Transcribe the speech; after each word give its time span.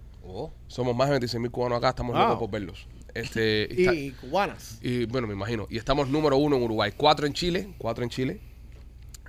Somos 0.67 0.95
más 0.95 1.07
de 1.07 1.13
26 1.13 1.41
mil 1.41 1.51
cubanos 1.51 1.77
acá. 1.77 1.89
Estamos 1.89 2.13
Wow. 2.15 2.23
locos 2.23 2.39
por 2.39 2.49
verlos. 2.51 2.87
Este, 3.13 3.67
y 3.71 3.81
está- 3.81 3.93
Y 3.93 4.11
cubanas. 4.11 4.79
Y 4.81 5.05
bueno, 5.05 5.27
me 5.27 5.33
imagino. 5.33 5.67
Y 5.69 5.77
estamos 5.77 6.07
número 6.09 6.37
uno 6.37 6.55
en 6.57 6.63
Uruguay. 6.63 6.91
Cuatro 6.97 7.27
en 7.27 7.33
Chile. 7.33 7.73
Cuatro 7.77 8.03
en 8.03 8.09
Chile. 8.09 8.39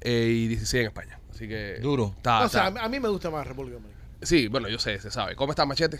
eh, 0.00 0.28
y 0.28 0.48
16 0.48 0.82
en 0.82 0.86
España. 0.88 1.18
Así 1.30 1.48
que. 1.48 1.78
Duro. 1.80 2.12
Está, 2.16 2.44
o 2.44 2.48
sea, 2.48 2.64
a 2.66 2.68
está- 2.68 2.80
mí- 2.80 2.86
a 2.86 2.88
mí 2.90 3.00
me 3.00 3.08
gusta 3.08 3.30
más 3.30 3.46
República 3.46 3.74
Dominicana. 3.76 4.04
Sí, 4.22 4.48
bueno, 4.48 4.68
yo 4.68 4.78
sé, 4.78 4.98
se 5.00 5.10
sabe. 5.10 5.34
¿Cómo 5.34 5.52
estás, 5.52 5.66
Machete? 5.66 5.98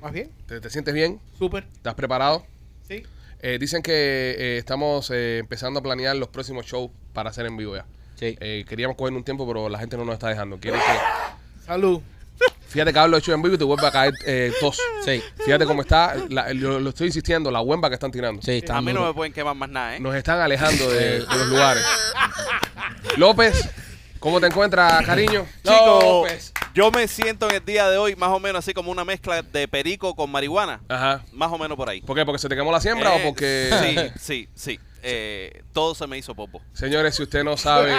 ¿Más 0.00 0.12
bien? 0.12 0.30
¿Te, 0.46 0.60
te 0.60 0.70
sientes 0.70 0.92
bien? 0.94 1.20
Súper. 1.38 1.66
¿Estás 1.74 1.94
preparado? 1.94 2.44
Sí. 2.88 3.02
Eh, 3.40 3.58
dicen 3.60 3.82
que 3.82 3.92
eh, 4.38 4.58
estamos 4.58 5.10
eh, 5.10 5.38
empezando 5.38 5.80
a 5.80 5.82
planear 5.82 6.16
los 6.16 6.28
próximos 6.28 6.64
shows 6.66 6.90
para 7.12 7.30
hacer 7.30 7.46
en 7.46 7.56
vivo 7.56 7.76
ya. 7.76 7.84
Sí. 8.16 8.36
Eh, 8.40 8.64
queríamos 8.68 8.96
coger 8.96 9.12
un 9.14 9.24
tiempo, 9.24 9.46
pero 9.46 9.68
la 9.68 9.78
gente 9.78 9.96
no 9.96 10.04
nos 10.04 10.14
está 10.14 10.28
dejando. 10.28 10.58
Quieren 10.58 10.80
que- 10.80 11.64
Salud. 11.64 12.00
Fíjate 12.72 12.92
que 12.92 12.98
hablo 12.98 13.16
de 13.16 13.22
show 13.22 13.34
en 13.34 13.42
vivo 13.42 13.54
y 13.54 13.58
te 13.58 13.64
vuelve 13.64 13.86
a 13.86 13.90
caer 13.90 14.14
eh, 14.26 14.52
tos. 14.60 14.78
Sí. 15.04 15.22
Fíjate 15.44 15.66
cómo 15.66 15.82
está. 15.82 16.14
la- 16.30 16.52
lo, 16.54 16.80
lo 16.80 16.90
estoy 16.90 17.08
insistiendo, 17.08 17.50
la 17.50 17.60
huemba 17.60 17.88
que 17.88 17.94
están 17.94 18.10
tirando. 18.10 18.40
Sí, 18.42 18.52
está 18.52 18.78
A 18.78 18.80
mí 18.80 18.92
no 18.92 19.04
me 19.04 19.12
pueden 19.12 19.32
quemar 19.32 19.54
más 19.54 19.68
nada, 19.68 19.96
¿eh? 19.96 20.00
Nos 20.00 20.14
están 20.14 20.40
alejando 20.40 20.90
de, 20.90 21.20
de 21.20 21.26
los 21.26 21.46
lugares. 21.48 21.84
López, 23.16 23.68
¿cómo 24.18 24.40
te 24.40 24.46
encuentras, 24.46 25.04
cariño? 25.04 25.46
Chico, 25.62 26.00
López. 26.24 26.52
yo 26.74 26.90
me 26.90 27.06
siento 27.08 27.48
en 27.50 27.56
el 27.56 27.64
día 27.64 27.88
de 27.90 27.98
hoy 27.98 28.16
más 28.16 28.30
o 28.30 28.40
menos 28.40 28.60
así 28.60 28.72
como 28.72 28.90
una 28.90 29.04
mezcla 29.04 29.42
de 29.42 29.68
perico 29.68 30.14
con 30.14 30.30
marihuana. 30.30 30.80
Ajá. 30.88 31.22
Más 31.32 31.52
o 31.52 31.58
menos 31.58 31.76
por 31.76 31.88
ahí. 31.88 32.00
¿Por 32.00 32.16
qué? 32.16 32.24
¿Porque 32.24 32.38
se 32.38 32.48
te 32.48 32.56
quemó 32.56 32.72
la 32.72 32.80
siembra 32.80 33.14
Eh, 33.16 33.20
o 33.20 33.24
porque.? 33.24 34.12
Sí, 34.18 34.20
sí, 34.20 34.48
sí. 34.54 34.80
Eh, 35.02 35.62
todo 35.72 35.94
se 35.94 36.06
me 36.06 36.16
hizo 36.18 36.34
popo. 36.34 36.62
Señores, 36.74 37.14
si 37.16 37.22
usted 37.22 37.42
no 37.44 37.56
sabe. 37.56 37.92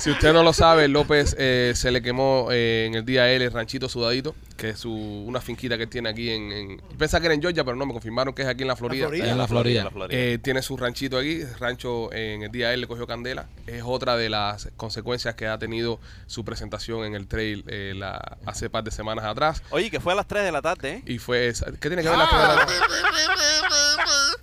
si 0.00 0.10
usted 0.10 0.32
no 0.32 0.42
lo 0.42 0.52
sabe, 0.52 0.88
López 0.88 1.36
eh, 1.38 1.72
se 1.76 1.90
le 1.90 2.02
quemó 2.02 2.48
eh, 2.50 2.86
en 2.86 2.94
el 2.94 3.04
día 3.04 3.30
L 3.30 3.44
el 3.44 3.52
ranchito 3.52 3.88
sudadito, 3.88 4.34
que 4.56 4.70
es 4.70 4.78
su, 4.80 4.92
una 4.92 5.40
finquita 5.40 5.78
que 5.78 5.86
tiene 5.86 6.08
aquí 6.08 6.30
en. 6.30 6.52
en 6.52 6.82
pensaba 6.98 7.20
que 7.20 7.26
era 7.26 7.34
en 7.34 7.40
Georgia, 7.42 7.64
pero 7.64 7.76
no, 7.76 7.86
me 7.86 7.92
confirmaron 7.92 8.34
que 8.34 8.42
es 8.42 8.48
aquí 8.48 8.62
en 8.62 8.68
la 8.68 8.76
Florida. 8.76 9.06
Florida. 9.06 9.30
En 9.30 9.38
la 9.38 9.46
Florida. 9.46 9.84
La 9.84 9.90
Florida. 9.90 10.20
Eh, 10.20 10.38
tiene 10.42 10.62
su 10.62 10.76
ranchito 10.76 11.16
aquí, 11.18 11.42
el 11.42 11.54
rancho 11.58 12.12
en 12.12 12.42
el 12.42 12.50
día 12.50 12.72
L 12.72 12.80
le 12.80 12.86
cogió 12.86 13.06
candela. 13.06 13.46
Es 13.66 13.82
otra 13.84 14.16
de 14.16 14.28
las 14.30 14.68
consecuencias 14.76 15.34
que 15.36 15.46
ha 15.46 15.58
tenido 15.58 16.00
su 16.26 16.44
presentación 16.44 17.04
en 17.04 17.14
el 17.14 17.26
trail 17.28 17.64
eh, 17.68 17.92
la, 17.96 18.38
hace 18.46 18.68
par 18.68 18.84
de 18.84 18.90
semanas 18.90 19.24
atrás. 19.24 19.62
Oye, 19.70 19.90
que 19.90 20.00
fue 20.00 20.12
a 20.12 20.16
las 20.16 20.26
3 20.26 20.44
de 20.44 20.52
la 20.52 20.60
tarde, 20.62 20.90
¿eh? 20.94 21.02
Y 21.06 21.18
fue. 21.18 21.48
esa- 21.48 21.66
¿Qué 21.80 21.88
tiene 21.88 22.02
que 22.02 22.08
ver 22.08 22.18
las 22.18 22.28
3 22.30 22.42
de 22.42 22.48
la 22.48 22.56
tarde? 22.56 22.74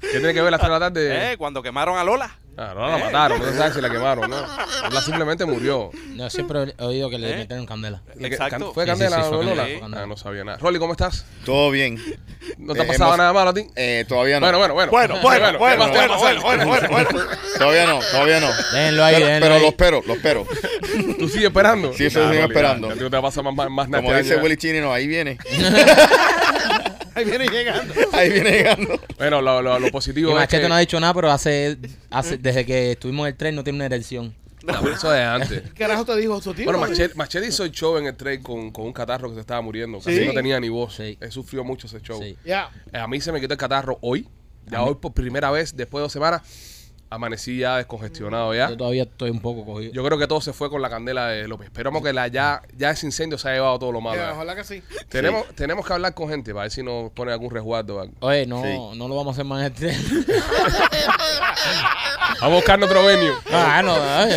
¿Qué 0.02 0.17
tiene 0.19 0.33
que 0.33 0.41
ver 0.41 0.52
las 0.52 0.59
3 0.59 0.69
de 0.69 0.73
la 0.73 0.80
tarde? 0.80 1.31
Eh, 1.33 1.38
Cuando 1.38 1.61
quemaron 1.63 1.97
a 1.97 2.03
Lola. 2.03 2.35
Ah, 2.57 2.73
no 2.75 2.85
la 2.89 2.97
mataron, 2.97 3.39
no 3.39 3.45
se 3.45 3.58
sabe 3.58 3.73
si 3.73 3.81
la 3.81 3.89
quemaron, 3.89 4.30
¿no? 4.30 4.36
Lola 4.83 5.02
simplemente 5.02 5.45
murió. 5.45 5.89
No, 6.15 6.30
siempre 6.30 6.76
he 6.77 6.83
oído 6.83 7.09
que 7.09 7.17
le 7.17 7.31
¿Eh? 7.31 7.36
metieron 7.37 7.65
candela. 7.65 8.02
¿Le 8.15 8.27
que- 8.30 8.36
Exacto. 8.36 8.73
¿Fue 8.73 8.86
Candela 8.86 9.15
sí, 9.17 9.21
sí, 9.23 9.30
fue 9.30 9.37
o 9.37 9.43
Lola? 9.43 9.67
Candela. 9.80 10.03
Ah, 10.03 10.05
no 10.05 10.17
sabía 10.17 10.43
nada. 10.43 10.58
Rolly, 10.58 10.77
¿cómo 10.77 10.92
estás? 10.92 11.26
Todo 11.45 11.71
bien. 11.71 11.95
¿No 12.58 12.73
te 12.73 12.81
ha 12.81 12.83
Eh, 12.83 12.87
pasado 12.87 13.05
hemos- 13.11 13.17
nada 13.20 13.31
malo 13.33 13.52
a 13.52 13.53
ti? 13.53 13.67
Eh, 13.76 14.03
todavía 14.08 14.39
no. 14.42 14.45
Bueno, 14.48 14.58
bueno, 14.59 14.73
bueno. 14.76 14.92
Bueno, 14.92 15.20
bueno, 15.21 15.59
bueno, 15.59 15.76
¿qué 15.76 15.77
más 15.80 15.92
te 15.92 15.98
va 16.08 16.15
a 16.15 16.17
bueno, 16.17 16.42
bueno, 16.42 16.65
bueno, 16.67 16.87
bueno. 16.92 17.09
Todavía 17.58 17.86
no, 17.87 17.99
todavía 18.11 18.39
no. 18.42 18.47
Déjenlo 18.73 19.03
ahí, 19.05 19.14
pero 19.15 19.26
déjenlo 19.27 19.45
pero 19.45 19.55
ahí. 19.55 19.61
lo 19.61 19.67
espero, 19.70 20.03
lo 20.05 20.14
espero. 20.14 20.47
¿Tú 21.20 21.30
sigues 21.30 21.45
esperando? 21.47 21.93
Sí, 21.93 22.05
eso 22.05 22.20
Nah, 22.20 22.31
sigo 22.31 22.42
Rolly, 22.42 22.53
esperando. 22.53 22.89
ya, 22.89 22.95
ya 22.95 23.02
te 23.03 23.09
va 23.09 23.20
a 23.20 23.21
pasar 23.21 23.43
más, 23.45 23.55
más, 23.55 23.70
más 23.70 23.87
Como 24.02 24.11
nasty 24.11 24.30
dice. 24.30 24.42
Willy 24.42 24.58
Chino, 24.58 24.92
ahí 24.93 25.08
viene. 25.08 25.37
Ahí 27.16 27.26
viene 27.26 27.48
llegando. 27.48 27.94
Ahí 28.14 28.30
viene 28.32 28.52
llegando. 28.52 28.99
Bueno, 29.17 29.42
lo, 29.42 29.61
lo, 29.61 29.80
lo 29.80 29.88
Y 29.88 29.92
positivo 29.92 30.30
es 30.32 30.36
Machete 30.36 30.64
que... 30.64 30.70
no 30.70 30.76
ha 30.76 30.80
dicho 30.80 30.99
nada, 30.99 31.14
pero 31.14 31.32
hace, 31.32 31.77
hace 32.10 32.38
desde 32.38 32.66
que 32.66 32.92
estuvimos 32.94 33.26
en 33.27 33.32
el 33.33 33.38
tren 33.38 33.55
no 33.55 33.64
tiene 33.64 33.77
una 33.77 33.86
erección. 33.86 34.33
No, 34.64 34.80
pero 34.82 34.94
eso 34.95 35.14
es 35.14 35.21
antes. 35.21 35.61
¿Qué 35.64 35.70
carajo 35.80 36.05
te 36.05 36.16
dijo 36.17 36.39
su 36.39 36.54
tío? 36.54 36.66
Bueno, 36.66 36.80
Machete, 36.80 37.16
Machete 37.16 37.48
hizo 37.48 37.64
el 37.64 37.71
show 37.71 37.98
en 37.98 38.05
el 38.05 38.16
tren 38.16 38.44
con, 38.44 38.71
con 38.71 38.86
un 38.86 38.94
catarro 38.94 39.27
que 39.30 39.33
se 39.36 39.42
estaba 39.42 39.60
muriendo. 39.61 39.98
Casi 39.98 40.20
Sí. 40.20 40.26
no 40.26 40.33
tenía 40.33 40.60
ni 40.60 40.70
voz. 40.70 40.95
Sí. 40.98 41.17
Él 41.20 41.32
sufrió 41.32 41.64
mucho 41.64 41.88
ese 41.88 42.00
show. 42.02 42.21
Sí. 42.21 42.38
Ya. 42.45 42.70
Eh, 42.94 42.98
A 43.00 43.08
mí 43.08 43.20
se 43.20 43.32
me 43.32 43.42
quitó 43.42 43.54
el 43.54 43.60
catarro 43.60 43.98
hoy. 44.02 44.27
Ya 44.67 44.83
hoy 44.83 44.95
por 45.02 45.14
primera 45.14 45.50
vez, 45.50 45.76
después 45.76 46.00
de 46.00 46.04
dos 46.04 46.11
semanas, 46.14 46.44
amanecí 47.11 47.58
ya 47.58 47.77
descongestionado 47.77 48.55
ya. 48.55 48.70
Yo 48.70 48.77
todavía 48.77 49.04
estoy 49.04 49.30
un 49.30 49.42
poco 49.42 49.66
cogido. 49.66 49.92
Yo 49.94 50.04
creo 50.04 50.17
que 50.17 50.27
todo 50.27 50.39
se 50.42 50.54
fue 50.54 50.70
con 50.70 50.82
la 50.82 50.89
candela 50.89 51.27
de 51.27 51.48
López. 51.48 51.67
Esperamos 51.67 52.02
que 52.02 52.14
la 52.14 52.27
ya, 52.30 52.61
ya 52.77 52.89
ese 52.92 53.05
incendio 53.05 53.38
se 53.38 53.49
haya 53.49 53.58
llevado 53.58 53.77
todo 53.80 53.92
lo 53.92 53.99
malo. 54.02 54.22
Ya. 54.22 54.32
Ojalá 54.33 54.55
que 54.55 54.64
sí. 54.64 54.82
Tenemos, 55.10 55.45
tenemos 55.55 55.86
que 55.86 55.94
hablar 55.94 56.14
con 56.14 56.30
gente 56.30 56.54
para 56.54 56.64
ver 56.64 56.71
si 56.71 56.82
nos 56.82 57.11
pone 57.11 57.32
algún 57.33 57.52
resguardo. 57.52 57.98
o 57.98 58.00
algo. 58.02 58.14
Oye, 58.21 58.45
no, 58.48 58.64
Sí. 58.64 58.98
no 58.98 59.08
lo 59.10 59.16
vamos 59.16 59.27
a 59.27 59.32
hacer 59.33 59.45
más 59.45 59.60
en 59.60 59.66
el 59.66 59.73
tren. 59.73 59.98
Vamos 62.39 62.54
a 62.54 62.55
buscar 62.55 62.83
otro 62.83 63.05
venue. 63.05 63.33
Ah, 63.52 63.82
no, 63.83 63.94
ay, 63.94 64.32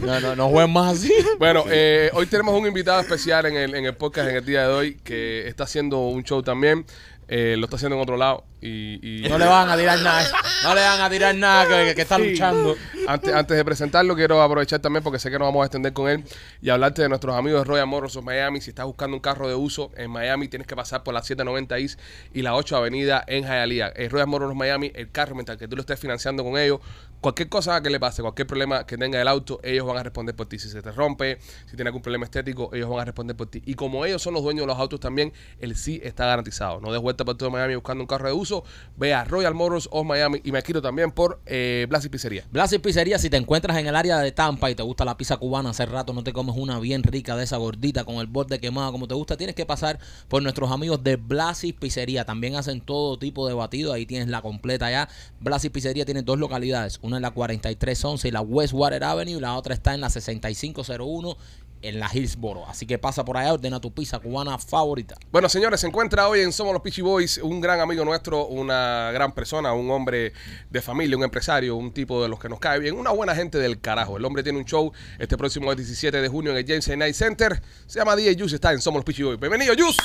no, 0.00 0.06
no, 0.06 0.06
no, 0.06 0.20
no, 0.20 0.36
no 0.36 0.48
jueguen 0.48 0.72
más 0.72 0.94
así. 0.96 1.12
Bueno, 1.38 1.64
eh, 1.68 2.10
hoy 2.14 2.26
tenemos 2.26 2.58
un 2.58 2.66
invitado 2.66 3.00
especial 3.00 3.44
en 3.46 3.56
el, 3.56 3.74
en 3.74 3.84
el 3.84 3.94
podcast 3.94 4.30
en 4.30 4.36
el 4.36 4.44
día 4.44 4.62
de 4.68 4.72
hoy 4.72 4.94
que 5.04 5.46
está 5.48 5.64
haciendo 5.64 5.98
un 5.98 6.22
show 6.22 6.42
también. 6.42 6.86
Eh, 7.34 7.56
lo 7.56 7.64
está 7.64 7.76
haciendo 7.76 7.96
en 7.96 8.02
otro 8.02 8.18
lado. 8.18 8.44
Y, 8.60 9.24
y 9.24 9.26
No 9.28 9.38
le 9.38 9.46
van 9.46 9.70
a 9.70 9.76
tirar 9.76 9.98
nada. 10.00 10.22
No 10.64 10.74
le 10.74 10.82
van 10.82 11.00
a 11.00 11.08
tirar 11.08 11.34
nada 11.34 11.66
que, 11.66 11.86
que- 11.88 11.94
que 11.94 12.02
está 12.02 12.16
Sí. 12.16 12.30
luchando. 12.30 12.76
antes, 13.08 13.32
antes 13.32 13.56
de 13.56 13.64
presentarlo, 13.64 14.14
quiero 14.14 14.42
aprovechar 14.42 14.80
también 14.80 15.02
porque 15.02 15.18
sé 15.18 15.30
que 15.30 15.38
nos 15.38 15.48
vamos 15.48 15.62
a 15.62 15.66
extender 15.66 15.94
con 15.94 16.10
él 16.10 16.24
y 16.60 16.68
hablarte 16.68 17.00
de 17.00 17.08
nuestros 17.08 17.34
amigos 17.34 17.62
de 17.62 17.64
Royal 17.64 17.86
Motors 17.86 18.16
of 18.16 18.24
Miami. 18.24 18.60
Si 18.60 18.68
estás 18.70 18.84
buscando 18.84 19.16
un 19.16 19.20
carro 19.22 19.48
de 19.48 19.54
uso 19.54 19.90
en 19.96 20.10
Miami, 20.10 20.48
tienes 20.48 20.66
que 20.66 20.76
pasar 20.76 21.02
por 21.02 21.14
la 21.14 21.20
790 21.22 21.78
East 21.78 21.98
y 22.34 22.42
la 22.42 22.54
8 22.54 22.76
Avenida 22.76 23.24
en 23.26 23.44
Hialeah. 23.44 23.92
Eh, 23.96 24.08
Royal 24.10 24.26
Motors 24.28 24.50
of 24.50 24.56
Miami, 24.58 24.92
el 24.94 25.10
carro, 25.10 25.34
mientras 25.34 25.56
que 25.56 25.66
tú 25.68 25.74
lo 25.76 25.80
estés 25.80 25.98
financiando 25.98 26.44
con 26.44 26.58
ellos, 26.58 26.80
cualquier 27.22 27.48
cosa 27.48 27.80
que 27.80 27.88
le 27.88 28.00
pase, 28.00 28.20
cualquier 28.20 28.48
problema 28.48 28.84
que 28.84 28.98
tenga 28.98 29.22
el 29.22 29.28
auto, 29.28 29.60
ellos 29.62 29.86
van 29.86 29.96
a 29.96 30.02
responder 30.02 30.34
por 30.34 30.46
ti. 30.46 30.58
Si 30.58 30.68
se 30.68 30.82
te 30.82 30.90
rompe, 30.90 31.38
si 31.66 31.76
tiene 31.76 31.88
algún 31.88 32.02
problema 32.02 32.24
estético, 32.24 32.70
ellos 32.74 32.90
van 32.90 33.00
a 33.00 33.04
responder 33.04 33.36
por 33.36 33.46
ti. 33.46 33.62
Y 33.64 33.74
como 33.74 34.04
ellos 34.04 34.20
son 34.20 34.34
los 34.34 34.42
dueños 34.42 34.62
de 34.62 34.66
los 34.66 34.78
autos 34.78 34.98
también, 34.98 35.32
el 35.60 35.76
sí 35.76 36.00
está 36.02 36.26
garantizado. 36.26 36.80
No 36.80 36.92
des 36.92 37.00
vuelta 37.00 37.24
por 37.24 37.36
todo 37.36 37.50
Miami 37.50 37.76
buscando 37.76 38.02
un 38.02 38.08
carro 38.08 38.26
de 38.26 38.34
uso. 38.34 38.64
Ve 38.96 39.14
a 39.14 39.24
Royal 39.24 39.54
Motors 39.54 39.88
of 39.92 40.04
Miami 40.04 40.40
y 40.42 40.50
me 40.50 40.62
quito 40.62 40.82
también 40.82 41.12
por 41.12 41.40
eh, 41.46 41.86
Blas 41.88 42.04
y 42.04 42.08
Pizzería. 42.08 42.44
Blas 42.50 42.74
Pizzería, 42.82 43.18
si 43.18 43.30
te 43.30 43.36
encuentras 43.36 43.78
en 43.78 43.86
el 43.86 43.94
área 43.94 44.18
de 44.18 44.32
Tampa 44.32 44.68
y 44.70 44.74
te 44.74 44.82
gusta 44.82 45.04
la 45.04 45.16
pizza 45.16 45.36
cubana, 45.36 45.70
hace 45.70 45.86
rato 45.86 46.12
no 46.12 46.24
te 46.24 46.32
comes 46.32 46.56
una 46.56 46.80
bien 46.80 47.04
rica 47.04 47.36
de 47.36 47.44
esa 47.44 47.56
gordita 47.56 48.04
con 48.04 48.16
el 48.16 48.26
borde 48.26 48.58
quemado 48.58 48.90
como 48.90 49.06
te 49.06 49.14
gusta, 49.14 49.36
tienes 49.36 49.54
que 49.54 49.64
pasar 49.64 50.00
por 50.28 50.42
nuestros 50.42 50.72
amigos 50.72 51.04
de 51.04 51.14
Blas 51.16 51.62
y 51.62 51.72
Pizzería. 51.72 52.24
También 52.24 52.56
hacen 52.56 52.80
todo 52.80 53.16
tipo 53.16 53.46
de 53.46 53.54
batido, 53.54 53.92
ahí 53.92 54.06
tienes 54.06 54.28
la 54.28 54.42
completa 54.42 54.90
ya. 54.90 55.08
Blas 55.38 55.64
y 55.64 55.70
Pizzería 55.70 56.04
tiene 56.04 56.22
dos 56.22 56.38
localidades, 56.38 56.98
una 57.02 57.11
en 57.16 57.22
la 57.22 57.30
4311 57.30 58.28
y 58.28 58.30
la 58.30 58.40
Westwater 58.40 59.04
Avenue 59.04 59.36
y 59.36 59.40
la 59.40 59.56
otra 59.56 59.74
está 59.74 59.94
en 59.94 60.00
la 60.00 60.10
6501 60.10 61.36
en 61.82 61.98
la 61.98 62.08
Hillsboro. 62.12 62.66
Así 62.66 62.86
que 62.86 62.98
pasa 62.98 63.24
por 63.24 63.36
allá, 63.36 63.52
ordena 63.52 63.80
tu 63.80 63.92
pizza 63.92 64.18
cubana 64.18 64.58
favorita. 64.58 65.16
Bueno, 65.30 65.48
señores, 65.48 65.80
se 65.80 65.88
encuentra 65.88 66.28
hoy 66.28 66.40
en 66.40 66.52
Somos 66.52 66.72
los 66.72 66.82
Peachy 66.82 67.02
Boys 67.02 67.38
un 67.38 67.60
gran 67.60 67.80
amigo 67.80 68.04
nuestro, 68.04 68.46
una 68.46 69.10
gran 69.12 69.32
persona, 69.32 69.72
un 69.72 69.90
hombre 69.90 70.32
de 70.70 70.80
familia, 70.82 71.16
un 71.16 71.24
empresario, 71.24 71.76
un 71.76 71.92
tipo 71.92 72.22
de 72.22 72.28
los 72.28 72.38
que 72.38 72.48
nos 72.48 72.60
cae 72.60 72.78
bien, 72.78 72.96
una 72.96 73.10
buena 73.10 73.34
gente 73.34 73.58
del 73.58 73.80
carajo. 73.80 74.16
El 74.16 74.24
hombre 74.24 74.42
tiene 74.42 74.58
un 74.58 74.64
show 74.64 74.92
este 75.18 75.36
próximo 75.36 75.74
17 75.74 76.20
de 76.20 76.28
junio 76.28 76.52
en 76.52 76.58
el 76.58 76.66
James 76.66 76.88
A. 76.88 76.96
Night 76.96 77.14
Center. 77.14 77.60
Se 77.86 77.98
llama 77.98 78.16
DJ 78.16 78.36
Juice, 78.38 78.54
está 78.54 78.72
en 78.72 78.80
Somos 78.80 78.98
los 78.98 79.04
Peachy 79.04 79.24
Boys. 79.24 79.40
Bienvenido, 79.40 79.74
Juice. 79.76 79.98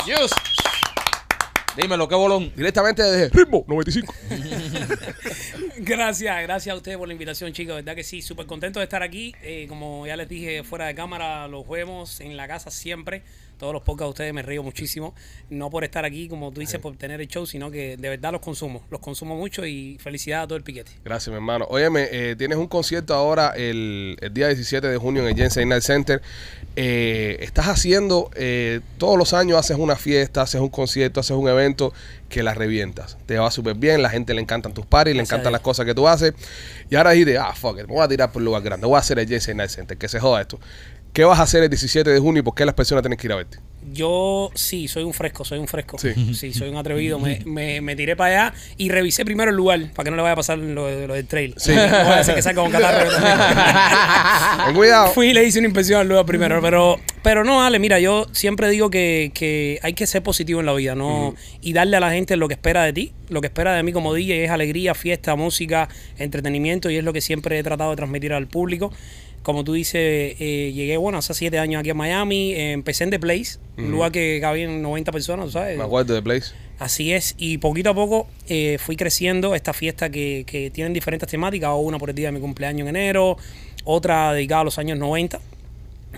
Dímelo, 1.78 2.08
qué 2.08 2.16
bolón. 2.16 2.52
Directamente 2.56 3.04
desde 3.04 3.30
Ritmo 3.30 3.64
95. 3.68 4.12
Gracias, 5.80 6.42
gracias 6.42 6.74
a 6.74 6.76
ustedes 6.76 6.98
por 6.98 7.08
la 7.08 7.14
invitación, 7.14 7.54
chicos. 7.54 7.76
Verdad 7.76 7.96
que 7.96 8.04
sí, 8.04 8.24
súper 8.24 8.48
contento 8.48 8.80
de 8.80 8.86
estar 8.86 9.04
aquí. 9.04 9.36
Eh, 9.44 9.68
como 9.70 10.08
ya 10.08 10.16
les 10.16 10.28
dije 10.28 10.64
fuera 10.64 10.88
de 10.88 10.96
cámara, 10.96 11.48
los 11.48 11.68
juegos 11.68 12.20
en 12.20 12.36
la 12.36 12.48
casa 12.48 12.72
siempre. 12.72 13.22
Todos 13.58 13.74
los 13.74 13.82
podcasts 13.82 14.08
de 14.08 14.10
ustedes 14.10 14.34
me 14.34 14.42
río 14.42 14.64
muchísimo. 14.64 15.14
No 15.50 15.70
por 15.70 15.84
estar 15.84 16.06
aquí, 16.06 16.28
como 16.28 16.52
tú 16.52 16.62
dices, 16.62 16.80
por 16.80 16.96
tener 16.96 17.22
el 17.22 17.28
show, 17.28 17.46
sino 17.46 17.72
que 17.72 17.98
de 17.98 18.10
verdad 18.10 18.32
los 18.32 18.42
consumo. 18.42 18.84
Los 18.90 19.00
consumo 19.00 19.36
mucho 19.36 19.66
y 19.66 19.98
felicidades 20.00 20.46
a 20.46 20.48
todo 20.48 20.58
el 20.58 20.64
piquete. 20.64 20.92
Gracias, 21.04 21.30
mi 21.30 21.36
hermano. 21.36 21.66
Óyeme, 21.70 22.08
eh, 22.12 22.36
tienes 22.38 22.58
un 22.58 22.68
concierto 22.68 23.14
ahora 23.14 23.54
el, 23.56 24.18
el 24.22 24.34
día 24.34 24.48
17 24.48 24.88
de 24.88 24.98
junio 24.98 25.24
en 25.24 25.30
el 25.30 25.36
Jensen 25.36 25.70
Night 25.70 25.84
Center. 25.84 26.22
Eh, 26.80 27.38
estás 27.40 27.68
haciendo, 27.68 28.30
eh, 28.36 28.82
todos 29.00 29.18
los 29.18 29.34
años 29.34 29.58
haces 29.58 29.78
una 29.78 29.96
fiesta, 29.96 30.44
haces 30.44 30.62
un 30.62 30.70
concierto, 30.70 31.20
haces 31.20 31.36
un 31.36 31.50
evento 31.50 31.92
que 32.30 32.44
la 32.44 32.54
revientas. 32.54 33.18
Te 33.26 33.40
va 33.40 33.50
súper 33.50 33.76
bien, 33.76 34.04
la 34.04 34.10
gente 34.10 34.34
le 34.34 34.42
encantan 34.42 34.74
tus 34.74 34.86
parties, 34.86 35.16
le 35.16 35.24
encantan 35.24 35.52
las 35.52 35.62
cosas 35.62 35.88
que 35.88 35.96
tú 35.96 36.08
haces. 36.08 36.34
Y 36.90 36.96
ahora 36.96 37.12
dijiste, 37.12 37.38
ah, 37.38 37.54
fuck 37.54 37.80
it, 37.80 37.88
me 37.88 37.94
voy 37.94 38.04
a 38.04 38.08
tirar 38.08 38.32
por 38.32 38.42
un 38.42 38.46
lugar 38.46 38.62
grande, 38.62 38.86
voy 38.86 38.96
a 38.96 39.00
hacer 39.00 39.18
el 39.18 39.28
Jensen 39.28 39.58
Night 39.58 39.72
Center, 39.72 39.98
que 39.98 40.08
se 40.08 40.20
joda 40.20 40.42
esto. 40.42 40.60
¿Qué 41.14 41.24
vas 41.26 41.40
a 41.40 41.44
hacer 41.44 41.64
el 41.64 41.70
17 41.70 42.10
de 42.10 42.20
junio 42.20 42.42
y 42.42 42.44
por 42.44 42.56
qué 42.56 42.66
las 42.66 42.76
personas 42.76 43.02
tienen 43.02 43.18
que 43.18 43.28
ir 43.28 43.34
a 43.34 43.38
verte? 43.38 43.60
Yo 43.94 44.52
sí, 44.54 44.88
soy 44.88 45.04
un 45.04 45.14
fresco, 45.14 45.46
soy 45.46 45.60
un 45.60 45.68
fresco. 45.68 45.98
Sí. 45.98 46.54
soy 46.54 46.70
un 46.70 46.78
atrevido. 46.78 47.20
Me, 47.20 47.42
me, 47.46 47.80
me 47.80 47.96
tiré 47.96 48.16
para 48.16 48.48
allá 48.48 48.54
y 48.76 48.90
revisé 48.90 49.24
primero 49.24 49.50
el 49.50 49.56
lugar 49.56 49.80
para 49.94 50.06
que 50.06 50.12
no 50.12 50.18
le 50.18 50.24
vaya 50.24 50.34
a 50.34 50.36
pasar 50.36 50.58
lo, 50.58 51.08
lo 51.08 51.14
del 51.14 51.26
trail. 51.28 51.54
Sí. 51.58 51.72
No 51.76 52.10
vaya 52.10 52.20
a 52.20 52.24
ser 52.24 52.36
que 52.36 52.42
salga 52.42 52.62
con 52.62 52.72
catarro. 52.72 53.10
Ten 54.66 54.76
cuidado. 54.76 55.12
Fui 55.14 55.28
y 55.28 55.34
le 55.34 55.44
hice 55.46 55.60
una 55.60 55.70
inspección 55.70 56.02
al 56.02 56.10
lugar 56.10 56.26
primero. 56.26 56.62
Pero, 56.62 57.00
pero 57.24 57.44
no, 57.44 57.64
Ale, 57.64 57.80
mira, 57.80 58.00
yo 58.00 58.28
siempre 58.34 58.70
digo 58.70 58.90
que, 58.90 59.32
que 59.34 59.80
hay 59.84 59.94
que 59.94 60.06
ser 60.06 60.22
positivo 60.22 60.60
en 60.60 60.66
la 60.66 60.74
vida, 60.74 60.96
¿no? 60.96 61.36
Y 61.62 61.74
darle 61.74 61.98
a 61.98 62.00
la 62.00 62.12
gente 62.12 62.36
lo 62.36 62.48
que 62.48 62.56
espera 62.56 62.84
de 62.84 62.94
ti. 62.94 63.14
Lo 63.30 63.42
que 63.42 63.48
espera 63.48 63.74
de 63.74 63.84
mí 63.84 63.92
como 63.94 64.14
DJ 64.14 64.46
es 64.46 64.52
alegría, 64.52 64.96
fiesta, 64.96 65.36
música, 65.36 65.90
entretenimiento 66.18 66.90
y 66.90 66.98
es 66.98 67.04
lo 67.04 67.14
que 67.14 67.22
siempre 67.22 67.58
he 67.58 67.64
tratado 67.64 67.92
de 67.92 67.96
transmitir 67.96 68.34
al 68.34 68.48
público. 68.48 68.92
Como 69.48 69.64
tú 69.64 69.72
dices, 69.72 70.36
eh, 70.42 70.74
llegué, 70.76 70.98
bueno, 70.98 71.20
hace 71.20 71.34
siete 71.34 71.58
años 71.58 71.80
aquí 71.80 71.90
a 71.90 71.94
Miami, 71.94 72.52
eh, 72.52 72.74
empecé 72.74 73.06
en 73.06 73.12
The 73.12 73.20
Place, 73.20 73.60
un 73.78 73.92
lugar 73.92 74.12
que 74.12 74.40
cabían 74.42 74.82
90 74.82 75.14
personas, 75.14 75.46
¿tú 75.46 75.52
¿sabes? 75.54 75.78
Me 75.78 75.86
acuerdo 75.86 76.14
de 76.14 76.22
Place. 76.22 76.52
Así 76.80 77.14
es, 77.14 77.34
y 77.38 77.58
poquito 77.58 77.92
a 77.92 77.94
poco 77.94 78.28
eh, 78.50 78.78
fui 78.78 78.98
creciendo 78.98 79.56
esta 79.56 79.72
fiesta 79.72 80.10
que, 80.10 80.44
que 80.46 80.70
tienen 80.70 80.92
diferentes 80.92 81.30
temáticas, 81.30 81.72
una 81.78 81.98
por 81.98 82.10
el 82.10 82.16
día 82.18 82.28
de 82.28 82.34
mi 82.34 82.42
cumpleaños 82.42 82.90
en 82.90 82.98
enero, 82.98 83.38
otra 83.86 84.34
dedicada 84.34 84.64
a 84.64 84.66
los 84.66 84.80
años 84.80 84.98
90, 84.98 85.40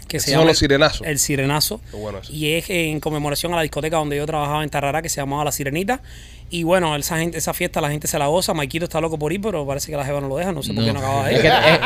que 0.07 0.17
Esos 0.17 0.33
son 0.33 0.47
los 0.47 0.57
sirenazos. 0.57 1.05
El 1.05 1.19
Sirenazo. 1.19 1.81
Bueno. 1.91 2.21
Y 2.31 2.53
es 2.53 2.67
en 2.69 2.99
conmemoración 2.99 3.53
a 3.53 3.57
la 3.57 3.61
discoteca 3.61 3.97
donde 3.97 4.17
yo 4.17 4.25
trabajaba 4.25 4.63
en 4.63 4.71
Tarrará, 4.71 5.03
que 5.03 5.09
se 5.09 5.21
llamaba 5.21 5.45
La 5.45 5.51
Sirenita. 5.51 6.01
Y 6.51 6.63
bueno, 6.63 6.95
esa, 6.95 7.19
gente, 7.19 7.37
esa 7.37 7.53
fiesta 7.53 7.79
la 7.79 7.89
gente 7.91 8.07
se 8.07 8.17
la 8.17 8.25
goza, 8.27 8.53
Maikito 8.55 8.85
está 8.85 8.99
loco 8.99 9.19
por 9.19 9.31
ir, 9.31 9.39
pero 9.39 9.67
parece 9.67 9.91
que 9.91 9.95
la 9.97 10.03
jeva 10.03 10.19
no 10.19 10.27
lo 10.27 10.37
deja, 10.37 10.51
no 10.51 10.63
sé 10.63 10.73
por 10.73 10.83
qué 10.83 10.91
no 10.91 10.99
acaba 10.99 11.25
de 11.27 11.31
Es 11.33 11.37
ir. 11.37 11.41
que, 11.43 11.47
eh, 11.49 11.79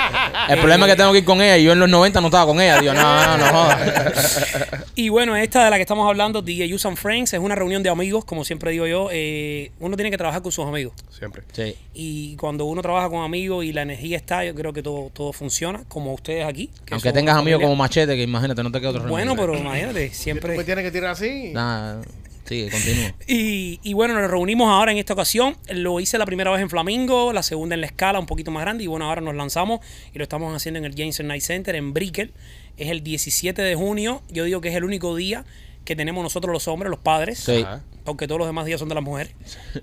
el 0.50 0.60
problema 0.60 0.86
es 0.86 0.94
que 0.94 0.98
tengo 0.98 1.12
que 1.12 1.18
ir 1.18 1.25
con 1.25 1.42
ella 1.42 1.57
y 1.57 1.63
yo 1.65 1.74
en 1.74 1.80
los 1.80 1.89
90 1.89 2.21
no 2.21 2.27
estaba 2.27 2.45
con 2.45 2.62
ella. 2.62 2.80
Digo, 2.80 2.94
no, 2.94 3.01
no, 3.27 3.38
no 3.38 3.45
jodas. 3.45 4.39
Y 4.95 5.10
bueno, 5.10 5.36
esta 5.36 5.63
de 5.65 5.71
la 5.71 5.77
que 5.77 5.81
estamos 5.81 6.07
hablando, 6.07 6.44
DJ 6.44 6.71
Use 6.74 6.88
and 6.88 6.98
Friends, 6.98 7.33
es 7.33 7.39
una 7.39 7.56
reunión 7.56 7.81
de 7.81 7.89
amigos, 7.89 8.25
como 8.25 8.45
siempre 8.45 8.69
digo 8.71 8.86
yo. 8.86 9.10
eh, 9.12 9.71
uno 9.80 9.95
tiene 9.98 10.12
que 10.12 10.18
trabajar 10.19 10.44
con 10.44 10.51
sus 10.51 10.66
amigos. 10.68 10.94
Siempre. 11.09 11.42
Sí. 11.51 11.75
Y 11.95 12.36
cuando 12.36 12.66
uno 12.66 12.81
trabaja 12.83 13.09
con 13.09 13.24
amigos 13.24 13.66
y 13.66 13.74
la 13.74 13.81
energía 13.81 14.18
está, 14.18 14.45
yo 14.45 14.54
creo 14.54 14.71
que 14.71 14.83
todo, 14.83 15.09
todo 15.12 15.33
funciona, 15.33 15.81
como 15.88 16.13
ustedes 16.13 16.45
aquí. 16.45 16.69
que 16.86 16.94
Aunque 16.94 17.12
tengas 17.12 17.36
amigos 17.36 17.57
familia. 17.59 17.66
como 17.66 17.75
Machete, 17.75 18.16
que 18.16 18.21
imagínate, 18.21 18.62
no 18.63 18.71
te 18.71 18.80
queda 18.80 18.92
otro 18.92 19.04
Bueno, 19.07 19.33
remedio. 19.33 19.51
pero 19.54 19.57
imagínate, 19.59 20.09
Tú 20.09 20.13
siempre... 20.16 20.56
me 20.57 20.63
tienes 20.63 20.86
que 20.86 20.92
tirar 20.92 21.09
así. 21.09 21.50
Nada, 21.54 22.00
sigue, 22.45 22.69
continúa. 22.69 23.13
Y, 23.28 23.80
y 23.84 23.94
bueno, 23.94 24.19
nos 24.19 24.30
reunimos 24.30 24.69
ahora 24.69 24.92
en 24.92 24.98
esta 24.98 25.13
ocasión. 25.13 25.57
Lo 25.69 26.00
hice 26.00 26.18
la 26.18 26.25
primera 26.25 26.51
vez 26.51 26.62
en 26.62 26.69
Flamingo, 26.69 27.34
la 27.34 27.44
segunda 27.44 27.75
en 27.75 27.81
la 27.81 27.88
escala, 27.88 28.19
un 28.19 28.25
poquito 28.25 28.51
más 28.51 28.62
grande. 28.63 28.84
Y 28.84 28.88
bueno, 28.88 29.06
ahora 29.06 29.22
nos 29.22 29.36
lanzamos 29.36 29.80
y 30.13 30.18
lo 30.18 30.24
estamos 30.24 30.54
haciendo 30.56 30.80
en 30.80 30.86
el 30.86 30.95
Jameson 30.95 31.28
Night 31.28 31.44
Center 31.44 31.75
en 31.75 31.94
Brickell. 31.94 32.31
Es 32.78 32.90
el 32.90 33.04
17 33.04 33.62
de 33.62 33.75
junio. 33.75 34.22
Yo 34.30 34.44
digo 34.44 34.62
que 34.62 34.69
es 34.69 34.75
el 34.75 34.84
único 34.84 35.16
día 35.16 35.45
que 35.86 35.95
tenemos 35.95 36.24
nosotros 36.24 36.51
los 36.54 36.68
hombres, 36.68 36.90
los 36.90 37.00
padres. 37.00 37.40
Sí. 37.40 37.66
Aunque 38.06 38.28
todos 38.28 38.40
los 38.40 38.48
demás 38.48 38.66
días 38.66 38.80
son 38.80 38.90
de 38.90 38.95
las 38.95 39.04
mujeres. 39.04 39.34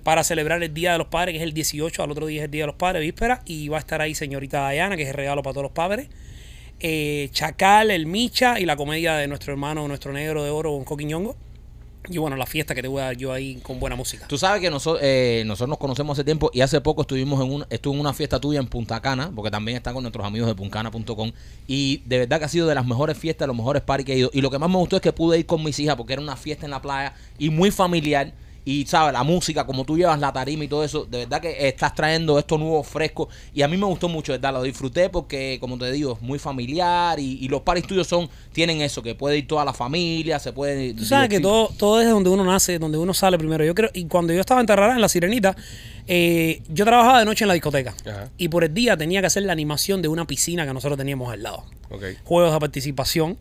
Para 0.02 0.24
celebrar 0.24 0.62
el 0.62 0.74
Día 0.74 0.92
de 0.92 0.98
los 0.98 1.06
Padres, 1.06 1.32
que 1.32 1.38
es 1.38 1.42
el 1.42 1.54
18. 1.54 2.02
Al 2.02 2.10
otro 2.10 2.26
día 2.26 2.40
es 2.40 2.44
el 2.44 2.50
Día 2.50 2.64
de 2.64 2.66
los 2.66 2.76
Padres, 2.76 3.00
víspera. 3.02 3.42
Y 3.46 3.68
va 3.68 3.78
a 3.78 3.80
estar 3.80 4.02
ahí 4.02 4.14
señorita 4.14 4.68
Diana, 4.70 4.96
que 4.96 5.04
es 5.04 5.08
el 5.08 5.14
regalo 5.14 5.42
para 5.42 5.54
todos 5.54 5.64
los 5.64 5.72
padres. 5.72 6.08
Eh, 6.80 7.28
Chacal, 7.32 7.90
el 7.90 8.06
Micha 8.06 8.60
y 8.60 8.66
la 8.66 8.76
comedia 8.76 9.14
de 9.16 9.26
nuestro 9.26 9.52
hermano, 9.52 9.86
nuestro 9.88 10.12
negro 10.12 10.44
de 10.44 10.50
oro, 10.50 10.72
Bonco 10.72 10.96
Quiñongo. 10.96 11.36
Y 12.08 12.18
bueno, 12.18 12.36
la 12.36 12.46
fiesta 12.46 12.74
que 12.74 12.82
te 12.82 12.88
voy 12.88 13.02
a 13.02 13.06
dar 13.06 13.16
yo 13.16 13.32
ahí 13.32 13.56
con 13.56 13.78
buena 13.78 13.94
música. 13.94 14.26
Tú 14.26 14.38
sabes 14.38 14.60
que 14.60 14.70
nosotros, 14.70 15.02
nosotros 15.44 15.68
nos 15.68 15.78
conocemos 15.78 16.18
hace 16.18 16.24
tiempo 16.24 16.50
y 16.52 16.62
hace 16.62 16.80
poco 16.80 17.02
estuvimos 17.02 17.44
en 17.44 17.52
un, 17.52 17.66
estuve 17.68 17.94
en 17.94 18.00
una 18.00 18.14
fiesta 18.14 18.40
tuya 18.40 18.58
en 18.58 18.66
Punta 18.66 19.00
Cana, 19.00 19.30
porque 19.34 19.50
también 19.50 19.76
está 19.76 19.92
con 19.92 20.02
nuestros 20.02 20.24
amigos 20.24 20.48
de 20.48 20.54
puncana.com 20.54 21.32
y 21.66 21.98
de 22.06 22.18
verdad 22.20 22.38
que 22.38 22.44
ha 22.46 22.48
sido 22.48 22.66
de 22.66 22.74
las 22.74 22.86
mejores 22.86 23.18
fiestas, 23.18 23.46
los 23.46 23.56
mejores 23.56 23.82
parties 23.82 24.06
que 24.06 24.12
he 24.14 24.18
ido. 24.18 24.30
Y 24.32 24.40
lo 24.40 24.50
que 24.50 24.58
más 24.58 24.70
me 24.70 24.76
gustó 24.76 24.96
es 24.96 25.02
que 25.02 25.12
pude 25.12 25.38
ir 25.38 25.46
con 25.46 25.62
mis 25.62 25.78
hijas 25.78 25.96
porque 25.96 26.14
era 26.14 26.22
una 26.22 26.36
fiesta 26.36 26.64
en 26.64 26.70
la 26.70 26.80
playa 26.80 27.14
y 27.38 27.50
muy 27.50 27.70
familiar. 27.70 28.32
Y 28.64 28.84
sabes, 28.86 29.12
la 29.12 29.22
música, 29.22 29.64
como 29.64 29.84
tú 29.84 29.96
llevas 29.96 30.20
la 30.20 30.32
tarima 30.32 30.64
y 30.64 30.68
todo 30.68 30.84
eso, 30.84 31.04
de 31.04 31.18
verdad 31.18 31.40
que 31.40 31.66
estás 31.66 31.94
trayendo 31.94 32.38
esto 32.38 32.58
nuevo, 32.58 32.82
fresco. 32.82 33.28
Y 33.54 33.62
a 33.62 33.68
mí 33.68 33.76
me 33.76 33.86
gustó 33.86 34.08
mucho, 34.08 34.32
de 34.32 34.38
verdad, 34.38 34.52
lo 34.52 34.62
disfruté 34.62 35.08
porque, 35.08 35.58
como 35.60 35.78
te 35.78 35.90
digo, 35.92 36.12
es 36.14 36.22
muy 36.22 36.38
familiar 36.38 37.18
y, 37.18 37.38
y 37.42 37.48
los 37.48 37.62
paris 37.62 37.86
tuyos 37.86 38.06
son, 38.06 38.28
tienen 38.52 38.80
eso, 38.80 39.02
que 39.02 39.14
puede 39.14 39.38
ir 39.38 39.46
toda 39.46 39.64
la 39.64 39.72
familia, 39.72 40.38
se 40.38 40.52
puede... 40.52 40.94
Tú 40.94 41.04
sabes 41.04 41.28
que 41.28 41.40
todo, 41.40 41.70
todo 41.76 42.00
es 42.00 42.08
donde 42.08 42.30
uno 42.30 42.44
nace, 42.44 42.78
donde 42.78 42.98
uno 42.98 43.14
sale 43.14 43.38
primero. 43.38 43.64
Yo 43.64 43.74
creo, 43.74 43.90
y 43.94 44.04
cuando 44.04 44.32
yo 44.32 44.40
estaba 44.40 44.60
en 44.60 44.66
Tarrara, 44.66 44.94
en 44.94 45.00
La 45.00 45.08
Sirenita, 45.08 45.56
eh, 46.06 46.62
yo 46.68 46.84
trabajaba 46.84 47.20
de 47.20 47.24
noche 47.24 47.44
en 47.44 47.48
la 47.48 47.54
discoteca. 47.54 47.94
Ajá. 48.06 48.30
Y 48.36 48.48
por 48.48 48.64
el 48.64 48.74
día 48.74 48.96
tenía 48.96 49.20
que 49.20 49.28
hacer 49.28 49.42
la 49.44 49.52
animación 49.52 50.02
de 50.02 50.08
una 50.08 50.26
piscina 50.26 50.66
que 50.66 50.74
nosotros 50.74 50.98
teníamos 50.98 51.32
al 51.32 51.42
lado. 51.42 51.64
Juegos 52.24 52.52
de 52.52 52.60
participación. 52.60 53.38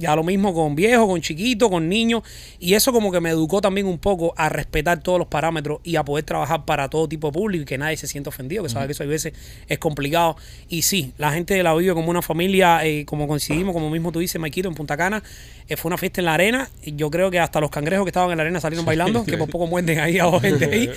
Ya 0.00 0.16
lo 0.16 0.24
mismo 0.24 0.54
con 0.54 0.74
viejos, 0.74 1.06
con 1.06 1.20
chiquitos, 1.20 1.68
con 1.68 1.88
niños. 1.90 2.22
Y 2.58 2.72
eso 2.72 2.90
como 2.90 3.12
que 3.12 3.20
me 3.20 3.28
educó 3.28 3.60
también 3.60 3.86
un 3.86 3.98
poco 3.98 4.32
a 4.34 4.48
respetar 4.48 5.02
todos 5.02 5.18
los 5.18 5.28
parámetros 5.28 5.80
y 5.84 5.96
a 5.96 6.04
poder 6.04 6.24
trabajar 6.24 6.64
para 6.64 6.88
todo 6.88 7.06
tipo 7.06 7.28
de 7.28 7.32
público 7.34 7.62
y 7.62 7.66
que 7.66 7.76
nadie 7.76 7.98
se 7.98 8.06
sienta 8.06 8.30
ofendido, 8.30 8.62
que 8.62 8.70
sabe 8.70 8.86
que 8.86 8.92
eso 8.92 9.02
a 9.02 9.06
veces 9.06 9.34
es 9.68 9.78
complicado. 9.78 10.36
Y 10.70 10.82
sí, 10.82 11.12
la 11.18 11.32
gente 11.32 11.62
la 11.62 11.74
vive 11.74 11.92
como 11.92 12.08
una 12.08 12.22
familia, 12.22 12.84
eh, 12.86 13.04
como 13.04 13.28
coincidimos, 13.28 13.74
como 13.74 13.90
mismo 13.90 14.10
tú 14.10 14.20
dices, 14.20 14.40
Maikito, 14.40 14.68
en 14.68 14.74
Punta 14.74 14.96
Cana. 14.96 15.22
Eh, 15.68 15.76
fue 15.76 15.90
una 15.90 15.98
fiesta 15.98 16.22
en 16.22 16.24
la 16.24 16.34
arena. 16.34 16.70
Y 16.82 16.96
yo 16.96 17.10
creo 17.10 17.30
que 17.30 17.38
hasta 17.38 17.60
los 17.60 17.70
cangrejos 17.70 18.06
que 18.06 18.10
estaban 18.10 18.30
en 18.30 18.38
la 18.38 18.42
arena 18.42 18.60
salieron 18.60 18.86
bailando, 18.86 19.24
que 19.24 19.36
por 19.36 19.50
poco 19.50 19.66
muerden 19.66 20.00
ahí 20.00 20.18
a 20.18 20.30
gente 20.40 20.64
ahí. 20.64 20.90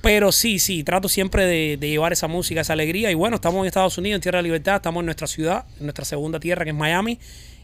Pero 0.00 0.32
sí, 0.32 0.58
sí, 0.58 0.82
trato 0.82 1.08
siempre 1.08 1.44
de, 1.44 1.76
de 1.76 1.88
llevar 1.90 2.14
esa 2.14 2.26
música, 2.26 2.62
esa 2.62 2.72
alegría. 2.72 3.10
Y 3.10 3.14
bueno, 3.14 3.36
estamos 3.36 3.60
en 3.60 3.66
Estados 3.66 3.98
Unidos, 3.98 4.16
en 4.16 4.22
Tierra 4.22 4.38
de 4.38 4.44
Libertad, 4.44 4.76
estamos 4.76 5.02
en 5.02 5.06
nuestra 5.06 5.26
ciudad, 5.26 5.66
en 5.78 5.84
nuestra 5.84 6.04
segunda 6.04 6.40
tierra, 6.40 6.64
que 6.64 6.70
es 6.70 6.76
Miami. 6.76 7.18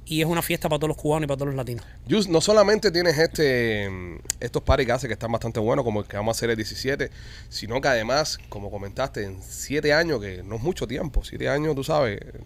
Y 0.05 0.21
es 0.21 0.27
una 0.27 0.43
fiesta 0.43 0.69
para 0.69 0.81
todos 0.81 0.89
los 0.89 0.97
cubanos 0.97 1.25
y 1.25 1.29
para 1.29 1.37
todos 1.37 1.49
los 1.49 1.57
latinos. 1.57 1.85
Yus, 2.07 2.29
no 2.29 2.41
solamente 2.41 2.91
tienes 2.91 3.17
este 3.19 3.89
mm, 3.89 4.19
estos 4.41 4.63
parties 4.63 4.87
que 4.87 4.93
hace 4.93 5.07
que 5.07 5.15
están 5.15 5.31
bastante 5.31 5.61
buenos, 5.61 5.85
como 5.85 6.01
el 6.01 6.07
que 6.07 6.17
vamos 6.17 6.37
a 6.37 6.39
hacer 6.39 6.51
el 6.51 6.57
17, 6.57 7.11
sino 7.49 7.81
que 7.81 7.89
además, 7.89 8.39
como 8.49 8.71
comentaste, 8.71 9.25
en 9.25 9.43
siete 9.43 9.93
años, 9.93 10.21
que 10.21 10.43
no 10.43 10.57
es 10.57 10.63
mucho 10.63 10.87
tiempo, 10.87 11.23
siete 11.25 11.49
años, 11.49 11.75
tú 11.75 11.85
sabes, 11.85 12.21
eh, 12.21 12.41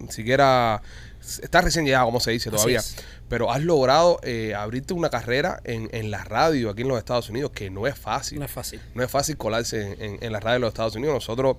ni 0.00 0.10
siquiera 0.10 0.82
estás 1.20 1.64
recién 1.64 1.84
llegado, 1.84 2.06
como 2.06 2.20
se 2.20 2.30
dice 2.30 2.50
todavía, 2.50 2.80
pero 3.28 3.50
has 3.50 3.62
logrado 3.62 4.20
eh, 4.22 4.54
abrirte 4.54 4.94
una 4.94 5.10
carrera 5.10 5.60
en, 5.64 5.88
en 5.92 6.10
la 6.10 6.22
radio 6.24 6.70
aquí 6.70 6.82
en 6.82 6.88
los 6.88 6.98
Estados 6.98 7.28
Unidos, 7.28 7.50
que 7.50 7.70
no 7.70 7.86
es 7.86 7.98
fácil. 7.98 8.38
No 8.38 8.44
es 8.44 8.50
fácil. 8.50 8.80
No 8.94 9.02
es 9.02 9.10
fácil 9.10 9.36
colarse 9.36 9.92
en, 9.92 10.02
en, 10.02 10.18
en 10.22 10.32
la 10.32 10.40
radio 10.40 10.54
de 10.54 10.60
los 10.60 10.68
Estados 10.68 10.94
Unidos. 10.94 11.14
Nosotros, 11.14 11.56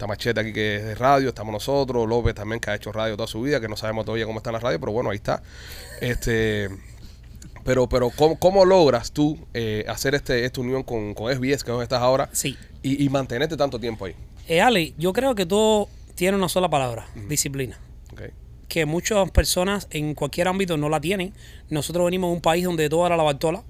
está 0.00 0.06
Machete 0.06 0.40
aquí 0.40 0.54
que 0.54 0.76
es 0.76 0.84
de 0.84 0.94
radio, 0.94 1.28
estamos 1.28 1.52
nosotros, 1.52 2.08
López 2.08 2.34
también 2.34 2.58
que 2.58 2.70
ha 2.70 2.74
hecho 2.74 2.90
radio 2.90 3.16
toda 3.18 3.26
su 3.26 3.42
vida, 3.42 3.60
que 3.60 3.68
no 3.68 3.76
sabemos 3.76 4.06
todavía 4.06 4.24
cómo 4.24 4.38
está 4.38 4.50
la 4.50 4.58
radio, 4.58 4.80
pero 4.80 4.92
bueno, 4.92 5.10
ahí 5.10 5.16
está. 5.16 5.42
Este, 6.00 6.70
pero, 7.64 7.86
pero 7.86 8.08
¿cómo, 8.08 8.38
cómo 8.38 8.64
logras 8.64 9.12
tú 9.12 9.38
eh, 9.52 9.84
hacer 9.88 10.14
este, 10.14 10.46
esta 10.46 10.62
unión 10.62 10.84
con, 10.84 11.12
con 11.12 11.30
SBS, 11.30 11.62
que 11.62 11.70
es 11.70 11.74
donde 11.74 11.82
estás 11.82 12.00
ahora, 12.00 12.30
Sí. 12.32 12.56
y, 12.82 13.04
y 13.04 13.08
mantenerte 13.10 13.58
tanto 13.58 13.78
tiempo 13.78 14.06
ahí? 14.06 14.14
Eh, 14.48 14.62
Ale, 14.62 14.94
yo 14.96 15.12
creo 15.12 15.34
que 15.34 15.44
todo 15.44 15.90
tiene 16.14 16.38
una 16.38 16.48
sola 16.48 16.70
palabra, 16.70 17.06
disciplina. 17.28 17.78
Que 18.68 18.86
muchas 18.86 19.28
personas 19.32 19.88
en 19.90 20.14
cualquier 20.14 20.46
ámbito 20.46 20.76
no 20.76 20.88
la 20.88 21.00
tienen. 21.00 21.34
Nosotros 21.70 22.04
venimos 22.04 22.30
de 22.30 22.34
un 22.36 22.40
país 22.40 22.64
donde 22.64 22.88
todo 22.88 23.04
era 23.04 23.16
la 23.16 23.24
bartola, 23.24 23.64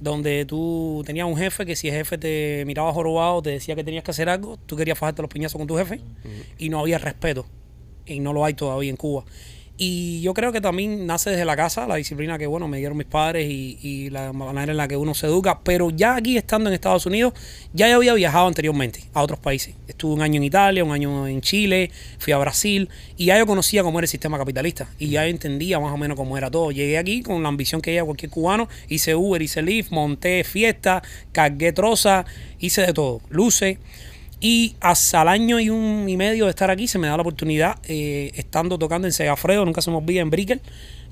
donde 0.00 0.44
tú 0.44 1.02
tenías 1.06 1.26
un 1.26 1.36
jefe 1.36 1.66
que 1.66 1.76
si 1.76 1.88
el 1.88 1.94
jefe 1.94 2.18
te 2.18 2.64
miraba 2.66 2.92
jorobado, 2.92 3.42
te 3.42 3.50
decía 3.50 3.74
que 3.74 3.84
tenías 3.84 4.04
que 4.04 4.10
hacer 4.10 4.28
algo, 4.28 4.58
tú 4.66 4.76
querías 4.76 4.98
fajarte 4.98 5.22
los 5.22 5.30
piñazos 5.30 5.58
con 5.58 5.66
tu 5.66 5.76
jefe 5.76 6.00
y 6.58 6.68
no 6.68 6.80
había 6.80 6.98
respeto. 6.98 7.46
Y 8.06 8.20
no 8.20 8.32
lo 8.32 8.44
hay 8.44 8.54
todavía 8.54 8.90
en 8.90 8.96
Cuba. 8.96 9.24
Y 9.80 10.20
yo 10.22 10.34
creo 10.34 10.50
que 10.50 10.60
también 10.60 11.06
nace 11.06 11.30
desde 11.30 11.44
la 11.44 11.54
casa, 11.54 11.86
la 11.86 11.94
disciplina 11.94 12.36
que, 12.36 12.48
bueno, 12.48 12.66
me 12.66 12.78
dieron 12.78 12.98
mis 12.98 13.06
padres 13.06 13.48
y, 13.48 13.78
y 13.80 14.10
la 14.10 14.32
manera 14.32 14.72
en 14.72 14.76
la 14.76 14.88
que 14.88 14.96
uno 14.96 15.14
se 15.14 15.28
educa. 15.28 15.60
Pero 15.62 15.90
ya 15.90 16.16
aquí 16.16 16.36
estando 16.36 16.68
en 16.68 16.74
Estados 16.74 17.06
Unidos, 17.06 17.32
ya 17.72 17.88
yo 17.88 17.96
había 17.96 18.14
viajado 18.14 18.48
anteriormente 18.48 19.04
a 19.14 19.22
otros 19.22 19.38
países. 19.38 19.76
Estuve 19.86 20.14
un 20.14 20.22
año 20.22 20.38
en 20.38 20.44
Italia, 20.44 20.82
un 20.82 20.90
año 20.90 21.28
en 21.28 21.40
Chile, 21.40 21.92
fui 22.18 22.32
a 22.32 22.38
Brasil 22.38 22.88
y 23.16 23.26
ya 23.26 23.38
yo 23.38 23.46
conocía 23.46 23.84
cómo 23.84 24.00
era 24.00 24.04
el 24.04 24.10
sistema 24.10 24.36
capitalista 24.36 24.88
y 24.98 25.10
ya 25.10 25.26
entendía 25.26 25.78
más 25.78 25.92
o 25.92 25.96
menos 25.96 26.16
cómo 26.16 26.36
era 26.36 26.50
todo. 26.50 26.72
Llegué 26.72 26.98
aquí 26.98 27.22
con 27.22 27.40
la 27.44 27.48
ambición 27.48 27.80
que 27.80 27.92
lleva 27.92 28.06
cualquier 28.06 28.30
cubano, 28.30 28.68
hice 28.88 29.14
Uber, 29.14 29.40
hice 29.40 29.62
Lyft, 29.62 29.92
monté 29.92 30.42
fiesta, 30.42 31.02
cargué 31.30 31.72
troza, 31.72 32.26
hice 32.58 32.82
de 32.82 32.92
todo, 32.92 33.20
luces. 33.30 33.78
Y 34.40 34.76
hasta 34.80 35.22
el 35.22 35.28
año 35.28 35.58
y 35.58 35.68
un 35.70 36.08
y 36.08 36.16
medio 36.16 36.44
de 36.44 36.50
estar 36.50 36.70
aquí 36.70 36.86
se 36.86 36.98
me 36.98 37.08
da 37.08 37.16
la 37.16 37.22
oportunidad, 37.22 37.78
eh, 37.84 38.30
estando 38.34 38.78
tocando 38.78 39.08
en 39.08 39.12
Segafredo, 39.12 39.64
nunca 39.64 39.82
se 39.82 39.90
me 39.90 39.96
olvida, 39.96 40.20
en 40.20 40.30
Brickell, 40.30 40.60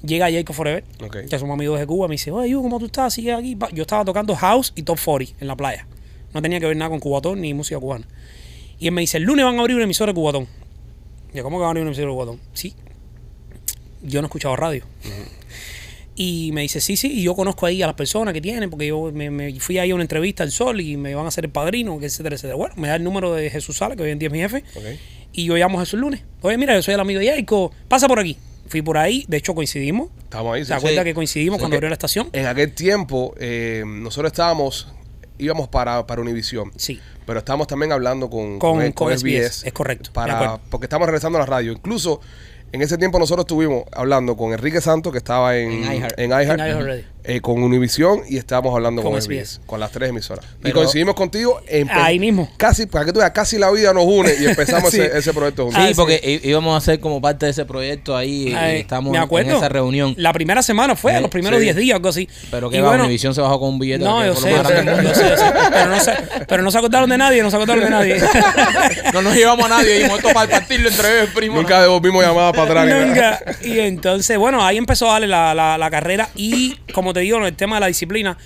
Llega 0.05 0.31
Jacob 0.31 0.55
Forever, 0.55 0.85
que 1.29 1.39
somos 1.39 1.55
amigos 1.55 1.81
de 1.81 1.87
Cuba, 1.87 2.07
me 2.07 2.15
dice, 2.15 2.31
oye, 2.31 2.55
Hugo, 2.55 2.65
¿cómo 2.65 2.79
tú 2.79 2.87
estás? 2.87 3.15
Sigue 3.15 3.33
aquí. 3.33 3.57
Yo 3.73 3.83
estaba 3.83 4.05
tocando 4.05 4.37
house 4.37 4.73
y 4.77 4.83
top 4.83 4.99
40 5.03 5.35
en 5.41 5.49
la 5.49 5.57
playa. 5.57 5.87
No 6.35 6.43
tenía 6.43 6.61
que 6.61 6.67
ver 6.67 6.77
nada 6.77 6.91
con 6.91 7.01
cubatón 7.01 7.41
ni 7.41 7.55
música 7.55 7.81
cubana. 7.81 8.07
Y 8.79 8.89
él 8.89 8.93
me 8.93 9.01
dice, 9.01 9.17
el 9.17 9.25
lunes 9.25 9.45
van 9.45 9.57
a 9.57 9.61
abrir 9.61 9.77
un 9.77 9.83
emisor 9.83 10.09
de 10.09 10.15
cubatón. 10.15 10.47
Yo, 11.33 11.43
¿cómo 11.43 11.57
que 11.57 11.61
van 11.61 11.69
a 11.69 11.71
abrir 11.71 11.83
un 11.83 11.89
emisor 11.89 12.05
de 12.05 12.13
cubatón? 12.13 12.41
Sí. 12.53 12.75
Yo 14.03 14.21
no 14.21 14.27
escuchaba 14.27 14.55
radio. 14.55 14.85
Y 16.19 16.51
me 16.53 16.63
dice, 16.63 16.81
sí, 16.81 16.97
sí, 16.97 17.13
y 17.13 17.23
yo 17.23 17.35
conozco 17.35 17.67
ahí 17.67 17.83
a 17.83 17.87
las 17.87 17.95
personas 17.95 18.33
que 18.33 18.41
tienen, 18.41 18.71
porque 18.71 18.87
yo 18.87 19.11
me, 19.13 19.31
me 19.31 19.61
fui 19.61 19.79
ahí 19.79 19.91
a 19.91 19.95
una 19.95 20.03
entrevista 20.03 20.43
al 20.43 20.51
Sol 20.51 20.81
y 20.81 20.97
me 20.97 21.15
van 21.15 21.27
a 21.27 21.29
hacer 21.29 21.45
el 21.45 21.51
padrino, 21.51 21.99
etcétera, 22.01 22.37
etcétera. 22.37 22.57
Bueno, 22.57 22.75
me 22.79 22.89
da 22.89 22.97
el 22.97 23.05
número 23.05 23.35
de 23.35 23.51
Jesús 23.51 23.77
Sala, 23.77 23.97
que 23.97 24.03
hoy 24.03 24.11
en 24.11 24.19
día 24.19 24.29
es 24.29 24.33
mi 24.33 24.39
jefe, 24.39 24.65
y 25.33 25.45
yo 25.45 25.57
llamo 25.57 25.79
a 25.79 25.85
Jesús 25.85 26.01
lunes. 26.01 26.23
Oye, 26.41 26.57
mira, 26.57 26.75
yo 26.75 26.83
soy 26.83 26.95
el 26.95 27.01
amigo 27.01 27.21
de 27.21 27.29
Jaico, 27.29 27.71
pasa 27.89 28.09
por 28.09 28.19
aquí. 28.19 28.37
Fui 28.69 28.81
por 28.83 28.97
ahí, 28.99 29.25
de 29.29 29.37
hecho 29.37 29.55
coincidimos. 29.55 30.09
Estamos 30.25 30.55
ahí. 30.57 30.63
sí, 30.63 30.69
¿Se 30.69 30.75
acuerda 30.75 31.03
sí. 31.03 31.05
que 31.05 31.15
coincidimos 31.15 31.57
Sí, 31.59 31.61
cuando 31.61 31.77
abrió 31.77 31.89
la 31.91 31.95
estación? 31.95 32.29
En 32.33 32.47
aquel 32.47 32.73
tiempo, 32.75 33.35
eh, 33.39 33.85
nosotros 33.87 34.33
estábamos, 34.33 34.89
íbamos 35.39 35.69
para, 35.69 36.07
para 36.07 36.21
Univisión. 36.23 36.73
Sí. 36.77 36.99
Pero 37.27 37.41
estábamos 37.41 37.67
también 37.67 37.93
hablando 37.93 38.31
con, 38.31 38.59
Con- 38.59 38.81
el- 38.83 38.95
con 38.95 39.13
SBS, 39.17 39.65
es 39.67 39.73
correcto, 39.73 40.11
Para, 40.13 40.57
porque 40.71 40.87
estamos 40.87 41.07
regresando 41.07 41.37
a 41.39 41.43
la 41.43 41.47
radio. 41.47 41.73
Incluso 41.73 42.21
en 42.73 42.83
ese 42.83 42.99
tiempo 42.99 43.19
nosotros 43.19 43.45
estuvimos 43.45 43.85
hablando 43.93 44.37
con 44.37 44.53
Enrique 44.53 44.81
Santos, 44.81 45.13
que 45.13 45.19
estaba 45.19 45.57
en, 45.57 45.71
En 45.85 45.93
iHeart. 45.95 46.19
en 46.19 46.31
iHeart, 46.31 46.61
En 46.61 46.67
iHeart 46.67 46.87
Radio. 46.87 47.05
Eh, 47.27 47.41
con 47.41 47.63
Univisión 47.63 48.21
y 48.29 48.37
estábamos 48.37 48.75
hablando 48.75 49.03
con, 49.03 49.13
Con 49.13 49.21
SBS, 49.23 49.55
SBS. 49.57 49.61
con 49.67 49.81
las 49.81 49.91
tres 49.91 50.11
emisoras. 50.11 50.45
y 50.65 50.71
coincidimos 50.73 51.15
contigo 51.15 51.61
en 51.69 51.89
Ahí 51.91 52.19
mismo. 52.19 52.49
Casi, 52.57 52.87
para 52.87 53.05
que 53.05 53.13
tú 53.13 53.19
veas, 53.19 53.31
casi 53.33 53.59
la 53.59 53.71
vida 53.71 53.93
nos 53.93 54.05
une 54.05 54.33
y 54.41 54.47
empezamos 54.47 54.91
Sí. 54.97 55.01
ese, 55.01 55.19
ese 55.19 55.33
proyecto 55.33 55.65
juntos. 55.65 55.83
Ah, 55.83 55.89
Sí, 55.89 55.95
porque 55.95 56.41
íbamos 56.45 56.75
a 56.75 56.79
hacer 56.79 57.01
como 57.01 57.21
parte 57.21 57.47
de 57.47 57.51
ese 57.53 57.65
proyecto 57.65 58.17
ahí. 58.17 58.49
y 58.49 58.55
estamos 58.77 59.13
me 59.13 59.19
acuerdo. 59.19 59.51
en 59.51 59.57
esa 59.57 59.69
reunión. 59.69 60.15
La 60.17 60.33
primera 60.33 60.63
semana 60.63 60.95
fue, 60.97 61.17
Eh, 61.17 61.21
los 61.21 61.31
primeros 61.31 61.59
sí. 61.59 61.65
10 61.65 61.77
días, 61.77 61.97
algo 61.97 62.09
así. 62.09 62.29
Pero 62.51 62.71
que 62.71 62.81
va, 62.81 62.89
bueno, 62.89 63.05
Univision 63.05 63.35
se 63.35 63.41
bajó 63.41 63.59
con 63.61 63.71
un 63.71 63.79
billete. 63.79 64.05
No, 64.05 64.25
yo 64.25 64.35
sé, 64.37 64.51
yo 64.51 64.65
sé, 64.65 64.85
yo 64.85 65.15
sé, 65.15 65.29
yo 65.31 65.37
sé, 65.37 65.45
pero 65.71 65.87
no 65.91 66.01
se, 66.01 66.13
pero 66.49 66.63
no 66.63 66.71
se 66.71 66.79
acordaron 66.79 67.11
de 67.11 67.19
nadie, 67.19 67.43
no 67.43 67.51
se 67.51 67.57
acordaron 67.57 67.85
de 67.85 67.91
nadie. 67.91 68.17
No 69.13 69.23
nos 69.23 69.35
llevamos 69.35 69.67
a 69.67 69.69
nadie. 69.69 69.95
Dijimos 69.95 70.19
esto 70.19 70.33
para 70.35 70.51
partirlo 70.51 70.89
entre 70.89 71.21
ellos, 71.21 71.31
primo. 71.35 71.57
Nunca 71.57 71.81
devolvimos 71.83 72.25
llamadas 72.25 72.53
para 72.57 72.83
atrás. 72.83 73.07
Nunca. 73.07 73.41
Y 73.63 73.79
entonces, 73.81 74.37
bueno, 74.39 74.65
ahí 74.65 74.77
empezó 74.77 75.09
a 75.09 75.15
darle 75.15 75.27
la, 75.29 75.55
la, 75.55 75.79
la 75.79 75.91
carrera 75.91 76.29
y, 76.37 76.77
como 76.93 77.13
te 77.17 77.21
digo, 77.25 77.39
en 77.39 77.45
el 77.45 77.55
tema 77.57 77.77
de 77.77 77.81
la 77.81 77.87
disciplina, 77.89 78.37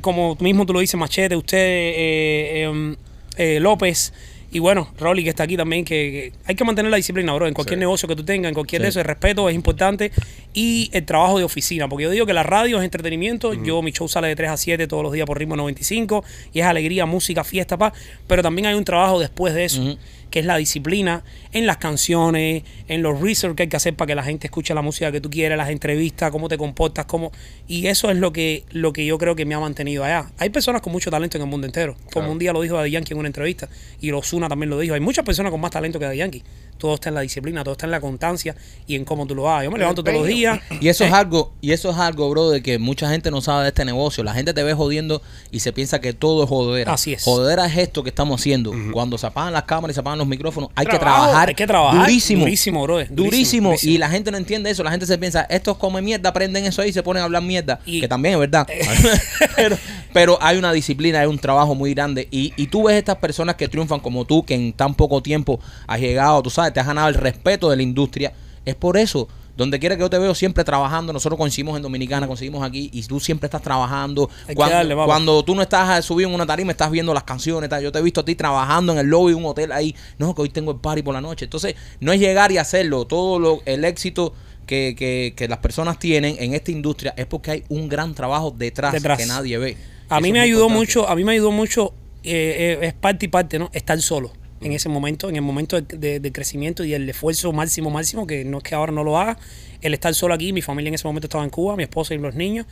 como 0.00 0.36
tú 0.36 0.44
mismo 0.44 0.66
tú 0.66 0.72
lo 0.72 0.80
dices, 0.80 0.98
Machete, 0.98 1.36
usted, 1.36 1.58
eh, 1.58 2.62
em, 2.64 2.96
eh, 3.36 3.60
López, 3.60 4.12
y 4.52 4.58
bueno, 4.58 4.88
Rolly 4.98 5.22
que 5.24 5.30
está 5.30 5.42
aquí 5.42 5.56
también, 5.56 5.84
que, 5.84 5.94
que 5.94 6.32
hay 6.46 6.54
que 6.54 6.64
mantener 6.64 6.90
la 6.90 6.96
disciplina, 6.96 7.32
bro, 7.34 7.46
en 7.46 7.52
cualquier 7.52 7.78
Sí. 7.78 7.80
negocio 7.80 8.08
que 8.08 8.14
tú 8.16 8.24
tengas, 8.24 8.48
en 8.50 8.54
cualquier 8.54 8.80
Sí. 8.80 8.82
de 8.84 8.88
eso, 8.90 8.98
el 9.00 9.04
respeto 9.04 9.48
es 9.48 9.54
importante 9.54 10.12
y 10.54 10.88
el 10.92 11.04
trabajo 11.04 11.36
de 11.38 11.44
oficina, 11.44 11.88
porque 11.88 12.04
yo 12.04 12.10
digo 12.10 12.24
que 12.26 12.32
la 12.32 12.42
radio 12.44 12.78
es 12.78 12.84
entretenimiento, 12.84 13.52
yo 13.54 13.82
mi 13.82 13.90
show 13.92 14.08
sale 14.08 14.28
de 14.28 14.36
3 14.36 14.50
a 14.50 14.56
7 14.56 14.86
todos 14.86 15.02
los 15.02 15.12
días 15.12 15.26
por 15.26 15.38
ritmo 15.38 15.56
95 15.56 16.24
y 16.52 16.60
es 16.60 16.64
alegría, 16.66 17.04
música, 17.06 17.42
fiesta, 17.44 17.76
paz, 17.76 17.92
pero 18.26 18.42
también 18.42 18.66
hay 18.66 18.74
un 18.74 18.84
trabajo 18.84 19.18
después 19.20 19.52
de 19.52 19.64
eso. 19.64 19.98
Que 20.36 20.40
es 20.40 20.44
la 20.46 20.58
disciplina 20.58 21.24
en 21.54 21.64
las 21.66 21.78
canciones, 21.78 22.62
en 22.88 23.00
los 23.00 23.22
research 23.22 23.54
que 23.54 23.62
hay 23.62 23.68
que 23.70 23.76
hacer 23.78 23.96
para 23.96 24.08
que 24.08 24.14
la 24.14 24.22
gente 24.22 24.48
escuche 24.48 24.74
la 24.74 24.82
música 24.82 25.10
que 25.10 25.18
tú 25.22 25.30
quieres, 25.30 25.56
las 25.56 25.70
entrevistas, 25.70 26.30
cómo 26.30 26.50
te 26.50 26.58
comportas, 26.58 27.06
cómo 27.06 27.32
y 27.66 27.86
eso 27.86 28.10
es 28.10 28.18
lo 28.18 28.34
que 28.34 28.64
lo 28.70 28.92
que 28.92 29.06
yo 29.06 29.16
creo 29.16 29.34
que 29.34 29.46
me 29.46 29.54
ha 29.54 29.60
mantenido 29.60 30.04
allá. 30.04 30.30
Hay 30.36 30.50
personas 30.50 30.82
con 30.82 30.92
mucho 30.92 31.10
talento 31.10 31.38
en 31.38 31.44
el 31.44 31.48
mundo 31.48 31.66
entero, 31.66 31.94
como 31.94 32.10
Claro. 32.10 32.32
un 32.32 32.38
día 32.38 32.52
lo 32.52 32.60
dijo 32.60 32.76
Daddy 32.76 32.90
Yankee 32.90 33.14
en 33.14 33.18
una 33.18 33.28
entrevista 33.28 33.70
y 33.98 34.10
Ozuna 34.10 34.46
también 34.46 34.68
lo 34.68 34.78
dijo. 34.78 34.92
Hay 34.92 35.00
muchas 35.00 35.24
personas 35.24 35.50
con 35.50 35.58
más 35.58 35.70
talento 35.70 35.98
que 35.98 36.04
Daddy 36.04 36.18
Yankee. 36.18 36.42
Todo 36.78 36.94
está 36.94 37.08
en 37.08 37.14
la 37.14 37.20
disciplina, 37.22 37.62
todo 37.64 37.72
está 37.72 37.86
en 37.86 37.92
la 37.92 38.00
constancia 38.00 38.54
y 38.86 38.94
en 38.96 39.04
cómo 39.04 39.26
tú 39.26 39.34
lo 39.34 39.48
hagas. 39.50 39.64
Yo 39.64 39.70
me 39.70 39.78
levanto 39.78 40.02
todos 40.04 40.18
los 40.18 40.26
días. 40.26 40.60
Y 40.80 40.88
eso 40.88 41.04
es 41.04 41.12
algo, 41.12 41.52
y 41.60 41.72
eso 41.72 41.90
es 41.90 41.96
algo, 41.96 42.28
bro, 42.30 42.50
de 42.50 42.62
que 42.62 42.78
mucha 42.78 43.08
gente 43.10 43.30
no 43.30 43.40
sabe 43.40 43.62
de 43.62 43.68
este 43.68 43.84
negocio. 43.84 44.22
La 44.24 44.34
gente 44.34 44.52
te 44.54 44.62
ve 44.62 44.74
jodiendo 44.74 45.22
y 45.50 45.60
se 45.60 45.72
piensa 45.72 46.00
que 46.00 46.12
todo 46.12 46.42
es 46.44 46.48
jodedera. 46.48 46.92
Así 46.92 47.12
es. 47.14 47.22
Jodedera 47.24 47.66
es 47.66 47.76
esto 47.76 48.02
que 48.02 48.10
estamos 48.10 48.40
haciendo. 48.40 48.72
Cuando 48.92 49.18
se 49.18 49.26
apagan 49.26 49.52
las 49.52 49.64
cámaras 49.64 49.92
y 49.92 49.96
se 49.96 50.00
apagan 50.00 50.18
los 50.18 50.26
micrófonos, 50.28 50.70
hay 50.74 50.86
que 50.86 50.98
trabajar. 50.98 51.48
hay 51.48 51.54
que 51.54 51.66
trabajar 51.66 52.00
durísimo. 52.00 52.40
durísimo, 52.44 52.82
brother, 52.82 53.06
durísimo, 53.08 53.26
Durísimo. 53.30 53.68
durísimo. 53.70 53.92
Y 53.94 53.98
la 53.98 54.08
gente 54.10 54.30
no 54.30 54.36
entiende 54.36 54.70
eso. 54.70 54.82
La 54.82 54.90
gente 54.90 55.06
se 55.06 55.18
piensa, 55.18 55.42
estos 55.48 55.76
come 55.76 56.02
mierda, 56.02 56.28
aprenden 56.30 56.64
eso 56.64 56.82
ahí 56.82 56.90
y 56.90 56.92
se 56.92 57.02
ponen 57.02 57.22
a 57.22 57.24
hablar 57.24 57.42
mierda. 57.42 57.80
Y- 57.86 58.00
que 58.00 58.08
también 58.08 58.34
es 58.34 58.40
verdad. 58.40 58.66
pero, 59.56 59.76
pero 60.12 60.38
hay 60.40 60.56
una 60.58 60.72
disciplina, 60.72 61.20
hay 61.20 61.26
un 61.26 61.38
trabajo 61.38 61.74
muy 61.74 61.94
grande. 61.94 62.28
Y, 62.30 62.52
y 62.56 62.66
tú 62.66 62.84
ves 62.84 62.96
estas 62.96 63.16
personas 63.16 63.56
que 63.56 63.68
triunfan 63.68 64.00
como 64.00 64.24
tú, 64.24 64.44
que 64.44 64.54
en 64.54 64.72
tan 64.72 64.94
poco 64.94 65.22
tiempo 65.22 65.60
has 65.86 66.00
llegado, 66.00 66.42
tú 66.42 66.50
sabes, 66.50 66.65
te 66.72 66.80
has 66.80 66.86
ganado 66.86 67.08
el 67.08 67.14
respeto 67.14 67.70
de 67.70 67.76
la 67.76 67.82
industria. 67.82 68.32
Es 68.64 68.74
por 68.74 68.96
eso. 68.96 69.28
Donde 69.56 69.78
quiera 69.78 69.96
que 69.96 70.02
yo 70.02 70.10
te 70.10 70.18
veo 70.18 70.34
siempre 70.34 70.64
trabajando, 70.64 71.14
nosotros 71.14 71.38
coincidimos 71.38 71.76
en 71.78 71.82
Dominicana, 71.82 72.26
conseguimos 72.26 72.62
aquí 72.62 72.90
y 72.92 73.02
tú 73.04 73.18
siempre 73.20 73.46
estás 73.46 73.62
trabajando. 73.62 74.28
Cuando, 74.54 74.74
darle, 74.76 74.94
cuando 74.94 75.42
tú 75.46 75.54
no 75.54 75.62
estás 75.62 76.04
subido 76.04 76.28
en 76.28 76.34
una 76.34 76.44
tarima, 76.44 76.72
estás 76.72 76.90
viendo 76.90 77.14
las 77.14 77.22
canciones, 77.24 77.70
tal. 77.70 77.82
yo 77.82 77.90
te 77.90 77.98
he 77.98 78.02
visto 78.02 78.20
a 78.20 78.24
ti 78.26 78.34
trabajando 78.34 78.92
en 78.92 78.98
el 78.98 79.06
lobby 79.06 79.30
de 79.30 79.36
un 79.36 79.46
hotel 79.46 79.72
ahí, 79.72 79.96
no, 80.18 80.34
que 80.34 80.42
hoy 80.42 80.50
tengo 80.50 80.72
el 80.72 80.78
party 80.78 81.00
por 81.02 81.14
la 81.14 81.22
noche. 81.22 81.46
Entonces, 81.46 81.74
no 82.00 82.12
es 82.12 82.20
llegar 82.20 82.52
y 82.52 82.58
hacerlo, 82.58 83.06
todo 83.06 83.38
lo, 83.38 83.62
el 83.64 83.86
éxito 83.86 84.34
que, 84.66 84.94
que, 84.94 85.32
que 85.34 85.48
las 85.48 85.58
personas 85.60 85.98
tienen 85.98 86.36
en 86.38 86.52
esta 86.52 86.70
industria 86.70 87.14
es 87.16 87.24
porque 87.24 87.50
hay 87.52 87.64
un 87.70 87.88
gran 87.88 88.14
trabajo 88.14 88.50
detrás, 88.54 88.92
Detrás. 88.92 89.16
que 89.16 89.24
nadie 89.24 89.56
ve. 89.56 89.78
A 90.10 90.16
Eso 90.16 90.22
mí 90.22 90.32
me 90.32 90.40
ayudó 90.40 90.64
importante. 90.66 90.78
mucho, 90.98 91.08
a 91.08 91.16
mí 91.16 91.24
me 91.24 91.32
ayudó 91.32 91.50
mucho, 91.50 91.94
eh, 92.24 92.76
eh, 92.82 92.86
es 92.88 92.92
parte 92.92 93.24
y 93.24 93.28
parte, 93.28 93.58
¿no? 93.58 93.70
Estar 93.72 93.98
solo 94.02 94.32
en 94.60 94.72
ese 94.72 94.88
momento, 94.88 95.28
en 95.28 95.36
el 95.36 95.42
momento 95.42 95.80
de, 95.80 95.96
de- 95.96 96.20
de 96.20 96.32
crecimiento 96.32 96.84
y 96.84 96.94
el 96.94 97.08
esfuerzo 97.08 97.52
máximo, 97.52 97.90
máximo, 97.90 98.26
que 98.26 98.44
no 98.44 98.58
es 98.58 98.62
que 98.64 98.74
ahora 98.74 98.92
no 98.92 99.04
lo 99.04 99.18
haga, 99.18 99.38
el 99.82 99.92
estar 99.94 100.14
solo 100.14 100.34
aquí, 100.34 100.52
mi 100.52 100.62
familia 100.62 100.88
en 100.88 100.94
ese 100.94 101.06
momento 101.06 101.26
estaba 101.26 101.44
en 101.44 101.50
Cuba, 101.50 101.76
mi 101.76 101.82
esposa 101.82 102.14
y 102.14 102.18
los 102.18 102.34
niños, 102.34 102.66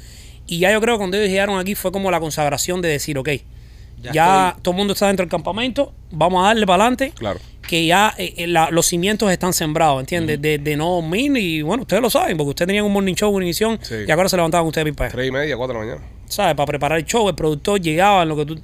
y 0.47 0.59
ya 0.59 0.73
yo 0.73 0.81
creo 0.81 0.95
que 0.95 0.99
cuando 0.99 1.17
ellos 1.17 1.29
llegaron 1.31 1.59
aquí 1.59 1.75
fue 1.75 1.93
como 1.93 2.11
la 2.11 2.21
consagración 2.21 2.81
de 2.83 2.89
decir, 2.89 3.19
ok, 3.19 3.29
ya, 4.03 4.13
Ya 4.13 4.57
todo 4.61 4.73
el 4.73 4.79
mundo 4.79 4.93
está 4.93 5.07
dentro 5.07 5.25
del 5.25 5.31
campamento, 5.31 5.93
vamos 6.11 6.43
a 6.45 6.49
darle 6.49 6.67
para 6.67 6.83
adelante, 6.85 7.13
Claro. 7.17 7.39
que 7.67 7.87
ya 7.87 8.13
eh, 8.19 8.35
eh, 8.37 8.47
la- 8.47 8.69
los 8.71 8.85
cimientos 8.87 9.31
están 9.31 9.53
sembrados, 9.55 10.01
¿entiendes? 10.01 10.43
de, 10.43 10.59
de 10.59 10.77
no 10.77 10.91
dormir 10.97 11.35
y 11.39 11.63
bueno, 11.63 11.83
ustedes 11.85 12.03
lo 12.03 12.11
saben, 12.11 12.37
porque 12.37 12.51
ustedes 12.51 12.67
tenían 12.67 12.85
un 12.85 12.93
morning 12.93 13.15
show, 13.15 13.31
una 13.35 13.45
emisión, 13.47 13.79
Sí. 13.81 13.95
y 14.07 14.11
ahora 14.11 14.29
se 14.29 14.37
levantaban 14.37 14.67
ustedes 14.67 14.93
para. 14.95 15.11
Tres 15.11 15.29
y 15.29 15.31
media, 15.31 15.57
cuatro 15.57 15.79
de 15.79 15.87
la 15.87 15.93
mañana. 15.95 16.11
¿sabes? 16.27 16.55
Para 16.55 16.67
preparar 16.67 16.99
el 16.99 17.05
show, 17.07 17.27
el 17.29 17.35
productor 17.35 17.81
llegaba 17.81 18.23
en 18.25 18.29
lo 18.29 18.37
que 18.37 18.45
tú... 18.47 18.61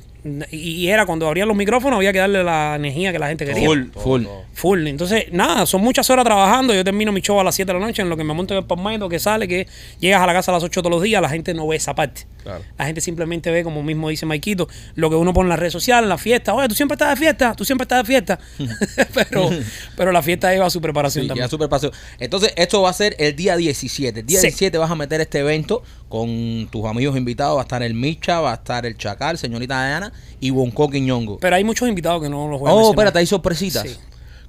Y, 0.51 0.57
y 0.57 0.89
era 0.89 1.07
cuando 1.07 1.27
abrían 1.27 1.49
los 1.49 1.57
micrófonos, 1.57 1.97
había 1.97 2.13
que 2.13 2.19
darle 2.19 2.45
la 2.45 2.77
energía 2.77 3.13
que 3.13 3.19
la 3.19 3.29
gente 3.29 3.47
quería. 3.47 3.67
Full, 3.67 3.83
full. 3.95 4.25
Full. 4.55 4.87
Entonces, 4.87 5.33
nada, 5.33 5.67
son 5.67 5.81
muchas 5.81 6.09
horas 6.11 6.25
trabajando. 6.25 6.75
Yo 6.75 6.85
termino 6.85 7.13
mi 7.13 7.21
show 7.21 7.41
a 7.41 7.45
las 7.45 7.55
7 7.55 7.73
de 7.73 7.79
la 7.79 7.87
noche, 7.87 8.03
en 8.03 8.09
lo 8.09 8.17
que 8.17 8.25
me 8.25 8.35
monto 8.35 8.55
en 8.55 8.59
el 8.59 8.67
palmento, 8.67 9.09
que 9.09 9.19
sale, 9.19 9.49
que 9.49 9.67
llegas 9.99 10.21
a 10.21 10.27
la 10.27 10.33
casa 10.33 10.51
a 10.51 10.55
las 10.55 10.63
8 10.63 10.83
todos 10.83 10.91
los 10.91 11.03
días, 11.03 11.23
la 11.23 11.29
gente 11.29 11.55
no 11.55 11.67
ve 11.67 11.77
esa 11.77 11.95
parte. 11.95 12.27
Claro. 12.43 12.63
La 12.79 12.87
gente 12.87 13.01
simplemente 13.01 13.51
ve, 13.51 13.63
como 13.65 13.83
mismo 13.83 14.09
dice 14.09 14.25
Maikito, 14.27 14.69
lo 14.95 15.11
que 15.11 15.17
uno 15.17 15.33
pone 15.33 15.47
en 15.47 15.51
las 15.51 15.59
redes 15.59 15.73
sociales, 15.73 16.05
en 16.05 16.09
la 16.09 16.19
fiesta. 16.19 16.55
Oye, 16.55 16.69
tú 16.69 16.75
siempre 16.75 16.95
estás 16.95 17.11
de 17.11 17.17
fiesta, 17.17 17.55
tú 17.55 17.65
siempre 17.65 17.85
estás 17.85 17.99
de 17.99 18.05
fiesta. 18.07 18.39
pero, 19.15 19.51
pero 19.97 20.13
la 20.13 20.23
fiesta 20.23 20.51
lleva 20.53 20.71
su 20.71 20.81
preparación 20.81 21.25
Sí, 21.25 21.29
también. 21.29 21.49
super 21.49 21.69
paseo. 21.69 21.91
Entonces, 22.19 22.53
esto 22.57 22.83
va 22.83 22.91
a 22.91 22.95
ser 22.95 23.15
el 23.19 23.37
día 23.37 23.57
17. 23.57 24.21
El 24.21 24.27
día 24.27 24.41
Sí. 24.41 24.47
17 24.47 24.79
vas 24.79 24.91
a 24.91 24.95
meter 24.95 25.21
este 25.21 25.39
evento 25.41 25.83
con 26.09 26.69
tus 26.71 26.85
amigos 26.87 27.17
invitados. 27.17 27.57
Va 27.57 27.61
a 27.61 27.65
estar 27.65 27.83
el 27.83 27.95
Micha, 27.95 28.41
va 28.41 28.53
a 28.53 28.55
estar 28.55 28.87
el 28.87 28.97
Chacal, 28.97 29.39
señorita 29.39 29.87
Diana 29.87 30.13
y 30.41 30.51
Bonco 30.51 30.89
Quiñongo. 30.89 31.39
Pero 31.39 31.57
hay 31.57 31.65
muchos 31.65 31.89
invitados 31.89 32.23
que 32.23 32.29
no 32.29 32.49
los 32.49 32.59
voy 32.61 32.69
a 32.71 32.73
Oh, 32.73 32.77
mencionar. 32.77 32.95
espérate, 32.95 33.19
hay 33.21 33.27
sorpresitas. 33.27 33.83
Sí. 33.89 33.97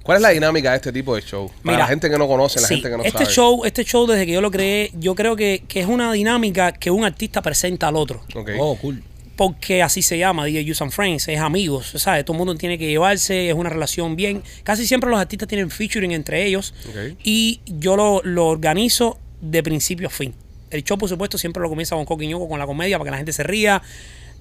¿Cuál 0.02 0.16
es 0.16 0.22
la 0.22 0.30
dinámica 0.30 0.70
de 0.70 0.76
este 0.76 0.92
tipo 0.92 1.14
de 1.14 1.22
show? 1.22 1.48
Para 1.48 1.60
Mira, 1.62 1.78
la 1.78 1.86
gente 1.86 2.10
que 2.10 2.18
no 2.18 2.26
conoce, 2.26 2.60
la 2.60 2.66
Sí, 2.66 2.74
gente 2.74 2.90
que 2.90 2.96
no 2.96 3.04
este 3.04 3.18
sabe. 3.24 3.30
show, 3.34 3.64
este 3.64 3.84
show 3.84 4.06
desde 4.06 4.26
que 4.26 4.32
yo 4.32 4.40
lo 4.40 4.50
creé, 4.50 4.90
yo 4.94 5.14
creo 5.14 5.36
que, 5.36 5.62
que 5.68 5.80
es 5.80 5.86
una 5.86 6.12
dinámica 6.12 6.72
que 6.72 6.90
un 6.90 7.04
artista 7.04 7.40
presenta 7.42 7.88
al 7.88 7.96
otro. 7.96 8.22
Ok. 8.34 8.50
Oh, 8.58 8.76
cool. 8.80 9.02
Porque 9.36 9.82
así 9.82 10.02
se 10.02 10.18
llama, 10.18 10.44
DJ 10.44 10.70
Use 10.70 10.84
and 10.84 10.92
Friends, 10.92 11.26
es 11.28 11.38
amigos, 11.40 11.92
¿sabes? 11.96 12.24
Todo 12.24 12.34
el 12.34 12.38
mundo 12.38 12.54
tiene 12.56 12.78
que 12.78 12.86
llevarse, 12.86 13.48
es 13.48 13.54
una 13.54 13.70
relación 13.70 14.14
bien. 14.14 14.42
Casi 14.62 14.86
siempre 14.86 15.08
los 15.10 15.18
artistas 15.18 15.48
tienen 15.48 15.70
featuring 15.70 16.12
entre 16.12 16.44
ellos 16.46 16.74
Ok. 16.90 17.16
y 17.24 17.60
yo 17.66 17.96
lo, 17.96 18.20
lo 18.24 18.46
organizo 18.48 19.18
de 19.40 19.62
principio 19.62 20.08
a 20.08 20.10
fin. 20.10 20.34
El 20.70 20.84
show, 20.84 20.96
por 20.98 21.08
supuesto, 21.08 21.38
siempre 21.38 21.62
lo 21.62 21.68
comienza 21.68 21.94
Bonco 21.96 22.16
Quiñoco 22.16 22.48
con 22.48 22.58
la 22.58 22.66
comedia 22.66 22.98
para 22.98 23.06
que 23.08 23.10
la 23.12 23.16
gente 23.18 23.32
se 23.32 23.42
ría, 23.42 23.82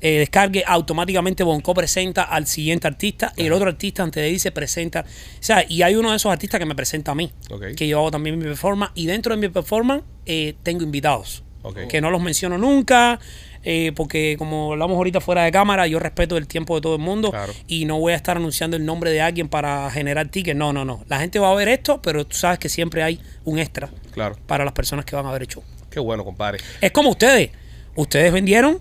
eh, 0.02 0.20
descargue, 0.20 0.64
automáticamente 0.66 1.44
Bonco 1.44 1.74
presenta 1.74 2.24
al 2.24 2.48
siguiente 2.48 2.88
artista 2.88 3.34
y 3.38 3.46
el 3.46 3.54
otro 3.54 3.70
artista 3.70 4.04
antes 4.04 4.22
de 4.24 4.30
irse 4.30 4.52
presenta. 4.52 5.02
O 5.02 5.44
sea, 5.44 5.64
y 5.68 5.84
hay 5.84 5.96
uno 5.96 6.10
de 6.12 6.18
esos 6.18 6.32
artistas 6.32 6.60
que 6.60 6.66
me 6.66 6.76
presenta 6.76 7.12
a 7.12 7.16
mí, 7.16 7.32
que 7.78 7.88
yo 7.88 8.00
hago 8.00 8.12
también 8.12 8.38
mi 8.38 8.46
performance 8.46 8.92
y 8.96 9.06
dentro 9.06 9.36
de 9.36 9.40
mi 9.42 9.48
performance 9.50 10.04
eh, 10.26 10.56
tengo 10.64 10.84
invitados 10.84 11.44
Ok. 11.64 11.88
que 11.88 12.02
no 12.02 12.10
los 12.10 12.20
menciono 12.22 12.58
nunca, 12.58 13.20
eh, 13.64 13.92
porque 13.96 14.36
como 14.40 14.72
hablamos 14.72 14.96
ahorita 14.98 15.22
fuera 15.22 15.44
de 15.44 15.52
cámara, 15.52 15.86
yo 15.86 16.00
respeto 16.00 16.36
el 16.38 16.48
tiempo 16.48 16.74
de 16.74 16.82
todo 16.82 16.96
el 16.96 17.02
mundo 17.02 17.30
Claro. 17.30 17.54
y 17.68 17.86
no 17.86 18.00
voy 18.00 18.14
a 18.14 18.16
estar 18.16 18.38
anunciando 18.38 18.76
el 18.78 18.84
nombre 18.86 19.12
de 19.12 19.22
alguien 19.22 19.48
para 19.50 19.88
generar 19.92 20.30
tickets. 20.30 20.58
No, 20.58 20.74
no, 20.74 20.84
no. 20.84 21.04
La 21.08 21.20
gente 21.20 21.38
va 21.38 21.52
a 21.52 21.54
ver 21.54 21.68
esto, 21.68 22.02
pero 22.02 22.26
tú 22.26 22.36
sabes 22.36 22.58
que 22.58 22.70
siempre 22.70 23.04
hay 23.04 23.22
un 23.46 23.60
extra 23.60 23.92
Claro. 24.14 24.36
para 24.48 24.66
las 24.66 24.74
personas 24.74 25.06
que 25.06 25.16
van 25.16 25.28
a 25.28 25.32
ver 25.32 25.44
el 25.44 25.48
show. 25.48 25.62
Qué 25.92 26.00
bueno, 26.00 26.26
compadre. 26.26 26.58
Es 26.82 26.92
como 26.92 27.12
ustedes. 27.12 27.52
Ustedes 27.96 28.34
vendieron 28.34 28.80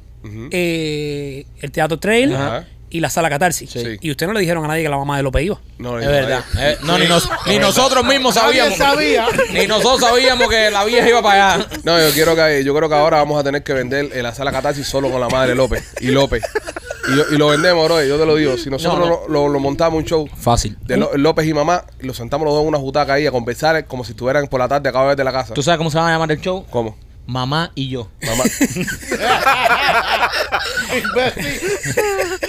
Eh, 0.50 1.47
el 1.61 1.71
Teatro 1.71 1.99
Trail, 1.99 2.35
Ajá. 2.35 2.65
y 2.91 3.00
la 3.00 3.09
sala 3.11 3.31
catarsis. 3.31 3.71
Sí. 3.71 3.97
Y 4.00 4.11
ustedes 4.11 4.29
no 4.29 4.35
le 4.35 4.41
dijeron 4.41 4.65
a 4.65 4.69
nadie 4.69 4.83
que 4.83 4.89
la 4.89 4.97
mamá 4.99 5.17
de 5.17 5.23
López 5.23 5.45
iba. 5.45 5.59
No, 5.79 5.99
Es 5.99 6.07
verdad. 6.07 6.45
Eh, 6.59 6.77
no, 6.85 6.99
ni, 6.99 7.07
nos- 7.07 7.29
ni 7.47 7.59
nosotros 7.59 8.05
mismos 8.05 8.35
sabíamos. 8.35 8.77
sabía. 8.77 9.27
Ni 9.53 9.67
nosotros 9.67 10.00
sabíamos 10.00 10.49
que 10.49 10.71
la 10.71 10.85
vieja 10.85 11.09
iba 11.09 11.23
para 11.23 11.55
allá. 11.55 11.67
No, 11.85 11.99
yo 11.99 12.12
quiero 12.12 12.35
que 12.37 12.62
yo 12.65 12.75
creo 12.75 12.89
que 12.89 12.95
ahora 12.95 13.19
vamos 13.19 13.39
a 13.41 13.45
tener 13.45 13.62
que 13.62 13.73
vender 13.73 14.11
eh, 14.12 14.23
la 14.23 14.35
sala 14.35 14.53
catarsis 14.53 14.87
solo 14.87 15.11
con 15.11 15.21
la 15.21 15.29
madre 15.29 15.55
López 15.55 15.85
y 16.00 16.09
López. 16.09 16.43
Y, 17.33 17.37
lo 17.39 17.49
vendemos, 17.49 17.85
bro, 17.87 18.05
yo 18.05 18.19
te 18.19 18.27
lo 18.27 18.37
digo. 18.37 18.57
Si 18.57 18.71
nosotros 18.71 18.99
No, 19.00 19.07
no. 19.07 19.21
Lo, 19.27 19.29
lo- 19.29 19.49
lo 19.49 19.59
montamos 19.59 19.99
un 19.99 20.05
show 20.05 20.29
Fácil. 20.37 20.77
de 20.83 20.97
Ló- 20.99 21.11
López 21.17 21.47
y 21.47 21.55
mamá, 21.55 21.85
y 22.00 22.07
lo 22.07 22.15
sentamos 22.15 22.45
los 22.45 22.55
dos 22.55 22.62
en 22.62 22.69
una 22.69 22.79
butaca 22.79 23.15
ahí 23.15 23.27
a 23.27 23.31
conversar 23.33 23.85
como 23.87 24.05
si 24.05 24.12
estuvieran 24.12 24.47
por 24.49 24.61
la 24.61 24.69
tarde 24.69 24.89
acá 24.91 25.15
de 25.17 25.25
la 25.25 25.33
casa. 25.33 25.55
¿Tú 25.55 25.62
sabes 25.62 25.79
cómo 25.79 25.91
se 25.91 25.99
va 25.99 26.09
a 26.09 26.12
llamar 26.12 26.31
el 26.31 26.41
show? 26.41 26.65
¿Cómo? 26.71 26.97
Mamá 27.31 27.71
y 27.77 27.89
yo. 27.89 28.09
Mamá. 28.27 28.43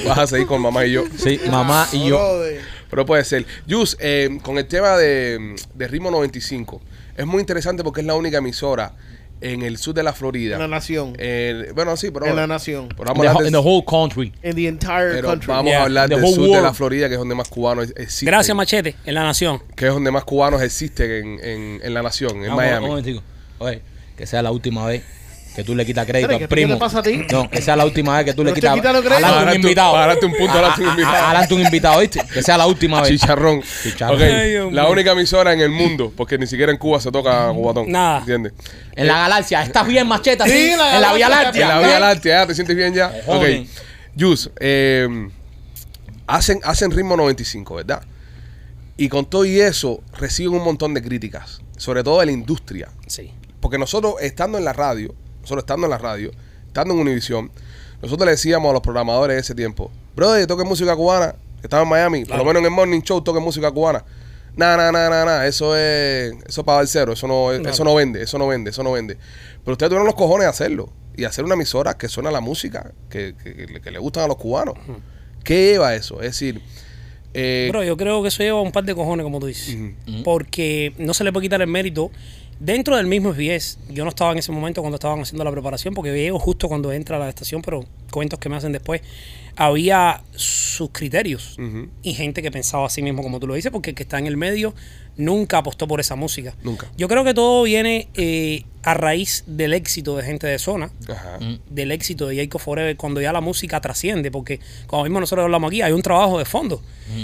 Vas 0.08 0.18
a 0.18 0.28
seguir 0.28 0.48
con 0.48 0.60
mamá 0.62 0.86
y 0.86 0.94
yo. 0.94 1.04
Sí, 1.18 1.40
mamá 1.50 1.88
y 1.92 2.08
yo. 2.08 2.42
Pero 2.90 3.06
puede 3.06 3.24
ser. 3.24 3.46
Jus, 3.70 3.96
eh, 4.00 4.40
con 4.42 4.58
el 4.58 4.66
tema 4.68 4.98
de, 4.98 5.56
de 5.76 5.88
Ritmo 5.88 6.10
95, 6.12 6.82
es 7.16 7.26
muy 7.26 7.40
interesante 7.42 7.84
porque 7.84 8.02
es 8.02 8.08
la 8.08 8.16
única 8.16 8.40
emisora 8.40 8.94
en 9.40 9.62
el 9.62 9.78
sur 9.78 9.94
de 9.94 10.02
la 10.04 10.14
Florida. 10.14 10.56
En 10.56 10.62
la 10.62 10.68
nación. 10.68 11.14
Eh, 11.18 11.72
bueno, 11.76 11.96
sí, 11.96 12.10
pero. 12.12 12.26
En 12.26 12.36
la 12.36 12.48
nación. 12.48 12.90
pero 12.98 13.12
In 13.14 13.22
vamos 13.22 13.38
the, 13.42 13.48
in 13.48 13.54
the 13.54 13.60
whole 13.60 13.84
country. 13.86 14.34
In 14.44 14.56
the 14.56 14.68
entire 14.68 15.12
pero 15.14 15.30
country. 15.30 15.48
vamos 15.48 15.70
Yeah, 15.72 15.80
a 15.82 15.84
hablar 15.84 16.10
del 16.10 16.28
sur 16.28 16.50
de 16.50 16.62
la. 16.62 16.74
Florida, 16.74 17.08
que 17.08 17.14
es 17.14 17.20
donde 17.20 17.36
más 17.36 17.48
cubanos 17.50 17.90
existen. 17.96 18.26
Gracias, 18.28 18.56
Machete, 18.58 18.96
en 19.06 19.14
la 19.14 19.24
nación. 19.24 19.62
Que 19.76 19.88
es 19.88 19.94
donde 19.94 20.10
más 20.12 20.24
cubanos 20.26 20.62
existen 20.64 21.12
en, 21.12 21.40
en, 21.46 21.80
en 21.84 21.94
la 21.94 22.02
nación, 22.02 22.38
en 22.38 22.42
Vamos, 22.50 22.56
Miami. 22.58 22.84
Un 22.86 22.90
momentico. 22.90 23.24
Oye, 23.60 23.82
que 24.18 24.26
sea 24.28 24.42
la 24.42 24.52
última 24.52 24.86
vez 24.86 25.04
que 25.56 25.66
tú 25.66 25.76
le 25.76 25.86
quitas 25.86 26.06
crédito 26.08 26.32
al 26.32 26.40
¿qué- 26.40 26.48
primo. 26.48 26.70
qué 26.70 26.74
te 26.76 26.80
pasa 26.80 27.00
a 27.00 27.04
ti? 27.04 27.24
No, 27.30 27.50
que 27.50 27.62
sea 27.62 27.76
la 27.76 27.84
última 27.84 28.16
vez 28.16 28.26
que 28.26 28.34
tú 28.34 28.42
le 28.44 28.54
quitas. 28.54 28.72
Adelante 28.72 29.00
un 29.06 29.14
Adelante 29.14 29.50
un- 29.50 29.56
invitado. 29.64 29.98
adelante 29.98 30.26
un 30.26 30.32
punto, 30.34 30.54
adelante 30.54 30.82
un 30.82 30.88
invitado. 30.92 31.26
Adelante 31.26 31.54
un 31.56 31.62
invitado, 31.62 32.00
¿viste? 32.00 32.22
Que 32.34 32.42
sea 32.42 32.58
la 32.58 32.68
última 32.68 33.02
vez. 33.02 33.10
Chicharrón. 33.10 33.62
Chicharrón. 33.84 34.22
Ay, 34.22 34.72
la 34.72 34.88
única 34.88 35.12
emisora 35.12 35.52
en 35.52 35.60
el 35.60 35.70
mundo, 35.70 36.14
porque 36.16 36.38
ni 36.38 36.48
siquiera 36.48 36.72
en 36.72 36.78
Cuba 36.78 37.02
se 37.02 37.12
toca 37.12 37.50
cubatón. 37.52 37.92
Nada. 37.92 38.20
¿Entiendes? 38.20 38.54
En 38.96 39.08
la 39.08 39.18
galaxia. 39.18 39.62
¿Estás 39.64 39.86
bien, 39.88 40.08
macheta? 40.08 40.46
Sí, 40.46 40.52
Sí, 40.52 40.72
en 40.72 40.78
la 40.78 40.96
en 40.96 41.02
la 41.02 41.14
Vía 41.16 41.28
galaxia. 41.28 41.46
Láctea. 41.68 41.76
En 41.76 41.82
la 41.82 41.88
Vía 41.88 42.00
Láctea, 42.00 42.40
ya, 42.42 42.48
¿te 42.48 42.56
sientes 42.56 42.76
bien 42.78 42.94
ya? 42.94 43.14
Ok. 43.28 43.44
Jus, 44.18 44.50
eh, 44.62 45.08
hacen, 46.28 46.60
hacen 46.64 46.92
ritmo 46.92 47.18
95, 47.18 47.76
¿verdad? 47.76 48.02
Y 48.98 49.10
con 49.10 49.26
todo 49.30 49.44
y 49.46 49.60
eso, 49.60 50.02
reciben 50.18 50.54
un 50.60 50.64
montón 50.64 50.94
de 50.94 51.02
críticas, 51.02 51.62
sobre 51.78 52.04
todo 52.04 52.20
de 52.22 52.28
la 52.28 52.32
industria. 52.32 52.90
Sí. 53.08 53.34
Porque 53.62 53.78
nosotros, 53.78 54.16
estando 54.22 54.58
en 54.58 54.66
la 54.66 54.74
radio, 54.74 55.14
nosotros 55.42 55.64
estando 55.64 55.88
en 55.88 55.92
la 55.92 55.98
radio, 55.98 56.32
estando 56.68 56.94
en 56.94 57.00
Univisión, 57.00 57.52
nosotros 58.02 58.26
le 58.26 58.32
decíamos 58.32 58.70
a 58.70 58.74
los 58.74 58.82
programadores 58.82 59.36
de 59.36 59.42
ese 59.42 59.56
tiempo, 59.56 59.92
brother, 60.16 60.46
toque 60.48 60.64
música 60.66 60.96
cubana, 60.96 61.36
que 61.62 61.68
estaba 61.68 61.84
en 61.84 61.90
Miami, 61.90 62.26
por 62.26 62.38
lo 62.38 62.44
menos 62.46 62.60
en 62.62 62.66
el 62.66 62.72
Morning 62.72 63.02
Show 63.02 63.22
toque 63.22 63.40
música 63.40 63.72
cubana. 63.72 64.04
Nada, 64.56 64.76
nada, 64.76 64.92
nada, 64.92 65.10
nada, 65.10 65.26
nada, 65.26 65.48
eso 65.48 65.78
es, 65.78 66.34
eso 66.46 66.62
es 66.62 66.66
para 66.66 66.82
el 66.82 66.88
cero, 66.90 67.14
eso 67.14 67.26
no, 67.28 67.54
eso 67.70 67.84
no 67.86 67.96
vende, 67.96 68.22
eso 68.24 68.38
no 68.38 68.48
vende, 68.48 68.72
eso 68.72 68.84
no 68.84 68.92
vende. 68.92 69.16
Pero 69.64 69.74
ustedes 69.74 69.90
tuvieron 69.92 70.06
los 70.08 70.16
cojones 70.16 70.46
de 70.46 70.50
hacerlo 70.50 70.92
y 71.16 71.24
hacer 71.24 71.46
una 71.46 71.54
emisora 71.54 71.98
que 71.98 72.10
suena 72.10 72.32
la 72.32 72.42
música 72.42 72.92
que, 73.10 73.34
que- 73.42 73.54
que 73.56 73.68
le- 73.68 73.82
que 73.82 73.92
le 73.92 74.00
gustan 74.00 74.24
a 74.24 74.28
los 74.28 74.36
cubanos. 74.38 74.74
¿Qué 75.44 75.72
lleva 75.72 75.96
eso? 75.96 76.16
Es 76.22 76.32
decir, 76.32 76.62
eh, 77.34 77.70
Pero 77.72 77.84
yo 77.84 77.96
creo 77.96 78.22
que 78.22 78.28
eso 78.28 78.44
lleva 78.44 78.60
un 78.62 78.72
par 78.74 78.84
de 78.84 78.94
cojones, 78.94 79.24
como 79.24 79.40
tú 79.40 79.46
dices. 79.46 79.78
Porque 80.24 80.94
no 80.98 81.14
se 81.14 81.24
le 81.24 81.32
puede 81.32 81.46
quitar 81.46 81.62
el 81.62 81.68
mérito. 81.68 82.12
Dentro 82.64 82.96
del 82.96 83.08
mismo 83.08 83.34
SBS, 83.34 83.80
yo 83.90 84.04
no 84.04 84.12
estaba 84.12 84.34
en 84.34 84.38
ese 84.38 84.52
momento 84.52 84.82
cuando 84.82 84.98
estaban 84.98 85.20
haciendo 85.20 85.44
la 85.44 85.52
preparación, 85.52 85.96
porque 85.96 86.14
llego 86.14 86.38
justo 86.38 86.68
cuando 86.68 86.94
entra 86.94 87.16
a 87.16 87.20
la 87.20 87.28
estación, 87.28 87.64
pero 87.64 87.84
cuentos 88.12 88.38
que 88.38 88.50
me 88.50 88.56
hacen 88.56 88.72
después. 88.72 89.02
Había 89.56 90.22
sus 90.36 90.92
criterios 90.92 91.58
y 92.04 92.14
gente 92.14 92.44
que 92.44 92.52
pensaba 92.52 92.86
así 92.86 93.02
mismo, 93.02 93.24
como 93.24 93.40
tú 93.40 93.48
lo 93.48 93.56
dices, 93.56 93.72
porque 93.72 93.90
el 93.90 93.96
que 93.96 94.04
está 94.04 94.20
en 94.20 94.28
el 94.28 94.38
medio 94.38 94.76
nunca 95.22 95.60
apostó 95.60 95.88
por 95.88 96.00
esa 96.00 96.16
música. 96.16 96.56
Nunca. 96.64 96.88
Yo 96.98 97.08
creo 97.08 97.24
que 97.24 97.34
todo 97.34 97.64
viene 97.64 98.08
eh, 98.16 98.64
a 98.84 98.94
raíz 98.94 99.44
del 99.46 99.74
éxito 99.74 100.18
de 100.18 100.24
gente 100.24 100.48
de 100.48 100.58
zona 100.58 100.92
ajá. 101.08 101.38
del 101.70 101.92
éxito 101.92 102.28
de 102.28 102.36
Jacob 102.38 102.60
Forever 102.60 102.98
cuando 102.98 103.22
ya 103.22 103.32
la 103.32 103.42
música 103.42 103.80
trasciende, 103.80 104.32
porque 104.32 104.60
como 104.88 105.04
mismo 105.04 105.20
nosotros 105.20 105.44
hablamos 105.44 105.70
aquí, 105.70 105.82
hay 105.82 105.92
un 105.92 106.02
trabajo 106.02 106.40
de 106.40 106.46
fondo. 106.46 106.82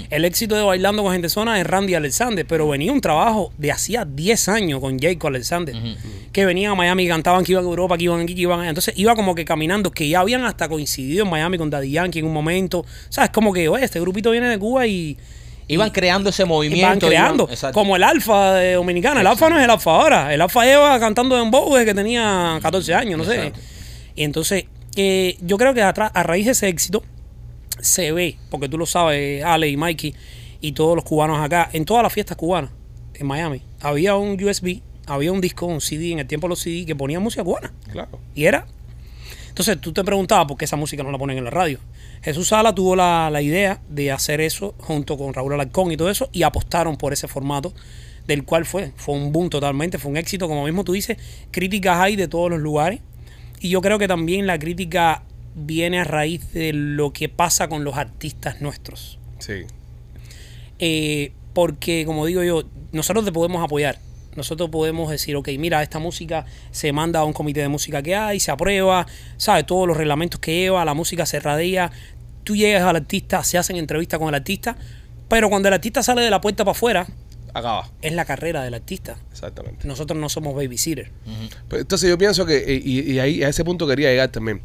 El 0.09 0.25
éxito 0.25 0.55
de 0.55 0.63
Bailando 0.63 1.01
con 1.01 1.13
Gente 1.13 1.29
Zona 1.29 1.59
es 1.61 1.65
Randy 1.65 1.95
Alexander, 1.95 2.45
pero 2.45 2.67
venía 2.67 2.91
un 2.91 2.99
trabajo 2.99 3.53
de 3.57 3.71
hacía 3.71 4.03
10 4.03 4.49
años 4.49 4.81
con 4.81 4.99
Jacob 4.99 5.27
Alexander, 5.27 5.75
que 6.33 6.45
venían 6.45 6.73
a 6.73 6.75
Miami 6.75 7.05
y 7.05 7.07
cantaban 7.07 7.43
que 7.45 7.53
iban 7.53 7.63
a 7.63 7.67
Europa, 7.67 7.97
que 7.97 8.03
iban 8.03 8.19
aquí, 8.19 8.35
que 8.35 8.41
iban 8.41 8.59
allá. 8.59 8.69
Entonces 8.69 8.93
iba 8.97 9.15
como 9.15 9.33
que 9.33 9.45
caminando, 9.45 9.91
que 9.91 10.09
ya 10.09 10.19
habían 10.19 10.43
hasta 10.43 10.67
coincidido 10.67 11.23
en 11.23 11.29
Miami 11.29 11.57
con 11.57 11.69
Daddy 11.69 11.91
Yankee 11.91 12.19
en 12.19 12.25
un 12.25 12.33
momento. 12.33 12.85
¿Sabes? 13.09 13.29
Como 13.29 13.53
que, 13.53 13.69
oye, 13.69 13.85
este 13.85 13.99
grupito 13.99 14.31
viene 14.31 14.49
de 14.49 14.59
Cuba 14.59 14.85
y... 14.85 15.17
Iban 15.69 15.89
creando 15.89 16.29
ese 16.29 16.45
movimiento. 16.45 17.07
creando, 17.07 17.43
iban- 17.45 17.53
exacto. 17.53 17.73
como 17.73 17.95
el 17.95 18.03
alfa 18.03 18.53
de 18.53 18.73
Dominicana. 18.73 19.21
El 19.21 19.27
alfa 19.27 19.49
no 19.49 19.57
es 19.57 19.63
el 19.65 19.69
alfa 19.69 19.91
ahora. 19.91 20.33
El 20.33 20.41
alfa 20.41 20.63
lleva 20.63 20.99
cantando 20.99 21.41
en 21.41 21.51
Bow 21.51 21.73
desde 21.73 21.85
que 21.87 21.93
tenía 21.93 22.57
14 22.61 22.93
años, 22.93 23.17
no 23.17 23.25
sé. 23.25 23.51
Y 24.15 24.23
entonces, 24.23 24.65
eh, 24.95 25.37
yo 25.41 25.57
creo 25.57 25.73
que 25.73 25.81
atrás- 25.83 26.11
a 26.13 26.23
raíz 26.23 26.45
de 26.45 26.51
ese 26.53 26.67
éxito 26.69 27.03
se 27.81 28.11
ve, 28.11 28.37
porque 28.49 28.69
tú 28.69 28.77
lo 28.77 28.85
sabes, 28.85 29.43
Ale 29.43 29.67
y 29.69 29.77
Mikey 29.77 30.15
y 30.61 30.71
todos 30.71 30.95
los 30.95 31.03
cubanos 31.03 31.39
acá, 31.43 31.69
en 31.73 31.85
todas 31.85 32.01
las 32.01 32.13
fiestas 32.13 32.37
cubanas 32.37 32.71
en 33.13 33.27
Miami, 33.27 33.61
había 33.81 34.15
un 34.15 34.41
USB, 34.41 34.81
había 35.05 35.31
un 35.31 35.41
disco, 35.41 35.65
un 35.65 35.81
CD, 35.81 36.11
en 36.13 36.19
el 36.19 36.27
tiempo 36.27 36.47
de 36.47 36.49
los 36.49 36.59
CD, 36.59 36.85
que 36.85 36.95
ponía 36.95 37.19
música 37.19 37.43
cubana. 37.43 37.73
Claro. 37.91 38.19
Y 38.33 38.45
era. 38.45 38.65
Entonces 39.57 39.81
tú 39.81 39.91
te 39.91 40.03
preguntabas 40.03 40.45
por 40.45 40.55
qué 40.55 40.65
esa 40.65 40.75
música 40.75 41.01
no 41.01 41.11
la 41.11 41.17
ponen 41.17 41.39
en 41.39 41.43
la 41.43 41.49
radio. 41.49 41.79
Jesús 42.21 42.49
Sala 42.49 42.75
tuvo 42.75 42.95
la, 42.95 43.31
la 43.31 43.41
idea 43.41 43.81
de 43.89 44.11
hacer 44.11 44.39
eso 44.39 44.75
junto 44.77 45.17
con 45.17 45.33
Raúl 45.33 45.51
Alarcón 45.51 45.91
y 45.91 45.97
todo 45.97 46.11
eso 46.11 46.29
y 46.31 46.43
apostaron 46.43 46.95
por 46.95 47.11
ese 47.11 47.27
formato 47.27 47.73
del 48.27 48.43
cual 48.43 48.65
fue. 48.65 48.91
Fue 48.97 49.15
un 49.15 49.31
boom 49.31 49.49
totalmente, 49.49 49.97
fue 49.97 50.11
un 50.11 50.17
éxito, 50.17 50.47
como 50.47 50.63
mismo 50.63 50.83
tú 50.83 50.93
dices, 50.93 51.17
críticas 51.49 51.97
hay 51.97 52.15
de 52.15 52.27
todos 52.27 52.51
los 52.51 52.59
lugares 52.59 52.99
y 53.59 53.69
yo 53.69 53.81
creo 53.81 53.97
que 53.97 54.07
también 54.07 54.45
la 54.45 54.59
crítica 54.59 55.23
viene 55.55 56.01
a 56.01 56.03
raíz 56.03 56.53
de 56.53 56.71
lo 56.73 57.11
que 57.11 57.27
pasa 57.27 57.67
con 57.67 57.83
los 57.83 57.97
artistas 57.97 58.61
nuestros. 58.61 59.17
Sí. 59.39 59.63
Eh, 60.77 61.31
porque, 61.53 62.05
como 62.05 62.27
digo 62.27 62.43
yo, 62.43 62.61
nosotros 62.91 63.25
te 63.25 63.31
podemos 63.31 63.63
apoyar. 63.63 63.97
Nosotros 64.37 64.69
podemos 64.69 65.09
decir, 65.09 65.35
ok, 65.35 65.49
mira, 65.57 65.81
esta 65.81 65.97
música 65.97 66.45
se 66.71 66.93
manda 66.93 67.19
a 67.19 67.23
un 67.25 67.33
comité 67.33 67.59
de 67.61 67.67
música 67.67 68.03
que 68.03 68.15
hay, 68.15 68.39
se 68.39 68.51
aprueba, 68.51 69.07
¿sabes? 69.35 69.65
Todos 69.65 69.87
los 69.87 69.97
reglamentos 69.97 70.39
que 70.39 70.55
lleva, 70.55 70.85
la 70.85 70.93
música 70.93 71.25
se 71.25 71.39
radia. 71.39 71.91
Tú 72.43 72.55
llegas 72.55 72.83
al 72.83 72.95
artista, 72.95 73.43
se 73.43 73.57
hacen 73.57 73.75
entrevistas 73.77 74.19
con 74.19 74.29
el 74.29 74.35
artista, 74.35 74.77
pero 75.27 75.49
cuando 75.49 75.67
el 75.67 75.73
artista 75.73 76.03
sale 76.03 76.21
de 76.21 76.29
la 76.29 76.39
puerta 76.39 76.63
para 76.63 76.71
afuera, 76.77 77.07
Acaba. 77.53 77.89
es 78.03 78.13
la 78.13 78.25
carrera 78.25 78.63
del 78.63 78.75
artista. 78.75 79.17
Exactamente. 79.31 79.87
Nosotros 79.87 80.19
no 80.19 80.29
somos 80.29 80.55
babysitter. 80.55 81.11
Pues, 81.67 81.81
entonces 81.81 82.07
yo 82.07 82.17
pienso 82.17 82.45
que, 82.45 82.57
eh, 82.57 82.81
y, 82.81 83.11
y 83.11 83.19
ahí 83.19 83.43
a 83.43 83.49
ese 83.49 83.65
punto 83.65 83.87
quería 83.87 84.09
llegar 84.09 84.29
también. 84.29 84.61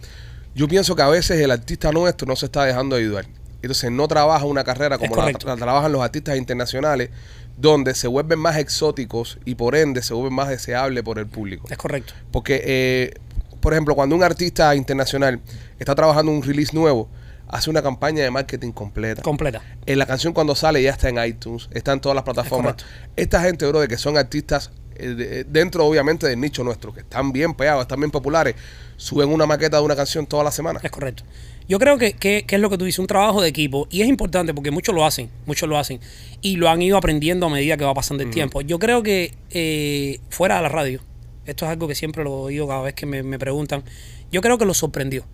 Yo 0.55 0.69
pienso 0.69 0.95
que 0.95 1.01
a 1.01 1.09
veces 1.09 1.41
el 1.41 1.51
artista 1.51 1.91
nuestro 1.93 2.29
no 2.29 2.37
se 2.37 2.45
está 2.45 2.65
dejando 2.67 2.95
ayudar. 2.95 3.25
Entonces 3.63 3.91
no 3.91 4.09
trabaja 4.09 4.45
una 4.45 4.65
carrera 4.65 4.99
como 4.99 5.15
la, 5.17 5.57
trabajan 5.57 5.93
los 5.93 6.03
artistas 6.03 6.37
internacionales, 6.37 7.11
donde 7.57 7.95
se 7.95 8.09
vuelven 8.09 8.39
más 8.39 8.57
exóticos 8.57 9.39
y 9.45 9.55
por 9.55 9.77
ende 9.77 10.03
se 10.03 10.15
vuelven 10.15 10.35
más 10.35 10.49
deseables 10.49 11.03
por 11.05 11.19
el 11.19 11.27
público. 11.27 11.67
Es 11.71 11.79
correcto. 11.79 12.13
Porque, 12.33 12.61
eh, 12.65 13.15
por 13.61 13.73
ejemplo, 13.73 13.95
cuando 13.95 14.17
un 14.17 14.23
artista 14.25 14.75
internacional 14.75 15.41
está 15.79 15.95
trabajando 15.95 16.33
un 16.33 16.43
release 16.43 16.75
nuevo, 16.75 17.09
hace 17.49 17.71
una 17.71 17.83
campaña 17.83 18.25
de 18.25 18.31
marketing 18.31 18.73
completa. 18.73 19.23
Completa. 19.23 19.63
En 19.87 19.99
la 19.99 20.07
canción 20.07 20.33
cuando 20.33 20.55
sale 20.57 20.83
ya 20.83 20.91
está 20.91 21.09
en 21.11 21.25
iTunes, 21.25 21.69
está 21.73 21.93
en 21.93 22.01
todas 22.01 22.15
las 22.17 22.25
plataformas. 22.25 22.77
Esta 23.15 23.43
gente, 23.43 23.67
bro, 23.67 23.81
de 23.81 23.89
que 23.89 23.99
son 23.99 24.17
artistas 24.17 24.71
eh, 24.97 25.09
de- 25.09 25.45
dentro 25.45 25.87
obviamente 25.87 26.27
del 26.27 26.41
nicho 26.41 26.65
nuestro, 26.65 26.93
que 26.93 27.01
están 27.01 27.31
bien 27.33 27.55
pegados, 27.55 27.83
están 27.83 28.01
bien 28.01 28.11
populares, 28.11 28.55
suben 28.97 29.29
una 29.29 29.47
maqueta 29.47 29.77
de 29.79 29.83
una 29.85 29.95
canción 29.97 30.27
toda 30.27 30.43
la 30.45 30.51
semana. 30.51 30.81
Es 30.83 30.91
correcto. 30.91 31.25
Yo 31.69 31.79
creo 31.79 31.99
que, 31.99 32.13
que, 32.15 32.45
que 32.47 32.55
es 32.57 32.61
lo 32.61 32.69
que 32.71 32.79
tú 32.79 32.85
dices, 32.85 32.99
un 32.99 33.07
trabajo 33.07 33.41
de 33.41 33.49
equipo. 33.49 33.87
Y 33.91 34.03
es 34.03 34.09
importante 34.09 34.53
porque 34.55 34.71
muchos 34.71 34.95
lo 34.95 35.05
hacen, 35.05 35.31
muchos 35.47 35.69
lo 35.69 35.79
hacen. 35.79 36.01
Y 36.41 36.57
lo 36.57 36.69
han 36.69 36.83
ido 36.83 36.97
aprendiendo 36.97 37.47
a 37.47 37.49
medida 37.51 37.77
que 37.77 37.85
va 37.85 37.95
pasando 37.95 38.23
el 38.25 38.31
tiempo. 38.31 38.61
Yo 38.63 38.79
creo 38.79 39.03
que 39.03 39.33
eh, 39.51 40.21
fuera 40.31 40.57
de 40.57 40.63
la 40.63 40.69
radio, 40.69 41.01
esto 41.47 41.65
es 41.65 41.71
algo 41.71 41.89
que 41.89 41.95
siempre 41.95 42.25
lo 42.25 42.33
oído 42.33 42.67
cada 42.69 42.83
vez 42.83 42.95
que 42.95 43.07
me, 43.07 43.23
me 43.23 43.39
preguntan, 43.39 43.83
yo 44.31 44.41
creo 44.41 44.59
que 44.59 44.65
lo 44.65 44.75
sorprendió 44.75 45.25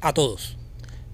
a 0.00 0.12
todos. 0.12 0.56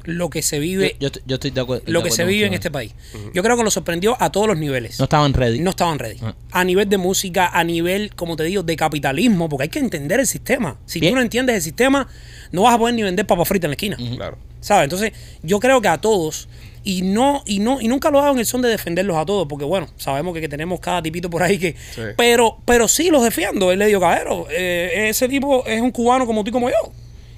Lo 0.05 0.31
que 0.31 0.41
se 0.41 0.59
vive, 0.59 0.97
yo 0.99 1.09
estoy- 1.09 1.23
yo 1.27 1.35
estoy 1.35 1.51
de 1.51 1.61
acuerdo. 1.61 1.85
lo 1.87 2.01
de 2.01 2.09
que 2.09 2.11
se 2.11 2.25
vive 2.25 2.47
en 2.47 2.55
este 2.55 2.71
país. 2.71 2.95
Yo 3.35 3.43
creo 3.43 3.55
que 3.59 3.63
lo 3.63 3.71
sorprendió 3.71 4.17
a 4.19 4.33
todos 4.33 4.47
los 4.47 4.57
niveles. 4.57 4.99
No 4.99 5.05
estaban 5.05 5.35
ready. 5.35 5.61
No 5.61 5.71
estaban 5.71 5.99
ready. 5.99 6.17
Ah. 6.23 6.35
A 6.53 6.65
nivel 6.65 6.89
de 6.89 6.97
música, 6.97 7.49
a 7.53 7.63
nivel, 7.65 8.15
como 8.15 8.35
te 8.35 8.45
digo, 8.45 8.63
de 8.63 8.77
capitalismo, 8.77 9.51
porque 9.51 9.65
hay 9.65 9.69
que 9.69 9.79
entender 9.79 10.19
el 10.19 10.27
sistema. 10.27 10.79
Si 10.87 11.01
Bien. 11.01 11.13
tú 11.13 11.17
no 11.17 11.23
entiendes 11.23 11.55
el 11.57 11.63
sistema, 11.63 12.09
no 12.51 12.63
vas 12.63 12.75
a 12.75 12.79
poder 12.79 12.95
ni 12.95 13.03
vender 13.03 13.27
papa 13.27 13.45
frita 13.45 13.67
en 13.67 13.71
la 13.73 13.75
esquina. 13.75 13.97
Claro. 14.17 14.39
¿Sabes? 14.61 14.85
Entonces, 14.85 15.13
yo 15.43 15.59
creo 15.61 15.81
que 15.81 15.89
a 15.89 15.99
todos, 15.99 16.49
y 16.83 17.03
no, 17.03 17.43
y 17.47 17.59
no, 17.59 17.81
y 17.81 17.89
nunca 17.89 18.11
lo 18.11 18.21
hago 18.21 18.33
en 18.33 18.39
el 18.39 18.47
son 18.47 18.63
de 18.63 18.69
defenderlos 18.69 19.17
a 19.17 19.27
todos, 19.27 19.47
porque 19.49 19.65
bueno, 19.65 19.89
sabemos 19.97 20.35
que, 20.35 20.41
que 20.41 20.49
tenemos 20.49 20.81
cada 20.81 21.03
tipito 21.03 21.29
por 21.29 21.43
ahí 21.43 21.59
que. 21.59 21.75
Sí. 21.95 22.03
Pero, 22.17 22.59
pero 22.65 22.89
sí 22.89 23.11
los 23.11 23.23
defiendo, 23.23 23.71
él 23.73 23.79
le 23.79 23.87
dio 23.87 24.01
cadero. 24.01 24.47
Eh, 24.51 25.09
ese 25.09 25.29
tipo 25.29 25.67
es 25.67 25.81
un 25.81 25.91
cubano 25.91 26.27
como 26.27 26.43
tú 26.45 26.51
y 26.51 26.53
como 26.53 26.71
yo, 26.71 26.93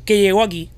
que 0.04 0.20
llegó 0.20 0.42
aquí, 0.42 0.70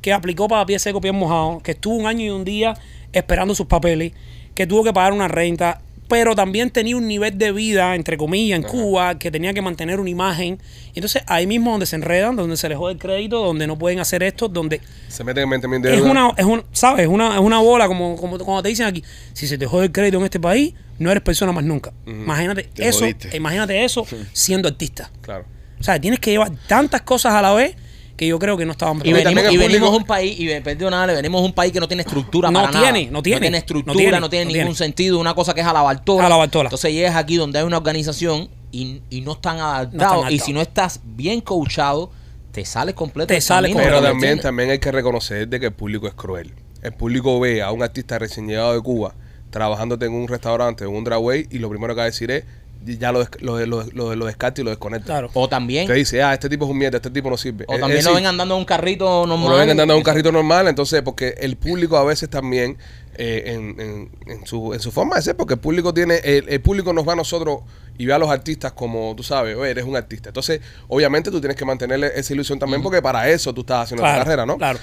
que 0.00 0.12
aplicó 0.12 0.48
para 0.48 0.66
pie 0.66 0.78
seco, 0.78 1.00
pie 1.00 1.12
mojado, 1.12 1.60
que 1.60 1.72
estuvo 1.72 1.94
un 1.94 2.06
año 2.06 2.24
y 2.24 2.30
un 2.30 2.44
día 2.44 2.74
esperando 3.12 3.54
sus 3.54 3.66
papeles, 3.66 4.12
que 4.54 4.66
tuvo 4.66 4.84
que 4.84 4.92
pagar 4.92 5.12
una 5.12 5.28
renta, 5.28 5.80
pero 6.12 6.34
también 6.34 6.68
tenía 6.68 6.94
un 6.94 7.08
nivel 7.08 7.38
de 7.38 7.52
vida, 7.52 7.94
entre 7.94 8.18
comillas, 8.18 8.58
en 8.58 8.64
Cuba, 8.64 9.18
que 9.18 9.30
tenía 9.30 9.54
que 9.54 9.62
mantener 9.62 9.98
una 9.98 10.10
imagen. 10.10 10.58
Y 10.92 10.98
entonces 10.98 11.22
ahí 11.26 11.46
mismo 11.46 11.70
donde 11.70 11.86
se 11.86 11.96
enredan, 11.96 12.36
donde 12.36 12.58
se 12.58 12.68
les 12.68 12.76
jode 12.76 12.92
el 12.92 12.98
crédito, 12.98 13.42
donde 13.42 13.66
no 13.66 13.78
pueden 13.78 13.98
hacer 13.98 14.22
esto, 14.22 14.46
donde 14.46 14.82
Se 15.08 15.24
meten 15.24 15.44
en 15.44 15.48
20 15.48 15.68
mil 15.68 15.80
de 15.80 15.94
es 15.94 16.02
una, 16.02 16.28
es 16.36 16.44
un, 16.44 16.64
¿sabes? 16.70 17.04
Es 17.04 17.08
una, 17.08 17.32
es 17.32 17.40
una 17.40 17.60
bola, 17.60 17.88
como, 17.88 18.14
como 18.16 18.36
cuando 18.36 18.62
te 18.62 18.68
dicen 18.68 18.84
aquí, 18.84 19.02
si 19.32 19.46
se 19.46 19.56
te 19.56 19.64
jode 19.64 19.86
el 19.86 19.92
crédito 19.92 20.18
en 20.18 20.24
este 20.24 20.38
país, 20.38 20.74
no 20.98 21.10
eres 21.10 21.22
persona 21.22 21.50
más 21.50 21.64
nunca. 21.64 21.94
Imagínate 22.06 22.64
Te 22.64 22.86
eso, 22.86 22.98
jodiste. 22.98 23.34
imagínate 23.34 23.82
eso 23.82 24.06
siendo 24.34 24.68
artista. 24.68 25.10
Claro. 25.22 25.46
O 25.80 25.82
sea, 25.82 25.98
tienes 25.98 26.20
que 26.20 26.32
llevar 26.32 26.52
tantas 26.68 27.00
cosas 27.00 27.32
a 27.32 27.40
la 27.40 27.54
vez 27.54 27.74
que 28.16 28.26
yo 28.26 28.38
creo 28.38 28.56
que 28.56 28.64
no 28.66 28.72
estaban 28.72 29.00
Y, 29.04 29.12
venimos, 29.12 29.44
y 29.52 29.56
venimos 29.56 29.88
público- 29.90 29.96
un 29.96 30.04
país, 30.04 30.38
y 30.38 30.60
perdónale, 30.60 31.14
venimos 31.14 31.40
a 31.42 31.44
un 31.44 31.52
país 31.52 31.72
que 31.72 31.80
no 31.80 31.88
tiene 31.88 32.02
estructura 32.02 32.50
No 32.50 32.60
para 32.60 32.70
tiene, 32.72 33.00
nada. 33.02 33.12
no 33.12 33.22
tiene, 33.22 33.40
tiene 33.40 33.50
no 33.56 33.58
estructura, 33.58 33.96
tiene, 33.96 34.20
no 34.20 34.30
tiene 34.30 34.44
no 34.44 34.50
ningún 34.52 34.64
tiene. 34.66 34.74
sentido. 34.76 35.18
Una 35.18 35.34
cosa 35.34 35.54
que 35.54 35.60
es 35.62 35.66
a 35.66 35.72
la 35.72 35.82
Bartola. 35.82 36.26
A 36.26 36.28
la 36.28 36.36
Bartola. 36.36 36.68
Entonces 36.68 36.92
llegas 36.92 37.16
aquí 37.16 37.36
donde 37.36 37.58
hay 37.58 37.64
una 37.64 37.78
organización 37.78 38.48
y, 38.70 39.00
y 39.10 39.20
no 39.22 39.32
están 39.32 39.58
adaptados. 39.58 40.02
adaptados. 40.02 40.32
Y 40.32 40.38
si 40.38 40.52
no 40.52 40.60
estás 40.60 41.00
bien 41.04 41.40
coachado, 41.40 42.10
te 42.52 42.64
sales 42.64 42.94
completo. 42.94 43.28
Te 43.34 43.40
camino, 43.40 43.78
Pero 43.78 44.00
¿me 44.00 44.08
también, 44.08 44.40
también 44.40 44.70
hay 44.70 44.78
que 44.78 44.92
reconocer 44.92 45.48
de 45.48 45.58
que 45.60 45.66
el 45.66 45.72
público 45.72 46.06
es 46.06 46.14
cruel. 46.14 46.52
El 46.82 46.92
público 46.92 47.38
ve 47.40 47.62
a 47.62 47.70
un 47.72 47.82
artista 47.82 48.18
recién 48.18 48.46
llegado 48.46 48.74
de 48.74 48.80
Cuba 48.80 49.14
trabajándote 49.50 50.06
en 50.06 50.14
un 50.14 50.28
restaurante 50.28 50.84
o 50.84 50.88
en 50.88 50.96
un 50.96 51.04
dragway 51.04 51.46
y 51.50 51.58
lo 51.58 51.68
primero 51.68 51.94
que 51.94 51.98
va 51.98 52.02
a 52.04 52.06
decir 52.06 52.30
es 52.30 52.44
ya 52.84 53.12
lo, 53.12 53.20
des- 53.20 53.40
lo, 53.40 53.64
lo, 53.66 53.84
lo, 53.92 54.14
lo 54.16 54.26
descarta 54.26 54.60
y 54.60 54.64
lo 54.64 54.70
desconecta. 54.70 55.06
Claro. 55.06 55.30
O 55.34 55.48
también, 55.48 55.86
Te 55.86 55.94
dice, 55.94 56.22
ah, 56.22 56.32
este 56.34 56.48
tipo 56.48 56.64
es 56.64 56.70
un 56.70 56.78
mierda, 56.78 56.96
este 56.98 57.10
tipo 57.10 57.28
no 57.30 57.36
sirve. 57.36 57.64
o 57.68 57.74
Es- 57.74 57.80
también 57.80 57.98
es 58.00 58.04
lo 58.06 58.14
ven 58.14 58.26
andando 58.26 58.54
en 58.54 58.58
un 58.60 58.64
carrito 58.64 59.26
normal. 59.26 59.46
o 59.48 59.50
lo 59.52 59.56
ven 59.58 59.70
andando 59.70 59.94
en 59.94 59.98
un 59.98 60.04
carrito 60.04 60.30
normal, 60.32 60.68
entonces, 60.68 61.02
porque 61.02 61.34
el 61.40 61.56
público 61.56 61.96
a 61.96 62.04
veces 62.04 62.28
también, 62.30 62.76
eh, 63.16 63.42
en, 63.46 63.80
en- 63.80 64.10
en 64.26 64.46
su, 64.46 64.72
en 64.74 64.80
su 64.80 64.90
forma 64.90 65.16
de 65.16 65.22
ser, 65.22 65.36
porque 65.36 65.54
el 65.54 65.60
público 65.60 65.92
tiene, 65.92 66.16
el, 66.24 66.48
el 66.48 66.60
público 66.60 66.92
nos 66.92 67.06
va 67.06 67.12
a 67.12 67.16
nosotros 67.16 67.60
y 67.98 68.06
ve 68.06 68.12
a 68.14 68.18
los 68.18 68.30
artistas 68.30 68.72
como, 68.72 69.14
tú 69.16 69.22
sabes, 69.22 69.56
oye, 69.56 69.70
eres 69.70 69.84
un 69.84 69.96
artista. 69.96 70.30
Entonces, 70.30 70.60
obviamente 70.88 71.30
tú 71.30 71.40
tienes 71.40 71.56
que 71.56 71.64
mantenerle 71.64 72.10
esa 72.16 72.32
ilusión 72.32 72.58
también, 72.58 72.82
porque 72.82 73.02
para 73.02 73.28
eso 73.28 73.52
tú 73.52 73.60
estás 73.62 73.84
haciendo 73.84 74.02
Claro, 74.02 74.18
tu 74.20 74.24
carrera, 74.24 74.46
¿no? 74.46 74.56
Claro. 74.56 74.78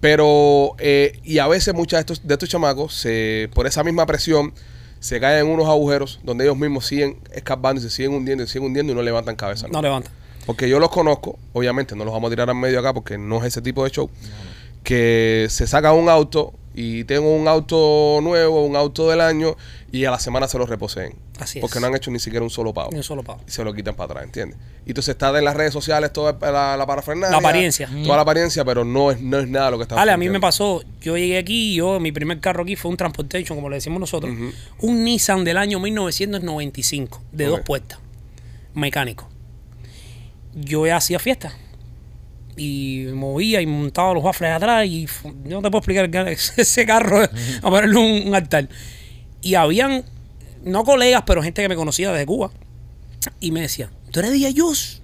Pero, 0.00 0.74
eh, 0.78 1.20
y 1.22 1.38
a 1.38 1.46
veces 1.46 1.74
muchos 1.74 1.96
de 1.96 2.00
estos, 2.00 2.26
de 2.26 2.34
estos 2.34 2.48
chamacos, 2.48 2.92
se, 2.94 3.48
por 3.54 3.66
esa 3.68 3.84
misma 3.84 4.04
presión, 4.04 4.52
se 5.02 5.18
caen 5.18 5.46
en 5.46 5.52
unos 5.52 5.66
agujeros 5.66 6.20
donde 6.22 6.44
ellos 6.44 6.56
mismos 6.56 6.86
siguen 6.86 7.18
escapando 7.32 7.80
y 7.80 7.82
se 7.82 7.90
siguen 7.90 8.14
hundiendo 8.14 8.44
y 8.44 8.46
se 8.46 8.52
siguen 8.52 8.68
hundiendo 8.68 8.92
y 8.92 8.94
no 8.94 9.02
levantan 9.02 9.34
cabeza. 9.34 9.66
¿no? 9.66 9.72
No 9.72 9.82
levanta. 9.82 10.12
Porque 10.46 10.68
yo 10.68 10.78
los 10.78 10.90
conozco, 10.90 11.40
obviamente 11.52 11.96
no 11.96 12.04
los 12.04 12.14
vamos 12.14 12.28
a 12.28 12.30
tirar 12.30 12.48
al 12.48 12.54
medio 12.54 12.78
acá 12.78 12.94
porque 12.94 13.18
no 13.18 13.38
es 13.38 13.46
ese 13.46 13.62
tipo 13.62 13.82
de 13.82 13.90
show, 13.90 14.08
que 14.84 15.48
se 15.50 15.66
saca 15.66 15.92
un 15.92 16.08
auto 16.08 16.52
y 16.72 17.02
tengo 17.02 17.34
un 17.34 17.48
auto 17.48 18.20
nuevo, 18.22 18.64
un 18.64 18.76
auto 18.76 19.10
del 19.10 19.20
año 19.20 19.56
y 19.90 20.04
a 20.04 20.12
la 20.12 20.20
semana 20.20 20.46
se 20.46 20.56
lo 20.56 20.66
reposeen. 20.66 21.14
Así 21.42 21.58
es. 21.58 21.60
Porque 21.60 21.80
no 21.80 21.86
han 21.86 21.94
hecho 21.94 22.10
ni 22.10 22.18
siquiera 22.18 22.42
un 22.44 22.50
solo 22.50 22.72
pago. 22.72 22.90
Ni 22.90 22.98
un 22.98 23.02
solo 23.02 23.22
pago. 23.22 23.40
Y 23.46 23.50
se 23.50 23.62
lo 23.64 23.72
quitan 23.74 23.94
para 23.94 24.12
atrás, 24.12 24.24
¿entiendes? 24.24 24.58
Y 24.86 24.90
entonces 24.90 25.12
está 25.12 25.36
en 25.38 25.44
las 25.44 25.54
redes 25.56 25.72
sociales 25.72 26.12
toda 26.12 26.36
la, 26.50 26.76
la 26.76 26.86
parafernalia. 26.86 27.30
La 27.32 27.38
apariencia. 27.38 27.88
Toda 28.04 28.16
la 28.16 28.22
apariencia, 28.22 28.64
pero 28.64 28.84
no 28.84 29.10
es, 29.10 29.20
no 29.20 29.38
es 29.38 29.48
nada 29.48 29.70
lo 29.70 29.76
que 29.78 29.82
está 29.82 29.94
Dale, 29.94 30.12
a 30.12 30.16
mí 30.16 30.28
me 30.28 30.40
pasó, 30.40 30.82
yo 31.00 31.16
llegué 31.16 31.38
aquí, 31.38 31.74
yo, 31.74 32.00
mi 32.00 32.12
primer 32.12 32.40
carro 32.40 32.62
aquí 32.62 32.76
fue 32.76 32.90
un 32.90 32.96
Transportation, 32.96 33.56
como 33.56 33.68
le 33.68 33.76
decimos 33.76 34.00
nosotros, 34.00 34.32
un 34.80 35.04
Nissan 35.04 35.44
del 35.44 35.56
año 35.56 35.78
1995, 35.78 37.22
de 37.32 37.46
dos 37.46 37.60
Ok. 37.60 37.66
puertas, 37.66 37.98
mecánico. 38.74 39.28
Yo 40.54 40.86
ya 40.86 40.96
hacía 40.96 41.18
fiesta 41.18 41.52
y 42.56 43.06
movía 43.14 43.62
y 43.62 43.66
montaba 43.66 44.12
los 44.12 44.22
waffles 44.22 44.52
atrás 44.52 44.84
y 44.86 45.06
no 45.44 45.62
te 45.62 45.70
puedo 45.70 45.78
explicar 45.78 46.28
ese 46.56 46.86
carro, 46.86 47.22
a 47.22 47.60
ponerle 47.70 47.96
un, 47.98 48.28
un 48.28 48.34
altar. 48.34 48.68
Y 49.40 49.54
habían, 49.54 50.04
no 50.64 50.84
colegas, 50.84 51.22
pero 51.26 51.42
gente 51.42 51.62
que 51.62 51.68
me 51.68 51.76
conocía 51.76 52.10
desde 52.12 52.26
Cuba 52.26 52.50
y 53.40 53.50
me 53.52 53.60
decía, 53.60 53.90
tú 54.10 54.20
eres 54.20 54.32
DJ 54.32 54.54
Yus, 54.54 55.02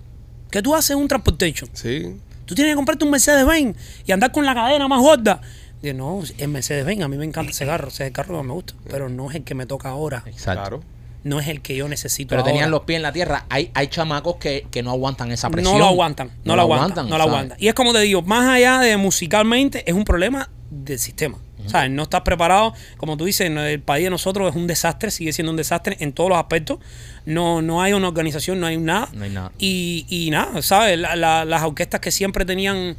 ¿qué 0.51 0.63
tú 0.63 0.75
haces 0.75 0.91
en 0.93 0.99
un 0.99 1.09
Transportation? 1.09 1.71
Sí. 1.73 2.17
Tú 2.47 2.55
tienes 2.55 2.73
que 2.73 2.77
comprarte 2.77 3.05
un 3.05 3.11
Mercedes-Benz 3.11 3.77
y 4.07 4.13
andar 4.13 4.33
con 4.33 4.47
la 4.47 4.55
cadena 4.55 4.89
más 4.89 5.01
gorda. 5.01 5.41
Digo, 5.83 5.97
no, 5.97 6.23
el 6.39 6.49
Mercedes-Benz, 6.49 7.03
a 7.03 7.09
mí 7.09 7.17
me 7.17 7.25
encanta 7.25 7.51
ese 7.53 7.67
carro, 7.67 7.89
ese 7.89 8.05
es 8.05 8.07
el 8.09 8.13
carro 8.13 8.41
que 8.41 8.47
me 8.47 8.53
gusta, 8.53 8.75
pero 8.89 9.09
no 9.09 9.31
es 9.31 9.37
el 9.37 9.45
que 9.45 9.55
me 9.55 9.67
toca 9.67 9.91
ahora, 9.91 10.25
Exacto. 10.27 10.61
Claro. 10.61 10.83
no 11.25 11.41
es 11.41 11.49
el 11.49 11.61
que 11.61 11.77
yo 11.77 11.89
necesito 11.89 12.31
Pero 12.31 12.41
ahora. 12.41 12.53
tenían 12.53 12.71
los 12.71 12.83
pies 12.83 12.97
en 12.97 13.03
la 13.03 13.13
tierra. 13.13 13.45
Hay, 13.51 13.71
hay 13.75 13.89
chamacos 13.89 14.37
que, 14.37 14.67
que 14.71 14.83
no 14.83 14.91
aguantan 14.91 15.31
esa 15.31 15.51
presión. 15.51 15.75
No 15.75 15.79
lo 15.79 15.87
aguantan, 15.87 16.31
no, 16.45 16.57
lo 16.57 16.63
aguantan, 16.63 17.09
no 17.09 17.19
lo 17.19 17.25
aguantan. 17.25 17.59
Y 17.61 17.69
es 17.69 17.75
como 17.75 17.93
te 17.93 18.01
digo, 18.01 18.23
más 18.23 18.49
allá 18.49 18.79
de 18.81 18.97
musicalmente, 18.97 19.89
es 19.89 19.95
un 19.95 20.05
problema 20.05 20.49
del 20.71 20.99
sistema. 20.99 21.39
O 21.69 21.71
sea, 21.71 21.89
no 21.89 22.03
estás 22.05 22.23
preparado, 22.23 22.75
como 22.97 23.17
tú 23.17 23.25
dices, 23.27 23.49
el 23.51 23.81
país 23.81 24.05
de 24.05 24.11
nosotros 24.11 24.51
es 24.51 24.57
un 24.57 24.67
desastre, 24.67 25.11
sigue 25.11 25.33
siendo 25.33 25.51
un 25.53 25.57
desastre 25.57 25.97
en 26.01 26.13
todos 26.13 26.31
los 26.31 26.39
aspectos. 26.39 26.79
No, 27.27 27.63
no 27.63 27.83
hay 27.83 27.93
una 27.93 28.09
organización, 28.09 28.59
no 28.61 28.67
hay 28.67 28.77
nada. 28.79 29.09
No 29.13 29.25
hay 29.25 29.31
nada. 29.31 29.53
Y, 29.59 30.07
y 30.09 30.31
nada, 30.31 30.63
¿sabes? 30.63 30.99
La- 30.99 31.15
la- 31.17 31.45
las 31.45 31.63
orquestas 31.63 32.01
que 32.01 32.11
siempre 32.11 32.45
tenían, 32.45 32.97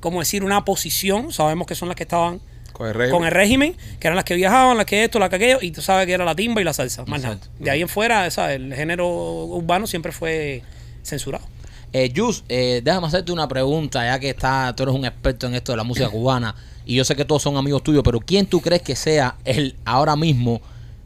como 0.00 0.20
decir, 0.20 0.44
una 0.44 0.64
posición, 0.64 1.32
sabemos 1.32 1.66
que 1.66 1.74
son 1.74 1.88
las 1.88 1.96
que 1.96 2.04
estaban 2.04 2.40
Con 2.72 2.86
el 2.88 2.94
régimen. 2.94 3.16
con 3.18 3.26
el 3.26 3.32
régimen, 3.32 3.76
que 4.00 4.06
eran 4.06 4.16
las 4.16 4.24
que 4.24 4.34
viajaban, 4.34 4.76
las 4.76 4.86
que 4.86 5.04
esto, 5.04 5.18
las 5.18 5.28
que 5.28 5.36
aquello, 5.36 5.58
y 5.60 5.70
tú 5.72 5.82
sabes 5.82 6.06
que 6.06 6.12
era 6.12 6.24
la 6.24 6.34
timba 6.34 6.60
y 6.60 6.64
la 6.64 6.72
salsa, 6.72 7.04
más 7.06 7.22
nada. 7.22 7.38
De 7.58 7.70
ahí 7.70 7.82
en 7.82 7.88
fuera, 7.88 8.30
¿sabes? 8.30 8.56
el 8.56 8.72
género 8.74 9.06
urbano 9.08 9.86
siempre 9.86 10.12
fue 10.12 10.62
censurado. 11.02 11.44
Eh, 11.92 12.10
Jus, 12.16 12.42
eh, 12.48 12.80
déjame 12.82 13.06
hacerte 13.08 13.32
una 13.32 13.46
pregunta, 13.48 14.02
ya 14.04 14.18
que 14.18 14.30
está, 14.30 14.72
tú 14.74 14.84
eres 14.84 14.94
un 14.94 15.04
experto 15.04 15.46
en 15.46 15.54
esto 15.54 15.72
de 15.72 15.76
la 15.76 15.84
música 15.84 16.08
cubana 16.08 16.54
y 16.84 16.96
yo 16.96 17.04
sé 17.04 17.16
que 17.16 17.24
todos 17.24 17.42
son 17.42 17.56
amigos 17.56 17.82
tuyos, 17.82 18.02
pero 18.04 18.20
¿quién 18.20 18.46
tú 18.46 18.60
crees 18.60 18.82
que 18.82 18.96
sea 18.96 19.36
el 19.44 19.76
ahora 19.84 20.16
mismo 20.16 20.60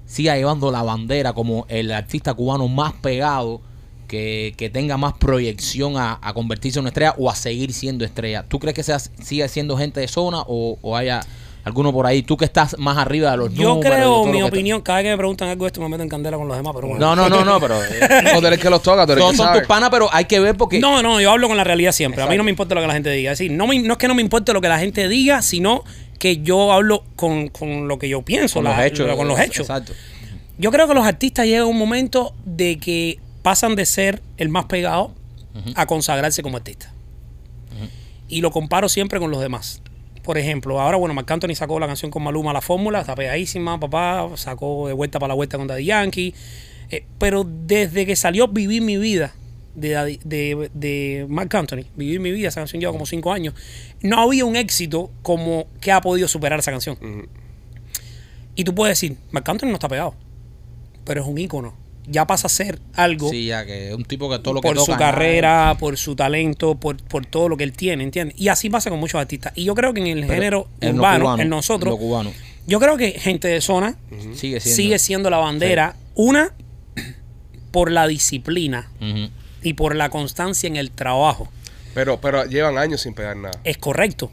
siga 0.07 0.37
llevando 0.37 0.71
la 0.71 0.83
bandera 0.83 1.33
como 1.33 1.67
el 1.69 1.93
artista 1.93 2.35
cubano 2.35 2.69
más 2.69 2.93
pegado, 2.95 3.61
que, 4.09 4.55
que 4.57 4.71
tenga 4.71 4.97
más 4.97 5.15
proyección 5.15 5.97
a, 5.97 6.19
a 6.23 6.33
convertirse 6.33 6.79
en 6.79 6.85
una 6.85 6.91
estrella 6.91 7.15
o 7.19 7.29
a 7.29 7.35
seguir 7.35 7.73
siendo 7.73 8.05
estrella? 8.05 8.45
¿Tú 8.49 8.59
crees 8.59 8.75
que 8.75 8.83
sea, 8.83 8.99
siga 8.99 9.49
siendo 9.49 9.77
gente 9.77 10.01
de 10.01 10.09
zona 10.09 10.43
o, 10.47 10.79
o 10.81 10.97
haya 10.97 11.21
alguno 11.67 11.93
por 11.93 12.07
ahí? 12.07 12.23
Tú 12.23 12.37
que 12.37 12.45
estás 12.45 12.79
más 12.79 12.97
arriba 12.97 13.33
de 13.33 13.37
los 13.39 13.53
Yo 13.53 13.69
números. 13.71 13.85
de 13.85 13.91
creo, 13.91 14.09
todo 14.23 14.27
mi 14.27 14.43
opinión, 14.43 14.81
cada 14.83 14.99
vez 14.99 15.05
que 15.07 15.11
me 15.11 15.17
preguntan 15.19 15.49
algo 15.49 15.65
de 15.65 15.67
esto 15.67 15.81
me 15.81 15.89
meten 15.89 16.09
candela 16.09 16.37
con 16.37 16.47
los 16.49 16.57
demás, 16.57 16.73
pero 16.75 16.89
bueno. 16.89 17.05
No, 17.05 17.17
no, 17.17 17.29
no, 17.29 17.45
no, 17.45 17.61
pero... 17.61 17.83
eh, 17.85 18.33
O 18.37 18.41
tenés 18.41 18.59
que 18.61 18.71
los 18.71 18.81
toca, 18.83 19.05
tú 19.05 19.13
eres 19.13 19.21
todos 19.23 19.33
que 19.33 19.37
son 19.37 19.47
sabe. 19.47 19.59
tus 19.61 19.69
panas, 19.69 19.91
pero 19.91 20.09
hay 20.13 20.25
que 20.27 20.39
ver 20.41 20.57
porque... 20.57 20.79
No, 20.79 21.03
no, 21.03 21.21
yo 21.21 21.31
hablo 21.33 21.49
con 21.49 21.57
la 21.57 21.65
realidad 21.65 21.91
siempre. 21.93 22.23
A 22.23 22.27
mí 22.29 22.37
no 22.37 22.45
me 22.45 22.51
importa 22.51 22.75
lo 22.77 22.81
que 22.81 22.87
la 22.87 22.93
gente 22.95 23.11
diga. 23.11 23.33
Es 23.33 23.39
decir, 23.39 23.51
no, 23.53 23.67
me- 23.67 23.79
no 23.81 23.93
es 23.95 23.99
que 23.99 24.09
no 24.09 24.15
me 24.15 24.23
importe 24.23 24.53
lo 24.53 24.61
que 24.61 24.69
la 24.69 24.79
gente 24.79 25.09
diga, 25.09 25.43
sino 25.43 25.83
que 26.19 26.39
yo 26.39 26.73
hablo 26.73 27.05
con, 27.17 27.49
con 27.49 27.89
lo 27.89 27.99
que 27.99 28.09
yo 28.09 28.23
pienso, 28.23 28.55
con 28.55 28.65
la- 28.65 28.77
los 28.77 28.87
hechos. 28.87 29.17
con 29.17 29.27
los 29.29 29.39
hechos. 29.39 29.69
Exacto. 29.69 29.93
Yo 30.59 30.71
creo 30.71 30.87
que 30.89 30.95
los 30.95 31.05
artistas 31.05 31.47
llegan 31.47 31.63
a 31.63 31.67
un 31.67 31.77
momento 31.79 32.33
de 32.45 32.79
que 32.79 33.19
pasan 33.43 33.75
de 33.77 33.85
ser 33.87 34.23
el 34.39 34.49
más 34.49 34.65
pegado 34.67 35.13
a 35.75 35.87
consagrarse 35.87 36.43
como 36.43 36.57
artista. 36.59 36.93
Y 38.29 38.41
lo 38.41 38.51
comparo 38.51 38.89
siempre 38.89 39.19
con 39.21 39.31
los 39.31 39.41
demás. 39.41 39.81
Por 40.27 40.39
ejemplo, 40.39 40.81
ahora, 40.81 40.97
bueno, 40.97 41.15
Marc 41.15 41.31
Anthony 41.31 41.55
sacó 41.55 41.79
la 41.79 41.87
canción 41.87 42.11
con 42.11 42.25
Maluma, 42.25 42.53
La 42.53 42.61
Fórmula, 42.61 43.01
está 43.01 43.15
pegadísima, 43.15 43.79
papá, 43.79 44.29
sacó 44.35 44.89
de 44.89 44.93
vuelta 44.93 45.21
para 45.21 45.29
la 45.29 45.35
vuelta 45.35 45.57
con 45.57 45.69
Daddy 45.69 45.85
Yankee. 45.85 46.35
Eh, 46.91 47.07
pero 47.17 47.45
desde 47.45 48.05
que 48.07 48.17
salió 48.17 48.49
Vivir 48.49 48.83
mi 48.83 48.97
vida 48.97 49.33
de, 49.77 50.19
de, 50.25 50.69
de 50.75 51.27
Marc 51.29 51.55
Anthony, 51.55 51.85
Vivir 51.95 52.19
mi 52.19 52.33
vida, 52.33 52.49
esa 52.49 52.61
canción 52.61 52.81
lleva 52.81 52.93
como 52.93 53.07
cinco 53.07 53.33
años, 53.33 53.55
no 54.03 54.21
había 54.21 54.45
un 54.45 54.57
éxito 54.57 55.13
como 55.23 55.69
que 55.81 55.93
ha 55.93 56.01
podido 56.01 56.27
superar 56.27 56.59
esa 56.59 56.73
canción. 56.73 56.99
Y 58.57 58.65
tú 58.65 58.75
puedes 58.75 59.01
decir, 59.01 59.17
Marc 59.31 59.49
Anthony 59.49 59.69
no 59.69 59.75
está 59.75 59.89
pegado, 59.89 60.17
pero 61.05 61.23
es 61.23 61.29
un 61.29 61.39
ícono. 61.39 61.86
Ya 62.09 62.27
pasa 62.27 62.47
a 62.47 62.51
ser 62.51 62.79
algo 62.95 63.29
Sí, 63.31 63.47
ya 63.47 63.67
que 63.67 63.89
es 63.89 63.95
un 63.95 64.05
tipo 64.05 64.31
que 64.31 64.39
todo 64.39 64.55
lo 64.55 64.61
que 64.61 64.69
por 64.69 64.79
su 64.79 64.87
toca, 64.87 64.99
carrera, 64.99 65.77
por 65.79 65.97
su 65.97 66.15
talento, 66.15 66.77
por, 66.77 66.97
por 66.99 67.27
todo 67.27 67.49
lo 67.49 67.57
que 67.57 67.65
él 67.65 67.73
tiene, 67.73 68.05
¿entiendes? 68.05 68.39
Y 68.39 68.49
así 68.49 68.71
pasa 68.71 68.91
con 68.91 69.01
muchos 69.01 69.21
artistas. 69.21 69.53
Y 69.57 69.65
yo 69.65 69.75
creo 69.75 69.93
que 69.93 70.01
en 70.01 70.07
el 70.07 70.21
pero 70.21 70.33
género 70.35 70.69
en 70.81 70.91
lo 70.91 70.95
urbano, 71.03 71.25
cubano, 71.25 71.43
en 71.43 71.49
nosotros, 71.49 71.93
en 71.95 71.99
cubano. 72.01 72.33
yo 72.67 72.79
creo 72.79 72.97
que 72.97 73.13
gente 73.13 73.49
de 73.49 73.61
zona 73.61 73.97
sigue 74.35 74.61
siendo. 74.61 74.77
sigue 74.77 74.99
siendo 75.01 75.31
la 75.31 75.39
bandera, 75.39 75.97
una, 76.15 76.53
por 77.71 77.91
la 77.91 78.07
disciplina 78.07 78.89
Ujú. 79.01 79.29
y 79.63 79.73
por 79.75 79.97
la 79.97 80.09
constancia 80.09 80.67
en 80.67 80.77
el 80.77 80.91
trabajo. 80.91 81.49
Pero, 81.95 82.21
pero 82.21 82.45
llevan 82.45 82.79
años 82.79 83.01
sin 83.01 83.15
pegar 83.15 83.37
nada. 83.37 83.59
Es 83.65 83.79
correcto. 83.79 84.31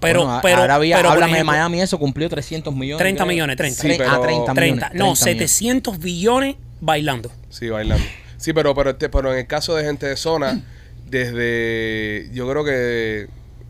Pero, 0.00 0.24
Bueno, 0.26 0.40
pero, 0.42 0.56
ahora 0.58 0.74
había, 0.74 0.96
pero, 0.96 1.10
háblame 1.10 1.32
ejemplo, 1.32 1.52
de 1.52 1.58
Miami, 1.58 1.80
eso 1.80 1.98
cumplió 1.98 2.28
300 2.28 2.74
millones. 2.74 2.98
30 2.98 3.24
creo. 3.24 3.32
millones, 3.32 3.56
30. 3.56 3.80
Sí, 3.82 3.88
Tre- 3.88 3.96
pero- 3.96 4.10
ah, 4.10 4.20
30 4.20 4.52
millones. 4.54 4.54
30, 4.54 4.86
no, 4.88 4.90
30 4.90 4.98
millones. 5.04 5.18
700 5.50 5.98
billones 5.98 6.56
bailando. 6.80 7.30
Sí, 7.50 7.68
bailando. 7.68 8.04
Sí, 8.36 8.52
pero, 8.52 8.74
pero, 8.74 8.90
este- 8.90 9.08
pero 9.08 9.32
en 9.32 9.38
el 9.38 9.46
caso 9.46 9.74
de 9.74 9.84
gente 9.84 10.06
de 10.06 10.16
zona, 10.16 10.62
desde. 11.06 12.28
Yo 12.32 12.48
creo 12.48 12.64
que. 12.64 13.28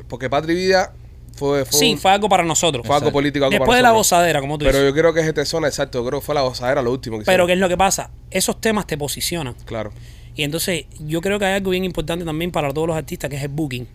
Porque 0.08 0.28
Patri 0.30 0.54
Vida 0.54 0.92
fue. 1.36 1.64
fue 1.64 1.78
Sí, 1.78 1.92
un- 1.92 1.98
fue 1.98 2.10
algo 2.10 2.28
para 2.28 2.42
nosotros. 2.42 2.86
fue 2.86 2.96
algo 2.96 3.12
político. 3.12 3.44
Algo 3.44 3.52
Después 3.52 3.68
para 3.68 3.76
de 3.78 3.82
la 3.82 3.90
gozadera, 3.92 4.40
como 4.40 4.58
tú 4.58 4.64
Pero 4.64 4.78
dices. 4.78 4.90
yo 4.94 4.98
creo 5.00 5.14
que 5.14 5.22
gente 5.22 5.40
de 5.40 5.46
zona, 5.46 5.68
exacto. 5.68 5.98
Yo 6.02 6.06
creo 6.08 6.20
que 6.20 6.26
fue 6.26 6.34
la 6.34 6.42
gozadera 6.42 6.82
lo 6.82 6.90
último 6.92 7.18
que 7.18 7.24
Pero. 7.24 7.46
¿qué 7.46 7.52
es 7.54 7.58
lo 7.58 7.68
que 7.68 7.76
pasa? 7.76 8.10
Esos 8.30 8.60
temas 8.60 8.86
te 8.86 8.96
posicionan. 8.98 9.54
Claro. 9.64 9.92
Y 10.36 10.42
entonces 10.42 10.86
yo 10.98 11.20
creo 11.20 11.38
que 11.38 11.44
hay 11.44 11.54
algo 11.54 11.70
bien 11.70 11.84
importante 11.84 12.24
también 12.24 12.50
para 12.50 12.72
todos 12.72 12.88
los 12.88 12.96
artistas 12.96 13.30
que 13.30 13.36
es 13.36 13.42
el 13.42 13.50
booking. 13.50 13.86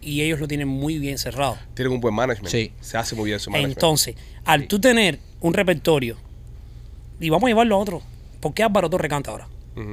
Y 0.00 0.22
ellos 0.22 0.40
lo 0.40 0.48
tienen 0.48 0.66
muy 0.66 0.98
bien 0.98 1.18
cerrado. 1.18 1.58
Tienen 1.74 1.92
un 1.92 2.00
buen 2.00 2.14
management. 2.14 2.48
Sí. 2.50 2.72
Se 2.80 2.96
hace 2.96 3.14
muy 3.14 3.26
bien 3.26 3.38
su 3.38 3.50
management. 3.50 3.76
Entonces, 3.76 4.14
al 4.46 4.66
tú 4.66 4.80
tener 4.80 5.18
un 5.40 5.52
repertorio, 5.52 6.16
y 7.20 7.28
vamos 7.28 7.44
a 7.44 7.48
llevarlo 7.48 7.74
a 7.76 7.78
otro, 7.78 8.02
¿por 8.44 8.52
qué 8.52 8.62
Álvaro 8.62 8.90
Torre 8.90 9.08
canta 9.08 9.30
ahora? 9.30 9.48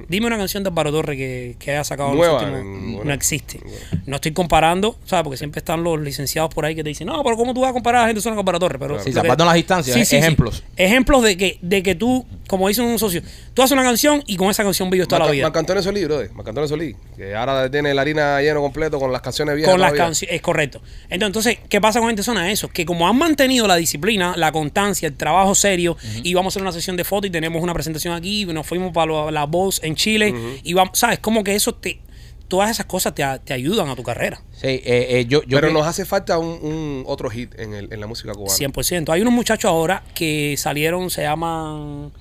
Dime 0.08 0.28
una 0.28 0.38
canción 0.38 0.63
de 0.63 0.70
Álvaro 0.70 0.91
Torre 0.91 1.17
que, 1.17 1.56
que 1.60 1.72
haya 1.72 1.84
sacado 1.84 2.12
en 2.12 2.17
Nueva, 2.17 2.34
los 2.41 2.44
últimos- 2.52 2.82
ninguna. 2.84 3.04
No 3.06 3.13
existe. 3.13 3.60
No 4.06 4.15
estoy 4.15 4.32
comparando, 4.32 4.96
¿sabes? 5.06 5.24
Porque 5.24 5.38
siempre 5.38 5.60
están 5.60 5.84
los 5.84 6.00
licenciados 6.00 6.54
por 6.54 6.65
ahí 6.65 6.76
que 6.76 6.84
te 6.84 6.89
dicen, 6.89 7.08
no, 7.08 7.24
pero 7.24 7.36
¿cómo 7.36 7.54
tú 7.54 7.62
vas 7.62 7.72
a 7.72 7.74
comparar 7.74 8.04
a 8.04 8.08
gente 8.08 8.22
con 8.22 8.38
Álvaro 8.38 8.60
Torre? 8.60 8.78
Pero 8.80 9.00
Sí, 9.00 9.06
que- 9.06 9.13
salvando 9.13 9.46
las 9.46 9.56
distancias, 9.56 9.94
Sí, 9.96 10.02
sí, 10.06 10.10
sí. 10.12 10.15
ejemplos. 10.17 10.63
Ejemplos 10.78 11.24
de 11.24 11.38
que, 11.38 11.58
de 11.62 11.82
que 11.84 11.96
tú, 11.96 12.26
como 12.48 12.67
dice 12.67 12.82
un 12.82 13.00
socio, 13.00 13.22
tú 13.54 13.62
haces 13.62 13.72
una 13.74 13.84
canción 13.84 14.24
y 14.28 14.36
con 14.38 14.50
esa 14.50 14.63
canción 14.63 14.89
vives 14.89 15.08
toda 15.08 15.26
la 15.26 15.32
vida. 15.32 15.46
Marc 15.46 15.58
Antonio 15.58 15.82
Solís, 15.82 16.06
brother. 16.06 16.32
Marc 16.34 16.48
Antonio 16.48 16.67
Solís. 16.67 16.96
Que 17.17 17.34
ahora 17.36 17.70
tiene 17.72 17.94
la 17.94 18.02
harina 18.02 18.41
lleno 18.41 18.62
completo 18.62 19.00
con 19.00 19.12
las 19.12 19.22
canciones 19.22 19.56
viejas. 19.56 19.72
con 19.74 19.82
las 19.82 19.94
canciones, 19.94 20.36
es 20.36 20.41
correcto. 20.41 20.82
Entonces, 21.10 21.32
entonces, 21.32 21.60
¿qué 21.70 21.80
pasa 21.80 22.00
con 22.00 22.10
gente 22.10 22.24
zona? 22.24 22.52
Eso, 22.52 22.67
que 22.67 22.86
como 22.86 23.08
han 23.08 23.15
mantenido 23.17 23.65
la 23.67 23.78
disciplina, 23.78 24.34
la 24.36 24.52
constancia, 24.52 25.08
el 25.08 25.15
trabajo 25.15 25.56
serio, 25.56 25.96
y 26.24 26.34
vamos 26.34 26.52
a 26.52 26.54
hacer 26.54 26.62
una 26.62 26.74
sesión 26.74 26.98
de 26.98 27.04
fotos 27.06 27.30
y 27.30 27.32
tenemos 27.32 27.63
una 27.63 27.74
presentación 27.74 28.13
aquí, 28.13 28.46
nos 28.46 28.67
fuimos 28.67 28.91
para 28.91 29.32
la 29.32 29.46
voz 29.46 29.71
en 29.84 29.96
Chile, 29.96 30.34
y 30.64 30.74
vamos, 30.74 30.98
¿sabes? 31.00 31.20
Como 31.20 31.44
que 31.44 31.56
eso 31.56 31.74
te, 31.74 32.02
todas 32.48 32.70
esas 32.70 32.86
cosas 32.86 33.16
te, 33.16 33.24
te 33.46 33.54
ayudan 33.54 33.88
a 33.90 33.96
tu 33.96 34.04
carrera. 34.04 34.42
Sí, 34.52 34.68
eh, 34.68 34.82
eh, 34.86 35.26
yo, 35.28 35.42
yo 35.44 35.58
Pero 35.60 35.72
nos 35.72 35.88
hace 35.88 36.04
falta 36.06 36.38
un, 36.38 36.48
un 36.62 37.04
otro 37.08 37.30
hit 37.30 37.58
en, 37.60 37.74
el- 37.74 37.92
en 37.94 38.00
la 38.00 38.08
música 38.08 38.34
cubana. 38.34 38.54
100%. 38.54 39.10
Hay 39.14 39.22
unos 39.22 39.34
muchachos 39.34 39.70
ahora 39.70 40.04
que 40.14 40.56
salieron, 40.58 41.10
se 41.10 41.22
llaman 41.22 42.12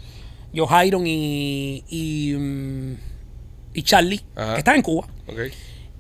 Johairon 0.55 1.07
y, 1.07 1.85
y, 1.89 2.33
mm, 2.37 2.95
y 3.75 3.83
Charlie, 3.83 4.21
Ajá. 4.37 4.53
que 4.55 4.59
están 4.61 4.77
en 4.77 4.83
Cuba. 4.83 5.07
Ok. 5.27 5.39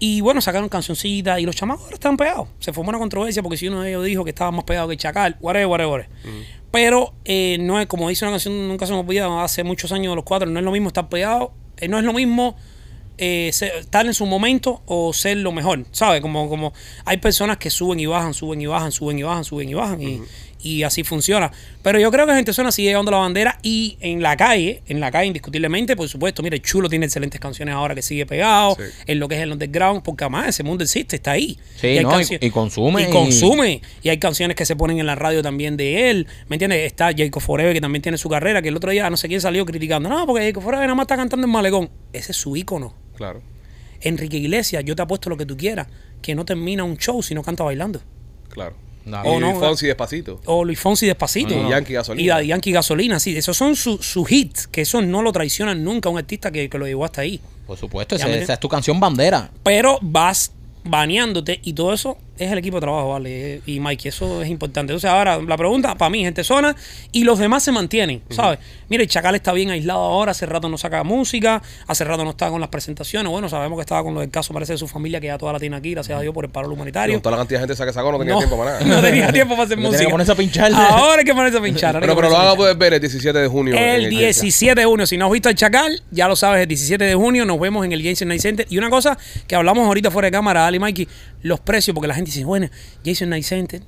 Y 0.03 0.23
bueno, 0.23 0.41
sacaron 0.41 0.69
cancioncitas 0.71 1.39
y 1.41 1.43
los 1.43 1.55
chamacos 1.55 1.83
ahora 1.85 1.95
están 1.95 2.17
pegados. 2.17 2.49
Se 2.59 2.73
formó 2.73 2.89
una 2.89 2.99
controversia 2.99 3.43
porque 3.43 3.59
si 3.59 3.69
uno 3.69 3.83
de 3.83 3.91
ellos 3.91 4.05
dijo 4.07 4.25
que 4.25 4.31
estaba 4.31 4.51
más 4.51 4.65
pegado 4.65 4.89
que 4.89 4.97
Chacal, 4.97 5.37
whatever, 5.41 5.67
whatever. 5.67 5.91
whatever. 6.09 6.60
Pero 6.70 7.14
eh, 7.24 7.59
no 7.61 7.80
es 7.80 7.87
como 7.87 8.09
dice 8.09 8.24
una 8.24 8.33
canción, 8.33 8.68
nunca 8.68 8.87
se 8.87 8.92
me 8.92 9.00
olvida, 9.00 9.42
hace 9.42 9.64
muchos 9.64 9.90
años 9.92 10.12
de 10.12 10.16
los 10.16 10.24
cuatro, 10.24 10.48
no 10.48 10.59
es 10.59 10.64
lo 10.64 10.70
mismo 10.70 10.88
estar 10.88 11.09
pegado, 11.09 11.52
eh, 11.78 11.88
no 11.88 11.98
es 11.98 12.04
lo 12.04 12.12
mismo 12.12 12.56
eh, 13.18 13.50
ser- 13.52 13.74
estar 13.76 14.06
en 14.06 14.14
su 14.14 14.24
momento 14.24 14.80
o 14.87 15.12
ser 15.12 15.37
lo 15.38 15.52
mejor, 15.52 15.85
¿sabes? 15.90 16.20
Como, 16.22 16.48
como 16.48 16.72
hay 17.04 17.16
personas 17.18 17.59
que 17.59 17.68
suben 17.70 17.98
y 18.00 18.06
bajan, 18.06 18.33
suben 18.35 18.61
y 18.61 18.66
bajan, 18.66 18.92
suben 18.92 19.18
y 19.18 19.22
bajan, 19.24 19.44
suben 19.44 19.68
y 19.68 19.74
bajan 19.74 20.00
y 20.62 20.83
así 20.83 21.05
funciona. 21.05 21.51
Pero 21.83 21.99
yo 21.99 22.11
creo 22.11 22.27
que 22.27 22.35
Gente 22.35 22.53
Zona 22.53 22.70
sigue 22.73 22.88
llevando 22.90 23.11
la 23.11 23.18
bandera 23.18 23.59
y 23.62 23.96
en 24.01 24.23
la 24.23 24.37
calle, 24.37 24.83
en 24.87 25.01
la 25.01 25.11
calle 25.11 25.27
indiscutiblemente, 25.29 25.96
por 25.96 26.09
supuesto, 26.09 26.42
mire, 26.42 26.61
Chulo 26.61 26.88
tiene 26.88 27.07
excelentes 27.07 27.40
canciones 27.40 27.75
ahora 27.75 27.94
que 27.94 28.03
sigue 28.03 28.27
pegado, 28.27 28.77
Sí. 28.77 28.83
en 29.07 29.18
lo 29.20 29.29
que 29.29 29.37
es 29.37 29.40
el 29.42 29.53
underground, 29.53 30.03
porque 30.03 30.25
además 30.25 30.49
ese 30.49 30.62
mundo 30.62 30.85
existe, 30.85 31.16
está 31.16 31.33
ahí. 31.33 31.59
Sí, 31.77 31.87
hay 31.88 32.03
no, 32.05 32.11
y- 32.20 32.51
consume 32.51 33.03
Y 33.03 33.05
y- 33.07 33.11
consume. 33.11 33.83
Y 34.03 34.09
hay 34.11 34.18
canciones 34.18 34.57
que 34.57 34.64
se 34.66 34.77
ponen 34.77 34.99
en 34.99 35.07
la 35.07 35.14
radio 35.14 35.42
también 35.42 35.77
de 35.77 36.11
él. 36.11 36.27
¿Me 36.49 36.57
entiendes? 36.57 36.81
Está 36.87 37.11
Jacob 37.16 37.40
Forever, 37.42 37.73
que 37.75 37.81
también 37.81 38.03
tiene 38.03 38.18
su 38.18 38.29
carrera, 38.29 38.61
que 38.62 38.68
el 38.68 38.77
otro 38.77 38.90
día 38.90 39.09
no 39.11 39.16
sé 39.16 39.29
quién 39.29 39.40
salió 39.40 39.64
criticando. 39.66 40.09
No, 40.09 40.27
porque 40.27 40.44
Jacob 40.46 40.62
Forever 40.62 40.87
nada 40.87 40.94
más 40.94 41.05
está 41.05 41.16
cantando 41.16 41.46
en 41.46 41.53
Malecón. 41.53 41.90
Ese 42.12 42.33
es 42.33 42.37
su 42.38 42.57
ícono. 42.57 42.94
Claro. 43.16 43.42
Enrique 44.03 44.38
Iglesias, 44.38 44.83
yo 44.85 44.96
te 44.96 45.03
apuesto 45.03 45.29
lo 45.29 45.37
que 45.37 45.44
tú 45.46 45.57
quieras, 45.57 45.87
que 46.23 46.35
no 46.35 46.44
termina 46.44 46.85
un 46.85 46.96
show 46.96 47.23
si 47.23 47.35
no 47.35 47.42
canta 47.42 47.64
bailando. 47.64 48.01
Claro. 48.49 48.75
No, 49.11 49.23
y 49.25 49.29
O 49.29 49.40
no, 49.40 49.59
Fonsi 49.61 49.87
despacito. 49.87 50.40
O 50.46 50.64
Luis 50.64 50.79
Fonsi 50.79 51.07
Despacito. 51.07 51.55
Y 51.55 51.70
Yankee 51.70 51.92
Gasolina. 51.94 52.23
Y 52.25 52.29
Daddy 52.29 52.46
Yankee 52.46 52.73
Gasolina, 52.73 53.18
sí. 53.20 53.37
Esos 53.37 53.57
son 53.57 53.77
sus 53.77 54.31
hits, 54.33 54.66
que 54.66 54.83
eso 54.83 55.03
no 55.03 55.23
lo 55.23 55.33
traicionan 55.33 55.83
nunca 55.85 56.09
a 56.09 56.12
un 56.12 56.18
artista 56.18 56.51
que, 56.51 56.68
que 56.70 56.79
lo 56.79 56.87
llevó 56.87 57.05
hasta 57.05 57.23
ahí. 57.23 57.40
Por 57.66 57.77
supuesto, 57.79 58.16
me- 58.27 58.38
esa 58.42 58.55
es 58.55 58.61
tu 58.61 58.68
canción 58.68 58.99
bandera. 59.01 59.51
Pero 59.62 59.99
vas 60.03 60.53
baneándote 60.85 61.61
y 61.62 61.73
todo 61.75 61.92
eso 61.92 62.16
es 62.40 62.50
el 62.50 62.59
equipo 62.59 62.79
de 62.79 62.81
trabajo, 62.83 63.11
¿vale? 63.11 63.61
Y 63.66 63.81
Mikey, 63.81 64.09
eso 64.09 64.42
es 64.42 64.48
importante. 64.48 64.92
Entonces, 64.92 65.11
ahora 65.11 65.40
la 65.40 65.57
pregunta, 65.57 65.94
para 65.94 66.11
mí, 66.11 66.22
gente 66.24 66.42
zona, 66.42 66.74
y 67.12 67.24
los 67.24 67.38
demás 67.38 67.62
se 67.62 67.70
mantienen, 67.72 68.22
¿sabes? 68.31 68.59
Mire, 68.88 69.05
el 69.05 69.09
Chacal 69.09 69.35
está 69.35 69.53
bien 69.53 69.70
aislado 69.70 70.00
ahora, 70.00 70.33
hace 70.33 70.46
rato 70.46 70.68
no 70.68 70.79
saca 70.79 71.05
música, 71.05 71.62
hace 71.87 72.03
rato 72.05 72.24
no 72.24 72.31
está 72.31 72.48
con 72.48 72.61
las 72.61 72.70
presentaciones. 72.70 73.31
Bueno, 73.31 73.48
sabemos 73.48 73.76
que 73.79 73.83
estaba 73.83 74.03
con 74.03 74.14
lo 74.14 74.20
del 74.20 74.31
caso, 74.31 74.53
parece, 74.55 74.72
de 74.72 74.79
su 74.79 74.88
familia, 74.88 75.20
que 75.20 75.26
ya 75.29 75.38
toda 75.38 75.53
la 75.53 75.61
tiene 75.61 75.76
aquí, 75.76 75.92
gracias 75.92 76.18
a 76.18 76.22
Dios 76.22 76.35
por 76.35 76.44
el 76.44 76.50
paro 76.50 76.66
Con 76.66 76.74
humanitario. 76.76 77.20
toda 77.20 77.33
la 77.33 77.42
cantidad 77.42 77.61
de 77.61 77.66
gente 77.68 77.85
que 77.85 77.92
sacó 77.92 78.11
no 78.11 78.18
tenía 78.18 78.33
No, 78.35 78.38
tiempo 78.38 78.57
para 78.59 78.81
nada. 78.81 78.85
no 78.96 79.00
tenía 79.03 79.33
tiempo 79.33 79.55
para 79.55 79.64
hacer 79.64 79.76
música. 79.79 79.98
tiene 79.98 80.07
que 80.07 80.12
ponerse 80.12 80.33
a 80.33 80.37
pinchar. 80.37 80.72
Ahora 80.74 81.18
hay 81.18 81.24
que 81.24 81.35
ponerse 81.35 81.59
a 81.59 81.62
pinchar. 81.62 82.00
Pero, 82.00 82.14
pero 82.16 82.29
lo 82.31 82.35
ponerse 82.35 82.37
a 82.37 82.38
van 82.38 82.46
a 82.46 82.50
pinchar. 82.53 82.57
poder 82.57 82.76
ver 82.76 82.94
el 82.94 83.00
17 83.00 83.38
de 83.38 83.48
junio. 83.48 83.74
El 83.76 84.05
el 84.05 84.11
17 84.11 84.81
de 84.81 84.87
junio. 84.87 85.07
Si 85.07 85.16
no 85.16 85.26
has 85.26 85.33
visto 85.33 85.48
el 85.48 85.55
Chacal, 85.55 86.03
ya 86.11 86.26
lo 86.26 86.37
sabes, 86.37 86.62
el 86.62 86.68
17 86.68 87.05
de 87.05 87.14
junio 87.14 87.44
nos 87.44 87.61
vemos 87.61 87.85
en 87.85 87.92
el 87.92 88.03
Jason 88.03 88.29
Night 88.29 88.40
Center. 88.40 88.66
Y 88.70 88.79
una 88.79 88.88
cosa 88.90 89.16
que 89.46 89.55
hablamos 89.55 89.87
ahorita 89.87 90.11
fuera 90.11 90.26
de 90.26 90.33
cámara, 90.33 90.66
Ali 90.66 90.79
Mikey, 90.79 91.07
los 91.42 91.61
precios, 91.61 91.94
porque 91.94 92.09
la 92.09 92.14
gente 92.14 92.30
dice, 92.35 92.45
bueno, 92.45 92.69
Jason 93.05 93.29
Night 93.31 93.45
Center, 93.45 93.83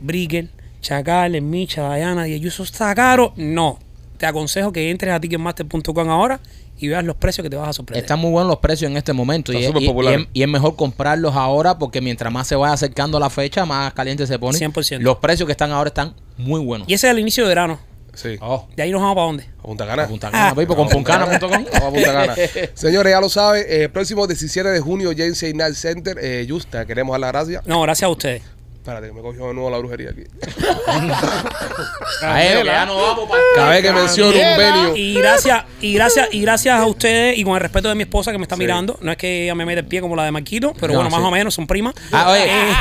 Briegel, 0.00 0.50
Chacal, 0.80 1.40
Micha, 1.42 1.94
Diana, 1.94 2.26
y 2.28 2.44
eso 2.46 2.62
está 2.62 2.94
caro. 2.94 3.32
No. 3.36 3.78
Te 4.18 4.26
aconsejo 4.26 4.72
que 4.72 4.90
entres 4.90 5.12
a 5.14 5.20
ticketmaster.com 5.20 6.10
ahora 6.10 6.40
y 6.78 6.88
veas 6.88 7.04
los 7.04 7.16
precios 7.16 7.42
que 7.42 7.50
te 7.50 7.56
vas 7.56 7.68
a 7.68 7.72
sorprender. 7.72 8.02
Están 8.04 8.18
muy 8.18 8.30
buenos 8.30 8.50
los 8.50 8.58
precios 8.58 8.90
en 8.90 8.96
este 8.96 9.12
momento 9.12 9.52
y, 9.52 9.56
es- 9.64 9.70
y- 9.78 9.86
popular. 9.86 10.18
y 10.18 10.22
es, 10.22 10.28
y 10.34 10.42
es 10.42 10.48
mejor 10.48 10.76
comprarlos 10.76 11.34
ahora 11.36 11.78
porque 11.78 12.00
mientras 12.00 12.32
más 12.32 12.46
se 12.46 12.54
vaya 12.56 12.72
acercando 12.74 13.18
la 13.18 13.30
fecha, 13.30 13.64
más 13.64 13.92
caliente 13.94 14.26
se 14.26 14.38
pone. 14.38 14.58
100%. 14.58 14.98
Los 15.00 15.16
precios 15.18 15.46
que 15.46 15.52
están 15.52 15.72
ahora 15.72 15.88
están 15.88 16.14
muy 16.36 16.60
buenos. 16.60 16.88
Y 16.88 16.94
ese 16.94 17.06
es 17.06 17.12
el 17.12 17.18
inicio 17.18 17.44
de 17.44 17.48
verano. 17.48 17.78
Sí. 18.14 18.38
Oh, 18.40 18.66
De 18.76 18.82
ahí 18.82 18.90
nos 18.90 19.00
vamos 19.00 19.14
para 19.14 19.26
dónde. 19.26 19.44
A 19.58 19.62
Punta 19.62 19.86
Cana. 19.86 20.06
Punta 20.08 20.30
Cana, 20.30 20.54
papi, 20.54 20.66
con 20.66 20.88
puncana.com. 20.88 21.50
Vamos 21.50 21.66
a 21.74 21.90
Punta 21.90 22.12
Cana. 22.12 22.34
Señores, 22.74 23.12
ya 23.12 23.20
lo 23.20 23.28
saben, 23.28 23.64
eh, 23.68 23.82
el 23.84 23.90
próximo 23.90 24.26
17 24.26 24.68
de 24.68 24.80
junio, 24.80 25.12
James 25.16 25.42
Night 25.54 25.74
Center. 25.74 26.18
Eh, 26.20 26.46
Justa, 26.48 26.86
queremos 26.86 27.14
dar 27.14 27.20
las 27.20 27.32
gracias. 27.32 27.66
No, 27.66 27.82
gracias 27.82 28.06
a 28.06 28.10
ustedes. 28.10 28.42
Espérate, 28.80 29.08
que 29.08 29.12
me 29.12 29.20
cogió 29.20 29.48
de 29.48 29.54
nuevo 29.54 29.68
la 29.68 29.76
brujería 29.76 30.08
aquí. 30.10 30.22
A 32.22 32.42
él, 32.44 32.64
ya 32.64 32.86
no 32.86 32.96
vamos 32.96 33.28
para 33.28 33.42
Cada 33.54 33.70
vez 33.70 33.82
que 33.82 33.92
menciono 33.92 34.30
un 34.30 34.56
venue. 34.58 34.98
Y 34.98 35.14
gracias, 35.14 35.64
y 35.82 35.92
gracias, 35.94 36.28
y 36.32 36.40
gracias 36.40 36.80
a 36.80 36.86
ustedes 36.86 37.36
y 37.38 37.44
con 37.44 37.54
el 37.54 37.60
respeto 37.60 37.88
de 37.90 37.94
mi 37.94 38.02
esposa 38.04 38.32
que 38.32 38.38
me 38.38 38.44
está 38.44 38.56
mirando. 38.56 38.98
No 39.02 39.12
es 39.12 39.18
que 39.18 39.44
ella 39.44 39.54
me 39.54 39.66
mete 39.66 39.80
el 39.80 39.86
pie 39.86 40.00
como 40.00 40.16
la 40.16 40.24
de 40.24 40.30
Marquito, 40.30 40.72
pero 40.80 40.94
No, 40.94 41.00
bueno, 41.00 41.10
más 41.10 41.20
sí. 41.20 41.26
o 41.26 41.30
menos 41.30 41.54
son 41.54 41.66
primas. 41.66 41.94
Ah, 42.10 42.30
oye, 42.30 42.44
Eh, 42.46 42.72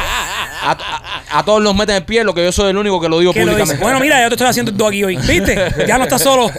a, 0.63 0.71
a- 0.71 1.39
a 1.39 1.45
todos 1.45 1.61
los 1.61 1.75
meten 1.75 1.97
el 1.97 2.05
pie, 2.05 2.23
lo 2.23 2.33
que 2.33 2.43
yo 2.45 2.51
soy 2.53 2.69
el 2.69 2.77
único 2.77 2.99
que 3.01 3.09
lo 3.09 3.19
digo 3.19 3.33
que 3.33 3.45
lo 3.45 3.53
dice. 3.55 3.75
Bueno, 3.77 3.99
mira, 3.99 4.21
yo 4.21 4.29
te 4.29 4.35
estoy 4.35 4.47
haciendo 4.47 4.71
el 4.71 4.87
aquí 4.89 5.03
hoy. 5.03 5.17
¿Viste? 5.17 5.57
Ya 5.87 5.97
no 5.97 6.05
estás 6.05 6.21
solo. 6.23 6.49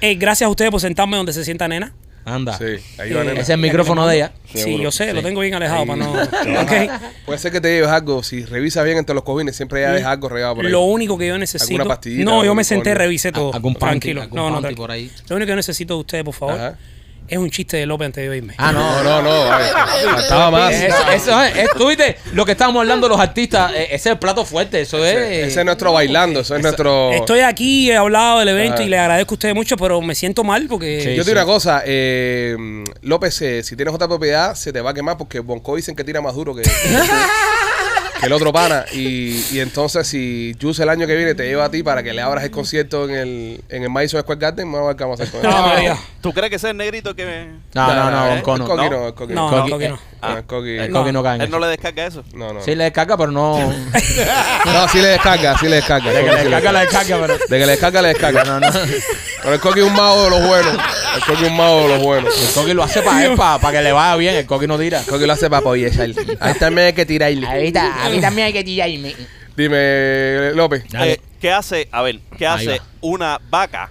Eh, 0.00 0.14
gracias 0.16 0.46
a 0.46 0.50
ustedes 0.50 0.70
por 0.72 0.80
sentarme 0.80 1.16
donde 1.16 1.32
se 1.32 1.44
sienta 1.44 1.68
nena. 1.68 1.92
Anda. 2.34 2.56
Sí, 2.58 2.64
ahí 2.98 3.12
va, 3.12 3.22
Eh. 3.24 3.32
Ese 3.32 3.40
es 3.40 3.48
el 3.50 3.58
micrófono 3.58 4.06
de 4.06 4.16
ella. 4.16 4.32
Sí, 4.52 4.58
Seguro. 4.58 4.82
yo 4.84 4.92
sé, 4.92 5.12
lo 5.12 5.22
tengo 5.22 5.40
bien 5.40 5.54
alejado 5.54 5.86
para 5.86 5.96
no. 6.04 6.12
Ok. 6.62 6.72
Puede 7.26 7.38
ser 7.38 7.52
que 7.52 7.60
te 7.60 7.68
lleves 7.68 7.88
algo. 7.90 8.22
Si 8.22 8.44
revisas 8.44 8.84
bien 8.84 8.98
entre 8.98 9.14
los 9.14 9.24
cojines, 9.24 9.54
siempre 9.56 9.82
ya 9.82 9.92
dejas 9.92 10.12
algo 10.12 10.28
regado 10.28 10.56
por 10.56 10.64
ahí. 10.66 10.72
Lo 10.72 10.82
único 10.82 11.16
que 11.18 11.26
yo 11.28 11.36
necesito. 11.38 11.72
¿Alguna 11.74 11.94
pastillita, 11.94 12.24
No, 12.24 12.36
yo 12.36 12.40
algún 12.42 12.56
me 12.56 12.64
senté, 12.64 12.94
revisé 12.94 13.32
todo. 13.32 13.52
Algún 13.54 13.74
panty, 13.74 13.90
Tranquilo. 14.00 14.22
algún 14.22 14.36
No, 14.36 14.42
no, 14.44 14.54
panty 14.54 14.60
tranquilo. 14.62 14.82
por 14.82 14.90
ahí. 14.90 15.10
Lo 15.28 15.36
único 15.36 15.46
que 15.46 15.50
yo 15.52 15.56
necesito 15.56 15.94
de 15.94 16.00
ustedes, 16.00 16.24
por 16.24 16.34
favor, 16.34 16.54
Ajá. 16.54 16.78
Es 17.28 17.38
un 17.38 17.50
chiste 17.50 17.76
de 17.76 17.86
López 17.86 18.06
antes 18.06 18.22
de 18.24 18.30
oírme. 18.30 18.54
Ah, 18.58 18.72
No, 18.72 19.02
no. 19.02 19.22
no. 19.22 19.50
Faltaba 20.14 20.50
más. 20.50 20.72
Eso, 20.74 20.96
eso 21.14 21.42
es, 21.42 21.56
es- 21.56 21.70
tú 21.76 21.88
viste 21.88 22.16
lo 22.32 22.44
que 22.44 22.52
estábamos 22.52 22.80
hablando 22.80 23.08
los 23.08 23.20
artistas, 23.20 23.72
eh, 23.74 23.84
ese 23.86 23.94
es 23.94 24.06
el 24.06 24.18
plato 24.18 24.44
fuerte, 24.44 24.80
eso 24.80 25.04
es. 25.04 25.16
Ese 25.48 25.60
es 25.60 25.64
nuestro 25.64 25.92
bailando, 25.92 26.40
eso 26.40 26.56
es 26.56 26.62
nuestro. 26.62 27.12
Estoy 27.12 27.40
aquí, 27.40 27.90
he 27.90 27.96
hablado 27.96 28.38
del 28.40 28.48
evento 28.48 28.82
y 28.82 28.88
le 28.88 28.98
agradezco 28.98 29.34
a 29.34 29.36
ustedes 29.36 29.54
mucho, 29.54 29.76
pero 29.76 30.00
me 30.00 30.14
siento 30.14 30.44
mal 30.44 30.66
porque. 30.68 31.00
Sí. 31.02 31.14
Yo 31.16 31.24
te 31.24 31.30
digo 31.30 31.42
una 31.42 31.46
cosa, 31.46 31.82
eh, 31.84 32.56
López, 33.02 33.40
eh, 33.42 33.62
si 33.62 33.76
tienes 33.76 33.94
otra 33.94 34.08
propiedad, 34.08 34.54
se 34.54 34.72
te 34.72 34.80
va 34.80 34.90
a 34.90 34.94
quemar 34.94 35.16
porque 35.16 35.40
Bonco 35.40 35.76
dicen 35.76 35.94
que 35.96 36.04
tira 36.04 36.20
más 36.20 36.34
duro 36.34 36.54
que, 36.54 36.62
que- 38.20 38.26
el 38.26 38.32
otro 38.32 38.52
pana. 38.52 38.84
Y, 38.92 39.44
y 39.52 39.60
entonces, 39.60 40.06
si 40.06 40.54
Juice 40.60 40.82
el 40.82 40.88
año 40.88 41.06
que 41.06 41.14
viene 41.16 41.34
te 41.34 41.44
lleva 41.46 41.64
a 41.66 41.70
ti 41.70 41.82
para 41.82 42.02
que 42.02 42.12
le 42.12 42.22
abras 42.22 42.44
el 42.44 42.50
concierto 42.50 43.08
en 43.08 43.14
el, 43.14 43.60
en 43.68 43.82
el 43.82 43.90
Madison 43.90 44.20
Square 44.20 44.40
Garden, 44.40 44.70
vamos 44.70 44.84
a 44.84 44.88
ver 44.88 44.96
qué 44.96 45.04
vamos 45.04 45.20
a 45.20 45.22
hacer 45.24 45.40
con 45.40 45.46
Ah, 45.50 45.54
eso. 45.58 45.66
María. 45.68 45.96
¿Tú 46.20 46.32
crees 46.32 46.50
que 46.50 46.56
ese 46.56 46.66
es 46.68 46.70
el 46.72 46.76
negrito 46.76 47.14
que 47.14 47.24
me.? 47.24 47.46
No, 47.74 47.94
no, 47.94 48.10
no, 48.10 48.26
el 48.32 48.36
no. 48.38 48.42
Coqui 48.42 48.58
No. 48.60 48.90
no, 48.90 49.06
el 49.08 49.14
Coqui 49.14 49.34
No, 49.34 49.50
no. 49.50 49.56
no, 49.56 49.64
Coqui- 49.66 49.70
Coqui 49.70 49.88
no. 49.88 49.98
No, 50.20 50.36
el 50.38 50.46
Coqui- 50.46 50.80
El 50.80 50.90
Coqui 50.92 51.12
no 51.12 51.22
cae 51.22 51.36
en 51.36 51.42
Él 51.42 51.50
no 51.50 51.58
le 51.60 51.68
descarga 51.68 52.06
eso. 52.06 52.24
No, 52.34 52.52
no. 52.52 52.60
Sí 52.60 52.74
le 52.74 52.84
descarga, 52.84 53.16
pero 53.16 53.30
no. 53.30 53.56
No, 54.66 54.88
sí 54.88 54.98
le 55.00 55.08
descarga, 55.08 55.56
sí 55.58 55.68
le 55.68 55.76
descarga. 55.76 56.10
De 56.10 56.20
que 56.24 56.26
le 56.26 56.38
Sí 56.42 56.44
le 56.48 56.50
descarga, 56.56 56.80
descarga, 56.80 57.18
pero. 57.20 57.38
De 57.38 57.46
que 57.58 57.66
le 57.66 57.66
descarga, 57.66 58.02
le 58.02 58.08
descarga. 58.08 58.44
No, 58.44 58.60
no. 58.60 58.66
Pero 59.42 59.54
el 59.54 59.60
Coqui 59.60 59.80
es 59.80 59.86
un 59.86 59.94
mago 59.94 60.24
de 60.24 60.30
los 60.30 60.46
buenos. 60.46 60.72
El 61.16 61.22
Coqui 61.24 61.44
es 61.44 61.50
un 61.50 61.56
mago 61.56 61.82
de 61.82 61.88
los 61.88 62.02
buenos. 62.02 62.48
El 62.48 62.54
Coqui 62.54 62.74
lo 62.74 62.82
hace 62.82 63.02
para 63.02 63.24
él, 63.24 63.36
para 63.36 63.70
que 63.70 63.82
le 63.82 63.92
vaya 63.92 64.16
bien. 64.16 64.34
El 64.34 64.46
Coqui 64.46 64.66
no 64.66 64.76
tira. 64.78 64.98
El 65.00 65.06
Coqui 65.06 65.26
lo 65.26 65.32
hace 65.32 65.48
para 65.48 65.60
apoyar. 65.60 65.92
Ahí 66.40 66.54
también 66.54 66.88
hay 66.88 66.92
que 66.92 67.06
tirarle. 67.06 67.46
Ahorita, 67.46 68.04
a 68.08 68.14
mí 68.14 68.20
también 68.20 68.46
hay 68.46 68.52
que 68.52 68.64
tirarme. 68.64 69.14
Dime, 69.56 70.52
López. 70.54 70.84
Eh, 70.94 71.20
¿Qué 71.40 71.50
hace, 71.52 71.88
a 71.92 72.02
ver, 72.02 72.20
qué 72.36 72.46
Ahí 72.46 72.66
hace 72.68 72.78
va. 72.80 72.84
una 73.00 73.40
vaca 73.50 73.90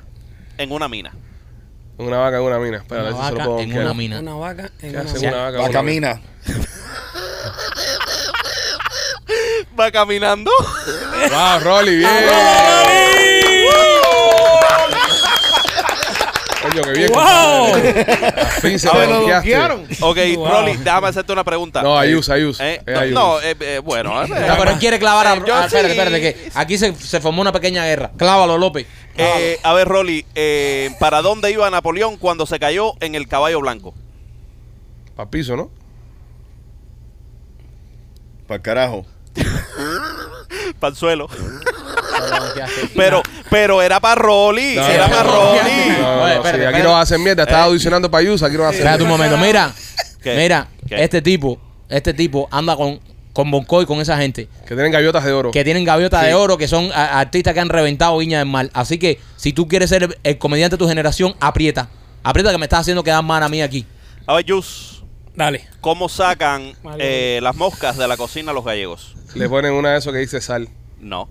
en 0.57 0.71
una 0.71 0.87
mina? 0.87 1.13
Una 1.97 2.17
vaca 2.17 2.37
en 2.37 2.43
una 2.43 2.59
mina. 2.59 2.77
Espera, 2.77 3.01
a 3.01 3.03
Una 3.05 3.11
ver 3.11 3.21
si 3.21 3.27
se 3.27 3.31
lo 3.31 3.37
vaca 3.37 3.45
puedo 3.45 3.59
en 3.59 3.65
buscar. 3.67 3.83
una 3.85 3.93
mina. 3.93 4.19
Una 4.19 4.33
vaca 4.35 4.63
en 4.63 4.91
¿Qué 4.91 4.97
una 4.97 5.01
hace 5.01 5.19
Ya, 5.19 5.29
una 5.29 5.37
vaca 5.37 5.57
en 5.57 5.63
mina? 5.63 5.71
camina. 5.71 6.21
Va 9.79 9.91
caminando. 9.91 10.51
Wow, 11.29 11.59
Rolly, 11.61 11.97
bien. 11.97 12.07
Coño, 16.69 16.81
qué 16.83 16.91
bien. 16.91 17.11
¡Wow! 17.13 17.73
fin 18.61 18.79
se 18.79 18.89
A 18.89 18.93
ver, 18.93 19.09
lo 19.09 19.17
bloqueaste. 19.19 19.49
bloquearon. 19.49 19.87
Ok, 20.01 20.17
Wow. 20.35 20.47
Rolly, 20.47 20.77
déjame 20.77 21.07
hacerte 21.07 21.33
una 21.33 21.43
pregunta. 21.43 21.81
No, 21.81 21.97
Ayus, 21.97 22.29
Ayus. 22.29 22.59
Eh, 22.59 22.81
Es 22.85 23.11
no, 23.11 23.35
no, 23.35 23.41
eh, 23.41 23.55
eh, 23.59 23.79
bueno. 23.83 24.23
eh, 24.23 24.27
No, 24.27 24.57
pero 24.57 24.71
él 24.71 24.77
quiere 24.79 24.99
clavar 24.99 25.27
a. 25.27 25.33
eh, 25.35 25.41
yo 25.45 25.55
ah, 25.55 25.65
espérate, 25.65 25.93
sí. 25.93 25.99
espérate, 25.99 26.21
que 26.21 26.49
aquí 26.55 26.77
se, 26.77 26.93
se 26.95 27.19
formó 27.21 27.41
una 27.41 27.51
pequeña 27.51 27.85
guerra. 27.85 28.11
Clávalo, 28.17 28.57
López. 28.57 28.85
Eh, 29.17 29.57
a 29.63 29.73
ver, 29.73 29.87
Rolly, 29.87 30.25
eh, 30.35 30.91
¿para 30.99 31.21
dónde 31.21 31.51
iba 31.51 31.69
Napoleón 31.69 32.17
cuando 32.17 32.45
se 32.45 32.59
cayó 32.59 32.93
en 32.99 33.15
el 33.15 33.27
caballo 33.27 33.59
blanco? 33.61 33.95
Para 35.15 35.25
el 35.25 35.29
piso, 35.31 35.55
¿no? 35.55 35.71
Para 38.47 38.61
carajo. 38.61 39.05
Para 40.79 40.91
el 40.91 40.95
suelo. 40.97 41.27
Pero, 42.95 43.21
pero 43.49 43.81
era 43.81 43.99
para 43.99 44.15
Rolly. 44.15 44.75
No, 44.75 44.87
era 44.87 45.07
no, 45.07 45.13
para 45.15 45.23
no. 45.23 45.31
Rolly. 45.31 45.89
No, 46.01 46.43
sí, 46.51 46.65
aquí 46.65 46.83
no 46.83 46.91
va 46.91 46.99
a 46.99 47.01
hacer 47.01 47.19
mierda. 47.19 47.43
Estaba 47.43 47.63
audicionando 47.63 48.09
para 48.09 48.21
Ayus, 48.21 48.43
aquí 48.43 48.55
no 48.57 48.63
hacer 48.65 48.79
Espérate 48.79 49.03
un 49.03 49.09
mierda. 49.09 49.25
momento. 49.25 49.45
Mira, 49.45 49.73
¿Qué? 50.21 50.35
mira, 50.35 50.67
¿Qué? 50.87 51.03
este 51.03 51.21
tipo, 51.21 51.59
este 51.89 52.13
tipo 52.13 52.47
anda 52.51 52.75
con, 52.75 52.99
con 53.33 53.49
Bonco 53.51 53.81
y 53.81 53.85
con 53.85 53.99
esa 54.01 54.17
gente 54.17 54.47
Que 54.67 54.73
tienen 54.75 54.91
gaviotas 54.91 55.23
de 55.23 55.31
oro. 55.31 55.51
que 55.51 55.63
tienen 55.63 55.83
gaviotas 55.83 56.21
Sí. 56.21 56.27
de 56.27 56.33
oro, 56.33 56.57
que 56.57 56.67
son 56.67 56.91
a- 56.93 57.19
artistas 57.19 57.53
que 57.53 57.59
han 57.59 57.69
reventado 57.69 58.17
Viña 58.17 58.39
del 58.39 58.47
Mar. 58.47 58.69
Así 58.73 58.97
que 58.97 59.19
si 59.35 59.53
tú 59.53 59.67
quieres 59.67 59.89
ser 59.89 60.03
el, 60.03 60.17
el 60.23 60.37
comediante 60.37 60.75
de 60.75 60.79
tu 60.79 60.87
generación, 60.87 61.35
aprieta. 61.39 61.89
Aprieta 62.23 62.51
que 62.51 62.57
me 62.57 62.65
estás 62.65 62.81
haciendo 62.81 63.03
quedar 63.03 63.23
mal 63.23 63.41
a 63.43 63.49
mí 63.49 63.61
aquí. 63.61 63.85
A 64.25 64.35
ver, 64.35 64.45
Jus, 64.47 64.96
Dale. 65.37 65.65
¿cómo 65.81 66.09
sacan 66.09 66.73
Vale. 66.83 67.37
eh, 67.37 67.41
las 67.41 67.55
moscas 67.55 67.95
de 67.95 68.07
la 68.07 68.17
cocina 68.17 68.51
los 68.53 68.65
gallegos? 68.65 69.15
Le 69.35 69.47
ponen 69.47 69.71
una 69.73 69.91
de 69.91 69.99
esos 69.99 70.11
que 70.11 70.19
dice 70.19 70.41
sal. 70.41 70.67
No. 70.99 71.29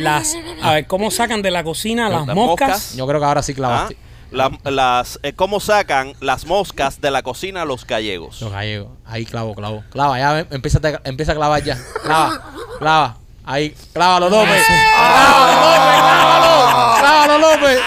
Las, 0.00 0.34
a 0.62 0.72
ver, 0.72 0.86
¿cómo 0.86 1.10
sacan 1.10 1.40
de 1.42 1.50
la 1.50 1.62
cocina 1.64 2.08
las, 2.08 2.26
Las 2.26 2.34
moscas? 2.34 2.68
moscas. 2.70 2.96
Yo 2.96 3.06
creo 3.06 3.20
que 3.20 3.26
ahora 3.26 3.42
sí 3.42 3.52
¿Ah? 3.52 3.54
clavaste. 3.54 3.96
La- 4.30 4.50
las, 4.64 5.20
eh, 5.22 5.32
¿Cómo 5.34 5.60
sacan 5.60 6.14
las 6.20 6.44
moscas 6.46 7.00
de 7.00 7.10
la 7.12 7.22
cocina 7.22 7.64
los 7.64 7.86
gallegos? 7.86 8.40
Los 8.40 8.50
gallegos. 8.50 8.88
Ahí 9.06 9.24
clavo, 9.26 9.54
clavo. 9.54 9.84
Clava, 9.90 10.18
ya 10.18 10.40
empieza, 10.50 10.80
a- 10.82 11.00
empieza 11.08 11.32
a 11.32 11.34
clavar 11.36 11.62
ya. 11.62 11.78
Clava, 12.02 12.42
clava. 12.80 13.16
Ahí, 13.44 13.74
clávalo, 13.92 14.30
López. 14.30 14.62
Clávalo, 14.66 15.60
López, 15.60 16.00
clávalo. 16.00 16.98
Clávalo, 16.98 17.38
López. 17.38 17.80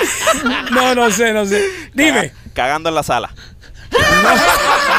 No, 0.71 0.95
no 0.95 1.12
sé, 1.12 1.34
no 1.34 1.45
sé. 1.45 1.65
Dime. 1.93 2.32
Caga- 2.32 2.53
Cagando 2.53 2.89
en 2.89 2.95
la 2.95 3.03
sala. 3.03 3.34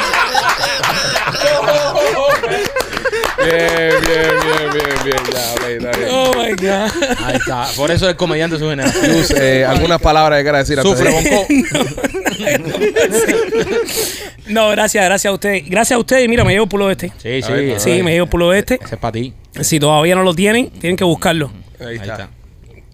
Bien, 3.39 3.95
bien, 4.01 4.33
bien, 4.43 4.67
bien, 4.73 4.97
bien. 5.05 5.23
Ya, 5.33 5.41
está 5.89 5.99
bien. 5.99 6.09
Oh 6.11 6.33
my 6.35 6.51
God. 6.53 6.91
Ahí 7.25 7.37
está. 7.37 7.69
Por 7.77 7.91
eso 7.91 8.07
es 8.07 8.11
el 8.13 8.17
comediante 8.17 8.57
de 8.57 8.61
su 8.63 8.69
generación. 8.69 9.05
Ayus, 9.05 9.31
eh, 9.31 9.65
algunas 9.65 10.01
palabras 10.01 10.39
que 10.39 10.43
quieras 10.45 10.67
decir 10.69 10.81
antes 10.81 10.99
Sufre, 10.99 11.13
de- 11.13 11.31
Bonco. 11.31 11.47
No, 14.49 14.71
gracias, 14.71 15.05
gracias 15.05 15.31
a 15.31 15.35
usted. 15.35 15.63
Gracias 15.67 15.97
a 15.97 15.99
usted. 15.99 16.27
Mira, 16.29 16.43
me 16.45 16.53
llevo 16.53 16.65
el 16.65 16.71
pulo 16.71 16.91
este. 16.91 17.13
Sí, 17.19 17.43
sí. 17.43 17.53
Sí, 17.79 18.03
me 18.03 18.13
llevo 18.13 18.25
el 18.25 18.31
pulo 18.31 18.53
este. 18.55 18.79
Ese 18.83 18.95
es 18.95 19.01
para 19.01 19.13
ti. 19.13 19.35
Si 19.61 19.79
todavía 19.79 20.15
no 20.15 20.23
lo 20.23 20.33
tienen, 20.35 20.71
tienen 20.71 20.97
que 20.97 21.05
buscarlo. 21.05 21.53
Ahí 21.81 21.87
Ahí 21.87 21.97
está. 21.97 22.31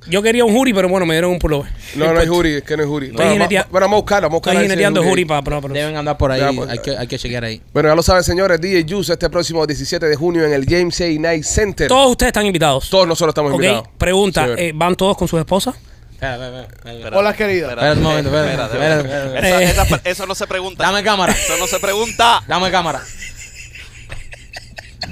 Yo 0.07 0.23
quería 0.23 0.45
un 0.45 0.53
jury, 0.55 0.73
pero 0.75 0.89
bueno, 0.89 1.07
me 1.07 1.15
dieron 1.15 1.31
un 1.31 1.39
pullover. 1.39 1.71
No, 1.95 2.13
no 2.13 2.21
es 2.21 2.29
Juri, 2.29 2.55
es 2.57 2.63
que 2.63 2.77
no 2.77 2.83
es 2.83 2.89
Juri. 2.89 3.07
Estoy 3.07 3.25
Bueno, 3.27 3.45
jinetea- 3.45 3.63
va- 3.63 3.69
bueno, 3.71 3.85
vamos 3.87 3.97
a 3.97 4.01
buscarlo, 4.01 4.29
vamos 4.29 4.35
a 4.35 4.39
buscarlo. 4.39 4.61
Estoy 4.61 4.71
jineteando 4.71 5.03
jury 5.03 5.25
para 5.25 5.43
para- 5.43 5.61
para- 5.61 5.75
Deben 5.75 5.97
andar 5.97 6.19
por 6.19 6.31
ahí. 6.33 6.41
Ya, 6.41 6.53
pues, 6.53 6.69
hay, 6.71 6.79
que, 6.79 6.97
hay 6.97 7.07
que 7.07 7.19
chequear 7.19 7.45
ahí. 7.45 7.63
Bueno, 7.73 7.89
ya 7.89 7.95
lo 7.95 8.03
saben, 8.03 8.23
señores, 8.25 8.61
DJ 8.61 8.85
Juice 8.89 9.13
este 9.15 9.31
próximo 9.31 9.67
17 9.67 10.07
de 10.07 10.17
junio 10.17 10.45
en 10.45 10.53
el 10.53 10.67
James 10.69 11.01
A. 11.01 11.05
Night 11.07 11.45
Center. 11.45 11.89
Todos 11.89 12.11
ustedes 12.11 12.29
están 12.29 12.45
invitados. 12.47 12.91
Todos 12.91 13.07
nosotros 13.09 13.31
estamos 13.33 13.53
Ok, 13.53 13.63
invitados. 13.63 13.89
pregunta, 13.97 14.45
Chévere. 14.45 14.69
eh, 14.69 14.73
¿van 14.75 14.95
todos 14.97 15.17
con 15.17 15.27
sus 15.29 15.39
esposas? 15.41 15.75
Espera, 16.13 16.35
espera, 16.35 16.61
espera, 16.63 16.95
espera. 16.95 17.19
Hola, 17.19 17.35
querida. 17.35 17.69
Espérate 17.71 17.97
un 17.99 18.03
momento. 18.05 18.31
Esa- 18.45 19.63
esa- 19.63 20.01
eso 20.05 20.27
no 20.27 20.35
se 20.35 20.47
pregunta. 20.47 20.85
Dame 20.85 21.03
cámara. 21.03 21.33
Eso 21.33 21.57
no 21.59 21.67
se 21.67 21.79
pregunta. 21.79 22.43
Dame 22.47 22.71
cámara. 22.71 23.03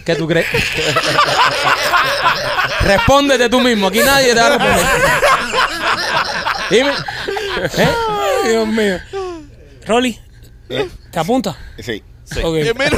¿Qué 0.04 0.16
tú 0.16 0.26
crees? 0.26 0.46
Respóndete 2.82 3.48
tú 3.48 3.60
mismo. 3.60 3.88
Aquí 3.88 4.00
nadie 4.00 4.34
te 4.34 4.40
va 4.40 4.46
a 4.46 4.50
responder. 4.50 4.86
Dime. 6.70 6.90
¿Eh? 7.78 7.88
Ay, 8.08 8.50
Dios 8.50 8.66
mío. 8.68 8.98
Rolly, 9.86 10.18
¿te 11.10 11.18
apunta? 11.18 11.56
Sí. 11.78 12.02
Sí. 12.24 12.40
Ok. 12.42 12.56
Eh, 12.56 12.72
mira. 12.74 12.90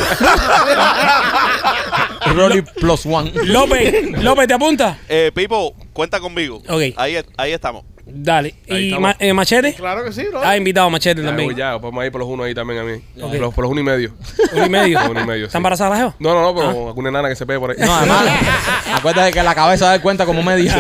Rolly 2.35 2.63
plus 2.63 3.05
one. 3.07 3.33
López, 3.35 4.13
López, 4.23 4.47
¿te 4.47 4.55
apunta? 4.55 4.99
Eh, 5.09 5.33
Pipo, 5.35 5.75
cuenta 5.93 6.21
conmigo. 6.21 6.63
Ok. 6.69 6.95
Ahí, 6.97 7.19
ahí 7.37 7.53
estamos. 7.53 7.85
Dale. 8.07 8.55
Ahí 8.71 8.77
¿Y 8.85 8.89
estamos. 8.89 9.03
ma- 9.11 9.17
eh, 9.19 9.33
Machete? 9.33 9.75
Claro 9.75 10.05
que 10.05 10.13
sí, 10.13 10.25
bro. 10.27 10.41
Ah, 10.45 10.57
invitado 10.57 10.91
Machete 10.91 11.21
Ya, 11.23 11.27
también. 11.29 11.49
voy 11.49 11.57
ya, 11.59 11.79
podemos 11.79 12.05
ir 12.05 12.13
por 12.13 12.21
los 12.21 12.29
unos 12.29 12.47
ahí 12.47 12.55
también 12.55 12.81
a 12.81 12.85
mí. 12.85 12.93
Ok. 13.21 13.31
Por, 13.31 13.41
los, 13.41 13.55
por 13.55 13.63
los 13.65 13.71
uno 13.73 13.81
y 13.81 13.85
medio. 13.85 14.15
Uno 14.53 14.67
y 14.67 14.69
medio. 14.69 15.01
Uno 15.11 15.21
y 15.21 15.27
medio, 15.27 15.45
¿Está 15.47 15.53
sí. 15.53 15.57
embarazada 15.59 15.91
la 15.91 15.97
jeva? 15.97 16.15
No, 16.19 16.35
no, 16.35 16.43
no, 16.43 16.55
pero 16.55 16.89
alguna 16.89 17.09
enana 17.09 17.29
que 17.31 17.37
se 17.37 17.47
pegue 17.47 17.59
por 17.59 17.71
ahí. 17.71 17.77
No, 17.79 17.95
además, 17.95 18.25
acuérdate 18.95 19.33
que 19.33 19.43
la 19.43 19.55
cabeza 19.55 19.87
da 19.89 20.01
cuenta 20.03 20.27
como 20.27 20.43
media. 20.43 20.75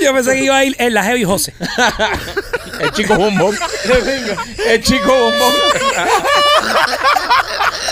Yo 0.00 0.12
pensé 0.14 0.34
que 0.34 0.44
iba 0.44 0.56
a 0.56 0.64
ir 0.64 0.76
en 0.78 0.94
la 0.94 1.02
Heavy 1.02 1.24
José. 1.24 1.52
El 2.80 2.90
chico 2.92 3.16
bombón. 3.16 3.56
El 4.68 4.82
chico 4.82 5.08
bombón. 5.08 5.52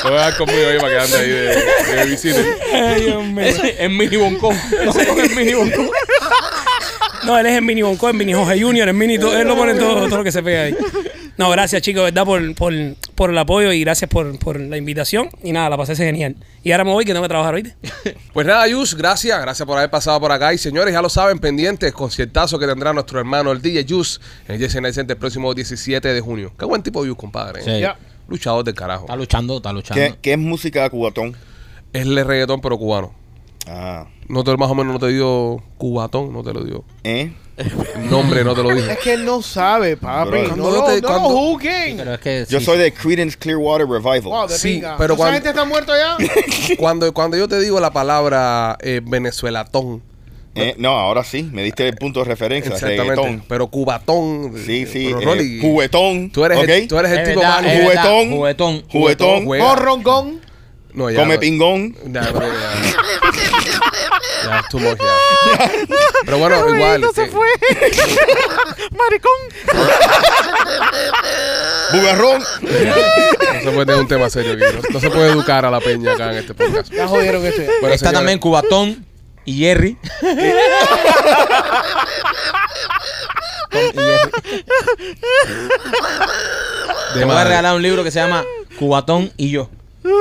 Te 0.05 0.11
voy 0.11 0.19
a 0.19 0.21
dar 0.21 0.37
conmigo 0.37 0.69
ahí 0.69 0.79
para 0.79 0.89
que 0.91 0.99
ande 1.01 1.17
ahí 1.17 1.31
de, 1.31 1.97
de 1.97 2.07
visita. 2.07 2.41
Ay, 2.75 3.03
Dios 3.07 3.25
mío. 3.25 3.45
Es 3.45 3.91
mini 3.91 4.17
boncón. 4.17 4.55
Es 4.55 5.35
mini 5.37 5.55
boncón. 5.55 5.89
No, 7.25 7.39
él 7.39 7.47
es 7.47 7.55
el 7.57 7.63
mini 7.63 7.81
Bonco, 7.81 8.09
el 8.11 8.15
mini 8.15 8.35
Jorge 8.35 8.61
Junior, 8.61 8.87
el 8.87 8.95
mini, 8.95 9.19
todo, 9.19 9.35
él 9.35 9.49
lo 9.49 9.57
pone 9.57 9.73
todo, 9.75 10.07
todo 10.09 10.19
lo 10.19 10.25
que 10.25 10.31
se 10.31 10.43
pega 10.43 10.65
ahí. 10.65 10.77
No, 11.39 11.49
gracias 11.49 11.81
chicos, 11.81 12.05
¿verdad? 12.05 12.25
Por, 12.27 12.55
por, 12.55 12.73
por 13.15 13.31
el 13.31 13.39
apoyo 13.39 13.73
y 13.73 13.81
gracias 13.81 14.11
por, 14.11 14.39
por 14.39 14.61
la 14.61 14.77
invitación. 14.77 15.31
Y 15.43 15.53
nada, 15.53 15.71
la 15.71 15.77
pasé 15.79 15.97
genial. 15.97 16.37
Y 16.63 16.71
ahora 16.73 16.85
me 16.85 16.93
voy 16.93 17.05
que 17.07 17.13
tengo 17.13 17.23
que 17.25 17.29
trabajar, 17.31 17.55
¿oíste? 17.55 17.75
Pues 18.35 18.47
nada, 18.47 18.69
Yus, 18.69 18.95
gracias. 18.95 19.41
Gracias 19.41 19.67
por 19.67 19.79
haber 19.79 19.91
pasado 19.91 20.21
por 20.21 20.31
acá. 20.31 20.53
Y 20.53 20.59
señores, 20.59 20.93
ya 20.93 21.01
lo 21.01 21.09
saben, 21.09 21.39
pendientes, 21.39 21.93
conciertazo 21.93 22.59
que 22.59 22.67
tendrá 22.67 22.93
nuestro 22.93 23.19
hermano, 23.19 23.53
el 23.53 23.63
DJ 23.63 23.85
Yus, 23.87 24.21
en 24.47 24.57
el 24.57 24.61
Jesse 24.61 24.83
Night 24.83 24.95
Center 24.95 25.17
el 25.17 25.19
próximo 25.21 25.55
17 25.55 26.13
de 26.13 26.21
junio. 26.21 26.53
Qué 26.59 26.67
buen 26.67 26.83
tipo 26.83 27.05
Yus, 27.07 27.17
compadre. 27.17 27.63
¿eh? 27.63 27.65
Sí. 27.65 27.81
Ya. 27.81 27.97
Luchador 28.29 28.65
del 28.65 28.75
carajo. 28.75 29.05
Está 29.05 29.17
luchando, 29.17 29.57
está 29.59 29.73
luchando. 29.73 30.03
¿Qué, 30.03 30.19
qué 30.21 30.33
es 30.33 30.39
música 30.39 30.89
cubatón? 30.91 31.37
Es 31.93 32.03
el 32.03 32.25
reggaetón, 32.25 32.61
pero 32.61 32.79
cubano. 32.79 33.13
Ah. 33.67 34.07
No 34.29 34.43
te, 34.45 34.57
más 34.57 34.71
o 34.71 34.75
menos 34.75 34.93
no 34.95 34.99
te 34.99 35.09
dio 35.13 35.63
cubatón, 35.79 36.33
no 36.33 36.43
te 36.43 36.53
lo 36.53 36.65
dio. 36.65 36.85
¿Eh? 37.03 37.33
El 37.57 38.11
nombre 38.11 38.43
no 38.43 38.55
te 38.55 38.63
lo 38.63 38.75
dijo. 38.75 38.87
Es 38.91 38.99
que 38.99 39.13
él 39.15 39.25
no 39.25 39.41
sabe, 39.43 39.97
papi. 39.97 40.31
Bro. 40.31 40.57
No, 40.57 40.71
no, 40.73 40.85
te- 40.85 41.01
no 41.01 41.09
cuando- 41.09 41.29
juzguen. 41.29 42.01
Es 42.01 42.19
que 42.19 42.47
Yo 42.49 42.59
sí, 42.59 42.65
soy 42.65 42.79
de 42.79 42.93
Creedence 42.93 43.37
Clearwater 43.39 43.87
Revival. 43.87 44.23
Wow, 44.23 44.49
Sí, 44.49 44.75
pinga. 44.75 44.97
pero 44.99 45.15
¿Esa 45.15 45.19
cuando- 45.19 45.35
gente 45.35 45.49
está 45.51 45.65
muerto 45.65 45.93
ya? 45.97 46.17
Cuando, 46.79 47.13
cuando 47.15 47.37
yo 47.37 47.47
te 47.47 47.61
digo 47.61 47.79
la 47.81 47.93
palabra 47.93 48.77
eh, 48.81 49.01
venezuelatón, 49.05 50.03
Eh, 50.57 50.75
no, 50.79 50.91
ahora 50.91 51.25
sí, 51.25 51.49
me 51.53 51.63
diste 51.65 51.89
el 51.89 51.97
punto 51.97 52.21
de 52.21 52.27
referencia. 52.27 52.73
exactamente, 52.73 53.03
Reggaetón. 53.11 53.45
pero 53.49 53.67
cubatón. 53.67 54.55
Sí, 54.65 54.87
sí. 54.87 55.13
pero 55.19 55.35
eh, 55.35 55.59
juguetón. 55.61 56.31
tú 56.31 56.45
eres, 56.45 56.59
¿ok? 56.59 56.69
el, 56.69 56.89
tú 56.89 56.99
eres 56.99 57.11
el 57.13 57.25
tipo 57.29 57.41
verdad, 57.41 57.63
juguetón. 58.31 58.31
Juguetón. 58.89 59.45
Juguetón. 59.45 60.41
No, 60.93 61.11
ya, 61.11 61.19
Come 61.19 61.35
no. 61.35 61.41
pingón. 61.41 61.97
Ya, 62.07 62.21
pero 62.33 62.47
ya. 62.47 62.73
Ya, 64.45 64.59
es 64.61 64.69
too 64.69 64.79
much, 64.79 64.97
ya. 64.99 65.71
Pero 66.25 66.39
bueno, 66.39 66.69
igual. 66.73 67.03
eh, 67.03 67.09
Maricón. 68.97 69.33
Bugarrón. 71.93 72.43
no 72.43 73.61
se 73.61 73.71
puede 73.73 73.87
tener 73.87 74.01
un 74.01 74.09
tema 74.09 74.31
serio 74.31 74.53
aquí. 74.53 74.63
No, 74.77 74.83
no 74.93 75.01
se 75.01 75.11
puede 75.11 75.31
educar 75.33 75.65
a 75.65 75.71
la 75.71 75.81
peña 75.81 76.13
acá 76.13 76.31
en 76.31 76.39
este 76.39 76.55
podcast. 76.55 76.93
Ya 76.93 77.09
jodieron 77.09 77.45
esto 77.45 77.63
ya. 77.63 77.71
Bueno, 77.81 77.95
Está 77.95 78.13
también 78.13 78.39
Cubatón 78.39 79.05
y 79.45 79.59
Jerry. 79.59 79.97
Tom 83.71 83.85
y 83.93 83.93
Jerry. 83.93 84.31
de 87.15 87.21
Te 87.21 87.25
voy 87.25 87.33
a 87.33 87.35
madre. 87.35 87.49
regalar 87.51 87.77
un 87.77 87.83
libro 87.83 88.03
que 88.05 88.11
se 88.11 88.21
llama 88.21 88.45
Cubatón 88.79 89.33
y 89.37 89.51
yo. 89.51 89.69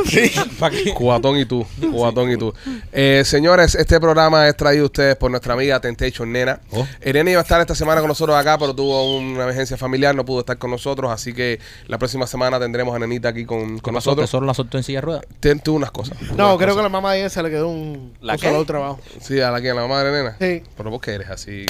Sí. 0.06 0.32
Que- 0.72 0.94
Cubatón 0.94 1.38
y 1.38 1.46
tú, 1.46 1.66
Cubatón 1.82 2.32
y 2.32 2.38
tú. 2.38 2.54
Eh, 2.94 3.24
señores, 3.26 3.76
este 3.76 4.00
programa 4.00 4.48
es 4.48 4.56
traído 4.56 4.84
a 4.84 4.86
ustedes 4.86 5.16
por 5.18 5.30
nuestra 5.30 5.54
amiga 5.56 5.80
Temptation 5.82 6.32
Nena. 6.32 6.62
Oh. 6.72 6.88
Nena 7.04 7.32
iba 7.32 7.40
a 7.40 7.44
estar 7.44 7.60
esta 7.60 7.76
semana 7.76 8.00
con 8.00 8.08
nosotros 8.08 8.36
acá, 8.38 8.58
pero 8.58 8.74
tuvo 8.74 9.18
una 9.18 9.44
emergencia 9.44 9.76
familiar, 9.76 10.16
no 10.16 10.24
pudo 10.24 10.40
estar 10.40 10.58
con 10.58 10.72
nosotros, 10.72 11.12
así 11.12 11.34
que 11.34 11.60
la 11.88 11.98
próxima 11.98 12.26
semana 12.28 12.60
tendremos 12.60 12.96
a 12.96 13.00
Nenita 13.00 13.30
aquí 13.30 13.46
con, 13.46 13.80
con 13.80 13.94
pasó? 13.94 14.12
nosotros. 14.12 14.30
¿Tesoro 14.30 14.46
la 14.46 14.54
soltó 14.54 14.78
en 14.78 14.84
silla 14.84 15.00
de 15.00 15.02
ruedas? 15.02 15.26
Ten 15.42 15.60
tú 15.60 15.76
unas 15.76 15.92
cosas. 15.92 16.18
No, 16.38 16.58
creo 16.58 16.76
que 16.76 16.80
a 16.80 16.84
la 16.84 16.90
mamá 16.90 17.14
de 17.14 17.20
ella 17.20 17.30
se 17.30 17.44
le 17.44 17.50
quedó 17.50 17.68
un, 17.68 18.14
¿La 18.22 18.34
un 18.34 18.40
solo 18.40 18.64
trabajo. 18.66 19.00
Sí, 19.22 19.42
a 19.42 19.52
la 19.52 19.62
que 19.62 19.70
a 19.72 19.74
la 19.74 19.86
madre 19.88 20.12
nena. 20.12 20.38
Sí. 20.40 20.64
Pero 20.78 20.90
vos 20.92 21.02
que 21.02 21.12
eres 21.12 21.30
así. 21.30 21.66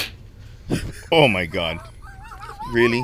Oh 1.10 1.28
my 1.28 1.46
God. 1.48 1.78
Really? 2.74 3.02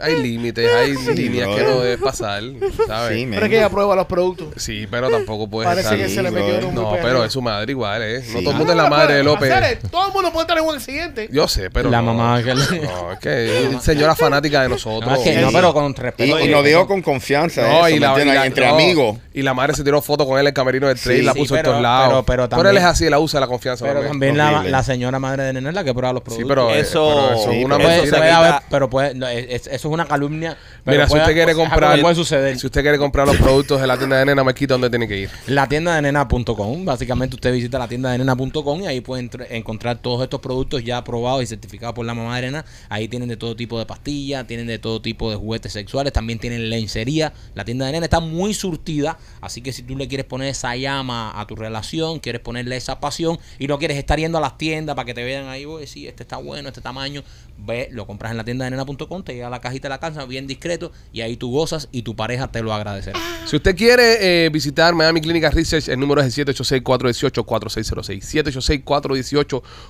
Hay 0.00 0.22
límites, 0.22 0.70
hay 0.74 0.94
líneas 1.14 1.48
que 1.56 1.62
no 1.62 1.80
debes 1.80 1.98
pasar, 2.00 2.42
¿sabes? 2.86 3.16
Sí, 3.16 3.22
Sí. 3.24 3.28
Pero 3.30 3.46
es 3.46 3.50
que 3.50 3.56
ella 3.58 3.68
prueba 3.70 3.96
los 3.96 4.06
productos. 4.06 4.48
pero 4.90 5.10
tampoco 5.10 5.48
puedes 5.48 5.68
Parece 5.68 5.96
que 5.96 6.08
se 6.08 6.22
le 6.22 6.28
Sí, 6.30 6.34
metió 6.34 6.68
un 6.68 6.74
No, 6.74 6.96
pero 7.02 7.24
es 7.24 7.32
su 7.32 7.42
madre 7.42 7.70
igual, 7.72 8.02
¿eh? 8.02 8.18
No 8.20 8.24
Sí. 8.24 8.32
todo 8.32 8.40
el 8.40 8.46
Ah, 8.48 8.58
mundo 8.58 8.72
es 8.72 8.76
no, 8.76 8.82
la 8.84 8.90
madre 8.90 9.14
de 9.14 9.22
López. 9.22 9.50
Hacer, 9.52 9.78
todo 9.90 10.06
el 10.08 10.12
mundo 10.12 10.32
puede 10.32 10.42
estar 10.44 10.58
en 10.58 10.64
un 10.64 10.74
accidente. 10.74 11.28
Yo 11.32 11.48
sé, 11.48 11.70
pero 11.70 11.90
La 11.90 12.00
no. 12.02 12.14
mamá 12.14 12.42
que 12.42 12.54
le- 12.54 12.80
No, 12.82 13.12
es 13.12 13.18
que 13.18 13.66
es 13.76 13.82
señora 13.82 14.14
fanática 14.14 14.62
de 14.62 14.68
nosotros. 14.68 15.10
No, 15.10 15.16
es 15.16 15.22
que 15.22 15.40
no, 15.40 15.48
Sí. 15.48 15.54
pero 15.54 15.72
con 15.74 15.94
respeto. 15.94 16.38
y 16.40 16.48
lo 16.48 16.62
dijo 16.62 16.86
con 16.86 17.02
confianza. 17.02 17.62
No, 17.62 17.86
eso, 17.86 17.88
y 17.90 17.94
¿me 17.94 18.00
la, 18.00 18.16
la- 18.24 18.46
entre 18.46 18.66
no, 18.66 18.74
amigos. 18.74 19.18
Y 19.34 19.42
la 19.42 19.54
madre 19.54 19.74
se 19.74 19.82
tiró 19.84 20.00
foto 20.02 20.26
con 20.26 20.34
él 20.38 20.42
en 20.42 20.48
el 20.48 20.54
camerino 20.54 20.88
del 20.88 20.98
tren 21.00 21.16
y 21.16 21.20
Sí, 21.20 21.24
la 21.26 21.32
sí, 21.32 21.38
puso 21.40 21.56
en 21.56 21.62
todos 21.64 21.80
lados. 21.82 22.24
pero- 22.26 22.48
pero 22.48 22.56
Pero 22.56 22.70
él 22.70 22.76
es 22.76 22.84
así, 22.84 23.06
él 23.06 23.14
usa 23.14 23.40
la 23.40 23.46
confianza. 23.46 23.84
Pero 23.84 24.02
también. 24.02 24.36
también 24.36 24.64
la, 24.64 24.70
la 24.70 24.82
señora 24.82 25.18
madre 25.18 25.44
de 25.44 25.52
nena 25.54 25.68
es 25.70 25.74
la 25.74 25.84
que 25.84 25.92
prueba 25.94 26.12
los 26.12 26.22
Sí, 26.28 26.44
productos. 26.44 26.72
eh, 26.76 26.80
Eso- 26.80 27.06
pero 27.30 27.34
eso 27.40 27.50
Sí, 27.50 27.58
es 27.58 27.64
una 27.64 27.76
pero 27.76 27.88
Puede- 27.88 27.96
eso 27.98 28.04
se 28.06 28.10
puede 28.10 28.22
quita- 28.30 28.38
haber- 28.38 28.62
pero 28.70 28.90
puede, 28.90 29.14
no, 29.14 29.28
es- 29.28 29.66
es- 29.66 29.66
eso 29.74 29.88
es 29.88 29.94
una 29.94 30.04
calumnia. 30.04 30.56
pero 30.84 30.98
Mira, 30.98 31.08
si 31.08 31.16
usted 31.16 31.32
quiere 31.32 31.54
comprar, 31.54 32.00
puede 32.00 32.14
suceder. 32.14 32.58
si 32.58 32.66
usted 32.66 32.82
quiere 32.82 32.98
comprar 32.98 33.26
los 33.26 33.36
productos 33.36 33.80
de 33.80 33.86
la 33.86 33.96
tienda 33.96 34.18
de 34.18 34.26
nena, 34.26 34.44
me 34.44 34.54
quita 34.54 34.74
donde 34.74 34.90
tiene 34.90 35.08
que 35.08 35.18
ir. 35.18 35.30
La 35.46 35.68
tienda 35.68 35.94
de 35.96 36.02
nena.com. 36.02 36.84
Básicamente 36.84 37.36
usted 37.36 37.52
visita 37.52 37.78
la 37.78 37.88
tienda 37.88 38.10
de 38.10 38.18
nena.com 38.18 38.82
y 38.82 38.86
ahí 38.86 39.00
puede 39.00 39.28
encontrar 39.50 39.98
todos 39.98 40.22
estos 40.22 40.40
productos 40.40 40.84
ya 40.84 40.98
aprobados 40.98 41.42
y 41.42 41.46
certificados 41.46 41.94
por 41.94 42.04
la 42.04 42.14
mamá 42.14 42.36
de 42.36 42.42
nena. 42.42 42.64
Ahí 42.88 43.08
tienen 43.08 43.28
de 43.28 43.36
todo 43.36 43.56
tipo 43.56 43.78
de 43.78 43.86
pastillas, 43.86 44.46
tienen 44.46 44.66
de 44.66 44.78
todo 44.78 45.00
tipo 45.00 45.30
de 45.30 45.36
juguetes 45.36 45.72
sexuales, 45.72 46.12
también 46.12 46.38
tienen 46.38 46.68
lencería. 46.68 47.32
La 47.54 47.64
tienda 47.64 47.86
de 47.86 47.92
nena 47.92 48.04
está 48.04 48.20
muy 48.20 48.54
surtida, 48.54 49.18
así 49.40 49.62
que 49.62 49.72
si 49.72 49.82
tú 49.82 49.96
le 49.96 50.08
quieres 50.08 50.26
poner 50.26 50.48
esa 50.48 50.76
llama 50.76 51.38
a 51.40 51.46
tu 51.46 51.56
relación, 51.56 52.20
quieres 52.20 52.40
ponerle 52.40 52.76
esa 52.76 53.00
pasión 53.00 53.38
y 53.58 53.66
no 53.66 53.78
quieres 53.78 53.96
estar 53.96 54.18
yendo 54.18 54.38
a 54.38 54.40
las 54.40 54.58
tiendas 54.58 54.96
para 54.96 55.06
que 55.06 55.14
te 55.14 55.24
vean 55.24 55.48
ahí, 55.48 55.64
oye, 55.64 55.86
sí, 55.86 56.06
este 56.06 56.22
está 56.22 56.36
bueno, 56.36 56.68
este 56.68 56.80
tamaño, 56.80 57.22
ve, 57.58 57.88
lo 57.90 58.06
compras 58.06 58.32
en 58.32 58.38
la 58.38 58.44
tienda 58.44 58.64
de 58.64 58.72
nena.com, 58.72 59.22
te 59.22 59.34
llega 59.34 59.48
la 59.52 59.60
cajita 59.60 59.86
de 59.86 59.90
la 59.90 60.00
casa 60.00 60.24
bien 60.24 60.46
discreto 60.46 60.90
y 61.12 61.20
ahí 61.20 61.36
tú 61.36 61.52
gozas 61.52 61.88
y 61.92 62.02
tu 62.02 62.16
pareja 62.16 62.48
te 62.48 62.62
lo 62.62 62.74
agradecerá. 62.74 63.20
Si 63.46 63.56
usted 63.56 63.76
quiere 63.76 64.46
eh, 64.46 64.48
visitar 64.50 64.94
Miami 64.94 65.20
Clinical 65.20 65.52
Research, 65.52 65.88
el 65.88 66.00
número 66.00 66.20
es 66.20 66.38
el 66.38 66.46
786-418-4606. 66.46 68.82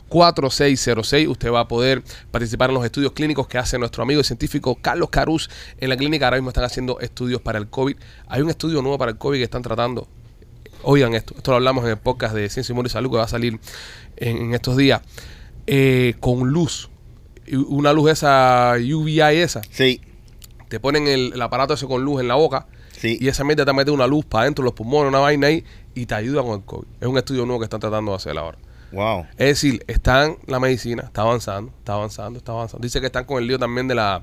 786-418-4606. 0.08 1.28
Usted 1.28 1.50
va 1.50 1.60
a 1.60 1.68
poder 1.68 2.02
participar 2.30 2.68
en 2.70 2.74
los 2.74 2.84
estudios 2.84 3.12
clínicos 3.12 3.48
que 3.48 3.58
hace 3.58 3.78
nuestro 3.78 4.02
amigo 4.02 4.20
y 4.20 4.24
científico 4.24 4.76
Carlos 4.80 5.10
Caruz 5.10 5.48
en 5.78 5.88
la 5.88 5.96
clínica. 5.96 6.26
Ahora 6.26 6.36
mismo 6.36 6.50
están 6.50 6.64
haciendo 6.64 7.00
estudios 7.00 7.40
para 7.40 7.58
el 7.58 7.68
COVID. 7.68 7.96
Hay 8.28 8.42
un 8.42 8.50
estudio 8.50 8.82
nuevo 8.82 8.98
para 8.98 9.12
el 9.12 9.18
COVID 9.18 9.38
que 9.38 9.44
están 9.44 9.62
tratando. 9.62 10.08
Oigan 10.84 11.14
esto, 11.14 11.34
esto 11.36 11.52
lo 11.52 11.58
hablamos 11.58 11.84
en 11.84 11.90
el 11.90 11.98
podcast 11.98 12.34
de 12.34 12.50
Ciencia, 12.50 12.72
Humor 12.72 12.86
y 12.86 12.90
Salud 12.90 13.08
que 13.10 13.16
va 13.16 13.24
a 13.24 13.28
salir 13.28 13.60
en, 14.16 14.36
en 14.36 14.54
estos 14.54 14.76
días. 14.76 15.00
Eh, 15.66 16.14
con 16.20 16.48
luz. 16.48 16.90
Una 17.68 17.92
luz 17.92 18.10
esa, 18.10 18.74
UVI 18.76 19.20
esa. 19.20 19.62
Sí, 19.70 20.00
Te 20.68 20.80
ponen 20.80 21.06
el, 21.06 21.32
el 21.34 21.42
aparato 21.42 21.74
ese 21.74 21.86
con 21.86 22.04
luz 22.04 22.20
en 22.20 22.28
la 22.28 22.34
boca 22.34 22.66
sí. 22.92 23.18
y 23.20 23.28
esa 23.28 23.44
mierda 23.44 23.64
te 23.64 23.72
mete 23.72 23.90
una 23.90 24.06
luz 24.06 24.24
para 24.24 24.42
adentro 24.42 24.62
de 24.62 24.66
los 24.68 24.74
pulmones, 24.74 25.08
una 25.08 25.18
vaina 25.18 25.48
ahí, 25.48 25.64
y 25.94 26.06
te 26.06 26.14
ayuda 26.14 26.42
con 26.42 26.60
el 26.60 26.64
COVID. 26.64 26.86
Es 27.00 27.08
un 27.08 27.18
estudio 27.18 27.44
nuevo 27.44 27.60
que 27.60 27.64
están 27.64 27.80
tratando 27.80 28.12
de 28.12 28.16
hacer 28.16 28.38
ahora. 28.38 28.58
Wow. 28.92 29.26
Es 29.32 29.46
decir, 29.46 29.84
están 29.86 30.36
la 30.46 30.60
medicina, 30.60 31.04
está 31.04 31.22
avanzando, 31.22 31.72
está 31.78 31.94
avanzando, 31.94 32.38
está 32.38 32.52
avanzando. 32.52 32.84
Dice 32.84 33.00
que 33.00 33.06
están 33.06 33.24
con 33.24 33.38
el 33.38 33.48
lío 33.48 33.58
también 33.58 33.88
de, 33.88 33.94
la, 33.94 34.20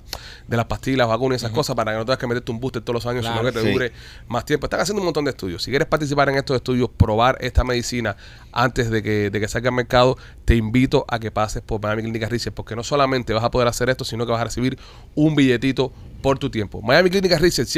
de 0.48 0.58
las 0.58 0.66
pastillas, 0.66 1.08
vacunas 1.08 1.42
y 1.42 1.46
esas 1.46 1.56
cosas 1.56 1.76
para 1.76 1.92
que 1.92 1.98
no 1.98 2.06
tengas 2.06 2.20
que 2.20 2.28
meterte 2.28 2.52
un 2.52 2.60
booster 2.60 2.82
todos 2.82 2.94
los 2.94 3.06
años, 3.06 3.26
Claro, 3.26 3.40
sino 3.40 3.52
que 3.52 3.60
te 3.60 3.66
sí. 3.66 3.72
dure 3.72 3.92
más 4.28 4.46
tiempo. 4.46 4.68
Están 4.68 4.82
haciendo 4.82 5.02
un 5.02 5.06
montón 5.06 5.26
de 5.26 5.32
estudios. 5.32 5.64
Si 5.64 5.72
quieres 5.72 5.88
participar 5.88 6.30
en 6.30 6.38
estos 6.38 6.56
estudios, 6.56 6.90
probar 6.96 7.38
esta 7.42 7.64
medicina 7.64 8.16
antes 8.52 8.90
de 8.90 9.04
que, 9.04 9.30
de 9.30 9.40
que 9.40 9.48
salga 9.48 9.70
al 9.70 9.76
mercado, 9.76 10.18
te 10.46 10.56
invito 10.56 11.06
a 11.08 11.20
que 11.20 11.32
pases 11.32 11.62
por 11.62 11.82
Miami 11.82 12.04
Clinic 12.04 12.30
Research, 12.30 12.56
porque 12.56 12.76
no 12.76 12.84
solamente 12.84 13.34
vas 13.34 13.44
a 13.44 13.52
poder 13.52 13.68
hacer 13.68 13.90
esto, 13.90 14.06
sino 14.06 14.26
que 14.26 14.32
vas 14.32 14.42
a 14.42 14.46
recibir 14.46 14.78
un 15.16 15.36
billetito 15.36 15.92
por 16.22 16.38
tu 16.38 16.50
tiempo. 16.50 16.82
Miami 16.82 17.10
Clinic 17.10 17.32
Research 17.40 17.70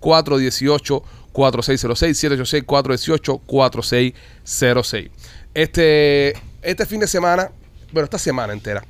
786-418-4606, 0.00 2.64
786-418-4606. 3.44 5.10
Este, 5.54 6.34
este 6.62 6.86
fin 6.86 7.00
de 7.00 7.06
semana, 7.06 7.50
bueno, 7.92 8.04
esta 8.04 8.18
semana 8.18 8.52
entera, 8.52 8.84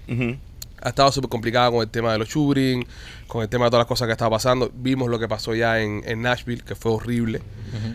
ha 0.80 0.88
estado 0.88 1.12
súper 1.12 1.28
complicada 1.30 1.70
con 1.70 1.80
el 1.80 1.88
tema 1.88 2.12
de 2.12 2.18
los 2.18 2.28
shooting, 2.28 2.86
con 3.26 3.42
el 3.42 3.48
tema 3.48 3.66
de 3.66 3.70
todas 3.70 3.82
las 3.82 3.86
cosas 3.88 4.06
que 4.06 4.12
estaba 4.12 4.30
pasando. 4.36 4.70
Vimos 4.74 5.08
lo 5.10 5.18
que 5.18 5.28
pasó 5.28 5.54
ya 5.54 5.80
en, 5.80 6.02
en 6.06 6.22
Nashville, 6.22 6.62
que 6.62 6.74
fue 6.74 6.92
horrible. 6.92 7.40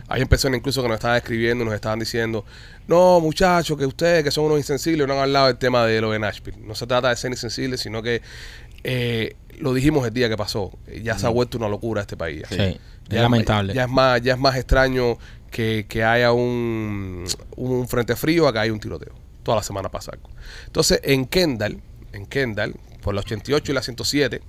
Hay 0.08 0.26
personas 0.26 0.58
incluso 0.58 0.82
que 0.82 0.88
nos 0.88 0.96
estaban 0.96 1.18
escribiendo, 1.18 1.64
nos 1.66 1.74
estaban 1.74 2.00
diciendo, 2.00 2.46
no 2.88 3.20
muchachos, 3.20 3.78
que 3.78 3.86
ustedes 3.86 4.24
que 4.24 4.32
son 4.32 4.46
unos 4.46 4.58
insensibles 4.58 5.08
no 5.08 5.14
han 5.14 5.20
hablado 5.22 5.48
del 5.48 5.58
tema 5.58 5.86
de 5.86 6.02
lo 6.02 6.12
de 6.12 6.20
Nashville. 6.20 6.58
No 6.62 6.76
se 6.76 6.86
trata 6.86 7.10
de 7.10 7.16
ser 7.16 7.32
insensibles, 7.32 7.80
sino 7.80 8.02
que 8.02 8.22
eh, 8.84 9.36
lo 9.60 9.74
dijimos 9.74 10.06
el 10.08 10.14
día 10.14 10.30
que 10.30 10.38
pasó. 10.38 10.72
Ya 11.02 11.18
se 11.18 11.26
ha 11.26 11.30
vuelto 11.30 11.58
una 11.58 11.68
locura 11.70 12.02
este 12.02 12.18
país. 12.18 12.44
Sí, 12.50 12.58
Ya 12.58 13.18
es 13.18 13.22
lamentable. 13.22 13.74
Ya 13.74 13.84
es 13.84 13.90
más, 13.90 14.22
ya 14.22 14.34
es 14.34 14.40
más 14.40 14.56
extraño 14.56 15.18
que, 15.50 15.86
que 15.88 16.04
haya 16.04 16.32
un, 16.32 17.26
un 17.56 17.88
frente 17.88 18.16
frío 18.16 18.48
a 18.48 18.54
que 18.54 18.60
haya 18.60 18.74
un 18.74 18.80
tiroteo. 18.80 19.14
Toda 19.44 19.58
la 19.58 19.64
semana 19.64 19.90
pasa. 19.90 20.12
Entonces, 20.66 21.00
en 21.04 21.26
Kendall, 21.26 21.82
en 22.14 22.26
Kendall, 22.26 22.76
por 23.02 23.14
la 23.14 23.22
88 23.22 23.72
y 23.72 23.76
la 23.76 23.82
107, 23.82 24.42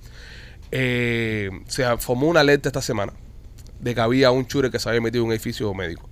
eh, 0.71 1.49
se 1.67 1.97
formó 1.97 2.27
una 2.27 2.41
alerta 2.41 2.69
esta 2.69 2.81
semana 2.81 3.13
de 3.79 3.95
que 3.95 4.01
había 4.01 4.31
un 4.31 4.45
chure 4.45 4.69
que 4.69 4.79
se 4.79 4.87
había 4.89 5.01
metido 5.01 5.23
en 5.23 5.27
un 5.27 5.33
edificio 5.33 5.73
médico. 5.73 6.07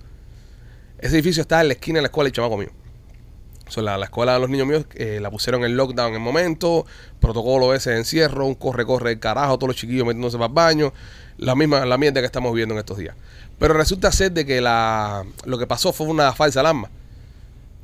Ese 0.98 1.14
edificio 1.14 1.42
está 1.42 1.60
en 1.60 1.68
la 1.68 1.74
esquina 1.74 1.98
de 1.98 2.02
la 2.02 2.08
escuela 2.08 2.26
del 2.26 2.32
chamaco 2.32 2.58
mío. 2.58 2.70
O 3.66 3.72
sea, 3.72 3.84
la, 3.84 3.96
la 3.96 4.06
escuela 4.06 4.34
de 4.34 4.40
los 4.40 4.50
niños 4.50 4.66
míos 4.66 4.84
eh, 4.96 5.20
la 5.20 5.30
pusieron 5.30 5.64
en 5.64 5.76
lockdown 5.76 6.08
en 6.08 6.14
el 6.14 6.20
momento, 6.20 6.84
protocolo 7.20 7.72
ese 7.72 7.96
encierro, 7.96 8.44
un 8.44 8.56
corre-corre 8.56 9.20
carajo, 9.20 9.58
todos 9.58 9.68
los 9.68 9.76
chiquillos 9.76 10.04
metiéndose 10.04 10.36
para 10.38 10.48
el 10.48 10.54
baño, 10.54 10.92
la 11.38 11.54
misma 11.54 11.86
la 11.86 11.96
mierda 11.96 12.20
que 12.20 12.26
estamos 12.26 12.52
viendo 12.52 12.74
en 12.74 12.80
estos 12.80 12.98
días. 12.98 13.14
Pero 13.60 13.74
resulta 13.74 14.10
ser 14.10 14.32
de 14.32 14.44
que 14.44 14.60
la, 14.60 15.22
lo 15.44 15.56
que 15.58 15.66
pasó 15.68 15.92
fue 15.92 16.08
una 16.08 16.32
falsa 16.32 16.58
alarma. 16.60 16.90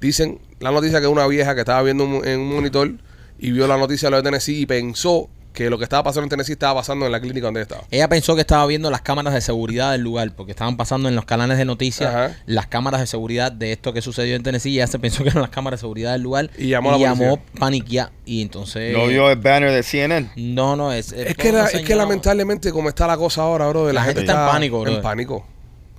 Dicen 0.00 0.38
la 0.60 0.70
noticia 0.70 1.00
que 1.00 1.06
una 1.06 1.26
vieja 1.26 1.54
que 1.54 1.60
estaba 1.60 1.82
viendo 1.82 2.04
un- 2.04 2.26
en 2.26 2.40
un 2.40 2.54
monitor 2.54 2.90
y 3.38 3.50
vio 3.52 3.66
la 3.66 3.76
noticia 3.78 4.06
de 4.06 4.10
lo 4.10 4.16
de 4.18 4.22
Tennessee 4.24 4.60
y 4.62 4.66
pensó 4.66 5.28
que 5.52 5.70
lo 5.70 5.78
que 5.78 5.84
estaba 5.84 6.02
pasando 6.02 6.24
en 6.24 6.28
Tennessee 6.28 6.52
estaba 6.52 6.74
pasando 6.80 7.06
en 7.06 7.12
la 7.12 7.18
clínica 7.20 7.46
donde 7.46 7.62
estaba. 7.62 7.82
Ella 7.90 8.08
pensó 8.10 8.34
que 8.34 8.42
estaba 8.42 8.66
viendo 8.66 8.90
las 8.90 9.00
cámaras 9.00 9.32
de 9.32 9.40
seguridad 9.40 9.92
del 9.92 10.02
lugar, 10.02 10.34
porque 10.36 10.52
estaban 10.52 10.76
pasando 10.76 11.08
en 11.08 11.14
los 11.16 11.24
canales 11.24 11.56
de 11.56 11.64
noticias 11.64 12.14
Ajá. 12.14 12.36
las 12.44 12.66
cámaras 12.66 13.00
de 13.00 13.06
seguridad 13.06 13.52
de 13.52 13.72
esto 13.72 13.94
que 13.94 14.02
sucedió 14.02 14.36
en 14.36 14.42
Tennessee. 14.42 14.72
Y 14.72 14.76
ella 14.76 14.86
se 14.86 14.98
pensó 14.98 15.22
que 15.24 15.30
eran 15.30 15.40
las 15.40 15.50
cámaras 15.50 15.80
de 15.80 15.82
seguridad 15.82 16.12
del 16.12 16.20
lugar. 16.22 16.50
Y 16.58 16.68
llamó 16.68 16.90
a 16.90 16.92
la 16.92 16.98
llamó 16.98 17.38
paniquea. 17.58 18.12
Y 18.26 18.42
entonces. 18.42 18.92
¿No 18.94 19.06
vio 19.06 19.30
el 19.30 19.38
banner 19.38 19.72
de 19.72 19.82
CNN? 19.82 20.30
No, 20.36 20.76
no, 20.76 20.92
es. 20.92 21.12
Es 21.12 21.34
que, 21.36 21.52
la- 21.52 21.66
es 21.68 21.80
que 21.82 21.94
lamentablemente 21.94 22.70
como 22.70 22.90
está 22.90 23.06
la 23.06 23.16
cosa 23.16 23.40
ahora, 23.42 23.66
bro, 23.68 23.86
de 23.86 23.94
la, 23.94 24.00
La 24.00 24.04
gente, 24.06 24.20
gente 24.20 24.32
está 24.32 24.46
en 24.46 24.52
pánico, 24.52 24.76
En 24.78 24.84
brother. 24.84 25.02
pánico. 25.02 25.46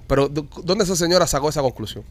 Pero 0.08 0.30
¿dó- 0.30 0.48
¿dónde 0.64 0.84
esa 0.84 0.96
señora 0.96 1.28
sacó 1.28 1.50
esa 1.50 1.62
conclusión? 1.62 2.04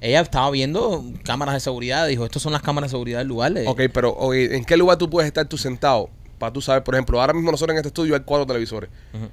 Ella 0.00 0.20
estaba 0.20 0.50
viendo 0.50 1.04
cámaras 1.24 1.54
de 1.54 1.60
seguridad. 1.60 2.06
Dijo: 2.06 2.24
Estas 2.24 2.42
son 2.42 2.52
las 2.52 2.62
cámaras 2.62 2.90
de 2.90 2.92
seguridad 2.94 3.18
del 3.18 3.28
lugar. 3.28 3.52
Ok, 3.66 3.80
pero 3.92 4.10
ok, 4.10 4.34
¿en 4.34 4.64
qué 4.64 4.76
lugar 4.76 4.98
tú 4.98 5.08
puedes 5.08 5.26
estar 5.26 5.46
tú 5.46 5.56
sentado? 5.56 6.10
Para 6.38 6.52
tú 6.52 6.60
saber, 6.60 6.84
por 6.84 6.94
ejemplo, 6.94 7.18
ahora 7.20 7.32
mismo 7.32 7.50
nosotros 7.50 7.72
en 7.72 7.78
este 7.78 7.88
estudio 7.88 8.14
hay 8.14 8.20
cuatro 8.24 8.46
televisores. 8.46 8.90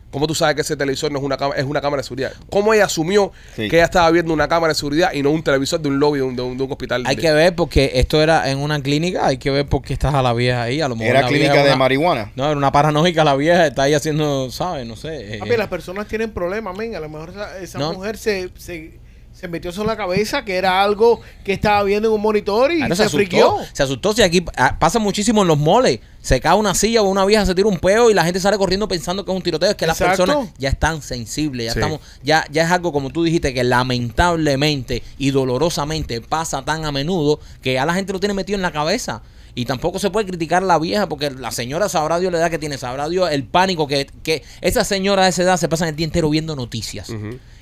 ¿Cómo 0.10 0.26
tú 0.26 0.34
sabes 0.34 0.56
que 0.56 0.62
ese 0.62 0.78
televisor 0.78 1.12
no 1.12 1.20
es 1.20 1.26
una, 1.26 1.36
cámara, 1.36 1.60
es 1.60 1.66
una 1.66 1.82
cámara 1.82 2.00
de 2.02 2.04
seguridad? 2.06 2.32
¿Cómo 2.50 2.74
ella 2.74 2.86
asumió 2.86 3.32
Sí. 3.56 3.68
que 3.68 3.76
ella 3.76 3.84
estaba 3.86 4.10
viendo 4.12 4.34
una 4.34 4.48
cámara 4.48 4.72
de 4.72 4.76
seguridad 4.76 5.12
y 5.14 5.22
no 5.22 5.32
un 5.32 5.44
televisor 5.44 5.82
de 5.82 5.90
un 5.90 6.00
lobby 6.00 6.20
de 6.20 6.24
un, 6.24 6.36
de 6.36 6.42
un- 6.42 6.58
de 6.58 6.64
un 6.64 6.72
hospital? 6.72 7.04
Hay 7.06 7.16
de- 7.18 7.22
que 7.22 7.32
ver 7.34 7.56
porque 7.56 7.92
esto 7.96 8.22
era 8.22 8.50
en 8.50 8.60
una 8.60 8.82
clínica. 8.82 9.28
Hay 9.28 9.38
que 9.38 9.52
ver 9.52 9.66
por 9.66 9.82
qué 9.82 9.94
está 9.94 10.22
la 10.22 10.34
vieja 10.34 10.64
ahí. 10.64 10.80
A 10.80 10.88
lo 10.88 10.96
mejor 10.96 11.12
Era 11.12 11.22
la 11.24 11.28
clínica 11.28 11.52
vieja 11.52 11.64
de 11.66 11.70
una- 11.72 11.78
marihuana. 11.78 12.32
No, 12.36 12.46
era 12.46 12.56
una 12.56 12.72
paranoica 12.72 13.24
la 13.26 13.36
vieja. 13.36 13.68
Está 13.68 13.84
ahí 13.84 13.94
haciendo, 13.94 14.50
¿sabes? 14.52 14.88
No 14.88 14.96
sé. 14.96 15.36
eh, 15.36 15.40
Papi, 15.40 15.58
las 15.58 15.68
personas 15.68 16.08
tienen 16.08 16.32
problemas, 16.32 16.78
men. 16.78 16.96
A 16.96 17.00
lo 17.02 17.10
mejor 17.10 17.32
esa, 17.32 17.58
esa 17.60 17.80
No. 17.80 17.94
mujer 17.94 18.18
se, 18.18 18.50
se, 18.58 19.00
se 19.44 19.50
metió 19.50 19.72
eso 19.72 19.82
en 19.82 19.88
la 19.88 19.98
cabeza 19.98 20.46
que 20.46 20.56
era 20.56 20.82
algo 20.82 21.20
que 21.44 21.52
estaba 21.52 21.84
viendo 21.84 22.08
en 22.08 22.14
un 22.16 22.22
monitor 22.22 22.72
y 22.72 22.78
Claro, 22.78 22.96
se, 22.96 23.10
friqueó. 23.10 23.58
Se 23.74 23.84
asustó. 23.84 24.14
Si 24.14 24.22
aquí 24.22 24.46
ah, 24.56 24.78
pasa 24.80 25.00
muchísimo 25.00 25.42
en 25.42 25.50
los 25.50 25.58
moles. 25.58 26.00
Se 26.22 26.40
cae 26.40 26.56
una 26.56 26.74
silla 26.74 27.02
o 27.02 27.10
una 27.10 27.26
vieja 27.26 27.46
se 27.46 27.54
tira 27.54 27.68
un 27.68 27.78
peo 27.78 28.10
y 28.10 28.14
la 28.14 28.24
gente 28.24 28.40
sale 28.40 28.58
corriendo 28.58 28.88
pensando 28.88 29.26
que 29.26 29.32
es 29.32 29.36
un 29.36 29.44
tiroteo. 29.44 29.72
Es 29.72 29.76
que 29.76 29.86
las 29.86 29.98
personas 29.98 30.48
ya 30.58 30.70
están 30.70 31.02
sensibles. 31.02 31.66
Ya 31.66 31.74
Sí. 31.74 31.80
estamos, 31.80 32.00
ya, 32.24 32.46
ya 32.52 32.64
es 32.64 32.72
algo 32.72 32.94
como 32.94 33.10
tú 33.10 33.26
dijiste 33.26 33.54
que 33.54 33.66
lamentablemente 33.66 35.04
y 35.18 35.32
dolorosamente 35.32 36.22
pasa 36.22 36.64
tan 36.64 36.86
a 36.86 36.94
menudo 36.94 37.42
que 37.62 37.74
ya 37.74 37.86
la 37.86 37.94
gente 37.96 38.14
lo 38.14 38.22
tiene 38.22 38.34
metido 38.34 38.56
en 38.56 38.62
la 38.62 38.72
cabeza. 38.72 39.24
Y 39.56 39.66
tampoco 39.66 40.00
se 40.00 40.10
puede 40.10 40.26
criticar 40.26 40.64
a 40.64 40.66
la 40.66 40.80
vieja 40.80 41.10
porque 41.10 41.32
la 41.32 41.52
señora 41.52 41.90
sabrá 41.90 42.18
Dios 42.20 42.32
la 42.32 42.38
edad 42.40 42.50
que 42.50 42.60
tiene, 42.60 42.78
sabrá 42.78 43.10
Dios 43.10 43.30
el 43.30 43.44
pánico 43.44 43.88
que, 43.88 44.08
que 44.24 44.42
esa 44.62 44.86
señora 44.86 45.24
de 45.24 45.30
esa 45.32 45.44
edad 45.44 45.58
se 45.58 45.68
pasa 45.68 45.90
el 45.90 45.98
día 45.98 46.06
entero 46.06 46.30
viendo 46.30 46.56
noticias. 46.56 47.10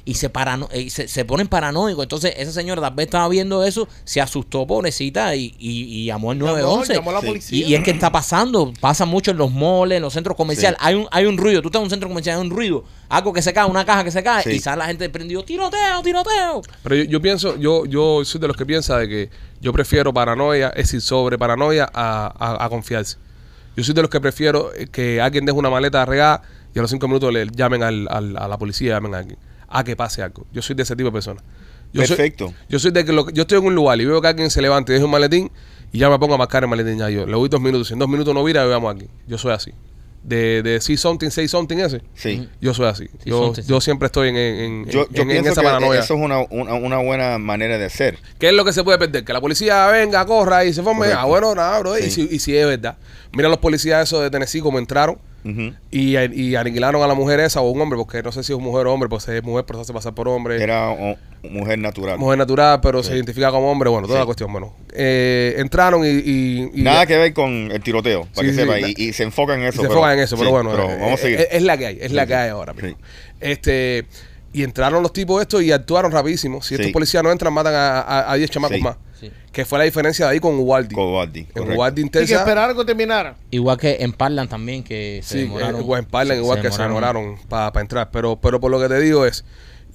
Y 0.06 0.16
se, 0.16 0.30
parano 0.30 0.68
y 0.74 0.90
se, 0.90 1.08
se 1.08 1.26
ponen 1.26 1.48
paranoicos. 1.48 2.04
Entonces, 2.04 2.34
esa 2.38 2.52
señora 2.52 2.82
tal 2.82 2.94
vez 2.96 3.06
estaba 3.08 3.28
viendo 3.30 3.64
eso, 3.64 3.88
se 4.04 4.20
asustó, 4.22 4.66
pobrecita, 4.66 5.36
y, 5.36 5.54
y, 5.60 5.84
y 5.84 6.06
llamó 6.06 6.32
al 6.32 6.38
Llamó, 6.40 6.52
911. 6.52 6.94
llamó 6.96 7.10
a 7.12 7.14
la 7.14 7.22
Sí. 7.22 7.28
policía. 7.28 7.58
Y, 7.68 7.72
y 7.72 7.76
es 7.76 7.84
que 7.84 7.92
está 7.92 8.12
pasando, 8.12 8.74
pasa 8.80 9.06
mucho 9.06 9.32
en 9.32 9.38
los 9.38 9.52
moles, 9.52 9.98
en 9.98 10.02
los 10.02 10.14
centros 10.14 10.36
comerciales. 10.36 10.80
Sí. 10.80 10.86
Hay, 10.88 10.96
un, 10.96 11.08
hay 11.12 11.26
un 11.26 11.38
ruido, 11.38 11.62
tú 11.62 11.68
estás 11.68 11.80
en 11.82 11.84
un 11.86 11.90
centro 11.90 12.10
comercial, 12.10 12.38
hay 12.40 12.46
un 12.46 12.50
ruido, 12.52 12.84
algo 13.10 13.32
que 13.34 13.42
se 13.42 13.54
cae, 13.54 13.66
una 13.70 13.86
caja 13.86 14.04
que 14.04 14.12
se 14.12 14.24
cae, 14.24 14.44
Sí. 14.44 14.50
y 14.52 14.60
sale 14.60 14.80
la 14.80 14.86
gente 14.88 15.10
prendido, 15.10 15.44
tiroteo, 15.44 16.02
tiroteo. 16.04 16.62
Pero 16.84 16.96
yo, 16.96 17.04
yo 17.04 17.22
pienso, 17.22 17.58
yo, 17.58 17.86
yo 17.86 18.24
soy 18.26 18.42
de 18.42 18.48
los 18.48 18.58
que 18.58 18.66
piensa 18.66 18.98
de 18.98 19.08
que 19.08 19.30
yo 19.62 19.72
prefiero 19.72 20.14
paranoia, 20.14 20.70
es 20.70 20.86
decir, 20.88 21.02
sobre 21.02 21.38
paranoia 21.38 21.90
a, 21.94 22.34
a, 22.38 22.66
a 22.66 22.70
confiarse. 22.70 23.18
Yo 23.78 23.84
soy 23.84 23.94
de 23.94 24.02
los 24.02 24.10
que 24.10 24.20
prefiero 24.20 24.72
eh, 24.76 24.88
que 24.92 25.22
alguien 25.22 25.46
deje 25.46 25.58
una 25.58 25.70
maleta 25.70 26.04
regada 26.06 26.42
y 26.76 26.80
a 26.80 26.82
los 26.82 26.92
cinco 26.92 27.08
minutos 27.08 27.32
le 27.32 27.48
llamen 27.48 27.84
al, 27.84 28.08
al- 28.10 28.38
a 28.38 28.48
la 28.48 28.58
policía, 28.58 28.94
llamen 28.96 29.14
a 29.16 29.20
alguien. 29.20 29.38
A 29.72 29.84
que 29.84 29.96
pase 29.96 30.22
algo. 30.22 30.46
Yo 30.52 30.62
soy 30.62 30.76
de 30.76 30.84
ese 30.84 30.96
tipo 30.96 31.08
de 31.08 31.14
persona. 31.14 31.42
Yo 31.94 32.06
soy- 32.06 32.16
Perfecto. 32.16 32.54
yo 32.70 32.80
soy 32.80 32.92
de 32.92 33.04
que 33.04 33.12
lo, 33.12 33.30
yo 33.32 33.42
estoy 33.42 33.58
en 33.58 33.66
un 33.66 33.76
lugar 33.76 34.00
y 34.00 34.06
veo 34.06 34.22
que 34.22 34.28
alguien 34.28 34.50
se 34.50 34.62
levanta 34.62 34.92
y 34.92 34.96
deja 34.96 35.06
un 35.06 35.12
maletín 35.12 35.52
y 35.92 35.98
ya 36.00 36.10
me 36.10 36.18
pongo 36.20 36.36
a 36.36 36.38
marcar 36.38 36.64
el 36.64 36.70
maletín. 36.70 36.98
Ya 37.00 37.10
yo 37.10 37.26
le 37.26 37.32
doy 37.34 37.50
dos 37.50 37.60
minutos. 37.62 37.88
Si 37.88 37.94
en 37.94 38.00
dos 38.00 38.08
minutos 38.10 38.34
no 38.34 38.44
vira, 38.44 38.64
veamos 38.66 38.94
aquí. 38.96 39.08
Yo 39.28 39.38
soy 39.38 39.52
así. 39.54 39.72
De, 40.24 40.62
de 40.62 40.80
see 40.82 40.98
something, 40.98 41.30
say 41.32 41.48
something 41.48 41.78
ese. 41.78 42.02
Sí. 42.14 42.48
Yo 42.62 42.74
soy 42.76 42.86
así. 42.86 43.06
Sí, 43.24 43.30
yo, 43.32 43.46
something, 43.46 43.64
yo 43.64 43.82
siempre 43.82 44.06
estoy 44.06 44.30
en, 44.30 44.36
en, 44.38 44.56
en- 44.62 44.86
Yo, 44.86 45.08
yo 45.10 45.24
en- 45.24 45.32
en 45.32 45.42
pienso 45.42 45.52
esa 45.54 45.62
que 45.62 45.66
paranoia. 45.68 46.00
eso 46.00 46.14
es 46.14 46.20
una, 46.22 46.40
una, 46.52 46.76
una 46.76 46.98
buena 47.00 47.38
manera 47.40 47.78
de 47.80 47.90
ser. 47.90 48.20
¿Qué 48.40 48.50
es 48.50 48.54
lo 48.54 48.64
que 48.64 48.72
se 48.72 48.84
puede 48.84 49.00
perder? 49.00 49.24
Que 49.26 49.34
la 49.34 49.42
policía 49.42 49.88
venga, 49.88 50.24
corra 50.26 50.64
y 50.64 50.74
se 50.74 50.84
forme. 50.84 51.00
Correcto. 51.00 51.20
Ah, 51.22 51.26
bueno, 51.26 51.56
nada, 51.56 51.80
bro. 51.80 51.98
Y, 51.98 52.12
si, 52.12 52.28
y 52.30 52.38
si 52.40 52.56
es 52.56 52.68
verdad. 52.68 52.98
Mira 53.34 53.50
los 53.50 53.58
policías 53.58 54.04
esos 54.04 54.22
de 54.22 54.30
Tennessee 54.30 54.62
como 54.62 54.78
entraron 54.78 55.18
Ujú. 55.44 55.74
y, 55.90 56.18
y 56.18 56.56
aniquilaron 56.56 57.02
a 57.02 57.08
la 57.08 57.14
mujer 57.16 57.40
esa 57.40 57.62
o 57.62 57.70
un 57.72 57.82
hombre, 57.82 57.98
porque 57.98 58.22
no 58.22 58.32
sé 58.32 58.44
si 58.44 58.54
es 58.54 58.60
mujer 58.60 58.86
o 58.88 58.94
hombre, 58.94 59.10
pues 59.10 59.28
es 59.28 59.44
mujer, 59.44 59.66
pero 59.66 59.80
se 59.80 59.84
hace 59.84 59.94
pasar 59.94 60.14
por 60.14 60.28
hombre. 60.28 60.62
Era 60.62 60.92
oh, 60.92 61.16
mujer 61.50 61.80
natural. 61.80 62.18
Mujer 62.20 62.38
natural, 62.38 62.80
pero 62.82 63.02
se 63.04 63.16
identifica 63.16 63.50
como 63.52 63.72
hombre. 63.72 63.90
Bueno, 63.90 64.08
toda 64.08 64.20
Sí. 64.20 64.22
la 64.22 64.26
cuestión. 64.26 64.52
Bueno, 64.52 64.76
eh, 64.94 65.56
entraron 65.58 66.06
y. 66.06 66.10
y- 66.10 66.70
y- 66.76 66.82
Nada 66.84 67.06
que 67.06 67.18
ver 67.18 67.34
con 67.34 67.72
el 67.72 67.82
tiroteo, 67.82 68.22
para 68.34 68.34
Sí, 68.36 68.46
que 68.46 68.52
sí, 68.52 68.56
sepa. 68.60 68.80
y, 68.80 68.94
y 68.98 69.14
se 69.14 69.24
enfocan 69.24 69.60
en 69.62 69.66
eso. 69.68 69.78
se 69.82 69.88
pero- 69.88 69.94
enfocan 69.94 70.14
en 70.18 70.24
eso, 70.24 70.36
pero 70.38 70.50
sí, 70.50 70.52
bueno. 70.54 70.72
pero 70.72 70.92
eh, 70.92 70.98
vamos 71.00 71.20
a 71.20 71.24
seguir. 71.24 71.40
Es, 71.40 71.48
es 71.52 71.62
la 71.64 71.78
que 71.78 71.86
hay, 71.88 71.98
es 72.02 72.12
la 72.12 72.24
Sí, 72.24 72.28
que 72.28 72.34
sí. 72.34 72.40
hay 72.40 72.50
ahora 72.50 72.74
mismo. 72.74 72.90
Sí. 72.90 72.96
Este. 73.40 74.06
Y 74.54 74.64
entraron 74.64 75.02
los 75.02 75.14
tipos 75.14 75.42
estos 75.42 75.62
y 75.64 75.72
actuaron 75.72 76.12
rapidísimo. 76.12 76.62
Si 76.62 76.70
Sí. 76.70 76.76
estos 76.76 76.92
policías 76.92 77.24
no 77.24 77.32
entran, 77.32 77.54
matan 77.54 77.74
a- 77.74 78.02
a 78.02 78.32
a 78.32 78.36
10 78.36 78.50
chamacos 78.52 78.78
Sí. 78.78 78.84
más. 78.84 78.98
Sí. 79.20 79.32
Que 79.52 79.66
fue 79.66 79.78
la 79.78 79.86
diferencia 79.86 80.26
de 80.26 80.32
ahí 80.34 80.40
con 80.40 80.56
Ubaldi. 80.56 80.96
Cobardi, 80.96 81.40
En 81.42 81.46
correcto. 81.48 81.76
Ubaldi 81.76 82.02
Y 82.02 82.04
que 82.04 82.06
intensa. 82.08 82.36
esperaron 82.40 82.76
que 82.76 82.84
terminara. 82.86 83.36
Igual 83.52 83.78
que 83.78 83.98
en 84.00 84.12
Parlan 84.14 84.50
también, 84.50 84.84
que 84.84 85.22
se 85.24 85.34
Sí, 85.36 85.40
demoraron. 85.44 85.82
en 85.82 85.88
West 85.90 86.10
Parlan, 86.10 86.38
se- 86.38 86.44
igual 86.44 86.62
que 86.62 86.72
se 86.72 86.82
demoraron 86.82 87.38
para 87.48 87.80
entrar. 87.82 88.10
Pero, 88.12 88.36
pero 88.42 88.60
por 88.60 88.72
lo 88.72 88.80
que 88.80 88.88
te 88.90 89.00
digo 89.00 89.26
es, 89.26 89.46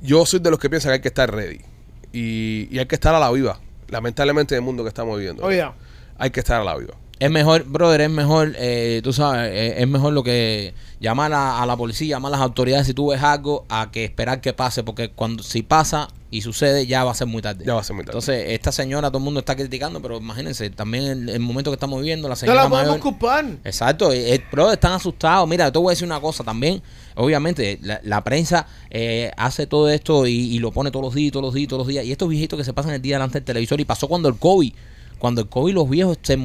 yo 0.01 0.25
soy 0.27 0.41
de 0.41 0.51
los 0.51 0.59
que 0.61 0.71
piensan 0.71 0.91
que 0.91 0.95
hay 0.95 1.01
que 1.01 1.09
estar 1.09 1.31
ready. 1.35 1.61
Y, 2.13 2.69
y 2.71 2.79
hay 2.79 2.87
que 2.87 2.95
estar 2.95 3.15
a 3.15 3.19
la 3.19 3.31
viva. 3.33 3.59
Lamentablemente 3.89 4.55
en 4.55 4.61
el 4.61 4.65
mundo 4.65 4.83
que 4.85 4.89
estamos 4.89 5.17
viviendo. 5.19 5.45
Oye, 5.45 5.65
Hay 6.19 6.31
que 6.31 6.41
estar 6.41 6.61
a 6.61 6.65
la 6.65 6.75
viva. 6.77 6.95
Es 7.19 7.31
mejor, 7.31 7.64
brother, 7.64 8.03
es 8.03 8.11
mejor, 8.11 8.53
eh, 8.59 9.01
tú 9.03 9.11
sabes, 9.12 9.51
eh, 9.51 9.75
es 9.79 9.89
mejor 9.89 10.12
lo 10.12 10.23
que 10.23 10.75
llamar 11.01 11.33
a, 11.33 11.62
a 11.62 11.67
la 11.67 11.75
policía, 11.75 12.17
llamar 12.17 12.31
a 12.35 12.37
las 12.37 12.43
autoridades 12.43 12.87
si 12.87 12.93
tú 12.93 13.09
ves 13.09 13.23
algo, 13.23 13.64
a 13.71 13.91
que 13.91 14.05
esperar 14.05 14.43
que 14.43 14.53
pase, 14.53 14.83
porque 14.85 15.09
cuando 15.11 15.43
si 15.43 15.62
pasa 15.62 16.09
y 16.31 16.43
sucede 16.43 16.87
ya 16.87 17.05
va 17.05 17.12
a 17.12 17.14
ser 17.14 17.27
muy 17.27 17.41
tarde. 17.41 17.64
Ya 17.64 17.73
va 17.73 17.81
a 17.81 17.85
ser 17.85 17.97
muy 17.97 18.05
tarde. 18.05 18.19
Entonces, 18.19 18.45
esta 18.51 18.71
señora, 18.71 19.09
todo 19.09 19.17
el 19.17 19.25
mundo 19.25 19.41
está 19.41 19.57
criticando, 19.57 20.03
pero 20.03 20.19
imagínense, 20.19 20.69
también 20.69 21.05
el, 21.05 21.29
el 21.31 21.41
momento 21.41 21.71
que 21.71 21.77
estamos 21.77 21.99
viviendo, 22.01 22.29
la 22.29 22.33
no 22.33 22.37
señora 22.37 22.64
la 22.64 22.69
podemos 22.69 22.89
mayor... 22.89 23.01
culpar. 23.01 23.47
Exacto, 23.64 24.12
eh, 24.12 24.35
eh, 24.35 24.45
pero 24.51 24.71
están 24.71 24.93
asustados. 24.93 25.49
Mira, 25.49 25.73
te 25.73 25.79
voy 25.79 25.89
a 25.89 25.93
decir 25.93 26.07
una 26.07 26.21
cosa 26.21 26.45
también. 26.45 26.83
Obviamente, 27.14 27.79
la, 27.81 27.99
la 28.05 28.23
prensa 28.25 28.67
eh, 28.91 29.31
hace 29.39 29.67
todo 29.67 29.89
esto 29.89 30.27
y, 30.27 30.35
y 30.35 30.59
lo 30.59 30.71
pone 30.71 30.91
todos 30.91 31.07
los 31.07 31.14
días, 31.14 31.33
todos 31.33 31.47
los 31.47 31.55
días, 31.55 31.69
todos 31.69 31.81
los 31.81 31.89
días. 31.89 32.05
Y 32.05 32.12
estos 32.12 32.29
viejitos 32.29 32.59
que 32.59 32.64
se 32.64 32.75
pasan 32.75 32.93
el 32.93 33.01
día 33.01 33.14
delante 33.14 33.39
del 33.39 33.45
televisor. 33.45 33.81
Y 33.81 33.87
pasó 33.87 34.07
cuando 34.07 34.29
el 34.29 34.37
COVID. 34.37 34.75
Cuando 35.19 35.41
el 35.41 35.49
COVID, 35.49 35.73
los 35.75 35.89
viejos 35.89 36.19
se, 36.23 36.39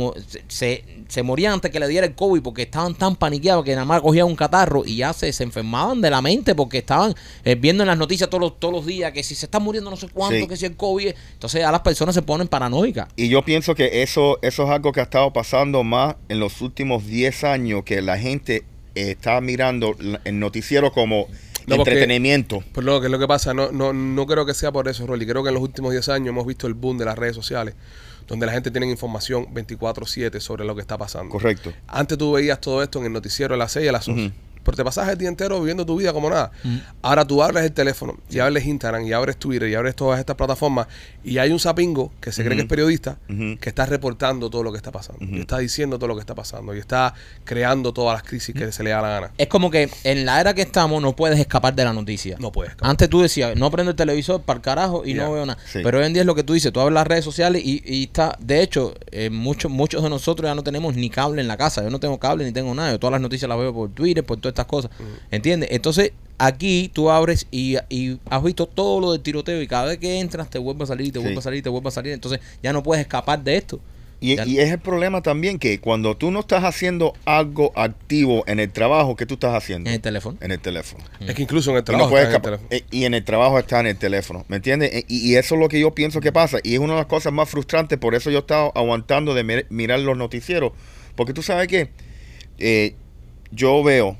se, 0.47 0.83
se- 1.07 1.23
morían 1.23 1.53
antes 1.53 1.71
que 1.71 1.79
le 1.79 1.87
diera 1.87 2.07
el 2.07 2.15
COVID 2.15 2.41
porque 2.41 2.61
estaban 2.63 2.95
tan 2.95 3.15
paniqueados 3.15 3.63
que 3.65 3.71
nada 3.73 3.85
más 3.85 4.01
cogían 4.01 4.27
un 4.27 4.35
catarro 4.35 4.83
y 4.85 4.95
ya 4.97 5.11
se, 5.13 5.31
se 5.33 5.43
enfermaban 5.43 5.99
de 6.01 6.09
la 6.09 6.21
mente 6.21 6.55
porque 6.55 6.77
estaban 6.79 7.13
eh, 7.43 7.55
viendo 7.55 7.83
en 7.83 7.87
las 7.87 7.97
noticias 7.97 8.29
todos 8.29 8.41
los, 8.41 8.59
todos 8.59 8.73
los 8.73 8.85
días 8.85 9.11
que 9.11 9.23
si 9.23 9.35
se 9.35 9.45
está 9.45 9.59
muriendo 9.59 9.89
no 9.89 9.97
sé 9.97 10.07
cuánto, 10.07 10.37
Sí. 10.39 10.47
que 10.47 10.55
si 10.57 10.65
el 10.65 10.75
COVID. 10.77 11.11
Entonces, 11.33 11.61
ya 11.61 11.71
las 11.71 11.81
personas 11.81 12.15
se 12.15 12.21
ponen 12.21 12.47
paranoicas. 12.47 13.07
Y 13.17 13.27
yo 13.29 13.43
pienso 13.43 13.75
que 13.75 14.01
eso, 14.03 14.39
eso 14.41 14.63
es 14.63 14.69
algo 14.69 14.91
que 14.93 15.01
ha 15.01 15.03
estado 15.03 15.31
pasando 15.33 15.83
más 15.83 16.15
en 16.29 16.39
los 16.39 16.61
últimos 16.61 17.05
10 17.05 17.43
años, 17.43 17.83
que 17.83 18.01
la 18.01 18.17
gente 18.17 18.63
eh, 18.95 19.11
está 19.11 19.39
mirando 19.41 19.95
el 20.23 20.39
noticiero 20.39 20.91
como 20.93 21.27
No, 21.67 21.75
porque- 21.77 21.91
entretenimiento. 21.91 22.63
Pues 22.71 22.85
lo 22.85 22.99
que 22.99 23.07
es 23.07 23.11
lo 23.11 23.19
que 23.19 23.27
pasa, 23.27 23.53
no, 23.53 23.71
no, 23.71 23.93
no 23.93 24.25
creo 24.25 24.45
que 24.45 24.53
sea 24.53 24.71
por 24.71 24.87
eso, 24.87 25.05
Rolly. 25.07 25.25
Creo 25.25 25.43
que 25.43 25.49
en 25.49 25.55
los 25.55 25.63
últimos 25.63 25.91
10 25.91 26.09
años 26.09 26.29
hemos 26.29 26.45
visto 26.45 26.67
el 26.67 26.73
boom 26.73 26.97
de 26.97 27.05
las 27.05 27.17
redes 27.17 27.35
sociales, 27.35 27.75
donde 28.27 28.45
la 28.45 28.51
gente 28.51 28.71
tiene 28.71 28.89
información 28.89 29.45
24-7 29.53 30.39
sobre 30.39 30.65
lo 30.65 30.75
que 30.75 30.81
está 30.81 30.97
pasando. 30.97 31.29
Correcto. 31.31 31.73
Antes 31.87 32.17
tú 32.17 32.31
veías 32.33 32.59
todo 32.61 32.81
esto 32.83 32.99
en 32.99 33.05
el 33.05 33.13
noticiero 33.13 33.53
a 33.53 33.57
las 33.57 33.71
6 33.73 33.85
y 33.85 33.89
a 33.89 33.91
las 33.91 34.07
11. 34.07 34.25
Ujú. 34.27 34.35
Pero 34.63 34.77
te 34.77 34.83
pasas 34.83 35.09
el 35.09 35.17
día 35.17 35.29
entero 35.29 35.59
viviendo 35.59 35.85
tu 35.85 35.95
vida 35.97 36.13
como 36.13 36.29
nada. 36.29 36.51
Ahora 37.01 37.25
tú 37.25 37.41
abres 37.43 37.63
el 37.63 37.71
teléfono 37.71 38.17
y 38.29 38.39
abres 38.39 38.65
Instagram 38.65 39.05
y 39.05 39.13
abres 39.13 39.37
Twitter 39.37 39.69
y 39.69 39.75
abres 39.75 39.95
todas 39.95 40.19
estas 40.19 40.35
plataformas 40.35 40.87
y 41.23 41.37
hay 41.37 41.51
un 41.51 41.59
sapingo 41.59 42.11
que 42.19 42.31
se 42.31 42.43
cree 42.43 42.55
que 42.55 42.63
es 42.63 42.67
periodista 42.67 43.17
que 43.27 43.69
está 43.69 43.85
reportando 43.85 44.49
todo 44.49 44.63
lo 44.63 44.71
que 44.71 44.77
está 44.77 44.91
pasando. 44.91 45.23
Y 45.25 45.39
está 45.41 45.57
diciendo 45.57 45.97
todo 45.97 46.07
lo 46.07 46.15
que 46.15 46.21
está 46.21 46.35
pasando 46.35 46.75
y 46.75 46.79
está 46.79 47.13
creando 47.43 47.93
todas 47.93 48.15
las 48.15 48.23
crisis 48.23 48.53
que 48.55 48.71
se 48.71 48.83
le 48.83 48.91
da 48.91 49.01
la 49.01 49.09
gana. 49.09 49.31
Es 49.37 49.47
como 49.47 49.71
que 49.71 49.89
en 50.03 50.25
la 50.25 50.39
era 50.41 50.53
que 50.53 50.61
estamos 50.61 51.01
no 51.01 51.15
puedes 51.15 51.39
escapar 51.39 51.73
de 51.75 51.83
la 51.83 51.93
noticia. 51.93 52.37
No 52.39 52.51
puedes. 52.51 52.73
Antes 52.81 53.09
tú 53.09 53.21
decías, 53.21 53.55
no 53.55 53.69
prendo 53.71 53.91
el 53.91 53.95
televisor 53.97 54.41
para 54.41 54.57
el 54.57 54.61
carajo 54.61 55.03
y 55.05 55.13
no 55.13 55.31
veo 55.33 55.45
nada. 55.45 55.59
sí. 55.65 55.79
Pero 55.83 55.99
hoy 55.99 56.05
en 56.05 56.13
día 56.13 56.21
es 56.21 56.25
lo 56.25 56.35
que 56.35 56.43
tú 56.43 56.53
dices, 56.53 56.71
tú 56.71 56.79
abres 56.79 56.93
las 56.93 57.07
redes 57.07 57.25
sociales 57.25 57.61
y, 57.63 57.81
y 57.85 58.03
está, 58.03 58.37
de 58.39 58.61
hecho, 58.61 58.93
eh, 59.11 59.29
muchos 59.29 59.71
muchos 59.71 60.03
de 60.03 60.09
nosotros 60.09 60.47
ya 60.49 60.55
no 60.55 60.63
tenemos 60.63 60.95
ni 60.95 61.09
cable 61.09 61.41
en 61.41 61.47
la 61.47 61.57
casa. 61.57 61.83
Yo 61.83 61.89
no 61.89 61.99
tengo 61.99 62.19
cable 62.19 62.45
ni 62.45 62.51
tengo 62.51 62.73
nada. 62.73 62.91
Yo 62.91 62.99
todas 62.99 63.11
las 63.13 63.21
noticias 63.21 63.47
las 63.49 63.57
veo 63.57 63.73
por 63.73 63.89
Twitter, 63.91 64.23
por 64.23 64.39
todas 64.51 64.65
estas 64.65 64.65
cosas. 64.65 64.91
¿Entiendes? 65.31 65.69
Entonces, 65.71 66.11
aquí 66.37 66.89
tú 66.93 67.09
abres 67.09 67.47
y, 67.51 67.77
y 67.89 68.19
has 68.29 68.43
visto 68.43 68.65
todo 68.67 68.99
lo 68.99 69.11
del 69.11 69.21
tiroteo 69.21 69.61
y 69.61 69.67
cada 69.67 69.85
vez 69.85 69.97
que 69.99 70.19
entras 70.19 70.49
te 70.49 70.57
vuelve 70.59 70.83
a 70.83 70.87
salir, 70.87 71.11
te 71.13 71.19
Sí. 71.19 71.23
vuelve 71.25 71.39
a 71.39 71.41
salir, 71.41 71.63
te 71.63 71.69
vuelve 71.69 71.87
a 71.89 71.91
salir. 71.91 72.13
Entonces, 72.13 72.39
ya 72.63 72.73
no 72.73 72.81
puedes 72.83 73.01
escapar 73.01 73.43
de 73.43 73.57
esto. 73.57 73.79
Y, 74.23 74.39
y 74.47 74.59
es 74.59 74.69
el 74.69 74.77
problema 74.77 75.21
también 75.23 75.57
que 75.57 75.79
cuando 75.79 76.15
tú 76.15 76.29
no 76.29 76.41
estás 76.41 76.63
haciendo 76.63 77.13
algo 77.25 77.71
activo 77.75 78.43
en 78.45 78.59
el 78.59 78.71
trabajo, 78.71 79.15
¿qué 79.15 79.25
tú 79.25 79.33
estás 79.33 79.55
haciendo? 79.55 79.89
En 79.89 79.95
el 79.95 80.01
teléfono. 80.01 80.37
En 80.41 80.51
el 80.51 80.59
teléfono. 80.59 81.03
Es 81.19 81.33
que 81.33 81.41
incluso 81.41 81.71
en 81.71 81.77
el 81.77 81.79
Y, 81.79 81.81
no 81.81 81.85
trabajo 81.85 82.09
puedes 82.11 82.27
está 82.27 82.37
en 82.37 82.53
el 82.53 82.59
teléfono. 82.59 82.67
Eh, 82.69 82.83
y 82.91 83.05
en 83.05 83.13
el 83.15 83.23
trabajo 83.25 83.57
está 83.57 83.79
en 83.79 83.87
el 83.87 83.97
teléfono, 83.97 84.45
¿me 84.47 84.57
entiendes? 84.57 84.93
Eh, 84.93 85.05
Y, 85.07 85.31
y 85.31 85.35
eso 85.37 85.55
es 85.55 85.61
lo 85.61 85.67
que 85.69 85.79
yo 85.79 85.95
pienso 85.95 86.21
que 86.21 86.31
pasa. 86.31 86.59
Y 86.63 86.75
es 86.75 86.79
una 86.79 86.93
de 86.93 86.99
las 86.99 87.07
cosas 87.07 87.33
más 87.33 87.49
frustrantes, 87.49 87.97
por 87.97 88.13
eso 88.13 88.29
yo 88.29 88.37
he 88.37 88.41
estado 88.41 88.71
aguantando 88.75 89.33
de 89.33 89.43
mir- 89.43 89.65
mirar 89.71 89.99
los 90.01 90.15
noticieros. 90.15 90.71
Porque 91.15 91.33
tú 91.33 91.41
sabes 91.41 91.67
que 91.67 91.89
yo 93.51 93.83
veo 93.83 94.17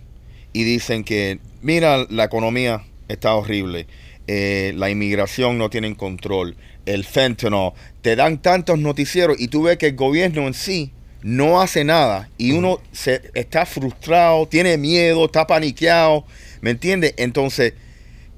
y 0.54 0.64
dicen 0.64 1.04
que, 1.04 1.40
mira, 1.62 2.06
la 2.10 2.26
economía 2.26 2.84
está 3.08 3.36
horrible, 3.36 3.88
eh, 4.28 4.74
la 4.76 4.90
inmigración 4.90 5.58
no 5.58 5.70
tienen 5.70 5.96
control, 5.96 6.56
el 6.86 7.04
fentanyl, 7.04 7.72
te 8.02 8.16
dan 8.16 8.42
tantos 8.42 8.80
noticieros 8.80 9.40
y 9.40 9.48
tú 9.48 9.64
ves 9.64 9.78
que 9.78 9.88
el 9.88 9.96
gobierno 9.96 10.48
en 10.48 10.54
sí 10.54 10.92
no 11.24 11.62
hace 11.62 11.84
nada 11.84 12.30
y 12.38 12.52
uno 12.52 12.80
se 12.92 13.22
está 13.34 13.66
frustrado, 13.66 14.48
tiene 14.48 14.78
miedo, 14.78 15.26
está 15.26 15.46
paniqueado, 15.46 16.26
¿me 16.62 16.72
entiendes? 16.72 17.14
Entonces, 17.18 17.74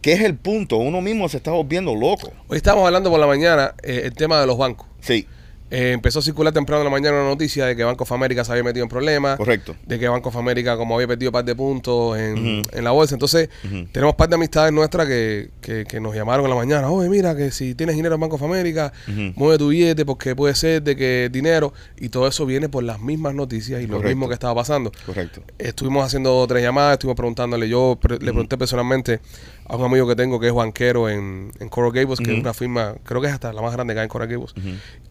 ¿qué 0.02 0.14
es 0.14 0.22
el 0.22 0.36
punto? 0.36 0.78
Uno 0.78 1.02
mismo 1.02 1.30
se 1.30 1.38
está 1.38 1.52
volviendo 1.52 1.96
loco. 1.96 2.32
Hoy 2.48 2.58
estábamos 2.58 2.86
hablando 2.86 3.10
por 3.10 3.20
la 3.20 3.28
mañana 3.28 3.74
eh, 3.84 4.02
el 4.06 4.14
tema 4.14 4.42
de 4.42 4.48
los 4.48 4.58
bancos. 4.58 4.88
Sí, 5.00 5.28
Eh, 5.76 5.92
empezó 5.92 6.20
a 6.20 6.22
circular 6.22 6.54
temprano 6.54 6.82
en 6.82 6.86
la 6.86 6.92
mañana 6.92 7.18
una 7.20 7.30
noticia 7.30 7.66
de 7.66 7.76
que 7.76 7.84
Banco 7.84 8.04
of 8.04 8.12
America 8.12 8.44
se 8.46 8.52
había 8.52 8.64
metido 8.64 8.84
en 8.84 8.90
problemas. 8.90 9.38
correcto. 9.38 9.76
De 9.88 9.98
que 9.98 10.08
Banco 10.08 10.30
of 10.30 10.36
America, 10.36 10.78
como 10.78 10.94
había 10.94 11.08
perdido 11.08 11.30
un 11.30 11.34
par 11.34 11.46
de 11.46 11.56
puntos 11.56 12.16
en, 12.20 12.62
en 12.72 12.84
la 12.84 12.92
bolsa. 12.92 13.16
Entonces, 13.16 13.50
Ujú. 13.66 13.88
tenemos 13.92 14.14
par 14.14 14.30
de 14.30 14.36
amistades 14.36 14.72
nuestras 14.72 15.08
que, 15.08 15.50
que, 15.62 15.86
que 15.86 16.00
nos 16.00 16.14
llamaron 16.14 16.46
en 16.46 16.52
la 16.52 16.56
mañana. 16.56 16.92
Oye, 16.92 17.10
mira, 17.10 17.36
que 17.36 17.50
si 17.50 17.74
tienes 17.74 17.96
dinero 17.96 18.14
en 18.14 18.22
Banco 18.22 18.36
of 18.36 18.44
America, 18.44 18.94
mueve 19.36 19.58
tu 19.58 19.70
billete 19.70 20.06
porque 20.06 20.36
puede 20.36 20.54
ser 20.54 20.84
de 20.84 20.96
que 20.96 21.30
dinero. 21.32 21.74
Y 21.98 22.10
todo 22.10 22.28
eso 22.28 22.46
viene 22.46 22.70
por 22.70 22.84
las 22.84 23.00
mismas 23.02 23.34
noticias 23.34 23.82
y 23.82 23.88
lo 23.88 24.00
mismo 24.00 24.28
que 24.28 24.36
estaba 24.36 24.54
pasando. 24.54 24.92
Correcto. 25.08 25.42
Estuvimos 25.58 26.06
haciendo 26.06 26.46
tres 26.48 26.62
llamadas, 26.62 26.94
estuvimos 26.94 27.18
preguntándole. 27.18 27.68
Yo 27.68 27.98
pre- 28.00 28.20
le 28.20 28.32
pregunté 28.32 28.60
personalmente 28.60 29.22
a 29.66 29.76
un 29.76 29.86
amigo 29.86 30.08
que 30.08 30.16
tengo 30.16 30.40
que 30.40 30.48
es 30.48 30.54
banquero 30.54 31.10
en, 31.10 31.52
en 31.60 31.70
Coral 31.70 31.92
Gables, 31.92 32.20
que 32.20 32.34
es 32.34 32.40
una 32.40 32.54
firma, 32.54 32.96
creo 33.04 33.22
que 33.22 33.28
es 33.28 33.34
hasta 33.34 33.54
la 33.54 33.62
más 33.62 33.74
grande 33.74 33.94
que 33.94 34.00
hay 34.02 34.06
en 34.06 34.10
Coral 34.10 34.28
Gables. 34.28 34.54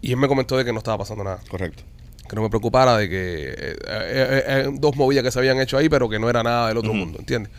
Y 0.01 0.11
él 0.13 0.17
me 0.19 0.29
comentó 0.29 0.57
de 0.57 0.65
que 0.65 0.73
no 0.73 0.79
estaba 0.79 0.99
pasando 0.99 1.25
nada. 1.25 1.41
Correcto. 1.49 1.83
Que 2.29 2.37
no 2.37 2.43
me 2.43 2.49
preocupara 2.49 2.97
de 2.97 3.09
que 3.09 3.49
eh, 3.51 3.55
eh, 3.57 3.77
eh, 3.87 4.45
eh, 4.47 4.71
dos 4.73 4.97
movidas 4.97 5.25
que 5.25 5.31
se 5.31 5.39
habían 5.39 5.61
hecho 5.61 5.77
ahí, 5.77 5.89
pero 5.89 6.09
que 6.09 6.19
no 6.19 6.31
era 6.31 6.43
nada 6.43 6.69
del 6.69 6.79
otro 6.79 6.95
mundo, 6.95 7.19
¿entiendes? 7.19 7.53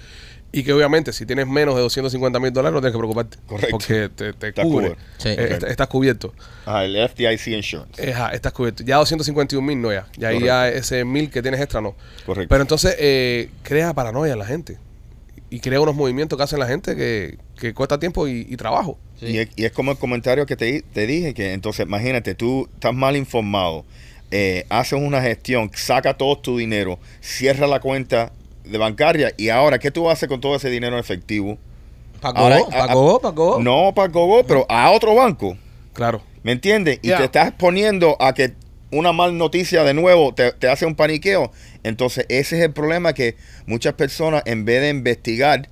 Y 0.55 0.63
que 0.63 0.71
obviamente 0.71 1.11
si 1.13 1.25
tienes 1.25 1.47
menos 1.47 1.73
de 1.73 1.81
250 1.81 2.39
mil 2.39 2.53
dólares 2.53 2.75
no 2.75 2.79
tienes 2.79 2.93
que 2.93 2.99
preocuparte. 2.99 3.37
Correcto. 3.47 3.71
Porque 3.71 4.09
te, 4.09 4.53
cubre. 4.53 4.95
Sí. 5.17 5.29
Eh, 5.29 5.57
estás 5.67 5.87
cubierto. 5.87 6.31
Ah, 6.67 6.85
el 6.85 6.95
FDIC 7.09 7.47
Insurance. 7.47 8.07
Eh, 8.07 8.13
Ajá, 8.13 8.29
estás 8.33 8.53
cubierto. 8.53 8.83
Ya 8.83 8.97
251 8.97 9.65
mil 9.65 9.81
no 9.81 9.91
ya. 9.91 10.05
Ya 10.15 10.27
ahí 10.27 10.35
Correcto. 10.35 10.45
ya 10.45 10.69
ese 10.69 11.05
mil 11.05 11.31
que 11.31 11.41
tienes 11.41 11.59
extra 11.59 11.81
no. 11.81 11.95
Correcto. 12.23 12.49
Pero 12.49 12.61
entonces 12.61 12.95
eh, 12.99 13.49
crea 13.63 13.95
paranoia 13.95 14.33
en 14.33 14.39
la 14.39 14.45
gente. 14.45 14.77
Y 15.53 15.59
crea 15.59 15.79
unos 15.79 15.93
movimientos 15.93 16.35
que 16.35 16.43
hacen 16.43 16.57
la 16.57 16.65
gente 16.65 16.95
que, 16.95 17.37
que 17.59 17.75
cuesta 17.75 17.99
tiempo 17.99 18.27
y, 18.27 18.47
y 18.49 18.57
trabajo. 18.57 18.97
Sí. 19.19 19.27
Y, 19.27 19.37
es, 19.37 19.49
y 19.55 19.65
es 19.65 19.71
como 19.71 19.91
el 19.91 19.97
comentario 19.99 20.47
que 20.47 20.55
te, 20.55 20.81
te 20.81 21.05
dije, 21.05 21.35
que 21.35 21.53
entonces 21.53 21.85
imagínate, 21.85 22.33
tú 22.33 22.67
estás 22.73 22.91
mal 22.95 23.15
informado, 23.15 23.85
eh, 24.31 24.65
haces 24.69 24.99
una 24.99 25.21
gestión, 25.21 25.69
saca 25.75 26.15
todo 26.15 26.39
tu 26.39 26.57
dinero, 26.57 26.97
cierra 27.21 27.67
la 27.67 27.79
cuenta 27.79 28.31
de 28.65 28.79
bancaria 28.79 29.31
y 29.37 29.49
ahora, 29.49 29.77
¿qué 29.77 29.91
tú 29.91 30.09
haces 30.09 30.27
con 30.27 30.41
todo 30.41 30.55
ese 30.55 30.71
dinero 30.71 30.95
en 30.95 30.99
efectivo? 31.01 31.59
Pagó, 32.19 32.69
pagó, 32.71 33.19
pagó. 33.19 33.59
No 33.61 33.93
para 33.93 34.07
Gogo, 34.11 34.43
pero 34.47 34.65
a 34.69 34.89
otro 34.89 35.13
banco, 35.13 35.55
Claro. 35.93 36.23
¿me 36.41 36.53
entiendes? 36.53 36.97
Y 37.03 37.09
te 37.09 37.25
estás 37.25 37.51
poniendo 37.51 38.17
a 38.19 38.33
que 38.33 38.53
una 38.93 39.11
mal 39.11 39.37
noticia 39.37 39.83
de 39.83 39.93
nuevo 39.93 40.33
te, 40.33 40.51
te 40.53 40.67
hace 40.69 40.85
un 40.85 40.95
paniqueo. 40.95 41.51
Entonces, 41.83 42.25
ese 42.29 42.57
es 42.57 42.63
el 42.63 42.71
problema 42.73 43.13
que 43.13 43.35
muchas 43.65 43.93
personas, 43.93 44.43
en 44.45 44.65
vez 44.65 44.81
de 44.81 44.89
investigar, 44.89 45.69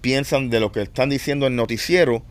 piensan 0.00 0.50
de 0.50 0.60
lo 0.60 0.72
que 0.72 0.82
están 0.82 1.08
diciendo 1.10 1.46
el 1.46 1.56
noticiero 1.56 2.22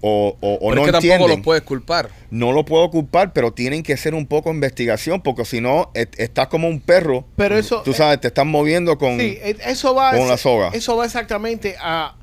o, 0.00 0.36
o, 0.40 0.54
o 0.54 0.70
Pero 0.70 0.74
no 0.74 0.80
es 0.82 0.86
que 0.86 1.08
tampoco 1.08 1.28
los 1.28 1.40
puedes 1.42 1.62
culpar. 1.62 2.10
No 2.30 2.50
lo 2.50 2.64
puedo 2.64 2.90
culpar, 2.90 3.32
pero 3.32 3.52
tienen 3.52 3.82
que 3.84 3.92
hacer 3.92 4.14
un 4.14 4.26
poco 4.26 4.48
de 4.48 4.56
investigación, 4.56 5.20
porque 5.22 5.44
si 5.44 5.60
no, 5.60 5.92
estás 5.94 6.48
como 6.48 6.66
un 6.68 6.80
perro. 6.80 7.24
Pero 7.36 7.56
eso. 7.56 7.82
Tú 7.82 7.92
sabes, 7.92 8.20
te 8.20 8.26
están 8.28 8.48
moviendo 8.48 8.98
con... 8.98 9.18
Sí, 9.20 9.38
eh, 9.40 9.56
eso 9.66 9.94
va, 9.94 10.16
con 10.16 10.26
la 10.26 10.36
soga. 10.36 10.70
eso 10.72 10.96
va 10.96 11.04
exactamente 11.04 11.76
a 11.80 12.16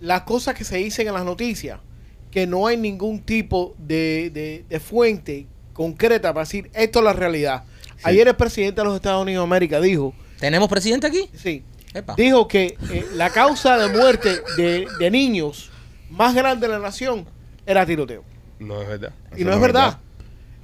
las 0.00 0.22
cosas 0.22 0.54
que 0.54 0.64
se 0.64 0.76
dicen 0.78 1.06
en 1.08 1.14
las 1.14 1.24
noticias, 1.24 1.80
que 2.30 2.46
no 2.46 2.66
hay 2.66 2.76
ningún 2.76 3.20
tipo 3.20 3.74
de, 3.78 4.30
de- 4.30 4.64
de 4.68 4.80
fuente 4.80 5.46
concreta 5.74 6.32
para 6.32 6.44
decir 6.44 6.70
esto 6.72 7.00
es 7.00 7.04
la 7.04 7.12
realidad. 7.12 7.64
Ayer 8.02 8.26
el 8.28 8.34
presidente 8.36 8.80
de 8.80 8.84
los 8.86 8.96
Estados 8.96 9.20
Unidos 9.22 9.42
de 9.42 9.46
América 9.46 9.80
dijo, 9.80 10.14
¿Tenemos 10.40 10.68
presidente 10.70 11.06
aquí? 11.06 11.28
sí, 11.36 11.62
Epa. 11.92 12.14
dijo 12.16 12.48
que 12.48 12.76
eh, 12.90 13.06
la 13.14 13.28
causa 13.30 13.76
de 13.76 13.88
muerte 13.96 14.40
de, 14.56 14.86
de 14.98 15.10
niños 15.10 15.70
más 16.10 16.34
grande 16.34 16.66
de 16.66 16.72
la 16.72 16.78
nación 16.78 17.26
era 17.66 17.84
tiroteo. 17.86 18.24
No 18.58 18.80
es 18.82 18.88
verdad. 18.88 19.12
Y 19.36 19.44
no 19.44 19.52
es 19.52 19.60
verdad. 19.60 19.98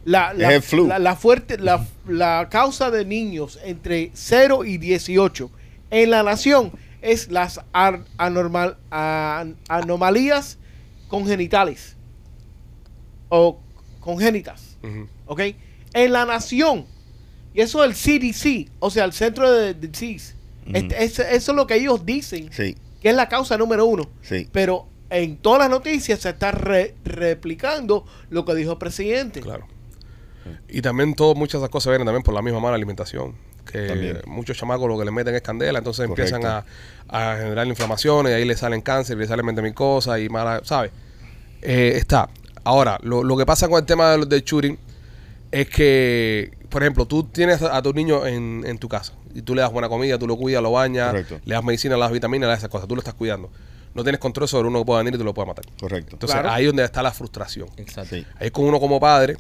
La, 0.05 0.33
la, 0.33 0.49
Es 0.51 0.55
el 0.57 0.63
flu. 0.63 0.87
la- 0.87 0.99
la 0.99 1.15
fuerte, 1.17 1.59
la, 1.59 1.87
la 2.09 2.49
causa 2.51 2.91
de 2.91 3.05
niños 3.05 3.59
entre 3.65 4.11
0 4.15 4.65
y 4.65 4.79
18 4.79 5.51
en 5.91 6.11
la 6.11 6.23
nación 6.23 6.73
es 7.03 7.29
las 7.31 7.61
ar- 7.73 8.05
anormal, 8.17 8.77
an- 8.91 9.57
anomalías 9.69 10.59
congenitales 11.09 11.97
o 13.29 13.61
congénitas. 14.01 14.70
Ujú. 14.83 15.09
¿Ok? 15.27 15.41
En 15.93 16.13
la 16.13 16.25
nación. 16.27 16.87
Y 17.55 17.61
eso 17.63 17.83
es 17.85 17.91
el 17.91 17.97
CDC, 17.97 18.71
o 18.79 18.91
sea, 18.91 19.05
el 19.05 19.13
Centro 19.13 19.51
de 19.51 19.75
Disease. 19.75 20.35
Este- 20.73 21.05
eso 21.05 21.23
es 21.23 21.49
lo 21.49 21.67
que 21.67 21.75
ellos 21.75 22.07
dicen 22.07 22.49
Sí, 22.53 22.77
que 23.01 23.09
es 23.11 23.15
la 23.17 23.29
causa 23.29 23.59
número 23.59 23.87
uno. 23.87 24.09
sí. 24.23 24.49
Pero 24.53 24.87
en 25.11 25.37
todas 25.39 25.59
las 25.59 25.71
noticias 25.71 26.21
se 26.21 26.29
está 26.29 26.53
re- 26.53 26.95
replicando 27.05 28.05
lo 28.31 28.45
que 28.45 28.55
dijo 28.55 28.73
el 28.73 28.79
presidente. 28.79 29.41
Claro. 29.41 29.67
Y 30.69 30.81
también 30.83 31.15
todo, 31.15 31.35
muchas 31.35 31.61
de 31.61 31.65
esas 31.65 31.71
cosas 31.71 31.91
vienen 31.91 32.07
también 32.07 32.23
por 32.23 32.33
la 32.35 32.43
misma 32.43 32.61
mala 32.61 32.77
alimentación. 32.77 33.35
Que 33.71 33.87
También. 33.89 34.19
muchos 34.27 34.57
chamacos 34.57 34.89
lo 34.89 34.99
que 34.99 35.05
le 35.05 35.11
meten 35.11 35.35
es 35.35 35.43
candela, 35.43 35.79
entonces 35.79 36.07
Correcto. 36.09 36.35
empiezan 36.37 36.65
a, 37.09 37.33
a 37.33 37.37
generar 37.37 37.67
inflamaciones 37.67 38.33
y 38.33 38.35
ahí 38.37 38.45
le 38.45 38.57
salen 38.57 38.81
cáncer, 38.81 39.17
y 39.17 39.21
le 39.21 39.27
salen 39.27 39.45
20 39.47 39.63
mil 39.63 39.75
cosas 39.75 40.19
y 40.21 40.29
mala, 40.29 40.61
¿sabes? 40.65 40.91
Eh, 41.63 41.93
está. 41.97 42.29
Ahora, 42.65 42.99
lo, 43.03 43.23
lo 43.25 43.37
que 43.37 43.47
pasa 43.47 43.69
con 43.69 43.79
el 43.79 43.87
tema 43.87 44.11
del, 44.13 44.29
del 44.29 44.43
shooting 44.43 44.79
es 45.51 45.69
que, 45.69 46.53
por 46.69 46.83
ejemplo, 46.83 47.07
tú 47.07 47.25
tienes 47.25 47.63
a, 47.63 47.77
a 47.77 47.83
tu 47.83 47.93
niño 47.93 48.27
en, 48.27 48.63
en 48.67 48.79
tu 48.79 48.89
casa 48.89 49.15
y 49.35 49.43
tú 49.43 49.55
le 49.55 49.63
das 49.63 49.73
buena 49.73 49.89
comida, 49.89 50.19
tú 50.19 50.27
lo 50.27 50.37
cuidas, 50.37 50.63
lo 50.63 50.73
bañas, 50.73 51.09
Correcto. 51.11 51.41
le 51.45 51.55
das 51.55 51.65
medicina, 51.65 51.95
le 51.97 52.01
das 52.03 52.13
vitaminas, 52.13 52.47
le 52.47 52.51
das 52.51 52.59
esas 52.59 52.71
cosas, 52.71 52.87
tú 52.89 52.95
lo 52.95 53.01
estás 53.01 53.15
cuidando. 53.15 53.51
No 53.95 54.03
tienes 54.05 54.21
control 54.21 54.47
sobre 54.47 54.69
uno 54.69 54.79
que 54.81 54.85
pueda 54.85 54.99
venir 55.01 55.15
y 55.15 55.19
te 55.19 55.25
lo 55.25 55.35
pueda 55.35 55.47
matar. 55.47 55.65
Correcto. 55.81 56.11
Entonces 56.13 56.35
Claro. 56.39 56.51
ahí 56.55 56.65
es 56.65 56.69
donde 56.69 56.85
está 56.85 57.03
la 57.03 57.11
frustración. 57.13 57.69
Exacto. 57.77 58.15
Sí. 58.15 58.25
Ahí 58.39 58.51
con 58.53 58.65
uno 58.67 58.79
como 58.79 59.01
padre, 59.01 59.37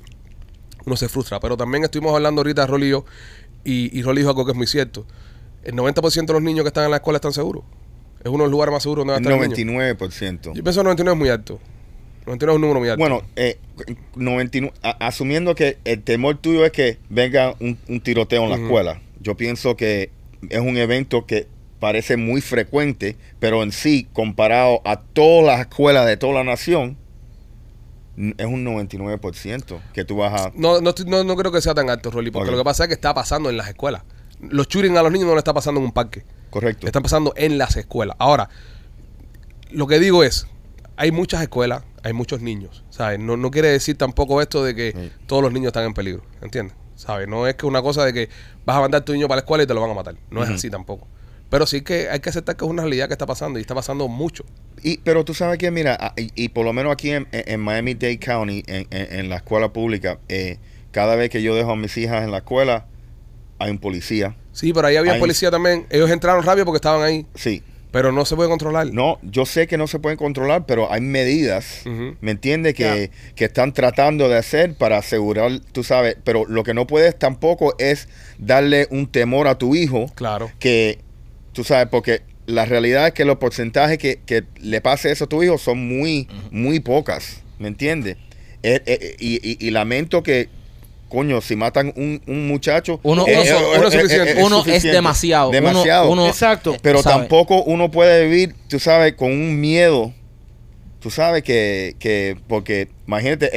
uno 0.86 0.96
se 0.96 1.08
frustra. 1.08 1.38
Pero 1.38 1.56
también 1.56 1.84
estuvimos 1.84 2.12
hablando 2.14 2.40
ahorita, 2.40 2.66
Rolly 2.66 2.86
y 2.86 2.90
yo, 2.90 3.04
y, 3.62 3.96
y 3.96 4.02
Rolly 4.02 4.22
dijo 4.22 4.30
algo 4.30 4.44
que 4.44 4.50
es 4.50 4.56
muy 4.56 4.66
cierto. 4.66 5.06
El 5.62 5.74
90% 5.76 6.26
de 6.26 6.32
los 6.32 6.42
niños 6.42 6.64
que 6.64 6.68
están 6.68 6.84
en 6.86 6.90
la 6.90 6.96
escuela 6.96 7.18
están 7.18 7.32
seguros. 7.32 7.62
Es 8.24 8.26
uno 8.26 8.38
de 8.38 8.44
los 8.44 8.50
lugares 8.50 8.72
más 8.72 8.82
seguros 8.82 9.02
donde 9.06 9.12
va 9.12 9.18
a 9.18 9.20
estar 9.20 9.32
el 9.62 9.66
niño. 9.66 9.78
99%. 9.94 10.52
Yo 10.54 10.64
pienso 10.64 10.64
que 10.64 10.80
el 10.80 10.84
99 10.84 11.12
es 11.14 11.18
muy 11.18 11.28
alto. 11.28 11.60
99 12.26 12.52
es 12.52 12.54
un 12.56 12.60
número 12.60 12.80
muy 12.80 12.88
alto. 12.88 12.98
Bueno, 13.00 13.22
eh, 13.36 13.58
99, 14.16 14.74
a- 14.82 15.06
asumiendo 15.06 15.54
que 15.54 15.78
el 15.84 16.02
temor 16.02 16.38
tuyo 16.38 16.64
es 16.64 16.72
que 16.72 16.98
venga 17.08 17.54
un, 17.60 17.78
un 17.88 18.00
tiroteo 18.00 18.44
en 18.44 18.50
la 18.50 18.56
escuela, 18.56 19.00
yo 19.20 19.36
pienso 19.36 19.76
que 19.76 20.10
es 20.48 20.60
un 20.60 20.76
evento 20.76 21.26
que 21.26 21.46
parece 21.78 22.16
muy 22.16 22.40
frecuente, 22.42 23.16
pero 23.38 23.62
en 23.62 23.72
sí, 23.72 24.06
comparado 24.12 24.82
a 24.84 25.00
todas 25.00 25.46
las 25.46 25.60
escuelas 25.60 26.06
de 26.06 26.16
toda 26.18 26.34
la 26.34 26.44
nación, 26.44 26.96
es 28.36 28.46
un 28.46 28.64
99% 28.66 29.80
que 29.94 30.04
tú 30.04 30.16
vas 30.16 30.42
a... 30.42 30.52
no, 30.54 30.80
no, 30.82 30.92
no, 31.06 31.24
no 31.24 31.36
creo 31.36 31.52
que 31.52 31.62
sea 31.62 31.72
tan 31.74 31.88
alto, 31.88 32.10
Rolly, 32.10 32.30
porque 32.30 32.50
lo 32.50 32.58
que 32.58 32.64
pasa 32.64 32.84
es 32.84 32.88
que 32.88 32.94
está 32.94 33.14
pasando 33.14 33.48
en 33.48 33.56
las 33.56 33.68
escuelas. 33.68 34.02
Los 34.40 34.68
shooting 34.68 34.96
a 34.98 35.02
los 35.02 35.10
niños 35.12 35.26
no 35.28 35.34
le 35.34 35.38
está 35.38 35.54
pasando 35.54 35.80
en 35.80 35.86
un 35.86 35.92
parque. 35.92 36.24
Correcto. 36.50 36.86
Están 36.86 37.02
pasando 37.02 37.32
en 37.36 37.56
las 37.56 37.76
escuelas. 37.76 38.16
Ahora, 38.18 38.50
lo 39.70 39.86
que 39.86 39.98
digo 39.98 40.22
es, 40.24 40.46
hay 40.96 41.12
muchas 41.12 41.40
escuelas, 41.42 41.82
hay 42.02 42.12
muchos 42.12 42.40
niños, 42.40 42.84
¿sabes? 42.90 43.18
No, 43.18 43.36
no 43.36 43.50
quiere 43.50 43.68
decir 43.68 43.96
tampoco 43.96 44.40
esto 44.40 44.64
de 44.64 44.74
que 44.74 44.92
Sí. 44.92 45.12
todos 45.26 45.42
los 45.42 45.52
niños 45.52 45.68
están 45.68 45.84
en 45.84 45.94
peligro, 45.94 46.22
¿entiendes? 46.42 46.74
¿Sabes? 46.96 47.28
No 47.28 47.46
es 47.46 47.54
que 47.54 47.66
una 47.66 47.80
cosa 47.82 48.04
de 48.04 48.12
que 48.12 48.28
vas 48.66 48.76
a 48.76 48.80
mandar 48.80 49.02
a 49.02 49.04
tu 49.04 49.12
niño 49.12 49.26
para 49.28 49.36
la 49.36 49.40
escuela 49.40 49.64
y 49.64 49.66
te 49.66 49.72
lo 49.74 49.80
van 49.80 49.90
a 49.90 49.94
matar. 49.94 50.16
No 50.30 50.42
es 50.42 50.50
así 50.50 50.68
tampoco. 50.70 51.06
Pero 51.48 51.66
sí 51.66 51.80
que 51.80 52.08
hay 52.10 52.20
que 52.20 52.28
aceptar 52.28 52.56
que 52.56 52.64
es 52.64 52.70
una 52.70 52.82
realidad 52.82 53.08
que 53.08 53.14
está 53.14 53.26
pasando 53.26 53.58
y 53.58 53.62
está 53.62 53.74
pasando 53.74 54.06
mucho. 54.06 54.44
Y, 54.82 54.98
pero 54.98 55.24
tú 55.24 55.34
sabes 55.34 55.58
que, 55.58 55.70
mira, 55.70 55.96
a- 55.98 56.12
y, 56.20 56.30
y 56.34 56.50
por 56.50 56.64
lo 56.64 56.72
menos 56.72 56.92
aquí 56.92 57.10
en, 57.10 57.26
en- 57.32 57.60
Miami-Dade 57.60 58.18
County, 58.18 58.62
en, 58.66 58.86
en- 58.90 59.18
en 59.20 59.28
la 59.30 59.36
escuela 59.36 59.72
pública, 59.72 60.18
eh, 60.28 60.58
cada 60.92 61.16
vez 61.16 61.28
que 61.30 61.42
yo 61.42 61.54
dejo 61.54 61.72
a 61.72 61.76
mis 61.76 61.96
hijas 61.96 62.22
en 62.22 62.30
la 62.30 62.38
escuela, 62.38 62.86
hay 63.58 63.70
un 63.70 63.78
policía. 63.78 64.36
Sí, 64.52 64.72
pero 64.72 64.86
ahí 64.88 64.96
había 64.96 65.14
Ahí- 65.14 65.20
policía 65.20 65.50
también. 65.50 65.86
Ellos 65.90 66.10
entraron 66.10 66.44
rápido 66.44 66.64
porque 66.66 66.76
estaban 66.76 67.02
ahí, 67.02 67.26
Sí. 67.34 67.62
Pero 67.92 68.12
no 68.12 68.24
se 68.24 68.36
puede 68.36 68.48
controlar. 68.48 68.92
No, 68.92 69.18
yo 69.22 69.46
sé 69.46 69.66
que 69.66 69.76
no 69.76 69.86
se 69.86 69.98
pueden 69.98 70.16
controlar, 70.18 70.64
pero 70.66 70.92
hay 70.92 71.00
medidas. 71.00 71.82
¿me 72.20 72.30
entiendes? 72.30 72.74
Que, 72.74 73.10
que 73.34 73.44
están 73.46 73.72
tratando 73.72 74.28
de 74.28 74.36
hacer 74.36 74.74
para 74.74 74.98
asegurar, 74.98 75.60
tú 75.72 75.82
sabes, 75.84 76.16
pero 76.24 76.44
lo 76.46 76.62
que 76.62 76.74
no 76.74 76.86
puedes 76.86 77.18
tampoco 77.18 77.74
es 77.78 78.08
darle 78.38 78.86
un 78.90 79.06
temor 79.06 79.48
a 79.48 79.56
tu 79.58 79.74
hijo 79.74 80.06
Claro. 80.14 80.50
que, 80.58 80.98
tú 81.52 81.64
sabes, 81.64 81.88
porque 81.90 82.22
la 82.46 82.64
realidad 82.64 83.08
es 83.08 83.12
que 83.14 83.24
los 83.24 83.36
porcentajes 83.38 83.98
que, 83.98 84.20
que 84.26 84.44
le 84.60 84.80
pase 84.80 85.10
eso 85.12 85.24
a 85.24 85.28
tu 85.28 85.42
hijo 85.42 85.58
son 85.58 85.86
muy, 85.86 86.28
muy 86.50 86.80
pocas, 86.80 87.42
¿me 87.58 87.68
entiendes? 87.68 88.16
Eh, 88.62 88.82
eh, 88.86 89.16
y, 89.18 89.36
y- 89.48 89.56
y 89.66 89.70
lamento 89.70 90.22
que, 90.22 90.48
coño, 91.10 91.42
si 91.42 91.56
matan 91.56 91.92
un, 91.96 92.22
un 92.26 92.48
muchacho... 92.48 92.98
Uno- 93.02 93.26
eh, 93.26 93.34
uno- 93.34 93.42
eh, 93.42 93.78
uno 93.78 93.84
eh, 93.84 93.88
es 93.88 93.92
suficiente. 93.94 94.34
Uno 94.42 94.56
es 94.60 94.64
suficiente. 94.64 94.88
demasiado. 94.96 95.50
Demasiado. 95.50 96.10
uno- 96.10 96.26
Exacto. 96.26 96.74
Pero 96.80 97.02
¿sabe? 97.02 97.16
tampoco 97.18 97.62
uno 97.64 97.90
puede 97.90 98.24
vivir, 98.26 98.54
tú 98.68 98.78
sabes, 98.78 99.12
con 99.14 99.30
un 99.30 99.60
miedo. 99.60 100.14
Tú 101.00 101.10
sabes 101.10 101.42
que, 101.42 101.96
que 101.98 102.36
porque 102.46 102.88
imagínate, 103.06 103.48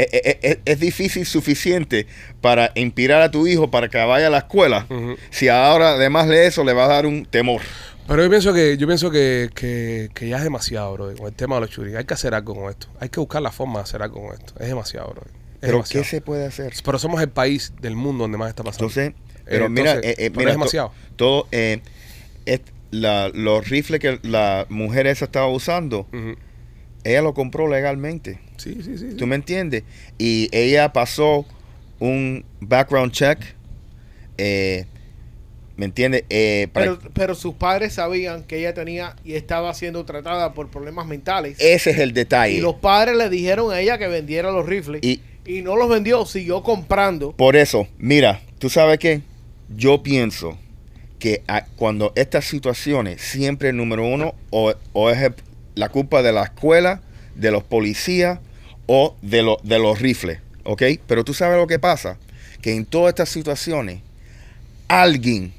es, 0.48 0.58
es 0.64 0.80
difícil 0.80 1.26
suficiente 1.26 2.08
para 2.40 2.72
inspirar 2.76 3.22
a 3.22 3.32
tu 3.32 3.48
hijo 3.48 3.70
para 3.70 3.90
que 3.90 3.98
vaya 3.98 4.28
a 4.28 4.30
la 4.30 4.38
escuela. 4.40 4.88
Si 5.30 5.50
ahora 5.50 5.92
además 5.96 6.28
de 6.30 6.48
eso 6.48 6.64
le 6.64 6.72
va 6.72 6.86
a 6.86 6.88
dar 6.88 7.06
un 7.06 7.26
temor. 7.26 7.62
Pero 8.08 8.24
yo 8.24 8.30
pienso 8.30 8.54
que 8.54 8.78
yo 8.78 8.88
pienso 8.88 9.12
que, 9.12 9.50
que, 9.54 10.10
que 10.14 10.30
ya 10.30 10.38
es 10.38 10.44
demasiado, 10.44 10.94
bro, 10.94 11.14
con 11.18 11.28
el 11.28 11.34
tema 11.34 11.56
de 11.56 11.62
los 11.62 11.70
shootings. 11.70 11.98
Hay 11.98 12.06
que 12.06 12.14
hacer 12.14 12.34
algo 12.34 12.56
con 12.56 12.70
esto. 12.70 12.88
Hay 13.02 13.10
que 13.10 13.20
buscar 13.20 13.42
la 13.42 13.52
forma 13.52 13.80
de 13.80 13.84
hacer 13.84 14.02
algo 14.02 14.22
con 14.26 14.34
esto. 14.34 14.54
Es 14.62 14.68
demasiado, 14.68 15.10
bro. 15.10 15.24
Pero 15.66 15.74
demasiado. 15.78 16.04
¿qué 16.04 16.10
se 16.10 16.22
puede 16.22 16.46
hacer? 16.46 16.74
Pero 16.84 17.00
somos 17.00 17.22
el 17.22 17.30
país 17.30 17.74
del 17.82 17.96
mundo 17.96 18.24
donde 18.24 18.38
más 18.38 18.50
está 18.50 18.64
pasando. 18.64 18.86
Entonces, 18.88 19.14
pero 19.46 19.66
Eh, 19.66 19.70
mira, 19.70 19.92
entonces, 19.92 20.12
eh, 20.12 20.16
eh, 20.26 20.30
pero 20.30 20.40
mira, 20.40 20.52
es 20.52 20.56
demasiado. 20.56 20.90
to- 20.90 21.16
todo, 21.16 21.48
eh, 21.52 21.80
es- 22.46 22.62
la- 22.92 23.30
los 23.30 23.68
rifles 23.70 24.00
que 24.00 24.20
la 24.24 24.66
mujer 24.70 25.08
esa 25.08 25.26
estaba 25.26 25.48
usando, 25.48 26.08
ella 27.04 27.22
lo 27.22 27.34
compró 27.34 27.68
legalmente. 27.68 28.40
Sí, 28.58 28.76
sí, 28.84 28.98
sí. 28.98 29.10
sí. 29.12 29.18
¿Tú 29.18 29.26
me 29.28 29.36
entiendes? 29.36 29.84
Y 30.18 30.48
ella 30.52 30.94
pasó 30.94 31.46
un 32.00 32.46
background 32.60 33.12
check. 33.12 33.40
eh, 34.38 34.86
¿Me 35.76 35.86
entiendes? 35.86 36.24
Eh, 36.30 36.68
Pero, 36.72 37.00
pero 37.14 37.34
sus 37.34 37.56
padres 37.56 37.94
sabían 37.94 38.44
que 38.44 38.60
ella 38.60 38.76
tenía 38.76 39.16
y 39.26 39.34
estaba 39.34 39.74
siendo 39.74 40.06
tratada 40.06 40.54
por 40.54 40.70
problemas 40.70 41.08
mentales. 41.08 41.58
ese 41.60 41.90
es 41.90 41.98
el 41.98 42.14
detalle. 42.14 42.56
y 42.58 42.62
los 42.62 42.76
padres 42.76 43.18
le 43.18 43.28
dijeron 43.30 43.72
a 43.74 43.80
ella 43.80 43.98
que 43.98 44.08
vendiera 44.08 44.52
los 44.52 44.68
rifles. 44.68 45.02
Y- 45.04 45.20
Y, 45.46 45.62
no 45.62 45.76
los 45.76 45.90
vendió, 45.90 46.26
siguió 46.26 46.64
comprando. 46.64 47.32
Por 47.34 47.56
eso, 47.56 47.88
mira, 47.98 48.42
¿tú 48.60 48.70
sabes 48.70 49.00
qué? 49.00 49.22
Yo 49.76 50.02
pienso 50.04 50.58
que 51.20 51.42
cuando 51.76 52.12
estas 52.16 52.46
situaciones, 52.46 53.22
siempre 53.22 53.74
número 53.74 54.06
uno, 54.06 54.36
o, 54.52 54.74
o 54.94 55.10
es 55.10 55.22
el- 55.22 55.36
la 55.76 55.90
culpa 55.90 56.22
de 56.22 56.32
la 56.32 56.44
escuela, 56.44 57.02
de 57.36 57.52
los 57.52 57.64
policías 57.64 58.40
o 58.86 59.16
de, 59.22 59.42
lo- 59.42 59.60
de 59.64 59.80
los 59.80 60.00
rifles, 60.00 60.40
¿ok? 60.64 60.84
Pero 61.08 61.24
tú 61.24 61.34
sabes 61.34 61.58
lo 61.58 61.68
que 61.68 61.80
pasa, 61.80 62.18
que 62.62 62.76
en 62.76 62.86
todas 62.86 63.10
estas 63.10 63.30
situaciones, 63.30 64.00
alguien 64.88 65.54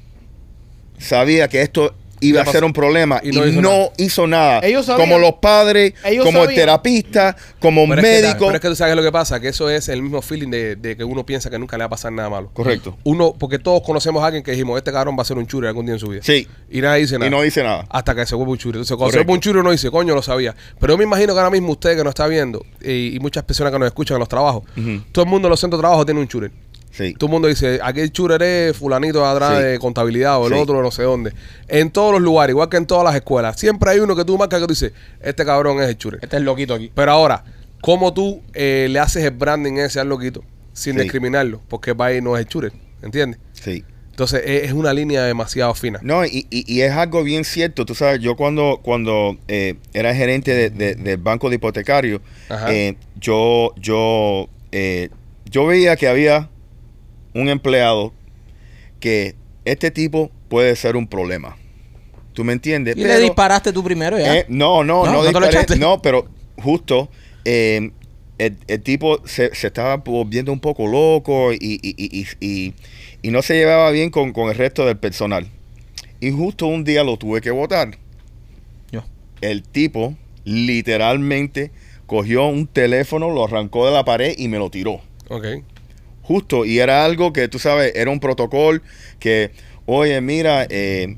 sabía 0.97 1.47
que 1.47 1.61
esto 1.61 1.93
iba 2.21 2.41
a 2.41 2.45
ser 2.45 2.63
un 2.63 2.73
problema 2.73 3.19
Y 3.23 3.29
y, 3.29 3.31
no 3.31 3.61
no, 3.61 3.71
hizo 3.97 4.03
hizo, 4.05 4.27
nada. 4.27 4.59
Ellos 4.63 4.85
sabían. 4.85 5.07
como 5.09 5.19
los 5.19 5.33
padres, 5.35 5.93
Ellos 6.03 6.25
como 6.25 6.43
el 6.43 6.55
terapista, 6.55 7.35
como 7.59 7.83
un 7.83 7.89
Pero 7.89 8.01
es, 8.01 8.07
que, 8.07 8.21
médico. 8.21 8.45
pero 8.45 8.55
es 8.55 8.61
que 8.61 8.67
tú 8.69 8.75
sabes 8.75 8.95
lo 8.95 9.03
que 9.03 9.11
pasa, 9.11 9.39
que 9.39 9.49
eso 9.49 9.69
es 9.69 9.89
el 9.89 10.01
mismo 10.01 10.21
feeling 10.21 10.49
de, 10.49 10.75
de 10.75 10.95
que 10.97 11.03
uno 11.03 11.25
piensa 11.25 11.49
que 11.49 11.59
nunca 11.59 11.77
le 11.77 11.81
va 11.83 11.87
a 11.87 11.89
pasar 11.89 12.11
nada 12.11 12.29
malo. 12.29 12.49
Correcto. 12.53 12.97
Uno, 13.03 13.33
porque 13.37 13.59
todos 13.59 13.81
conocemos 13.83 14.23
a 14.23 14.27
alguien 14.27 14.43
que 14.43 14.51
dijimos, 14.51 14.77
este 14.77 14.91
cabrón 14.91 15.15
va 15.17 15.21
a 15.23 15.25
ser 15.25 15.37
un 15.37 15.47
churi 15.47 15.67
algún 15.67 15.85
día 15.85 15.93
en 15.93 15.99
su 15.99 16.07
vida. 16.07 16.21
Sí. 16.23 16.47
Y 16.69 16.81
nadie 16.81 17.01
dice 17.01 17.15
nada. 17.15 17.27
Y 17.27 17.29
no 17.31 17.41
dice 17.41 17.63
nada. 17.63 17.85
Hasta 17.89 18.15
que 18.15 18.25
se 18.25 18.35
vuelve 18.35 18.51
un 18.53 18.57
churi. 18.57 18.77
Entonces, 18.77 18.95
cuando 18.97 19.11
se 19.11 19.17
Correcto. 19.17 19.27
vuelve 19.27 19.37
un 19.37 19.41
churi, 19.41 19.59
uno 19.59 19.71
dice, 19.71 19.91
coño, 19.91 20.15
lo 20.15 20.21
sabía. 20.21 20.55
Pero 20.79 20.93
yo 20.93 20.97
me 20.97 21.03
imagino 21.03 21.33
que 21.33 21.39
ahora 21.39 21.51
mismo 21.51 21.71
usted 21.71 21.95
que 21.97 22.03
nos 22.03 22.11
está 22.11 22.27
viendo 22.27 22.65
y, 22.81 23.15
y 23.15 23.19
muchas 23.19 23.43
personas 23.43 23.71
que 23.73 23.79
nos 23.79 23.87
escuchan 23.87 24.15
en 24.15 24.19
los 24.19 24.29
trabajos, 24.29 24.63
todo 25.11 25.23
el 25.25 25.29
mundo 25.29 25.47
en 25.47 25.51
los 25.51 25.59
centros 25.59 25.79
de 25.79 25.81
trabajo 25.83 26.05
tiene 26.05 26.19
un 26.19 26.27
churi. 26.27 26.49
Sí. 26.97 27.13
Todo 27.13 27.27
el 27.27 27.31
mundo 27.33 27.47
dice, 27.47 27.79
aquí 27.83 27.99
el 27.99 28.11
shooter 28.11 28.41
es 28.41 28.77
fulanito 28.77 29.19
de 29.19 29.25
atrás 29.25 29.57
Sí. 29.57 29.63
de 29.63 29.79
contabilidad 29.79 30.39
o 30.39 30.47
el 30.47 30.53
Sí. 30.53 30.59
otro 30.59 30.77
de 30.77 30.81
no 30.83 30.91
sé 30.91 31.03
dónde. 31.03 31.33
En 31.67 31.91
todos 31.91 32.13
los 32.13 32.21
lugares, 32.21 32.51
igual 32.53 32.69
que 32.69 32.77
en 32.77 32.85
todas 32.85 33.03
las 33.03 33.15
escuelas, 33.15 33.59
siempre 33.59 33.91
hay 33.91 33.99
uno 33.99 34.15
que 34.15 34.23
tú 34.23 34.37
marcas 34.37 34.59
que 34.61 34.65
tú 34.67 34.71
dices, 34.73 34.93
este 35.21 35.43
cabrón 35.45 35.81
es 35.81 35.89
el 35.89 35.97
shooter. 35.97 36.19
Este 36.23 36.37
es 36.37 36.41
loquito 36.43 36.73
aquí. 36.73 36.91
Pero 36.95 37.11
ahora, 37.11 37.43
¿cómo 37.81 38.13
tú 38.13 38.41
eh, 38.53 38.87
le 38.89 38.99
haces 38.99 39.23
el 39.25 39.31
branding 39.31 39.73
ese 39.73 39.99
al 39.99 40.07
loquito 40.07 40.43
sin 40.73 40.95
Sí. 40.95 41.01
discriminarlo? 41.01 41.61
Porque 41.67 41.91
va 41.93 42.05
ahí 42.07 42.21
no 42.21 42.37
es 42.37 42.45
el 42.45 42.49
shooter, 42.51 42.71
¿entiendes? 43.01 43.39
Sí. 43.51 43.83
Entonces 44.11 44.43
es, 44.45 44.63
es 44.63 44.71
una 44.71 44.93
línea 44.93 45.23
demasiado 45.23 45.73
fina. 45.73 45.99
No, 46.01 46.23
y, 46.25 46.47
y- 46.49 46.63
y 46.73 46.79
es 46.83 46.93
algo 46.93 47.21
bien 47.23 47.43
cierto. 47.43 47.85
Tú 47.85 47.93
sabes, 47.95 48.21
yo 48.21 48.37
cuando, 48.37 48.79
cuando 48.81 49.37
eh, 49.49 49.75
era 49.93 50.15
gerente 50.15 50.53
de- 50.53 50.69
de- 50.69 50.95
del 50.95 51.17
banco 51.17 51.49
de 51.49 51.55
hipotecario, 51.57 52.21
eh, 52.69 52.95
yo, 53.19 53.73
yo, 53.75 54.47
eh, 54.71 55.09
yo 55.51 55.65
veía 55.65 55.97
que 55.97 56.07
había 56.07 56.49
un 57.35 57.49
empleado 57.49 58.11
que 58.99 59.35
este 59.65 59.91
tipo 59.91 60.31
puede 60.49 60.75
ser 60.75 60.95
un 60.95 61.05
problema. 61.07 61.57
¿Tú 62.33 62.43
me 62.43 62.53
entiendes? 62.53 62.97
Y 62.97 63.03
le 63.03 63.19
disparaste 63.19 63.71
tú 63.71 63.83
primero 63.83 64.17
ya. 64.19 64.37
Eh, 64.39 64.45
no, 64.49 64.83
no, 64.83 65.05
No, 65.05 65.11
no, 65.11 65.11
no 65.11 65.23
te 65.27 65.31
lo 65.33 65.39
disparé, 65.39 65.47
echaste. 65.57 65.75
no, 65.77 66.01
pero 66.01 66.27
justo 66.57 67.09
eh, 67.45 67.91
el, 68.37 68.57
el 68.67 68.81
tipo 68.81 69.25
se, 69.27 69.53
se 69.55 69.67
estaba 69.67 69.97
volviendo 69.97 70.51
un 70.51 70.59
poco 70.59 70.87
loco 70.87 71.53
y, 71.53 71.57
y- 71.61 71.79
y- 71.95 72.19
y- 72.21 72.25
y- 72.45 72.73
y 73.21 73.31
no 73.31 73.41
se 73.41 73.53
llevaba 73.55 73.91
bien 73.91 74.09
con, 74.09 74.33
con 74.33 74.49
el 74.49 74.55
resto 74.55 74.85
del 74.85 74.97
personal. 74.97 75.47
Y 76.19 76.31
justo 76.31 76.65
un 76.67 76.83
día 76.83 77.03
lo 77.03 77.17
tuve 77.17 77.39
que 77.41 77.51
votar. 77.51 77.97
Yo. 78.91 79.03
El 79.41 79.63
tipo 79.63 80.15
literalmente 80.43 81.71
cogió 82.05 82.45
un 82.47 82.67
teléfono, 82.67 83.29
lo 83.31 83.45
arrancó 83.45 83.85
de 83.87 83.93
la 83.93 84.05
pared 84.05 84.35
y 84.37 84.47
me 84.47 84.57
lo 84.57 84.69
tiró. 84.69 85.01
Ok. 85.29 85.45
Justo, 86.25 86.65
y 86.65 86.79
era 86.79 87.05
algo 87.05 87.31
que 87.33 87.47
tú 87.47 87.59
sabes, 87.59 87.93
era 87.95 88.09
un 88.09 88.19
protocolo 88.19 88.81
que, 89.19 89.51
oye, 89.85 90.19
mira, 90.21 90.65
eh, 90.69 91.17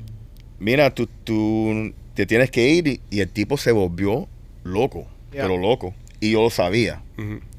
mira, 0.58 0.94
tú, 0.94 1.08
tú 1.24 1.92
te 2.14 2.26
tienes 2.26 2.50
que 2.50 2.68
ir. 2.68 2.86
Y, 2.88 3.00
y 3.10 3.20
el 3.20 3.28
tipo 3.30 3.56
se 3.56 3.72
volvió 3.72 4.28
loco, 4.64 5.06
pero 5.30 5.56
loco. 5.56 5.94
Y 6.20 6.32
yo 6.32 6.42
lo 6.42 6.50
sabía. 6.50 7.02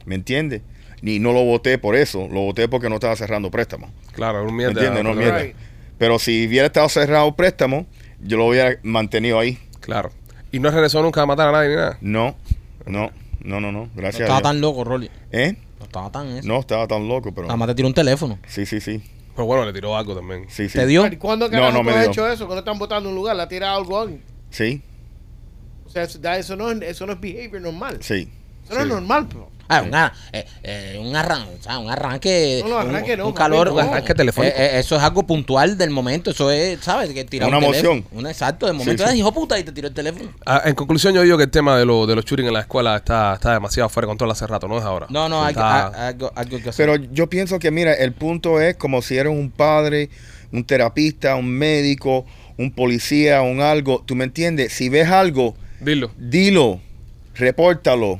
¿me 0.05 0.15
entiendes? 0.15 0.61
Ni 1.01 1.17
no 1.19 1.31
lo 1.33 1.43
voté 1.43 1.77
por 1.77 1.95
eso, 1.95 2.27
lo 2.27 2.41
voté 2.41 2.67
porque 2.67 2.89
no 2.89 2.95
estaba 2.95 3.15
cerrando 3.15 3.49
préstamo. 3.49 3.89
Claro, 4.13 4.41
un 4.43 4.47
¿Me 4.55 4.65
mierda. 4.67 4.73
entiendes? 4.73 5.03
No, 5.03 5.13
mierda. 5.13 5.39
Right. 5.43 5.55
Pero 5.97 6.19
si 6.19 6.45
hubiera 6.47 6.67
estado 6.67 6.87
cerrado 6.89 7.35
préstamo, 7.35 7.85
yo 8.21 8.37
lo 8.37 8.47
hubiera 8.47 8.77
mantenido 8.83 9.39
ahí. 9.39 9.57
Claro. 9.79 10.11
Y 10.51 10.59
no 10.59 10.69
regresó 10.71 11.01
nunca 11.01 11.21
a 11.21 11.25
matar 11.25 11.49
a 11.49 11.51
nadie 11.51 11.69
ni 11.69 11.75
nada. 11.75 11.97
No, 12.01 12.35
no, 12.85 13.11
no, 13.43 13.59
no, 13.59 13.71
no, 13.71 13.71
no 13.71 13.89
gracias 13.95 14.21
a 14.21 14.23
estaba 14.25 14.39
Dios. 14.39 14.49
tan 14.51 14.61
loco, 14.61 14.83
Rolly. 14.83 15.09
¿Eh? 15.31 15.55
No 15.79 15.85
estaba 15.85 16.11
tan 16.11 16.27
eso. 16.27 16.47
No, 16.47 16.59
estaba 16.59 16.87
tan 16.87 17.07
loco, 17.07 17.33
pero... 17.33 17.47
Nada 17.47 17.57
más 17.57 17.67
te 17.69 17.75
tiró 17.75 17.87
un 17.87 17.93
teléfono. 17.93 18.37
Sí, 18.47 18.65
sí, 18.65 18.79
sí, 18.81 19.01
Pero 19.33 19.45
bueno, 19.45 19.65
le 19.65 19.73
tiró 19.73 19.95
algo 19.95 20.13
también. 20.15 20.45
sí, 20.49 20.67
sí. 20.69 20.77
¿Te 20.77 20.85
dio? 20.85 21.07
¿Y 21.07 21.15
¿Cuándo 21.17 21.47
No, 21.49 21.71
no 21.71 21.77
tú 21.79 21.83
me 21.85 21.91
has 21.93 22.01
dio. 22.01 22.09
hecho 22.11 22.27
eso? 22.29 22.47
Que 22.47 22.53
no 22.53 22.59
están 22.59 22.77
votando 22.77 23.09
en 23.09 23.15
un 23.15 23.21
lugar, 23.21 23.35
le 23.35 23.43
ha 23.43 23.47
tirado 23.47 23.77
algo 23.77 23.97
a 23.97 24.01
alguien. 24.03 24.21
Sí, 24.49 24.81
O 25.85 25.89
sea, 25.89 26.03
eso, 26.37 26.55
no, 26.55 26.69
es- 26.71 26.81
eso 26.81 27.05
no 27.07 27.13
es 27.13 27.19
behavior 27.21 27.61
normal. 27.61 27.97
sí. 28.01 28.29
Eso 28.65 28.75
no 28.75 28.81
es 28.81 28.87
normal, 28.87 29.23
bro. 29.25 29.49
Ah, 29.71 29.83
un, 29.83 29.93
ar- 29.93 30.11
eh, 30.33 30.45
eh, 30.63 30.97
un 30.99 31.15
arranque, 31.15 31.55
o 31.59 31.63
sea, 31.63 31.77
un 31.77 31.89
arranque. 31.91 32.61
No, 32.63 32.69
no, 32.71 32.77
arranque 32.79 33.13
un, 33.13 33.19
no, 33.19 33.27
un 33.27 33.33
calor. 33.33 33.67
papi, 33.67 33.77
no. 33.79 33.83
un 33.83 33.89
Arranque 33.93 34.15
telefónico. 34.15 34.55
Eh, 34.57 34.65
eh, 34.65 34.79
eso 34.79 34.95
es 34.97 35.03
algo 35.03 35.23
puntual 35.27 35.77
del 35.77 35.91
momento. 35.91 36.31
Eso 36.31 36.49
es, 36.49 36.79
¿sabes? 36.81 37.11
Que 37.11 37.23
tirar 37.23 37.47
Una 37.47 37.59
un 37.59 37.63
emoción. 37.65 38.03
Un 38.11 38.25
exacto. 38.27 38.65
Del 38.65 38.75
momento 38.75 39.05
Sí, 39.05 39.11
sí. 39.13 39.19
hijo 39.19 39.31
puta 39.31 39.59
y 39.59 39.63
te 39.63 39.71
tiró 39.71 39.87
el 39.87 39.93
teléfono. 39.93 40.31
Ah, 40.45 40.63
en 40.65 40.73
conclusión, 40.73 41.13
yo 41.13 41.21
digo 41.21 41.37
que 41.37 41.43
el 41.43 41.51
tema 41.51 41.77
de, 41.77 41.85
lo, 41.85 42.07
de 42.07 42.15
los 42.15 42.25
shooting 42.25 42.47
en 42.47 42.53
la 42.53 42.61
escuela 42.61 42.95
está, 42.97 43.35
está 43.35 43.53
demasiado 43.53 43.89
fuera 43.89 44.07
de 44.07 44.09
control 44.09 44.31
hace 44.31 44.47
rato, 44.47 44.67
no 44.67 44.77
es 44.79 44.83
ahora. 44.83 45.05
No, 45.09 45.29
no, 45.29 45.43
hay, 45.45 45.53
hay- 45.55 45.91
algo, 45.95 46.31
algo 46.35 46.57
que 46.61 46.69
hacer. 46.69 46.89
Pero 46.89 47.07
yo 47.13 47.29
pienso 47.29 47.59
que, 47.59 47.69
mira, 47.69 47.93
el 47.93 48.13
punto 48.13 48.59
es 48.59 48.75
como 48.75 49.01
si 49.03 49.17
eres 49.17 49.31
un 49.31 49.51
padre, 49.51 50.09
un 50.51 50.63
terapista, 50.63 51.35
un 51.35 51.47
médico, 51.47 52.25
un 52.57 52.71
policía, 52.71 53.43
un 53.43 53.61
algo. 53.61 54.01
¿Tú 54.03 54.15
me 54.15 54.23
entiendes? 54.23 54.73
Si 54.73 54.89
ves 54.89 55.09
algo, 55.09 55.55
Dilo. 55.79 56.09
dilo, 56.17 56.79
repórtalo. 57.35 58.19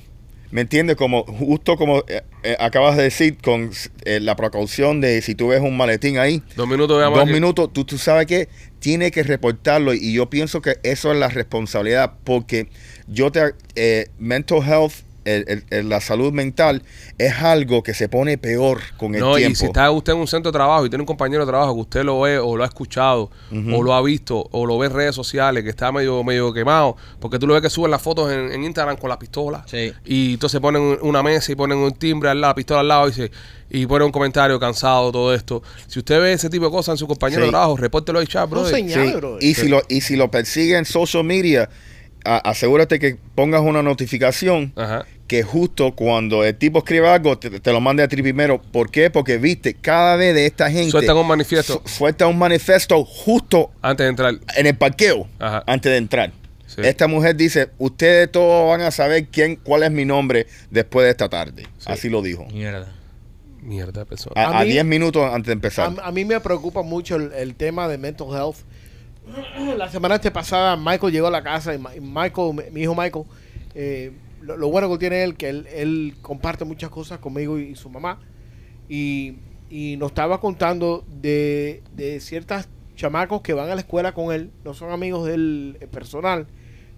¿Me 0.52 0.62
entiendes? 0.62 0.96
Como 0.96 1.24
justo 1.26 1.76
como 1.78 2.00
eh, 2.08 2.24
eh, 2.44 2.56
acabas 2.60 2.98
de 2.98 3.04
decir 3.04 3.38
con 3.38 3.72
eh, 4.06 4.20
la 4.20 4.36
precaución 4.36 5.00
de 5.02 5.22
si 5.22 5.36
tú 5.36 5.50
ves 5.50 5.62
un 5.62 5.78
maletín 5.78 6.18
ahí, 6.18 6.42
Dos 6.56 6.68
minutos 6.68 7.00
de 7.00 7.06
dos 7.06 7.28
minutos, 7.28 7.72
tú, 7.72 7.86
tú 7.86 7.98
sabes 7.98 8.26
que 8.26 8.50
tiene 8.80 9.12
que 9.12 9.24
reportarlo 9.24 9.94
y 9.94 10.14
yo 10.14 10.30
pienso 10.30 10.62
que 10.62 10.78
eso 10.84 11.12
es 11.12 11.20
la 11.20 11.28
responsabilidad 11.28 12.14
porque 12.24 12.68
yo 13.08 13.32
te 13.32 13.54
eh, 13.76 14.08
mental 14.18 14.60
health 14.66 14.94
el- 15.36 15.46
el- 15.48 15.64
el- 15.70 15.90
la 15.90 16.02
salud 16.02 16.32
mental 16.34 16.84
es 17.18 17.34
algo 17.36 17.84
que 17.84 17.94
se 17.94 18.10
pone 18.10 18.38
peor 18.38 18.80
con 18.98 19.16
el 19.16 19.22
No, 19.22 19.36
tiempo 19.36 19.52
y 19.54 19.56
si 19.56 19.66
está 19.66 19.90
usted 19.92 20.14
en 20.14 20.20
un 20.20 20.28
centro 20.28 20.52
de 20.52 20.58
trabajo 20.58 20.86
y 20.86 20.90
tiene 20.90 21.02
un 21.02 21.08
compañero 21.08 21.46
de 21.46 21.52
trabajo 21.52 21.74
que 21.76 21.82
usted 21.82 22.04
lo 22.04 22.22
ve 22.22 22.38
o 22.40 22.56
lo 22.58 22.64
ha 22.64 22.68
escuchado 22.68 23.30
o 23.52 23.84
lo 23.84 23.94
ha 23.94 24.02
visto 24.02 24.48
o 24.52 24.66
lo 24.66 24.78
ve 24.78 24.88
en 24.88 24.94
redes 24.94 25.16
sociales 25.16 25.64
que 25.64 25.70
está 25.70 25.92
medio 25.92 26.24
medio 26.24 26.52
quemado, 26.54 26.96
porque 27.20 27.40
tú 27.40 27.48
lo 27.48 27.54
ves 27.54 27.62
que 27.64 27.70
suben 27.70 27.92
las 27.92 28.02
fotos 28.02 28.32
en, 28.32 28.52
en 28.52 28.64
Instagram 28.64 28.98
con 28.98 29.10
la 29.10 29.18
pistola 29.20 29.64
Sí. 29.68 29.92
y 30.06 30.34
entonces 30.34 30.60
ponen 30.60 30.82
un- 30.82 30.98
una 31.02 31.24
mesa 31.24 31.52
y 31.52 31.56
ponen 31.56 31.78
un 31.78 31.92
timbre 31.94 32.30
al 32.30 32.42
lado, 32.42 32.52
la 32.52 32.56
pistola 32.56 32.80
al 32.82 32.88
lado 32.88 33.10
y, 33.10 33.14
se, 33.14 33.32
y 33.70 33.86
ponen 33.86 34.08
un 34.08 34.12
comentario 34.12 34.60
cansado, 34.60 35.12
todo 35.12 35.34
esto. 35.34 35.62
Si 35.88 36.00
usted 36.00 36.20
ve 36.20 36.34
ese 36.34 36.50
tipo 36.50 36.66
de 36.66 36.72
cosas 36.72 36.94
en 36.94 36.98
su 36.98 37.08
compañero 37.08 37.42
Sí. 37.42 37.46
de 37.48 37.52
trabajo, 37.52 37.78
repórtelo 37.78 38.20
ahí, 38.20 38.28
chat, 38.28 38.46
No, 38.50 38.56
brother. 38.56 38.74
señal. 38.76 39.08
Sí, 39.08 39.14
brother. 39.16 39.44
y 39.44 39.54
si 39.54 39.68
lo 39.68 39.82
y 39.88 40.02
si 40.02 40.16
lo 40.16 40.32
persigue 40.32 40.78
en 40.78 40.86
social 40.86 41.24
media 41.24 41.70
a- 42.26 42.38
asegúrate 42.50 43.00
que 43.00 43.18
pongas 43.36 43.62
una 43.62 43.82
notificación 43.84 44.74
Ajá. 44.76 45.06
que 45.28 45.44
justo 45.44 45.94
cuando 45.96 46.44
el 46.44 46.56
tipo 46.56 46.80
escribe 46.80 47.08
algo 47.08 47.38
te, 47.38 47.60
te 47.60 47.72
lo 47.72 47.82
mande 47.82 48.04
a 48.04 48.08
ti 48.08 48.22
primero. 48.22 48.62
¿Por 48.62 48.90
qué? 48.92 49.10
Porque 49.10 49.38
viste, 49.38 49.74
cada 49.76 50.16
vez 50.16 50.34
de 50.36 50.46
esta 50.46 50.70
gente 50.72 50.92
Sueltan 50.92 51.18
un 51.18 51.28
manifiesto. 51.28 51.82
su- 51.86 51.90
suelta 51.98 52.28
un 52.28 52.38
manifiesto 52.38 53.04
justo 53.06 53.72
Antes 53.82 54.06
de 54.06 54.10
entrar. 54.10 54.34
en 54.58 54.66
el 54.68 54.76
parqueo 54.76 55.28
Ajá. 55.40 55.64
antes 55.68 55.92
de 55.92 55.98
entrar. 55.98 56.32
Sí. 56.68 56.82
Esta 56.84 57.08
mujer 57.08 57.36
dice, 57.36 57.70
ustedes 57.80 58.32
todos 58.32 58.70
van 58.70 58.82
a 58.82 58.92
saber 58.92 59.28
quién, 59.28 59.56
cuál 59.56 59.82
es 59.84 59.92
mi 59.92 60.06
nombre 60.06 60.46
después 60.70 61.04
de 61.06 61.10
esta 61.12 61.28
tarde. 61.28 61.68
Así 61.86 62.10
lo 62.10 62.22
dijo. 62.22 62.46
Mierda. 62.54 62.92
Mierda 63.62 64.06
persona. 64.06 64.34
A 64.40 64.50
A 64.52 64.60
a 64.62 64.64
mí- 64.64 64.72
10 64.72 64.86
minutos 64.86 65.24
antes 65.34 65.48
de 65.48 65.54
empezar. 65.54 65.92
A, 66.02 66.08
a 66.08 66.12
mí 66.12 66.26
me 66.26 66.40
preocupa 66.40 66.82
mucho 66.84 67.16
el, 67.16 67.34
el 67.34 67.56
tema 67.56 67.88
de 67.88 67.98
mental 67.98 68.28
health. 68.32 68.58
La 69.78 69.90
semana 69.90 70.16
antepasada 70.16 70.76
Michael 70.76 71.12
llegó 71.12 71.28
a 71.28 71.32
la 71.32 71.44
casa 71.44 71.74
y 71.74 71.80
Michael, 72.02 72.72
mi, 72.72 72.82
hijo 72.82 72.96
Michael, 72.96 73.26
eh, 73.76 74.12
lo, 74.42 74.58
lo 74.58 74.70
bueno 74.70 74.90
que 74.92 74.98
tiene 74.98 75.24
él 75.24 75.36
que 75.36 75.50
él, 75.50 75.68
él 75.74 76.16
comparte 76.22 76.66
muchas 76.66 76.90
cosas 76.90 77.20
conmigo 77.20 77.60
y, 77.60 77.76
su 77.76 77.90
mamá. 77.90 78.20
Y, 78.88 79.36
y 79.70 79.98
nos 79.98 80.12
estaba 80.12 80.40
contando 80.40 81.06
de, 81.22 81.84
de 81.96 82.20
ciertas 82.20 82.70
chamacos 82.96 83.42
que 83.42 83.54
van 83.54 83.70
a 83.70 83.76
la 83.76 83.82
escuela 83.82 84.14
con 84.14 84.34
él, 84.34 84.52
no 84.66 84.74
son 84.74 84.92
amigos 84.92 85.26
del 85.26 85.78
eh, 85.80 85.88
personal, 85.88 86.48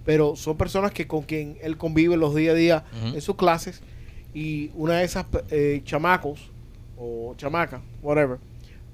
pero 0.05 0.35
son 0.35 0.57
personas 0.57 0.91
que 0.91 1.07
con 1.07 1.23
quien 1.23 1.57
él 1.61 1.77
convive 1.77 2.17
los 2.17 2.33
día 2.33 2.51
a 2.51 2.55
día 2.55 2.83
en 3.03 3.21
sus 3.21 3.35
clases. 3.35 3.81
Y 4.33 4.71
una 4.73 4.97
de 4.97 5.03
esas 5.03 5.25
eh, 5.49 5.81
chamacos 5.83 6.49
o 6.97 7.35
chamaca, 7.37 7.81
whatever, 8.01 8.39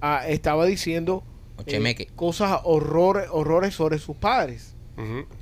ah, 0.02 0.28
estaba 0.28 0.66
diciendo 0.66 1.24
eh, 1.66 2.08
cosas 2.16 2.62
horrores, 2.64 3.28
horrores 3.32 3.74
sobre 3.74 4.00
sus 4.00 4.16
padres. 4.16 4.74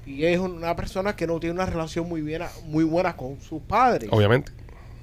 Y 0.05 0.25
es 0.25 0.37
una 0.37 0.75
persona 0.75 1.15
que 1.15 1.25
no 1.25 1.39
tiene 1.39 1.53
una 1.53 1.65
relación 1.65 2.09
muy, 2.09 2.21
bien, 2.21 2.41
muy 2.65 2.83
buena 2.83 3.15
con 3.15 3.39
sus 3.39 3.61
padres. 3.61 4.09
Obviamente. 4.11 4.51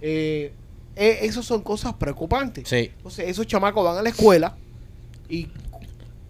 Eh, 0.02 0.52
eh, 0.94 1.18
esas 1.22 1.46
son 1.46 1.62
cosas 1.62 1.94
preocupantes. 1.94 2.68
Sí. 2.68 2.92
Entonces, 2.96 3.28
esos 3.28 3.46
chamacos 3.46 3.82
van 3.82 3.96
a 3.96 4.02
la 4.02 4.10
escuela 4.10 4.56
y 5.28 5.48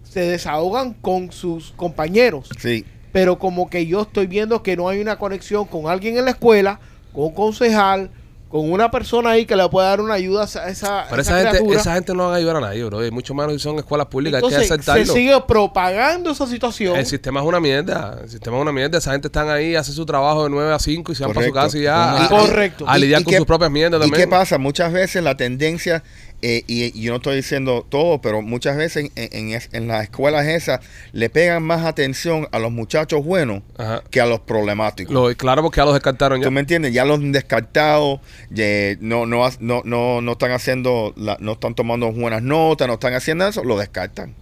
se 0.05 0.21
desahogan 0.21 0.95
con 0.95 1.33
sus 1.33 1.73
compañeros. 1.73 2.49
Sí. 2.59 2.85
Pero 3.11 3.39
como 3.39 3.69
que 3.69 3.87
yo 3.87 4.03
estoy 4.03 4.29
viendo 4.29 4.63
que 4.63 4.77
no 4.77 4.89
hay 4.89 5.01
una 5.01 5.19
conexión 5.19 5.65
con 5.65 5.89
alguien 5.89 6.17
en 6.17 6.25
la 6.25 6.31
escuela, 6.31 6.79
con 7.13 7.25
un 7.25 7.35
concejal, 7.35 8.11
con 8.53 8.71
una 8.71 8.91
persona 8.91 9.31
ahí 9.31 9.47
que 9.47 9.57
le 9.57 9.69
pueda 9.69 9.89
dar 9.89 10.01
una 10.03 10.15
ayuda 10.15 10.43
a 10.43 10.45
esa, 10.45 10.69
esa, 10.69 11.07
Pero 11.11 11.23
esa 11.23 11.41
esa 11.41 11.53
gente, 11.55 11.75
esa 11.75 11.95
gente 11.95 12.15
no 12.15 12.29
va 12.29 12.35
a 12.35 12.37
ayudar 12.37 12.57
a 12.57 12.61
nadie, 12.61 12.85
bro. 12.85 13.05
Y 13.05 13.11
mucho 13.11 13.33
menos 13.35 13.55
si 13.55 13.59
son 13.59 13.79
escuelas 13.79 14.07
públicas. 14.09 14.37
hay 14.37 14.41
que 14.43 14.47
Entonces, 14.55 14.69
se 14.69 14.75
aceptarlo. 14.75 15.13
sigue 15.15 15.41
propagando 15.49 16.31
esa 16.31 16.47
situación. 16.47 16.97
El 16.97 17.07
sistema 17.07 17.41
es 17.41 17.47
una 17.47 17.59
mierda. 17.61 18.19
El 18.23 18.29
sistema 18.29 18.59
es 18.59 18.63
una 18.63 18.73
mierda. 18.73 18.99
Esa 18.99 19.13
gente 19.13 19.29
están 19.29 19.49
ahí, 19.49 19.75
hacen 19.75 19.95
su 19.95 20.05
trabajo 20.07 20.45
de 20.45 20.51
9 20.51 20.73
a 20.73 20.79
5 20.79 21.13
y 21.13 21.15
se 21.15 21.25
van 21.25 21.33
para 21.33 21.47
su 21.47 21.53
Correcto. 21.53 21.67
casa 21.67 21.79
y 21.79 21.83
ya. 21.83 22.17
Y- 22.21 22.25
a- 22.27 22.29
Correcto. 22.29 22.85
A, 22.87 22.99
Y- 22.99 23.01
lidiar 23.01 23.21
y 23.23 23.25
con 23.25 23.31
qué- 23.33 23.37
sus 23.39 23.47
propias 23.47 23.71
mierdas 23.71 23.99
¿Y 23.99 24.03
también. 24.03 24.23
qué 24.23 24.29
pasa? 24.29 24.59
Muchas 24.59 24.93
veces 24.93 25.25
la 25.25 25.37
tendencia, 25.37 26.03
eh, 26.43 26.65
y, 26.67 26.85
y 26.99 27.03
yo 27.03 27.13
no 27.13 27.17
estoy 27.17 27.37
diciendo 27.37 27.87
todo, 27.89 28.21
pero 28.21 28.43
muchas 28.43 28.77
veces 28.77 29.11
en, 29.15 29.29
en 29.33 29.51
es- 29.55 29.69
en 29.73 29.87
las 29.89 30.03
escuelas 30.03 30.45
esas 30.47 30.81
le 31.13 31.31
pegan 31.31 31.63
más 31.63 31.85
atención 31.85 32.49
a 32.53 32.59
los 32.59 32.73
muchachos 32.73 33.25
buenos 33.25 33.63
Ajá. 33.79 34.03
que 34.11 34.21
a 34.21 34.27
los 34.27 34.41
problemáticos. 34.41 35.15
Lo- 35.15 35.35
claro, 35.37 35.63
porque 35.63 35.79
ya 35.79 35.85
los 35.85 35.95
descartaron 35.95 36.41
ya. 36.41 36.45
¿Tú 36.47 36.51
me 36.51 36.61
entiendes? 36.61 36.93
Ya 36.93 37.05
los 37.05 37.19
han 37.21 37.33
descartado, 37.33 38.21
ya 38.51 38.65
no, 39.01 39.25
no, 39.27 39.49
no, 39.61 39.83
no, 39.85 40.21
no 40.21 40.33
están 40.33 40.51
haciendo, 40.53 41.13
la- 41.17 41.37
no 41.41 41.53
están 41.53 41.75
tomando 41.75 42.11
buenas 42.13 42.43
notas, 42.43 42.89
no 42.89 42.95
están 42.95 43.15
haciendo 43.15 43.47
eso, 43.47 43.63
lo 43.65 43.79
descartan. 43.79 44.35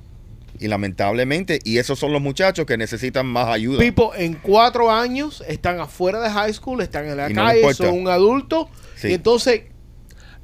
Y 0.58 0.68
lamentablemente, 0.68 1.58
y 1.64 1.78
esos 1.78 1.98
son 1.98 2.12
los 2.12 2.20
muchachos 2.20 2.66
que 2.66 2.76
necesitan 2.76 3.24
más 3.26 3.48
ayuda. 3.48 3.78
Pipo, 3.78 4.14
en 4.14 4.34
cuatro 4.34 4.90
años 4.90 5.42
están 5.48 5.80
afuera 5.80 6.20
de 6.20 6.28
high 6.30 6.52
school, 6.52 6.82
están 6.82 7.06
en 7.08 7.16
la 7.16 7.30
Y 7.30 7.34
calle, 7.34 7.72
son 7.74 7.98
un 7.98 8.08
adulto. 8.08 8.68
Sí. 8.96 9.08
Y 9.08 9.14
entonces, 9.14 9.62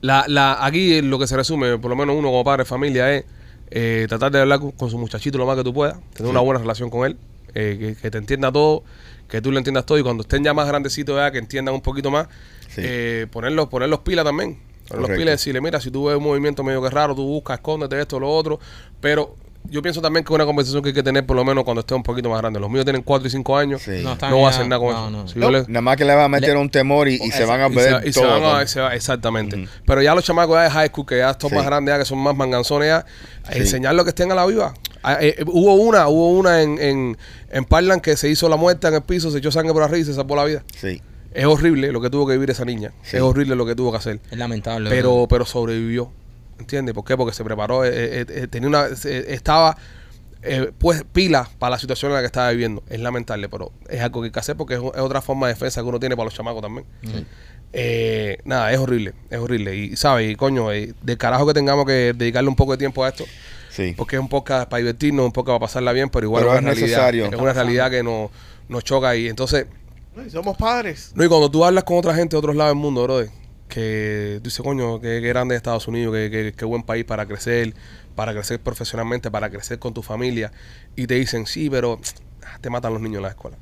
La, 0.00 0.24
la, 0.28 0.64
aquí 0.64 1.00
lo 1.02 1.18
que 1.18 1.26
se 1.26 1.36
resume, 1.36 1.78
por 1.78 1.90
lo 1.90 1.96
menos 1.96 2.16
uno 2.16 2.28
como 2.28 2.44
padre 2.44 2.62
de 2.62 2.64
familia, 2.66 3.12
es 3.14 3.24
eh, 3.70 4.06
tratar 4.08 4.30
de 4.30 4.40
hablar 4.40 4.60
con, 4.60 4.70
con 4.72 4.90
su 4.90 4.98
muchachito 4.98 5.38
lo 5.38 5.46
más 5.46 5.56
que 5.56 5.64
tú 5.64 5.72
puedas, 5.74 5.98
tener 6.14 6.30
una 6.30 6.40
buena 6.40 6.60
relación 6.60 6.90
con 6.90 7.06
él, 7.06 7.16
eh, 7.54 7.76
que, 7.96 8.00
que 8.02 8.10
te 8.10 8.18
entienda 8.18 8.52
todo, 8.52 8.84
que 9.28 9.40
tú 9.40 9.50
le 9.50 9.58
entiendas 9.58 9.86
todo 9.86 9.98
y 9.98 10.02
cuando 10.02 10.22
estén 10.22 10.44
ya 10.44 10.54
más 10.54 10.68
grandecitos 10.68 11.16
ya, 11.16 11.30
que 11.32 11.38
entiendan 11.38 11.74
un 11.74 11.80
poquito 11.80 12.10
más, 12.10 12.28
Sí. 12.68 12.82
eh, 12.84 13.26
ponerlos, 13.30 13.68
ponerlos 13.68 14.00
pila 14.00 14.22
también. 14.22 14.58
Ponerlos 14.88 15.10
pila 15.16 15.30
y 15.30 15.34
decirle, 15.34 15.60
mira, 15.60 15.80
si 15.80 15.90
tú 15.90 16.04
ves 16.04 16.16
un 16.16 16.22
movimiento 16.24 16.62
medio 16.62 16.80
que 16.82 16.90
raro, 16.90 17.14
tú 17.14 17.24
buscas, 17.26 17.56
escóndete 17.58 17.98
esto, 18.00 18.20
lo 18.20 18.30
otro, 18.30 18.60
pero 19.00 19.34
yo 19.70 19.82
pienso 19.82 20.00
también 20.00 20.24
que 20.24 20.32
es 20.32 20.34
una 20.34 20.44
conversación 20.46 20.82
que 20.82 20.88
hay 20.90 20.94
que 20.94 21.02
tener 21.02 21.24
por 21.26 21.36
lo 21.36 21.44
menos 21.44 21.64
cuando 21.64 21.80
esté 21.80 21.94
un 21.94 22.02
poquito 22.02 22.28
más 22.30 22.40
grande. 22.40 22.58
Los 22.60 22.70
míos 22.70 22.84
tienen 22.84 23.02
4 23.02 23.26
y 23.26 23.30
5 23.30 23.56
años, 23.56 23.82
Sí. 23.82 24.02
no, 24.02 24.16
voy 24.30 24.44
a 24.44 24.48
hacer 24.48 24.66
nada 24.68 24.78
con 24.80 24.92
no, 24.92 25.00
eso. 25.02 25.10
no. 25.10 25.28
Si 25.28 25.38
No, 25.38 25.46
yo 25.46 25.50
le- 25.52 25.64
nada 25.68 25.80
más 25.80 25.96
que 25.96 26.04
le 26.04 26.14
va 26.14 26.24
a 26.24 26.28
meter 26.28 26.56
un 26.56 26.70
temor 26.70 27.08
y, 27.08 27.14
y 27.14 27.30
se 27.30 27.44
van 27.44 27.60
a 27.60 27.68
y 27.68 27.74
ver 27.74 28.02
se, 28.02 28.08
y 28.08 28.12
se 28.12 28.20
todo. 28.20 28.30
van 28.40 28.42
a- 28.44 28.64
va- 28.82 28.94
exactamente. 28.94 29.68
Pero 29.86 30.02
ya 30.02 30.14
los 30.14 30.24
chamacos 30.24 30.56
ya 30.56 30.62
de 30.62 30.70
high 30.70 30.88
school, 30.88 31.06
que 31.06 31.18
ya 31.18 31.36
son 31.40 31.50
Sí. 31.50 31.56
más 31.56 31.66
grandes, 31.66 31.92
ya 31.94 31.98
que 31.98 32.04
son 32.04 32.18
más 32.18 32.36
manganzones, 32.36 32.88
ya, 32.88 33.04
Sí. 33.52 33.58
enseñarlo 33.60 34.04
que 34.04 34.10
estén 34.10 34.30
a 34.32 34.34
la 34.34 34.46
viva. 34.46 34.74
Ah, 35.02 35.18
eh, 35.20 35.36
eh, 35.38 35.44
hubo 35.46 35.74
una, 35.74 36.08
hubo 36.08 36.30
una 36.30 36.62
en, 36.62 36.78
en, 36.80 37.16
en 37.50 37.64
Parkland 37.64 38.02
que 38.02 38.16
se 38.16 38.28
hizo 38.28 38.48
la 38.48 38.56
muerta 38.56 38.88
en 38.88 38.94
el 38.94 39.02
piso, 39.02 39.30
se 39.30 39.38
echó 39.38 39.52
sangre 39.52 39.72
por 39.72 39.82
arriba 39.82 39.98
y 39.98 40.04
se 40.04 40.14
salvó 40.14 40.34
la 40.36 40.44
vida. 40.44 40.64
Sí. 40.80 41.00
Es 41.32 41.44
horrible 41.44 41.92
lo 41.92 42.00
que 42.00 42.08
tuvo 42.10 42.26
que 42.26 42.32
vivir 42.32 42.50
esa 42.50 42.64
niña. 42.64 42.92
Sí. 43.02 43.16
Es 43.18 43.22
horrible 43.22 43.54
lo 43.56 43.66
que 43.66 43.74
tuvo 43.74 43.90
que 43.92 43.98
hacer. 43.98 44.20
Es 44.30 44.38
lamentable. 44.38 44.88
Pero, 44.90 45.26
pero 45.28 45.44
sobrevivió. 45.44 46.10
¿Entiendes? 46.58 46.94
¿Por 46.94 47.04
qué? 47.04 47.16
Porque 47.16 47.34
se 47.34 47.44
preparó, 47.44 47.84
eh, 47.84 47.90
eh, 47.92 48.26
eh, 48.28 48.46
tenía 48.48 48.68
una, 48.68 48.94
se- 48.96 49.32
estaba 49.34 49.76
eh, 50.42 50.70
pues 50.78 51.04
pila 51.12 51.48
para 51.58 51.70
la 51.70 51.78
situación 51.78 52.10
en 52.12 52.14
la 52.16 52.20
que 52.20 52.26
estaba 52.26 52.50
viviendo. 52.50 52.82
Es 52.88 53.00
lamentable, 53.00 53.48
pero 53.48 53.72
es 53.88 54.00
algo 54.00 54.20
que 54.22 54.26
hay 54.26 54.32
que 54.32 54.38
hacer 54.40 54.56
porque 54.56 54.74
es, 54.74 54.80
es 54.80 55.00
otra 55.00 55.20
forma 55.20 55.48
de 55.48 55.54
defensa 55.54 55.80
que 55.82 55.86
uno 55.88 55.98
tiene 56.00 56.16
para 56.16 56.24
los 56.26 56.34
chamacos 56.34 56.62
también. 56.62 56.86
Eh, 57.72 58.38
nada, 58.44 58.72
es 58.72 58.78
horrible, 58.78 59.12
es 59.28 59.38
horrible. 59.38 59.76
Y, 59.76 59.96
¿sabes? 59.96 60.30
Y 60.30 60.36
coño, 60.36 60.72
eh, 60.72 60.94
de 61.02 61.16
carajo 61.18 61.46
que 61.46 61.52
tengamos 61.54 61.84
que 61.84 62.12
dedicarle 62.16 62.48
un 62.48 62.56
poco 62.56 62.72
de 62.72 62.78
tiempo 62.78 63.04
a 63.04 63.08
esto, 63.08 63.24
Sí. 63.70 63.92
porque 63.96 64.16
es 64.16 64.22
un 64.22 64.28
podcast 64.28 64.68
para 64.70 64.78
divertirnos, 64.78 65.26
un 65.26 65.32
podcast 65.32 65.54
para 65.58 65.66
pasarla 65.66 65.92
bien, 65.92 66.08
pero 66.08 66.26
igual 66.26 66.44
Pero 66.44 66.54
es 66.54 66.60
una 66.62 66.70
es 66.72 66.78
realidad. 66.78 66.96
necesario. 66.96 67.26
Es 67.26 67.34
una 67.34 67.52
realidad 67.52 67.90
que 67.90 68.02
nos, 68.02 68.30
nos 68.68 68.84
choca 68.84 69.14
y 69.16 69.28
entonces... 69.28 69.66
Somos 70.30 70.56
padres. 70.56 71.12
No, 71.14 71.22
y 71.24 71.28
cuando 71.28 71.50
tú 71.50 71.62
hablas 71.62 71.84
con 71.84 71.98
otra 71.98 72.14
gente 72.14 72.34
de 72.36 72.38
otros 72.38 72.56
lados 72.56 72.70
del 72.70 72.80
mundo, 72.80 73.02
brother, 73.02 73.28
que 73.68 74.38
tú 74.42 74.48
dices, 74.48 74.62
coño, 74.62 75.00
qué, 75.00 75.20
qué 75.20 75.28
grande 75.28 75.54
es 75.54 75.58
Estados 75.58 75.88
Unidos, 75.88 76.14
qué, 76.14 76.30
qué- 76.30 76.54
qué 76.56 76.64
buen 76.64 76.82
país 76.82 77.04
para 77.04 77.26
crecer, 77.26 77.74
para 78.14 78.32
crecer 78.32 78.60
profesionalmente, 78.60 79.30
para 79.30 79.50
crecer 79.50 79.78
con 79.78 79.92
tu 79.94 80.02
familia, 80.02 80.52
y 80.94 81.06
te 81.06 81.14
dicen, 81.14 81.46
sí, 81.46 81.68
pero 81.70 82.00
te 82.60 82.70
matan 82.70 82.92
los 82.92 83.02
niños 83.02 83.16
en 83.16 83.22
la 83.22 83.28
escuela. 83.30 83.58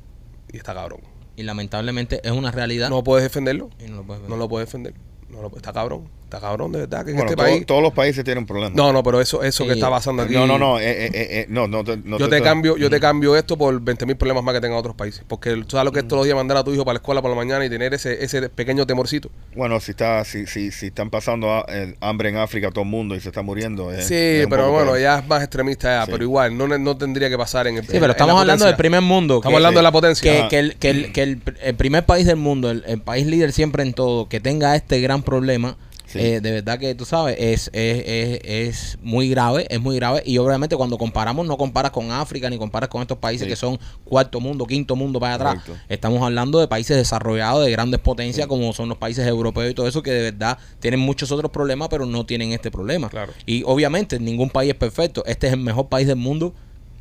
Y 0.51 0.57
está 0.57 0.73
cabrón. 0.73 1.01
Y 1.35 1.43
lamentablemente 1.43 2.21
es 2.23 2.31
una 2.31 2.51
realidad. 2.51 2.89
No 2.89 3.03
puedes 3.03 3.23
defenderlo, 3.23 3.69
Y 3.79 3.89
no 3.89 3.97
lo 3.97 4.03
puedes 4.05 4.29
no 4.29 4.37
lo 4.37 4.47
puedes 4.47 4.67
defender. 4.69 4.93
No 5.29 5.41
lo- 5.41 5.51
está 5.55 5.73
cabrón, 5.73 6.07
está 6.25 6.39
cabrón, 6.41 6.71
de 6.73 6.79
verdad, 6.79 7.05
que 7.05 7.11
en 7.11 7.17
Bueno, 7.17 7.31
este 7.31 7.35
todo- 7.37 7.45
país... 7.45 7.65
todos 7.65 7.81
los 7.81 7.93
países 7.93 8.23
tienen 8.23 8.45
problemas. 8.45 8.73
No, 8.75 8.91
no, 8.91 9.01
pero 9.03 9.21
eso, 9.21 9.41
eso 9.43 9.65
que 9.65 9.73
está 9.73 9.89
pasando 9.89 10.23
aquí... 10.23 10.33
no, 10.33 10.45
no, 10.45 10.57
no, 10.59 10.79
eh, 10.79 10.83
eh, 11.05 11.05
eh, 11.05 11.09
eh, 11.13 11.45
no, 11.49 11.67
no, 11.67 11.83
te- 11.83 11.97
no 11.97 12.17
yo 12.17 12.27
te 12.29 12.41
cambio, 12.41 12.75
yo 12.77 12.89
te 12.89 12.99
cambio 12.99 13.35
esto 13.35 13.57
por 13.57 13.79
20 13.79 14.05
mil 14.05 14.17
problemas 14.17 14.43
más 14.43 14.53
que 14.55 14.61
tengan 14.61 14.77
otros 14.77 14.95
países. 14.95 15.23
Porque 15.27 15.51
tú 15.55 15.71
sabes 15.71 15.85
lo 15.85 15.91
que 15.91 15.99
es 15.99 16.07
todos 16.07 16.19
los 16.21 16.25
días 16.25 16.35
mandar 16.35 16.57
a 16.57 16.63
tu 16.63 16.73
hijo 16.73 16.83
para 16.83 16.95
la 16.95 16.97
escuela 16.97 17.21
por 17.21 17.29
la 17.31 17.37
mañana 17.37 17.63
y 17.65 17.69
tener 17.69 17.93
ese, 17.93 18.23
ese 18.23 18.49
pequeño 18.49 18.85
temorcito. 18.85 19.29
Bueno, 19.55 19.79
si 19.79 19.91
está, 19.91 20.23
si, 20.25 20.45
si, 20.47 20.71
si 20.71 20.87
están 20.87 21.09
pasando 21.09 21.51
ah, 21.51 21.65
eh, 21.69 21.95
hambre 22.01 22.29
en 22.29 22.37
África 22.37 22.69
todo 22.71 22.81
el 22.83 22.89
mundo 22.89 23.15
y 23.15 23.19
se 23.21 23.29
está 23.29 23.41
muriendo. 23.41 23.91
eh, 23.93 24.01
Sí, 24.01 24.13
es 24.15 24.47
pero 24.47 24.71
bueno, 24.71 24.91
peor. 24.91 25.01
ya 25.01 25.19
es 25.19 25.27
más 25.27 25.41
extremista 25.41 25.99
ya, 25.99 26.05
Sí. 26.05 26.11
pero 26.11 26.23
igual, 26.23 26.57
no, 26.57 26.67
no 26.67 26.97
tendría 26.97 27.29
que 27.29 27.37
pasar 27.37 27.67
en 27.67 27.77
el 27.77 27.83
Sí, 27.85 27.97
pero 27.99 28.11
estamos 28.11 28.39
hablando 28.39 28.65
del 28.65 28.75
primer 28.75 29.01
mundo. 29.01 29.35
Estamos 29.37 29.51
que- 29.53 29.55
hablando 29.57 29.79
de 29.79 29.83
la 29.83 29.91
potencia. 29.91 30.31
Que, 30.31 30.39
Ajá. 30.39 30.49
que 30.49 30.59
el, 30.59 30.75
que, 30.77 30.89
el, 30.89 31.11
que 31.13 31.23
el, 31.23 31.41
el 31.61 31.75
primer 31.75 32.05
país 32.05 32.25
del 32.25 32.37
mundo, 32.37 32.71
el, 32.71 32.83
el 32.87 32.99
país 32.99 33.27
líder 33.27 33.51
siempre 33.51 33.83
en 33.83 33.93
todo, 33.93 34.27
que 34.27 34.39
tenga 34.39 34.75
este 34.75 34.99
gran 35.01 35.21
problema, 35.23 35.77
Sí. 36.19 36.25
eh, 36.25 36.41
de 36.41 36.51
verdad 36.51 36.79
que 36.79 36.95
tú 36.95 37.05
sabes, 37.05 37.35
es, 37.39 37.69
es, 37.73 38.03
es, 38.05 38.39
es 38.43 38.97
muy 39.01 39.29
grave, 39.29 39.67
es 39.69 39.79
muy 39.79 39.95
grave. 39.97 40.23
Y 40.25 40.37
obviamente 40.37 40.75
cuando 40.75 40.97
comparamos, 40.97 41.45
no 41.45 41.57
comparas 41.57 41.91
con 41.91 42.11
África 42.11 42.49
ni 42.49 42.57
comparas 42.57 42.89
con 42.89 43.01
estos 43.01 43.17
países 43.17 43.45
Sí. 43.45 43.49
que 43.49 43.55
son 43.55 43.79
cuarto 44.03 44.39
mundo, 44.39 44.65
quinto 44.65 44.95
mundo 44.95 45.19
para 45.19 45.35
atrás. 45.35 45.55
Correcto. 45.63 45.83
Estamos 45.89 46.21
hablando 46.23 46.59
de 46.59 46.67
países 46.67 46.97
desarrollados, 46.97 47.65
de 47.65 47.71
grandes 47.71 47.99
potencias, 47.99 48.47
como 48.47 48.71
son 48.73 48.89
los 48.89 48.97
países 48.97 49.27
europeos 49.27 49.71
y 49.71 49.73
todo 49.73 49.87
eso, 49.87 50.01
que 50.01 50.11
de 50.11 50.31
verdad 50.31 50.57
tienen 50.79 50.99
muchos 50.99 51.31
otros 51.31 51.51
problemas, 51.51 51.87
pero 51.89 52.05
no 52.05 52.25
tienen 52.25 52.51
este 52.53 52.71
problema. 52.71 53.09
Claro. 53.09 53.33
Y 53.45 53.63
obviamente 53.65 54.19
ningún 54.19 54.49
país 54.49 54.71
es 54.71 54.77
perfecto. 54.77 55.23
Este 55.25 55.47
es 55.47 55.53
el 55.53 55.59
mejor 55.59 55.87
país 55.89 56.07
del 56.07 56.15
mundo 56.17 56.53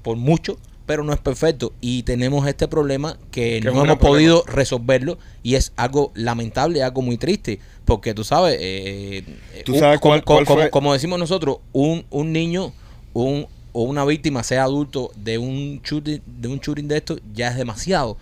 por 0.03 0.17
mucho, 0.17 0.59
pero 0.87 1.03
no 1.05 1.13
es 1.13 1.21
perfecto. 1.21 1.73
Y 1.81 2.03
tenemos 2.03 2.47
este 2.47 2.69
problema 2.69 3.17
que, 3.31 3.61
no 3.61 3.71
hemos 3.71 3.83
problema. 3.83 3.99
podido 3.99 4.45
resolverlo 4.47 5.19
y 5.43 5.55
es 5.55 5.73
algo 5.77 6.13
lamentable, 6.15 6.83
algo 6.83 7.03
muy 7.03 7.17
triste. 7.17 7.59
Porque 7.85 8.15
tú 8.15 8.25
sabes, 8.25 8.57
eh, 8.61 9.25
¿Tú 9.65 9.75
sabes 9.79 10.01
como, 10.01 10.13
cuál- 10.13 10.25
como- 10.25 10.37
cuál 10.39 10.47
fue? 10.47 10.55
como- 10.57 10.71
como 10.71 10.93
decimos 10.93 11.19
nosotros, 11.19 11.59
un, 11.73 12.05
un 12.11 12.33
niño 12.33 12.73
un, 13.13 13.47
o 13.73 13.83
una 13.83 14.05
víctima, 14.05 14.43
sea 14.43 14.65
adulto, 14.65 15.11
de 15.17 15.39
un 15.39 15.81
shooting 15.83 16.21
de, 16.27 16.49
un 16.49 16.59
shooting 16.59 16.89
de 16.89 16.97
esto, 16.99 17.17
ya 17.35 17.49
es 17.49 17.57
demasiado. 17.57 18.17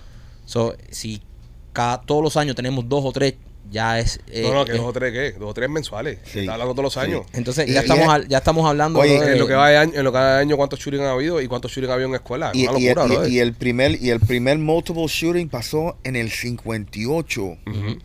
So, 0.44 0.74
si 0.90 1.22
cada, 1.72 2.00
todos 2.02 2.22
los 2.22 2.36
años 2.36 2.54
tenemos 2.56 2.88
dos 2.88 3.04
o 3.04 3.12
tres, 3.12 3.34
ya 3.72 3.98
es... 3.98 4.20
eh, 4.28 4.42
No, 4.42 4.54
no, 4.54 4.64
que 4.64 4.72
eh, 4.72 4.76
dos 4.76 4.86
o 4.86 4.92
tres, 4.92 5.12
¿qué? 5.12 5.32
Dos 5.38 5.50
o 5.50 5.54
tres 5.54 5.68
mensuales. 5.68 6.18
Sí. 6.24 6.40
Está 6.40 6.52
hablando 6.52 6.74
todos 6.74 6.84
los 6.84 6.92
Sí. 6.94 7.00
años. 7.00 7.26
entonces 7.32 7.66
Y- 7.68 7.72
ya 7.72 7.80
y 7.80 7.82
estamos 7.82 8.04
es- 8.04 8.10
al- 8.10 8.28
ya 8.28 8.38
estamos 8.38 8.68
hablando 8.68 9.00
Oye, 9.00 9.16
bro, 9.16 9.26
de- 9.26 9.32
En 9.32 9.38
lo 9.40 9.46
que 9.48 9.54
va 9.54 9.68
de 9.70 9.76
año, 9.78 9.92
en 9.94 10.04
lo 10.04 10.12
que 10.12 10.18
va 10.18 10.34
de 10.36 10.40
año 10.42 10.56
cuántos 10.56 10.78
shootings 10.78 11.02
ha 11.04 11.10
habido 11.12 11.40
y 11.40 11.48
cuántos 11.48 11.72
shootings 11.72 11.90
ha 11.90 11.94
habido 11.94 12.08
en 12.10 12.14
escuela. 12.14 12.50
Y, 12.54 12.62
Una 12.68 12.72
locura, 12.72 13.26
el 13.40 13.54
primer 13.54 14.00
y 14.02 14.10
el 14.10 14.20
primer 14.20 14.58
multiple 14.58 15.06
shooting 15.08 15.48
pasó 15.48 15.96
en 16.04 16.14
el 16.16 16.30
58. 16.30 17.42
Ujú. 17.42 17.98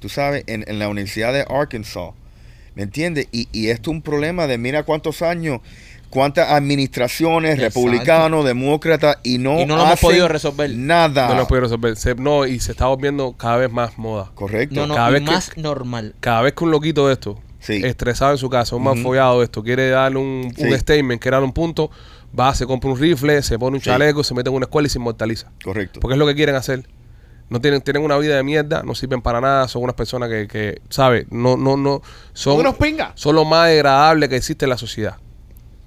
Tú 0.00 0.08
sabes, 0.08 0.44
en, 0.48 0.64
en 0.66 0.78
la 0.78 0.88
Universidad 0.88 1.32
de 1.32 1.46
Arkansas. 1.48 2.10
¿Me 2.74 2.82
entiendes? 2.84 3.28
Y, 3.32 3.48
y 3.52 3.68
esto 3.68 3.90
es 3.90 3.96
un 3.96 4.02
problema 4.02 4.46
de 4.46 4.56
mira 4.58 4.82
cuántos 4.82 5.20
años, 5.22 5.60
cuántas 6.12 6.50
administraciones, 6.50 7.54
Exacto. 7.54 7.80
republicanos, 7.80 8.44
demócratas, 8.44 9.16
y 9.22 9.38
no, 9.38 9.60
Y 9.60 9.66
no 9.66 9.76
lo 9.76 9.84
hemos 9.84 9.98
podido 10.00 10.28
resolver. 10.28 10.70
Nada. 10.70 11.28
No 11.28 11.34
lo 11.34 11.46
puede 11.48 11.62
resolver. 11.62 11.96
Se- 11.96 12.14
no, 12.14 12.46
y 12.46 12.60
se 12.60 12.72
está 12.72 12.86
volviendo 12.86 13.32
cada 13.32 13.56
vez 13.56 13.72
más 13.72 13.98
moda. 13.98 14.30
Correcto. 14.34 14.74
No, 14.76 14.86
no, 14.86 14.94
Cada 14.94 15.10
vez 15.10 15.22
que- 15.22 15.26
más 15.30 15.56
normal. 15.56 16.14
Cada 16.20 16.42
vez 16.42 16.52
que 16.52 16.64
un 16.64 16.70
loquito 16.70 17.06
de 17.08 17.14
esto, 17.14 17.40
Sí. 17.60 17.80
estresado 17.84 18.32
en 18.32 18.38
su 18.38 18.50
casa, 18.50 18.76
un 18.76 18.82
mal 18.84 18.94
Ujú. 18.94 19.02
follado 19.02 19.38
de 19.38 19.44
esto, 19.46 19.62
quiere 19.62 19.88
darle 19.88 20.18
un, 20.18 20.52
un 20.54 20.54
Sí. 20.54 20.78
statement, 20.78 21.20
quiere 21.20 21.36
darle 21.36 21.46
un 21.46 21.52
punto, 21.54 21.90
va, 22.38 22.54
se 22.54 22.66
compra 22.66 22.90
un 22.90 22.98
rifle, 22.98 23.42
se 23.42 23.58
pone 23.58 23.76
un 23.76 23.80
Sí. 23.80 23.86
chaleco, 23.86 24.22
se 24.22 24.34
mete 24.34 24.50
en 24.50 24.56
una 24.56 24.64
escuela 24.64 24.86
y 24.86 24.90
se 24.90 24.98
inmortaliza. 24.98 25.50
Correcto. 25.64 26.00
Porque 26.00 26.14
es 26.14 26.18
lo 26.18 26.26
que 26.26 26.34
quieren 26.34 26.54
hacer. 26.56 26.86
No 27.48 27.60
tienen, 27.60 27.82
tienen 27.82 28.02
una 28.02 28.16
vida 28.18 28.36
de 28.36 28.42
mierda, 28.42 28.82
no 28.82 28.94
sirven 28.94 29.20
para 29.20 29.40
nada, 29.40 29.68
son 29.68 29.82
unas 29.82 29.94
personas 29.94 30.28
que, 30.30 30.48
que 30.48 30.80
¿sabes? 30.88 31.26
No, 31.30 31.56
no, 31.56 31.76
no, 31.76 32.00
son, 32.32 32.58
Unos 32.58 32.76
pingas. 32.76 33.12
son 33.14 33.34
lo 33.36 33.44
más 33.44 33.68
degradable 33.68 34.28
que 34.28 34.36
existe 34.36 34.64
en 34.64 34.70
la 34.70 34.78
sociedad. 34.78 35.16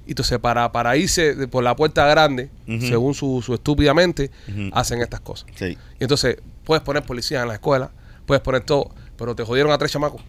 Y 0.05 0.11
entonces 0.11 0.37
para, 0.39 0.71
para 0.71 0.95
irse 0.97 1.33
de- 1.35 1.47
por 1.47 1.63
la 1.63 1.75
puerta 1.75 2.05
grande, 2.07 2.49
según 2.79 3.13
su, 3.13 3.41
su 3.41 3.53
estúpidamente, 3.55 4.29
Ujú. 4.47 4.69
hacen 4.73 5.01
estas 5.01 5.19
cosas. 5.21 5.47
Sí. 5.55 5.77
Y 5.99 6.03
entonces 6.03 6.37
puedes 6.63 6.83
poner 6.83 7.03
policías 7.03 7.41
en 7.41 7.47
la 7.47 7.55
escuela, 7.55 7.91
puedes 8.25 8.41
poner 8.43 8.63
todo, 8.63 8.91
pero 9.17 9.35
te 9.35 9.43
jodieron 9.43 9.71
a 9.71 9.77
tres 9.77 9.91
chamacos. 9.91 10.21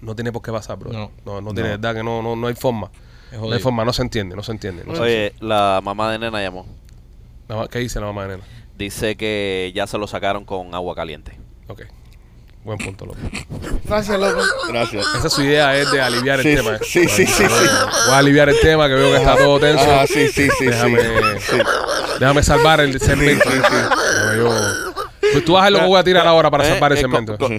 No 0.00 0.14
tiene 0.14 0.32
por 0.32 0.40
qué 0.42 0.50
pasar, 0.50 0.78
bro. 0.78 0.92
No. 0.92 1.10
No, 1.26 1.40
no, 1.40 1.52
tiene 1.52 1.68
No. 1.70 1.74
verdad 1.78 1.94
que 1.94 2.02
no, 2.02 2.22
no, 2.22 2.34
no 2.36 2.46
hay 2.46 2.54
forma. 2.54 2.90
Es 3.26 3.32
No 3.32 3.36
hay 3.44 3.50
jodido. 3.50 3.60
forma, 3.60 3.84
no 3.84 3.92
se 3.92 4.02
entiende, 4.02 4.34
no 4.34 4.42
se 4.42 4.52
entiende. 4.52 4.84
no 4.86 4.96
se 4.96 5.02
Oye, 5.02 5.34
la 5.40 5.80
mamá 5.82 6.10
de 6.10 6.18
nena 6.18 6.40
llamó. 6.42 6.66
La 7.48 7.56
ma- 7.56 7.68
¿Qué 7.68 7.78
dice 7.80 8.00
la 8.00 8.06
mamá 8.06 8.22
de 8.22 8.36
nena? 8.36 8.44
Dice 8.78 9.16
que 9.16 9.70
ya 9.74 9.86
se 9.86 9.98
lo 9.98 10.06
sacaron 10.06 10.44
con 10.46 10.74
agua 10.74 10.94
caliente. 10.94 11.36
Ok. 11.68 11.82
Buen 12.62 12.76
punto, 12.78 13.06
loco. 13.06 13.18
Gracias, 13.84 14.20
loco. 14.20 14.42
Gracias. 14.68 15.06
Esa 15.16 15.26
es 15.28 15.32
su 15.32 15.42
idea, 15.42 15.74
es 15.76 15.90
de 15.90 16.00
aliviar 16.02 16.40
el 16.40 16.44
Sí, 16.44 16.54
tema. 16.56 16.78
sí, 16.82 17.08
sí, 17.08 17.26
sí, 17.26 17.26
sí. 17.26 17.44
Voy 18.06 18.14
a 18.14 18.18
aliviar 18.18 18.48
el 18.50 18.60
tema, 18.60 18.86
que 18.86 18.94
veo 18.94 19.10
que 19.12 19.16
está 19.16 19.36
todo 19.36 19.58
tenso. 19.58 19.84
Ah, 19.88 20.04
sí, 20.06 20.28
sí, 20.28 20.48
sí, 20.58 20.66
déjame, 20.66 21.00
sí. 21.40 21.56
déjame 22.18 22.42
salvar 22.42 22.80
el 22.80 23.00
segmento. 23.00 23.48
Sí, 23.50 23.56
sí, 23.56 23.62
sí. 23.64 23.76
Déjame 23.76 24.36
yo- 24.36 24.94
Pues 25.32 25.44
tú 25.44 25.52
vas 25.54 25.70
lo 25.70 25.80
que 25.80 25.86
voy 25.86 25.98
a 26.00 26.04
tirar 26.04 26.26
ahora 26.26 26.50
para 26.50 26.64
Eh, 26.66 26.70
salvar 26.70 26.92
el 26.92 26.98
eh, 26.98 27.00
segmento. 27.00 27.36
co- 27.38 27.48
co- 27.48 27.54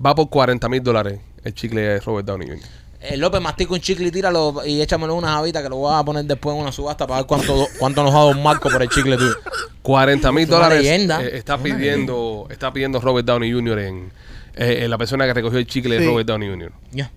Va 0.04 0.14
por 0.14 0.28
40 0.28 0.68
mil 0.68 0.82
dólares 0.82 1.20
el 1.44 1.54
chicle 1.54 1.80
de 1.80 2.00
Robert 2.00 2.26
Downey 2.26 2.48
Jr. 2.48 2.62
Eh, 3.00 3.16
López 3.16 3.40
mastica 3.40 3.72
un 3.72 3.80
chicle 3.80 4.08
y 4.08 4.10
tíralo 4.10 4.62
y 4.66 4.80
échamelo 4.80 5.12
en 5.12 5.18
una 5.18 5.28
javita 5.34 5.62
que 5.62 5.68
lo 5.68 5.76
voy 5.76 5.94
a 5.94 6.02
poner 6.02 6.24
después 6.24 6.56
en 6.56 6.62
una 6.62 6.72
subasta 6.72 7.06
para 7.06 7.20
ver 7.20 7.26
cuánto, 7.26 7.66
cuánto 7.78 8.02
nos 8.02 8.12
ha 8.12 8.18
dado 8.18 8.30
un 8.30 8.42
marco 8.42 8.68
por 8.70 8.82
el 8.82 8.88
chicle 8.88 9.16
tuyo. 9.16 9.34
40 9.82 10.32
mil 10.32 10.46
dólares 10.48 10.78
leyenda. 10.82 11.22
eh, 11.22 11.36
está 11.36 11.56
pidiendo 11.58 12.46
está 12.50 12.72
pidiendo 12.72 13.00
Robert 13.00 13.26
Downey 13.26 13.52
Jr. 13.52 13.78
en, 13.80 14.10
eh, 14.56 14.78
en 14.82 14.90
la 14.90 14.98
persona 14.98 15.24
que 15.26 15.34
recogió 15.34 15.58
el 15.58 15.66
chicle 15.66 15.98
de. 16.00 16.06
Robert 16.06 16.26
Downey 16.26 16.48
Jr. 16.48 16.72
Ya. 16.90 17.10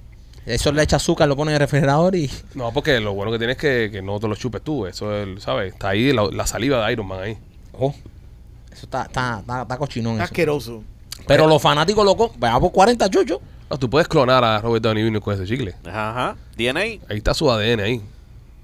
Eso 0.46 0.72
le 0.72 0.82
echa 0.84 0.96
azúcar, 0.98 1.28
lo 1.28 1.36
pone 1.36 1.52
en 1.52 1.56
el 1.56 1.60
refrigerador 1.60 2.16
y. 2.16 2.30
No, 2.56 2.72
porque 2.72 3.00
lo 3.00 3.14
bueno 3.14 3.32
que 3.32 3.38
tienes 3.38 3.56
es 3.56 3.62
que, 3.62 3.90
que 3.92 4.02
no 4.02 4.20
te 4.20 4.28
lo 4.28 4.36
chupes 4.36 4.62
tú. 4.62 4.86
Eso 4.86 5.16
es, 5.16 5.42
¿sabes? 5.44 5.74
Está 5.74 5.90
ahí 5.90 6.12
la, 6.12 6.28
la 6.32 6.46
saliva 6.46 6.86
de 6.86 6.92
Iron 6.94 7.08
Man 7.08 7.20
ahí. 7.22 7.38
Oh, 7.74 7.94
eso 8.72 8.86
está, 8.86 9.04
está, 9.04 9.40
está, 9.40 9.62
está 9.64 9.78
cochinón. 9.78 10.14
Está 10.14 10.24
Eso. 10.26 10.32
asqueroso. 10.32 10.84
Pero 11.28 11.48
los 11.48 11.62
fanáticos 11.62 12.04
locos, 12.06 12.32
vea 12.40 12.60
por 12.60 12.72
40 12.72 13.10
chuchos. 13.10 13.40
No, 13.70 13.78
tú 13.78 13.90
puedes 13.90 14.08
clonar 14.08 14.44
a 14.44 14.60
Robert 14.60 14.84
Downey 14.84 15.04
Jr. 15.04 15.22
con 15.22 15.34
ese 15.36 15.46
chicle. 15.46 15.76
Ajá. 15.86 16.36
DNA. 16.58 16.80
Ahí 16.80 17.00
está 17.18 17.34
su 17.34 17.50
ADN 17.52 17.80
ahí. 17.82 18.02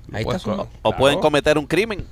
Lo 0.07 0.17
Ahí 0.17 0.23
puedes 0.23 0.41
está 0.41 0.51
su- 0.51 0.55
clonar. 0.57 0.67
O 0.81 0.95
pueden 0.95 1.19
cometer 1.19 1.57
un 1.59 1.67
crimen 1.67 2.05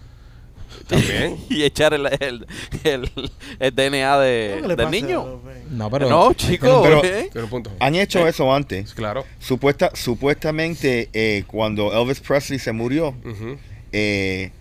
También. 0.88 1.38
y 1.50 1.64
echar 1.64 1.94
el, 1.96 2.06
el, 2.20 2.46
el, 2.84 3.12
el 3.60 3.76
DNA 3.76 4.20
de, 4.20 4.58
¿Qué 4.62 4.68
le 4.68 4.76
del 4.76 4.78
pasa, 4.78 4.90
niño. 4.92 5.40
No, 5.72 5.90
pero. 5.90 6.08
No, 6.10 6.34
chico. 6.34 6.82
Pero- 6.84 7.04
¿eh? 7.04 7.30
Tiene 7.32 7.46
un 7.46 7.50
punto. 7.50 7.72
Han 7.80 7.96
hecho 7.96 8.28
eso 8.28 8.54
antes. 8.54 8.94
Claro. 8.94 9.26
Supuesta, 9.40 9.92
supuestamente, 9.96 11.10
eh, 11.14 11.44
cuando 11.48 11.92
Elvis 12.00 12.20
Presley 12.20 12.60
se 12.60 12.72
murió, 12.72 13.10
Ujú. 13.10 13.58
eh, 13.92 14.52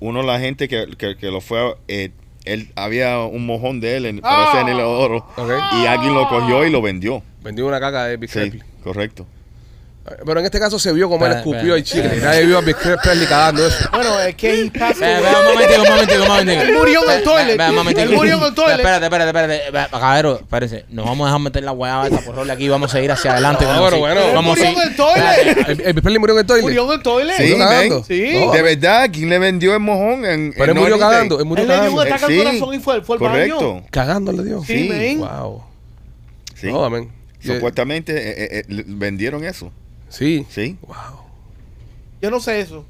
uno 0.00 0.20
de 0.20 0.26
la 0.26 0.38
gente 0.40 0.68
que, 0.68 0.86
que- 0.96 1.16
que 1.16 1.30
lo 1.30 1.40
fue, 1.40 1.60
a- 1.60 1.74
eh, 1.88 2.10
él 2.52 2.72
había 2.76 3.18
un 3.20 3.46
mojón 3.46 3.80
de 3.80 3.96
él 3.96 4.06
en, 4.06 4.20
Ah. 4.22 4.46
parece 4.50 4.70
en 4.70 4.76
el 4.78 4.80
oro 4.84 5.26
Ok. 5.36 5.50
y 5.82 5.86
alguien 5.86 6.14
lo 6.14 6.28
cogió 6.28 6.64
y 6.66 6.70
lo 6.70 6.80
vendió. 6.82 7.22
Vendió 7.42 7.66
una 7.66 7.78
caca 7.80 8.04
de 8.06 8.16
Big 8.16 8.30
Sí, 8.30 8.58
correcto. 8.82 9.26
Pero 10.24 10.40
en 10.40 10.46
este 10.46 10.58
caso 10.60 10.78
se 10.78 10.92
vio 10.92 11.08
como 11.08 11.26
él 11.26 11.32
Espera, 11.32 11.50
escupió 11.56 11.74
el 11.74 11.82
espera. 11.82 12.08
chicle. 12.10 12.22
Nadie 12.24 12.46
vio 12.46 12.58
a 12.58 12.60
Big 12.60 12.76
Presley 12.76 13.26
cagando 13.26 13.66
eso. 13.66 13.88
Bueno, 13.92 14.20
es 14.20 14.34
que 14.34 14.60
he 14.62 14.70
passed 14.70 15.00
Ve, 15.00 15.16
away. 15.16 15.22
ve, 15.22 15.38
un 15.38 15.44
momentico, 15.54 15.82
un 15.82 15.88
momentico, 15.88 16.22
un 16.22 16.28
momentico. 16.28 16.60
Él 16.62 16.72
murió 16.74 17.00
en 17.04 17.10
el 17.18 17.22
toilet. 17.22 17.60
un 17.68 17.74
momentico. 17.74 18.00
Él 18.08 18.10
murió 18.16 18.36
en 18.38 18.42
el 18.44 18.54
toilet. 18.54 18.76
Espérate, 18.78 19.04
espérate, 19.06 19.56
espérate. 19.66 19.90
Caballero, 19.90 20.36
espérese. 20.40 20.84
Nos 20.90 21.04
vamos 21.06 21.24
a 21.24 21.28
dejar 21.28 21.40
meter 21.40 21.64
la 21.64 21.72
hueá 21.72 22.06
esa 22.06 22.20
por 22.20 22.34
rol 22.36 22.50
aquí 22.50 22.64
y 22.64 22.68
vamos 22.68 22.90
a 22.90 22.96
seguir 22.96 23.12
hacia 23.12 23.32
adelante. 23.32 23.64
No, 23.64 23.70
como 23.70 23.80
bueno, 23.80 23.96
si- 23.96 24.26
bueno. 24.32 24.42
Murió 24.42 24.64
en 24.64 24.80
el 24.80 24.96
toilet. 24.96 25.68
¿El, 25.68 25.80
el 25.80 25.92
Big 25.92 26.02
Presley 26.02 26.18
murió 26.18 26.34
en 26.34 26.40
el 26.40 26.46
toilet? 26.46 26.62
Murió 26.62 26.84
en 26.86 26.92
el 26.92 27.02
toilet. 27.02 27.36
Sí, 27.36 27.42
¿Murió 27.42 27.58
man. 27.58 27.68
cagando? 27.68 28.04
Sí. 28.04 28.30
No, 28.46 28.52
De 28.52 28.62
verdad, 28.62 29.10
¿quién 29.12 29.28
le 29.28 29.38
vendió 29.38 29.74
el 29.74 29.80
mojón? 29.80 30.24
En, 30.24 30.52
Pero 30.56 30.72
él 30.72 30.78
murió 30.78 30.98
cagando. 30.98 31.38
Él 31.38 31.44
murió 31.44 31.62
Él 31.64 31.68
le 31.68 31.74
dio 31.80 31.90
un 31.92 31.96
cagando. 31.98 32.14
ataque 32.14 32.24
al 32.24 32.30
Sí. 32.32 32.38
corazón 32.58 32.74
y 32.74 32.78
fue, 32.80 33.02
fue 33.02 33.16
al 33.16 33.20
Correcto. 33.20 33.56
baño. 33.74 33.86
Cagando 33.90 34.32
le 34.32 34.44
dio. 34.44 34.64
Sí, 34.64 34.88
Sí. 34.90 35.16
Wow. 35.16 35.62
Sí. 36.54 36.66
No, 36.72 36.84
amén. 36.84 37.10
Supuestamente 37.40 38.12
eh, 38.16 38.34
eh, 38.36 38.48
eh, 38.58 38.64
le- 38.68 38.84
vendieron 38.86 39.44
eso. 39.44 39.70
Sí. 40.08 40.46
Sí. 40.50 40.76
Wow. 40.82 40.96
Yo 42.20 42.30
no 42.30 42.40
sé 42.40 42.60
eso. 42.60 42.84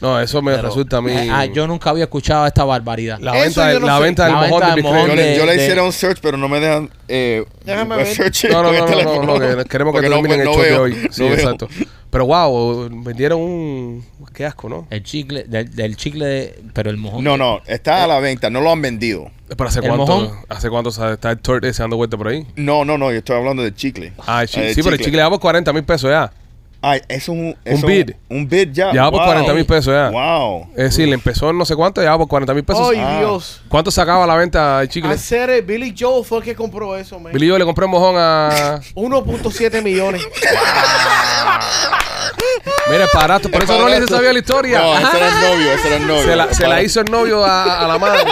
No, 0.00 0.20
eso 0.20 0.40
me 0.42 0.52
Pero, 0.52 0.68
resulta 0.68 0.98
a 0.98 1.02
mí. 1.02 1.10
eh, 1.10 1.28
ah, 1.28 1.44
yo 1.46 1.66
nunca 1.66 1.90
había 1.90 2.04
escuchado 2.04 2.46
esta 2.46 2.62
barbaridad. 2.64 3.18
La 3.20 3.32
Eso 3.32 3.42
venta, 3.60 3.66
yo 3.66 3.72
del- 3.72 3.80
no 3.80 3.86
la 3.88 3.96
sé. 3.96 4.02
venta 4.04 4.24
del 4.26 4.32
La 4.34 4.38
mojón 4.42 4.50
venta 4.52 4.66
de 4.66 4.70
del 4.70 4.76
Big 4.76 4.84
mojón 4.84 5.00
Yo, 5.00 5.12
Presley. 5.14 5.30
le- 5.32 5.38
yo 5.38 5.46
le 5.46 5.56
de- 5.56 5.62
hiciera 5.64 5.82
un 5.82 5.92
search, 5.92 6.18
pero 6.22 6.36
no 6.36 6.48
me 6.48 6.60
dejan 6.60 6.90
eh, 7.08 7.44
Déjame 7.64 7.96
ver 7.96 8.06
search 8.06 8.44
No, 8.44 8.62
no, 8.62 8.68
con 8.68 8.76
no, 8.78 8.78
el 8.78 8.78
no, 8.78 8.84
no, 8.84 8.86
teléfono. 8.86 9.26
no, 9.26 9.34
que 9.64 9.64
queremos 9.68 9.92
que 9.92 9.96
Porque 9.96 10.08
no- 10.08 10.14
terminen 10.14 10.38
el 10.40 10.44
no 10.46 10.52
show 10.52 10.62
de 10.62 10.70
veo, 10.70 10.82
hoy. 10.82 10.94
no 10.94 11.12
Sí, 11.12 11.22
veo. 11.24 11.34
exacto. 11.34 11.68
Pero 12.10 12.26
wow, 12.26 12.88
vendieron 13.02 13.40
un. 13.40 14.04
Qué 14.32 14.46
asco, 14.46 14.68
¿no? 14.68 14.86
El 14.88 15.02
chicle, 15.02 15.44
del, 15.44 15.74
del 15.74 15.96
chicle 15.96 16.24
de. 16.26 16.62
Pero 16.74 16.90
el 16.90 16.96
mojón. 16.96 17.24
No, 17.24 17.36
no, 17.36 17.60
está 17.66 18.04
a 18.04 18.06
la 18.06 18.20
venta, 18.20 18.48
no 18.50 18.60
lo 18.60 18.70
han 18.70 18.80
vendido. 18.80 19.28
Pero 19.48 19.68
hace 19.68 19.80
¿El 19.80 19.86
cuánto, 19.88 20.06
mojón? 20.06 20.30
hace 20.48 20.70
cuánto 20.70 20.90
sa- 20.92 21.14
está 21.14 21.32
el 21.32 21.38
tort 21.40 21.64
ese 21.64 21.82
dando 21.82 21.96
vuelta 21.96 22.16
por 22.16 22.28
ahí. 22.28 22.46
No, 22.54 22.84
no, 22.84 22.96
no, 22.98 23.10
yo 23.10 23.18
estoy 23.18 23.36
hablando 23.36 23.64
de 23.64 23.74
chicle. 23.74 24.12
Ah, 24.26 24.42
el 24.44 24.48
Eh, 24.62 24.74
sí, 24.74 24.82
pero 24.82 24.94
el 24.94 25.00
chicle 25.02 25.18
ya 25.18 25.28
por 25.28 25.40
40 25.40 25.72
mil 25.72 25.82
pesos 25.82 26.08
ya. 26.08 26.32
Ay, 26.80 27.00
eso 27.08 27.32
es 27.32 27.38
un, 27.38 27.56
eso 27.64 27.86
bid. 27.88 28.10
Un 28.28 28.48
bid 28.48 28.68
ya. 28.72 28.92
Ya 28.92 29.04
por 29.10 29.14
Wow. 29.20 29.24
40 29.26 29.52
mil 29.54 29.66
pesos 29.66 29.92
ya. 29.92 30.10
Wow. 30.10 30.68
Es 30.76 30.84
decir, 30.84 31.08
le 31.08 31.14
empezó 31.14 31.50
en 31.50 31.58
no 31.58 31.64
sé 31.64 31.74
cuánto, 31.74 32.00
ya 32.00 32.10
va 32.10 32.18
por 32.18 32.28
40 32.28 32.54
mil 32.54 32.62
pesos. 32.64 32.88
Ay, 32.92 32.98
Ah. 33.02 33.16
Dios. 33.18 33.60
¿Cuánto 33.68 33.90
sacaba 33.90 34.24
la 34.26 34.36
venta 34.36 34.80
el 34.82 34.88
chicle? 34.88 35.10
Hacer 35.12 35.50
el 35.50 35.62
Billy 35.62 35.92
Joe 35.98 36.22
fue 36.22 36.38
el 36.38 36.44
que 36.44 36.54
compró 36.54 36.96
eso, 36.96 37.18
man. 37.18 37.32
Billy 37.32 37.48
yo 37.48 37.58
le 37.58 37.64
compré 37.64 37.84
un 37.84 37.90
mojón 37.90 38.14
a. 38.16 38.80
1.7 38.94 39.82
millones. 39.82 40.22
Mira, 42.90 43.04
es 43.04 43.12
barato. 43.12 43.50
Por 43.50 43.62
Es 43.62 43.68
eso 43.68 43.80
Rolly 43.82 43.96
se 43.98 44.06
sabía 44.08 44.32
la 44.32 44.38
historia. 44.38 44.78
No, 44.78 44.98
ese 44.98 45.16
era 45.16 45.28
el 45.28 45.34
novio, 45.50 45.72
ese 45.72 45.86
era 45.88 45.96
el 45.96 46.06
novio. 46.06 46.22
Se 46.22 46.36
la, 46.36 46.54
se 46.54 46.62
la 46.62 46.68
Para- 46.70 46.82
hizo 46.82 47.00
el 47.00 47.10
novio 47.10 47.44
a, 47.44 47.84
a 47.84 47.88
la 47.88 47.98
madre. 47.98 48.30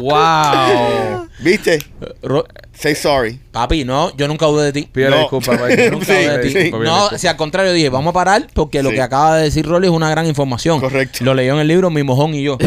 Wow. 0.00 1.28
¿Viste? 1.40 1.78
Ro- 2.22 2.46
Say 2.74 2.94
sorry. 2.94 3.38
Papi, 3.52 3.84
no, 3.84 4.14
yo 4.16 4.26
nunca 4.28 4.46
dudé 4.46 4.64
de 4.66 4.72
ti. 4.72 4.88
Pídele 4.90 5.10
No. 5.16 5.20
disculpas, 5.22 5.60
Mike. 5.60 5.90
Nunca 5.90 6.04
Sí, 6.06 6.12
dudé 6.12 6.38
de 6.38 6.42
ti. 6.42 6.50
sí. 6.50 6.70
No, 6.72 7.10
si 7.18 7.26
al 7.26 7.36
contrario 7.36 7.72
dije, 7.72 7.88
vamos 7.90 8.10
a 8.10 8.14
parar 8.14 8.46
porque 8.54 8.82
lo 8.82 8.90
Sí. 8.90 8.96
que 8.96 9.02
acaba 9.02 9.36
de 9.36 9.44
decir 9.44 9.66
Rolly 9.66 9.86
es 9.88 9.92
una 9.92 10.10
gran 10.10 10.26
información. 10.26 10.80
Correcto. 10.80 11.24
Lo 11.24 11.34
leyó 11.34 11.54
en 11.54 11.60
el 11.60 11.68
libro 11.68 11.90
Mi 11.90 12.02
Mojón 12.02 12.34
y 12.34 12.42
yo. 12.42 12.58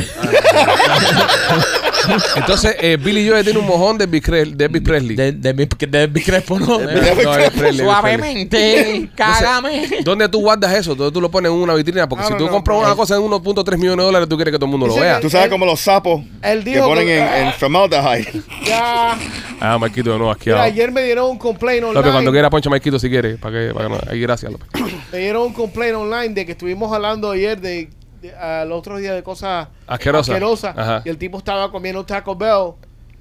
Entonces, 2.35 2.75
eh, 2.79 2.97
Billy 3.01 3.27
Joe 3.27 3.43
tiene 3.43 3.57
un 3.59 3.65
mojón 3.65 3.97
de 3.97 4.05
de 4.05 4.67
Big 4.67 4.83
Presley. 4.83 5.15
De, 5.15 5.31
de, 5.31 5.53
mi- 5.53 5.65
de 5.87 6.03
Elvis 6.03 6.23
Crespo, 6.25 6.59
¿no? 6.59 6.79
No, 6.79 6.89
Elvis 6.89 7.01
Presley, 7.01 7.33
Elvis 7.45 7.59
Presley. 7.59 7.85
Suavemente, 7.85 9.09
cágame. 9.15 9.89
¿Dónde 10.03 10.29
tú 10.29 10.41
guardas 10.41 10.71
eso? 10.73 10.93
¿Dónde 10.93 11.11
tú 11.11 11.19
lo 11.21 11.31
pones 11.31 11.51
en 11.51 11.57
una 11.57 11.73
vitrina? 11.73 12.07
Porque 12.07 12.21
No, 12.23 12.27
si 12.27 12.33
no, 12.33 12.39
tú 12.39 12.45
no. 12.45 12.51
compras 12.51 12.77
una 12.77 12.95
cosa 12.95 13.15
en 13.15 13.21
1.3 13.23 13.77
millones 13.77 13.97
de 13.97 14.03
dólares, 14.03 14.29
tú 14.29 14.35
quieres 14.35 14.51
que 14.51 14.57
todo 14.59 14.65
el 14.65 14.71
mundo 14.71 14.87
lo 14.87 14.95
vea. 14.95 15.19
Tú 15.19 15.29
sabes 15.29 15.49
como 15.49 15.65
los 15.65 15.79
sapos 15.79 16.21
él 16.43 16.63
que 16.63 16.79
ponen 16.79 17.05
que- 17.07 17.17
en, 17.19 17.47
en 17.47 17.53
formaldehyde. 17.53 18.41
Ya. 18.65 19.17
Ah, 19.59 19.77
Marquito 19.79 20.11
de 20.11 20.17
nuevo 20.17 20.31
aquí 20.31 20.51
ayer 20.51 20.91
me 20.91 21.01
dieron 21.03 21.31
un 21.31 21.37
complaint 21.37 21.83
online. 21.83 21.95
López, 21.99 22.11
cuando 22.11 22.31
quiera 22.31 22.49
poncha 22.49 22.69
Marquito 22.69 22.99
si 22.99 23.09
quiere. 23.09 23.37
Para 23.37 23.57
que, 23.67 23.73
para 23.73 23.87
que 23.87 23.93
no- 23.95 24.11
ahí, 24.11 24.19
gracias, 24.19 24.51
López. 24.51 24.67
Me 25.11 25.17
dieron 25.19 25.43
un 25.47 25.53
complaint 25.53 25.95
online 25.95 26.29
de 26.35 26.45
que 26.45 26.51
estuvimos 26.51 26.93
hablando 26.93 27.31
ayer 27.31 27.59
de, 27.59 27.89
de- 28.27 28.35
al 28.35 28.71
otro 28.71 28.97
día 28.97 29.13
de 29.13 29.23
cosas 29.23 29.67
Asquerosas. 29.87 31.01
Y 31.05 31.09
el 31.09 31.17
tipo 31.17 31.37
estaba 31.37 31.71
comiendo 31.71 32.05
Taco 32.05 32.35
Bell. 32.35 32.73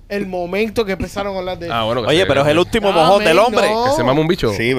El 0.06 0.26
momento 0.26 0.84
que 0.84 0.92
empezaron 0.92 1.34
a 1.34 1.38
hablar 1.38 1.58
de 1.58 1.72
Ah, 1.72 1.84
bueno. 1.84 2.02
Oye, 2.02 2.20
se- 2.20 2.26
pero 2.26 2.42
es 2.42 2.48
el 2.48 2.58
último 2.58 2.90
Ah, 2.90 2.92
mojón 2.92 3.24
del 3.24 3.38
hombre. 3.38 3.70
no. 3.70 3.86
Que 3.86 3.90
se 3.96 4.04
mama 4.04 4.20
un 4.20 4.28
bicho. 4.28 4.52
Sí. 4.52 4.72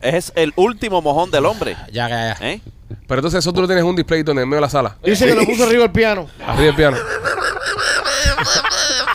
Es 0.00 0.32
el 0.36 0.52
último 0.54 1.02
mojón 1.02 1.30
del 1.32 1.46
hombre. 1.46 1.76
Ya, 1.92 2.08
ya, 2.08 2.36
ya. 2.38 2.48
¿Eh? 2.48 2.60
Pero 3.06 3.18
entonces 3.18 3.38
eso 3.40 3.52
tú 3.52 3.60
lo 3.60 3.66
tienes 3.66 3.82
en 3.82 3.88
un 3.90 3.96
display 3.96 4.20
en 4.26 4.34
medio 4.34 4.54
de 4.54 4.60
la 4.60 4.68
sala. 4.70 4.96
Dice 5.02 5.26
que 5.26 5.34
lo 5.34 5.44
puso 5.44 5.64
arriba 5.64 5.82
del 5.82 5.90
piano. 5.92 6.28
Arriba 6.46 6.66
del 6.66 6.74
piano. 6.76 6.96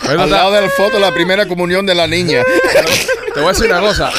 Al 0.08 0.30
lado 0.30 0.52
de 0.52 0.62
la 0.62 0.70
foto 0.70 1.00
la 1.00 1.14
primera 1.14 1.48
comunión 1.48 1.86
de 1.86 1.96
la 1.96 2.08
niña. 2.08 2.42
Te 3.34 3.40
voy 3.40 3.50
a 3.50 3.54
decir 3.54 3.68
una 3.72 3.80
cosa. 3.80 4.12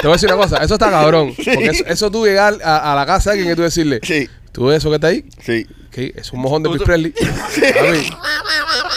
Te 0.00 0.06
voy 0.06 0.12
a 0.12 0.14
decir 0.14 0.28
una 0.32 0.42
cosa, 0.42 0.56
eso 0.62 0.74
está 0.74 0.90
cabrón. 0.90 1.34
Porque 1.36 1.66
eso, 1.66 1.84
eso 1.86 2.10
tú 2.10 2.24
llegar 2.24 2.56
a, 2.64 2.92
a 2.92 2.94
la 2.94 3.04
casa 3.04 3.30
de 3.30 3.38
alguien 3.38 3.52
y 3.52 3.56
tú 3.56 3.62
decirle, 3.62 4.00
Sí, 4.02 4.28
¿tú 4.58 4.66
ves 4.66 4.78
eso 4.78 4.88
que 4.90 4.96
está 4.96 5.06
ahí? 5.06 5.24
sí, 5.40 5.66
¿Qué? 5.92 6.12
Es 6.16 6.32
un 6.32 6.40
mojón 6.40 6.64
de 6.64 6.68
Chris 6.70 6.82
Presley. 6.82 7.12
Papi, 7.12 8.10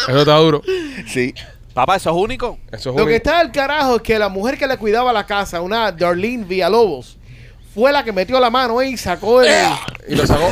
Eso 0.10 0.20
está 0.20 0.36
duro. 0.38 0.62
sí. 1.08 1.34
Papá, 1.76 1.96
eso 1.98 2.10
es 2.10 2.16
único. 2.18 2.58
Eso 2.72 2.90
es 2.90 2.96
Lo 2.96 2.96
que 2.96 3.02
único. 3.04 3.16
está 3.16 3.40
del 3.40 3.52
carajo 3.52 3.98
es 3.98 4.02
que 4.02 4.18
la 4.20 4.28
mujer 4.28 4.58
que 4.58 4.66
le 4.68 4.78
cuidaba 4.78 5.14
la 5.14 5.26
casa, 5.26 5.62
una 5.62 5.92
Darlene 5.92 6.44
Villalobos, 6.44 7.18
fue 7.74 7.92
la 7.94 8.04
que 8.04 8.12
metió 8.12 8.40
la 8.40 8.50
mano 8.50 8.80
ahí 8.80 8.94
y 8.94 8.98
sacó 8.98 9.42
el. 9.42 9.50
Y 10.08 10.16
lo 10.16 10.26
sacó. 10.28 10.50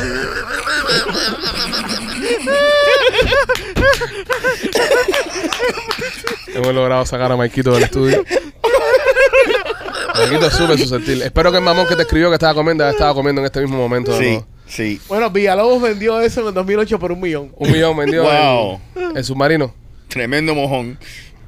Hemos 6.54 6.74
logrado 6.74 7.06
sacar 7.06 7.30
a 7.32 7.36
Maikito 7.36 7.72
del 7.72 7.84
estudio. 7.84 8.24
Maikito 10.16 10.46
es 10.46 10.54
súper 10.54 10.78
susceptible. 10.78 11.26
Espero 11.26 11.50
que 11.50 11.58
el 11.58 11.64
mamón 11.64 11.86
que 11.86 11.96
te 11.96 12.02
escribió 12.02 12.28
que 12.28 12.34
estaba 12.34 12.54
comiendo 12.54 12.88
estado 12.88 13.14
comiendo 13.14 13.40
en 13.40 13.46
este 13.46 13.60
mismo 13.60 13.76
momento. 13.76 14.16
Sí. 14.70 15.00
Bueno, 15.08 15.28
Villalobos 15.30 15.82
vendió 15.82 16.20
eso 16.20 16.40
en 16.40 16.48
el 16.48 16.54
2008 16.54 16.98
por 16.98 17.12
un 17.12 17.20
millón. 17.20 17.52
Un 17.56 17.70
millón 17.70 17.96
vendió 17.96 18.22
Wow. 18.24 18.80
el, 18.96 19.16
el 19.18 19.24
submarino. 19.24 19.74
Tremendo 20.08 20.54
mojón. 20.54 20.98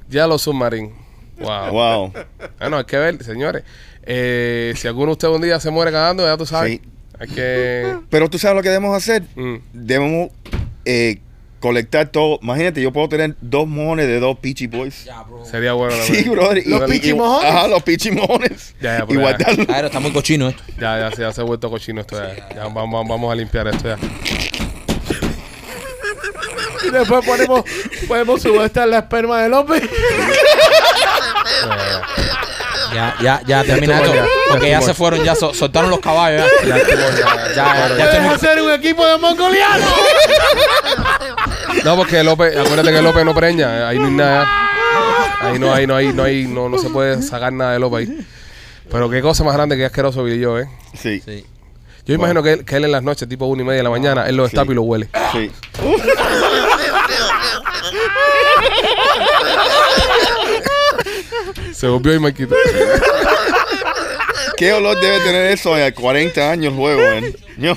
Ya 0.09 0.27
los 0.27 0.43
submarinos. 0.43 0.93
Wow. 1.41 1.70
Wow. 1.73 2.12
Bueno, 2.59 2.77
hay 2.79 2.85
que 2.85 2.97
ver, 2.99 3.25
señores. 3.25 3.64
Eh, 4.05 4.75
si 4.77 4.87
alguno 4.87 5.07
de 5.07 5.12
ustedes 5.12 5.35
un 5.35 5.43
día 5.43 5.59
se 5.59 5.70
muere 5.70 5.91
cagando, 5.91 6.25
ya 6.25 6.37
tú 6.37 6.45
sabes. 6.47 6.73
Sí. 6.73 6.83
Hay 7.18 7.29
que. 7.29 7.97
Pero 8.11 8.29
tú 8.29 8.39
sabes 8.39 8.57
lo 8.57 8.62
que 8.62 8.68
debemos 8.68 8.97
hacer. 8.97 9.23
Mm. 9.37 9.57
Debemos 9.73 10.31
eh, 10.85 11.20
colectar 11.63 12.09
todo. 12.09 12.39
Imagínate, 12.43 12.83
yo 12.83 12.93
puedo 12.93 13.09
tener 13.09 13.35
dos 13.41 13.67
mojones 13.67 14.07
de 14.09 14.21
dos 14.21 14.37
Peachy 14.39 14.67
Boys. 14.67 15.05
Ya, 15.05 15.23
bro. 15.23 15.45
Sería 15.47 15.73
bueno. 15.73 15.97
la 15.97 16.03
Sí, 16.03 16.13
verdad. 16.13 16.31
brother. 16.33 16.59
y- 16.59 16.69
¿Los 16.71 16.83
y- 16.83 16.87
Peachy 16.93 17.09
y- 17.11 17.15
mojones? 17.15 17.51
Ajá, 17.51 17.69
los 17.69 17.83
Peachy 17.83 18.11
mojones. 18.11 18.75
Ya, 18.81 18.99
ya, 18.99 19.05
y 19.05 19.07
pero 19.07 19.21
ya. 19.21 19.27
guardarlos. 19.29 19.67
Claro, 19.67 19.87
está 19.87 20.01
muy 20.01 20.13
cochino 20.13 20.49
esto. 20.49 20.63
Ya, 20.79 20.99
ya, 20.99 21.11
se- 21.17 21.23
ya 21.23 21.33
se 21.33 21.41
ha 21.41 21.45
vuelto 21.45 21.71
cochino 21.71 22.01
esto. 22.03 22.17
Ya, 22.21 22.35
Ya, 22.55 22.65
vamos, 22.69 23.09
vamos 23.09 23.33
a 23.33 23.35
limpiar 23.35 23.67
esto 23.69 23.89
ya. 23.89 23.97
Y 26.85 26.91
después 26.91 27.25
ponemos, 27.25 27.63
podemos 28.09 28.43
subestar 28.43 28.89
la 28.89 28.99
esperma 28.99 29.41
de 29.43 29.49
López. 29.49 29.83
Ya, 32.93 33.15
ya, 33.23 33.41
ya 33.47 33.65
termina 33.65 33.97
estuvo, 34.01 34.15
esto. 34.15 34.27
ya. 34.27 34.31
Porque 34.51 34.69
Ya 34.69 34.81
ya 34.81 34.87
se 34.87 34.93
fueron, 34.95 35.25
ya 35.25 35.35
so- 35.35 35.55
soltaron 35.55 35.89
los 35.91 36.01
caballos. 36.01 36.45
Ya, 36.67 36.77
Ya, 36.77 36.85
ya, 36.85 36.95
ya, 36.95 37.55
ya, 37.55 37.55
ya 37.55 37.87
Puedes 37.89 38.11
terminó. 38.11 38.35
hacer 38.35 38.61
un 38.61 38.71
equipo 38.73 39.07
de 39.07 39.17
mongolianos. 39.19 39.93
No, 41.85 41.97
porque 41.97 42.23
López, 42.23 42.57
acuérdate 42.57 42.93
que 42.93 43.03
López 43.03 43.25
no 43.25 43.35
preña, 43.35 43.89
ahí 43.89 43.99
no 43.99 44.07
hay 44.07 44.13
nada. 44.13 44.49
Ahí 45.41 45.59
no 45.59 45.73
hay, 45.73 45.87
no 45.87 45.97
hay, 45.97 46.13
no 46.13 46.23
hay, 46.23 46.45
no, 46.47 46.69
no 46.69 46.79
se 46.79 46.89
puede 46.91 47.21
sacar 47.23 47.53
nada 47.53 47.73
de 47.73 47.79
López 47.79 48.09
ahí. 48.09 48.27
Pero 48.91 49.09
qué 49.11 49.21
cosa 49.23 49.43
más 49.45 49.55
grande 49.55 49.77
que 49.77 49.85
asqueroso 49.85 50.23
vi 50.25 50.39
yo, 50.39 50.59
eh. 50.59 50.69
Sí, 50.95 51.21
Sí. 51.25 51.45
Yo 52.05 52.15
imagino 52.17 52.43
que 52.43 52.53
él, 52.55 52.65
que 52.65 52.77
él 52.77 52.85
en 52.85 52.91
las 52.93 53.03
noches, 53.05 53.29
tipo 53.29 53.47
una 53.47 53.63
y 53.63 53.65
media 53.65 53.77
de 53.79 53.83
la 53.85 53.91
mañana, 53.91 54.27
él 54.29 54.37
lo 54.37 54.43
destapa 54.43 54.67
Sí. 54.67 54.73
y 54.73 54.75
lo 54.75 54.83
huele. 54.83 55.09
sí. 55.33 55.51
Se 61.73 61.87
volvió 61.89 62.13
ahí, 62.13 62.19
Marquito. 62.19 62.55
¿Qué 64.57 64.73
olor 64.73 65.01
debe 65.01 65.21
tener 65.21 65.47
eso 65.53 65.75
a 65.75 65.91
40 65.91 66.51
años 66.51 66.75
luego? 66.75 67.01
eh? 67.03 67.35
Ño, 67.57 67.77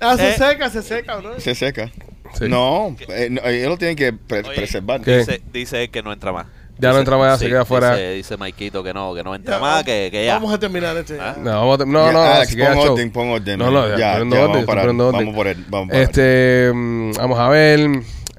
Ah, 0.00 0.16
se 0.16 0.30
Eh. 0.30 0.36
seca, 0.38 0.70
se 0.70 0.82
seca, 0.82 1.20
¿no? 1.20 1.40
se 1.40 1.54
seca. 1.54 1.90
Sí. 2.36 2.44
No, 2.48 2.96
eh, 3.08 3.28
no, 3.30 3.40
ellos 3.42 3.68
lo 3.70 3.78
tienen 3.78 3.96
que 3.96 4.12
pre- 4.12 4.40
Oye, 4.40 4.54
preservar. 4.56 5.00
Dice, 5.02 5.40
dice 5.52 5.88
que 5.88 6.02
no 6.02 6.12
entra 6.12 6.32
más. 6.32 6.46
Ya 6.80 6.92
no 6.92 6.98
entra 6.98 7.16
más, 7.16 7.32
ya 7.40 7.44
se 7.44 7.50
queda 7.50 7.64
fuera. 7.64 7.92
Dice, 7.96 8.12
dice 8.12 8.36
Maikito 8.36 8.84
que 8.84 8.94
no, 8.94 9.12
que 9.12 9.24
no 9.24 9.34
entra 9.34 9.56
Ya, 9.56 9.60
más, 9.60 9.82
que, 9.84 10.08
que 10.12 10.24
ya. 10.24 10.34
Vamos 10.34 10.54
a 10.54 10.58
terminar 10.60 10.96
este. 10.96 11.18
Ah. 11.20 11.34
No, 11.36 11.50
vamos 11.50 11.80
a- 11.80 11.84
no, 11.86 12.06
Ya, 12.06 12.12
no, 12.12 12.22
Alex, 12.22 12.54
pon 12.56 12.74
show. 12.74 12.92
orden, 12.92 13.10
pon 13.10 13.28
orden. 13.30 13.58
No, 13.58 13.70
no, 13.72 13.88
ya, 13.88 13.92
ya, 13.94 13.98
ya, 13.98 14.14
orden, 14.16 14.30
vamos, 14.30 14.64
para, 14.64 14.80
poniendo 14.82 15.08
orden. 15.08 15.20
vamos 15.20 15.34
por 15.34 15.46
él. 15.48 15.64
Vamos 15.68 15.88
para 15.88 16.02
Este, 16.02 16.70
mm, 16.72 17.12
vamos 17.16 17.38
a 17.40 17.48
ver. 17.48 17.80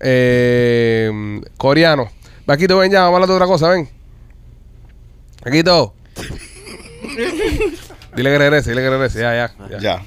Eh, 0.02 1.42
coreano. 1.58 2.10
Vaquito, 2.46 2.78
ven 2.78 2.92
ya, 2.92 3.02
vamos 3.02 3.14
a 3.14 3.16
hablar 3.18 3.28
de 3.30 3.36
otra 3.36 3.48
cosa, 3.48 3.70
ven. 3.70 3.90
Vaquito. 5.44 5.94
dile 8.16 8.30
que 8.32 8.38
regrese, 8.38 8.70
dile 8.70 8.82
que 8.84 8.90
regrese. 8.90 9.20
Ya, 9.20 9.34
ya. 9.36 9.52
Ya, 9.70 9.80
Ya, 9.80 10.06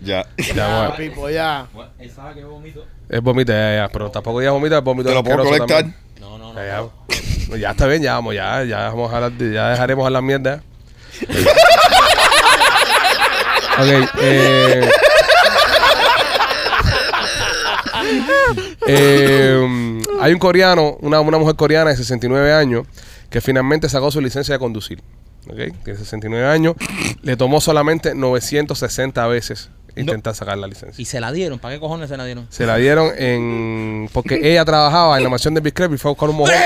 ya. 0.00 0.26
ya, 0.38 0.54
Ya, 0.54 0.66
vamos 0.68 0.92
a- 0.92 0.96
Pipo, 0.96 1.28
ya. 1.28 1.66
Es 3.08 3.20
vomita, 3.22 3.52
ya, 3.52 3.76
ya. 3.84 3.88
Pero 3.92 4.10
tampoco 4.10 4.42
ya 4.42 4.50
vomita, 4.50 4.78
es 4.78 4.84
vómito 4.84 5.08
¿Te 5.08 5.14
lo 5.14 5.22
puedo 5.24 5.44
colectar? 5.44 5.82
también. 5.84 5.94
No, 6.20 6.38
no, 6.38 6.52
no. 6.52 6.60
Ya, 6.60 6.84
ya. 7.58 7.70
Está 7.70 7.86
bien, 7.86 8.02
ya 8.02 8.14
vamos, 8.14 8.34
ya, 8.34 8.64
ya 8.64 8.88
vamos 8.88 9.12
a 9.12 9.30
de- 9.30 9.52
ya 9.54 9.68
dejaremos 9.70 10.06
a 10.06 10.10
la 10.10 10.20
mierda. 10.22 10.62
ok, 13.78 14.08
eh, 14.20 14.90
eh, 18.86 20.00
hay 20.20 20.32
un 20.32 20.38
coreano, 20.38 20.96
una, 21.00 21.20
una 21.20 21.38
mujer 21.38 21.56
coreana 21.56 21.90
de 21.90 21.96
69 21.96 22.52
años 22.52 22.86
que 23.30 23.40
finalmente 23.40 23.88
sacó 23.88 24.10
su 24.10 24.20
licencia 24.20 24.54
de 24.54 24.58
conducir. 24.58 25.02
Ok, 25.48 25.56
tiene 25.84 25.98
69 25.98 26.46
años, 26.46 26.74
le 27.22 27.36
tomó 27.36 27.60
solamente 27.60 28.14
960 28.14 29.26
veces 29.28 29.70
intentar 29.96 30.34
sacar 30.34 30.58
la 30.58 30.66
licencia. 30.66 31.00
Y 31.00 31.04
se 31.04 31.20
la 31.20 31.32
dieron. 31.32 31.58
¿Para 31.58 31.74
qué 31.74 31.80
cojones 31.80 32.08
se 32.08 32.16
la 32.16 32.24
dieron? 32.24 32.46
Se 32.50 32.66
la 32.66 32.76
dieron 32.76 33.12
en. 33.16 34.08
Porque 34.12 34.40
ella 34.42 34.64
trabajaba 34.64 35.16
en 35.16 35.24
la 35.24 35.30
mansión 35.30 35.54
de 35.54 35.60
Biscrep 35.60 35.92
y 35.92 35.98
fue 35.98 36.10
a 36.10 36.12
buscar 36.12 36.30
un 36.30 36.36
mojón. 36.36 36.54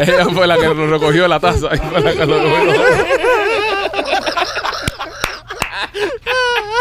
ella 0.00 0.26
fue 0.32 0.46
la 0.46 0.56
que 0.56 0.66
nos 0.66 0.90
recogió 0.90 1.28
la 1.28 1.40
taza. 1.40 1.68
y 1.74 1.78
fue 1.78 2.00
la 2.00 2.12
que 2.12 2.26
lo 2.26 2.42
recogió. 2.42 2.84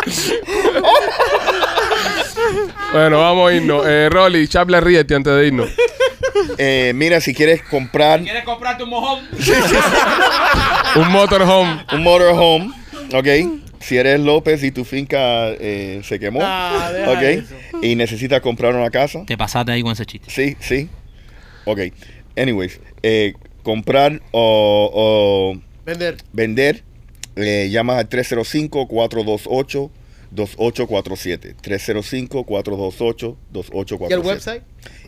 bueno, 2.94 3.20
vamos 3.20 3.50
a 3.50 3.54
irnos. 3.54 3.84
Eh, 3.86 4.10
Rolly, 4.12 4.48
Chaple 4.48 4.82
ríete 4.82 5.16
antes 5.16 5.34
de 5.34 5.48
irnos. 5.48 5.70
Eh, 6.58 6.92
mira, 6.96 7.22
si 7.22 7.34
quieres 7.34 7.62
comprar 7.64 8.22
¿Quieres 8.22 8.44
comprarte 8.44 8.84
un 8.84 8.90
mojón? 8.90 9.20
Un 10.96 11.12
motorhome. 11.12 11.84
un 11.94 12.04
motorhome, 12.04 12.72
ok. 13.14 13.28
Si 13.80 13.98
eres 13.98 14.20
López 14.20 14.64
y 14.64 14.72
tu 14.72 14.86
finca 14.86 15.50
eh, 15.50 16.02
se 16.04 16.20
quemó, 16.20 16.40
Ah, 16.44 16.92
ok. 17.08 17.22
eso. 17.22 17.56
Y 17.82 17.96
necesitas 17.96 18.42
comprar 18.42 18.76
una 18.76 18.90
casa, 18.90 19.24
Te 19.26 19.38
pasaste 19.38 19.72
ahí 19.74 19.82
con 19.82 19.92
ese 19.92 20.06
chiste. 20.06 20.30
sí, 20.30 20.56
sí. 20.60 20.88
Ok. 21.66 21.80
Anyways, 22.38 22.80
eh, 23.02 23.34
comprar 23.64 24.22
o, 24.32 24.90
o 24.94 25.56
Vender. 25.86 26.18
vender, 26.32 26.84
eh, 27.36 27.68
llamas 27.72 27.98
al 27.98 28.10
305-428. 28.10 29.90
2847 30.36 31.56
305-428-2847 31.62 34.10
¿Y 34.10 34.14
el 34.14 34.20
website? 34.20 34.64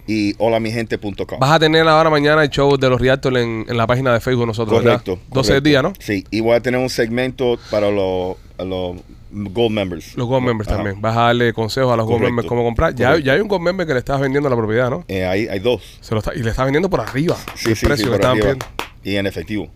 Y 0.07 0.33
holamigente.com 0.37 1.39
Vas 1.39 1.51
a 1.51 1.59
tener 1.59 1.87
ahora 1.87 2.09
mañana 2.09 2.43
el 2.43 2.49
show 2.49 2.77
de 2.77 2.89
los 2.89 3.01
Realtors 3.01 3.37
en, 3.37 3.65
en 3.67 3.77
la 3.77 3.87
página 3.87 4.13
de 4.13 4.19
Facebook 4.19 4.45
nosotros, 4.45 4.81
Correcto. 4.81 5.13
¿verdad? 5.15 5.27
12 5.29 5.53
del 5.53 5.61
correcto. 5.61 5.69
día, 5.69 5.81
¿no? 5.81 5.93
Sí, 5.99 6.23
y 6.31 6.41
voy 6.41 6.55
a 6.55 6.61
tener 6.61 6.79
un 6.79 6.89
segmento 6.89 7.57
para 7.71 7.89
los, 7.89 8.37
los 8.59 8.95
Gold 9.31 9.71
Members. 9.71 10.15
Los 10.15 10.27
Gold 10.27 10.45
Members 10.45 10.67
Ajá. 10.69 10.77
también. 10.77 11.01
Vas 11.01 11.17
a 11.17 11.21
darle 11.21 11.53
consejos 11.53 11.91
a 11.91 11.97
los 11.97 12.05
Gold. 12.05 12.21
Members 12.21 12.47
cómo 12.47 12.63
comprar. 12.63 12.93
Ya, 12.95 13.17
ya 13.17 13.33
hay 13.33 13.39
un 13.39 13.47
Gold 13.47 13.63
Member 13.63 13.87
que 13.87 13.93
le 13.93 13.99
estás 13.99 14.19
vendiendo 14.19 14.49
la 14.49 14.55
propiedad, 14.55 14.89
¿no? 14.89 15.03
Eh, 15.07 15.25
hay, 15.25 15.47
hay 15.47 15.59
dos. 15.59 15.81
Se 16.01 16.13
lo 16.13 16.19
está, 16.19 16.33
y 16.35 16.43
le 16.43 16.51
estás 16.51 16.65
vendiendo 16.65 16.89
por 16.89 17.01
arriba. 17.01 17.35
Sí, 17.55 17.69
el 17.71 17.75
sí, 17.75 17.85
precio 17.85 18.05
sí, 18.05 18.09
que 18.09 18.15
estaban 18.15 18.37
pidiendo. 18.37 18.65
Y 19.03 19.15
en 19.15 19.27
efectivo. 19.27 19.69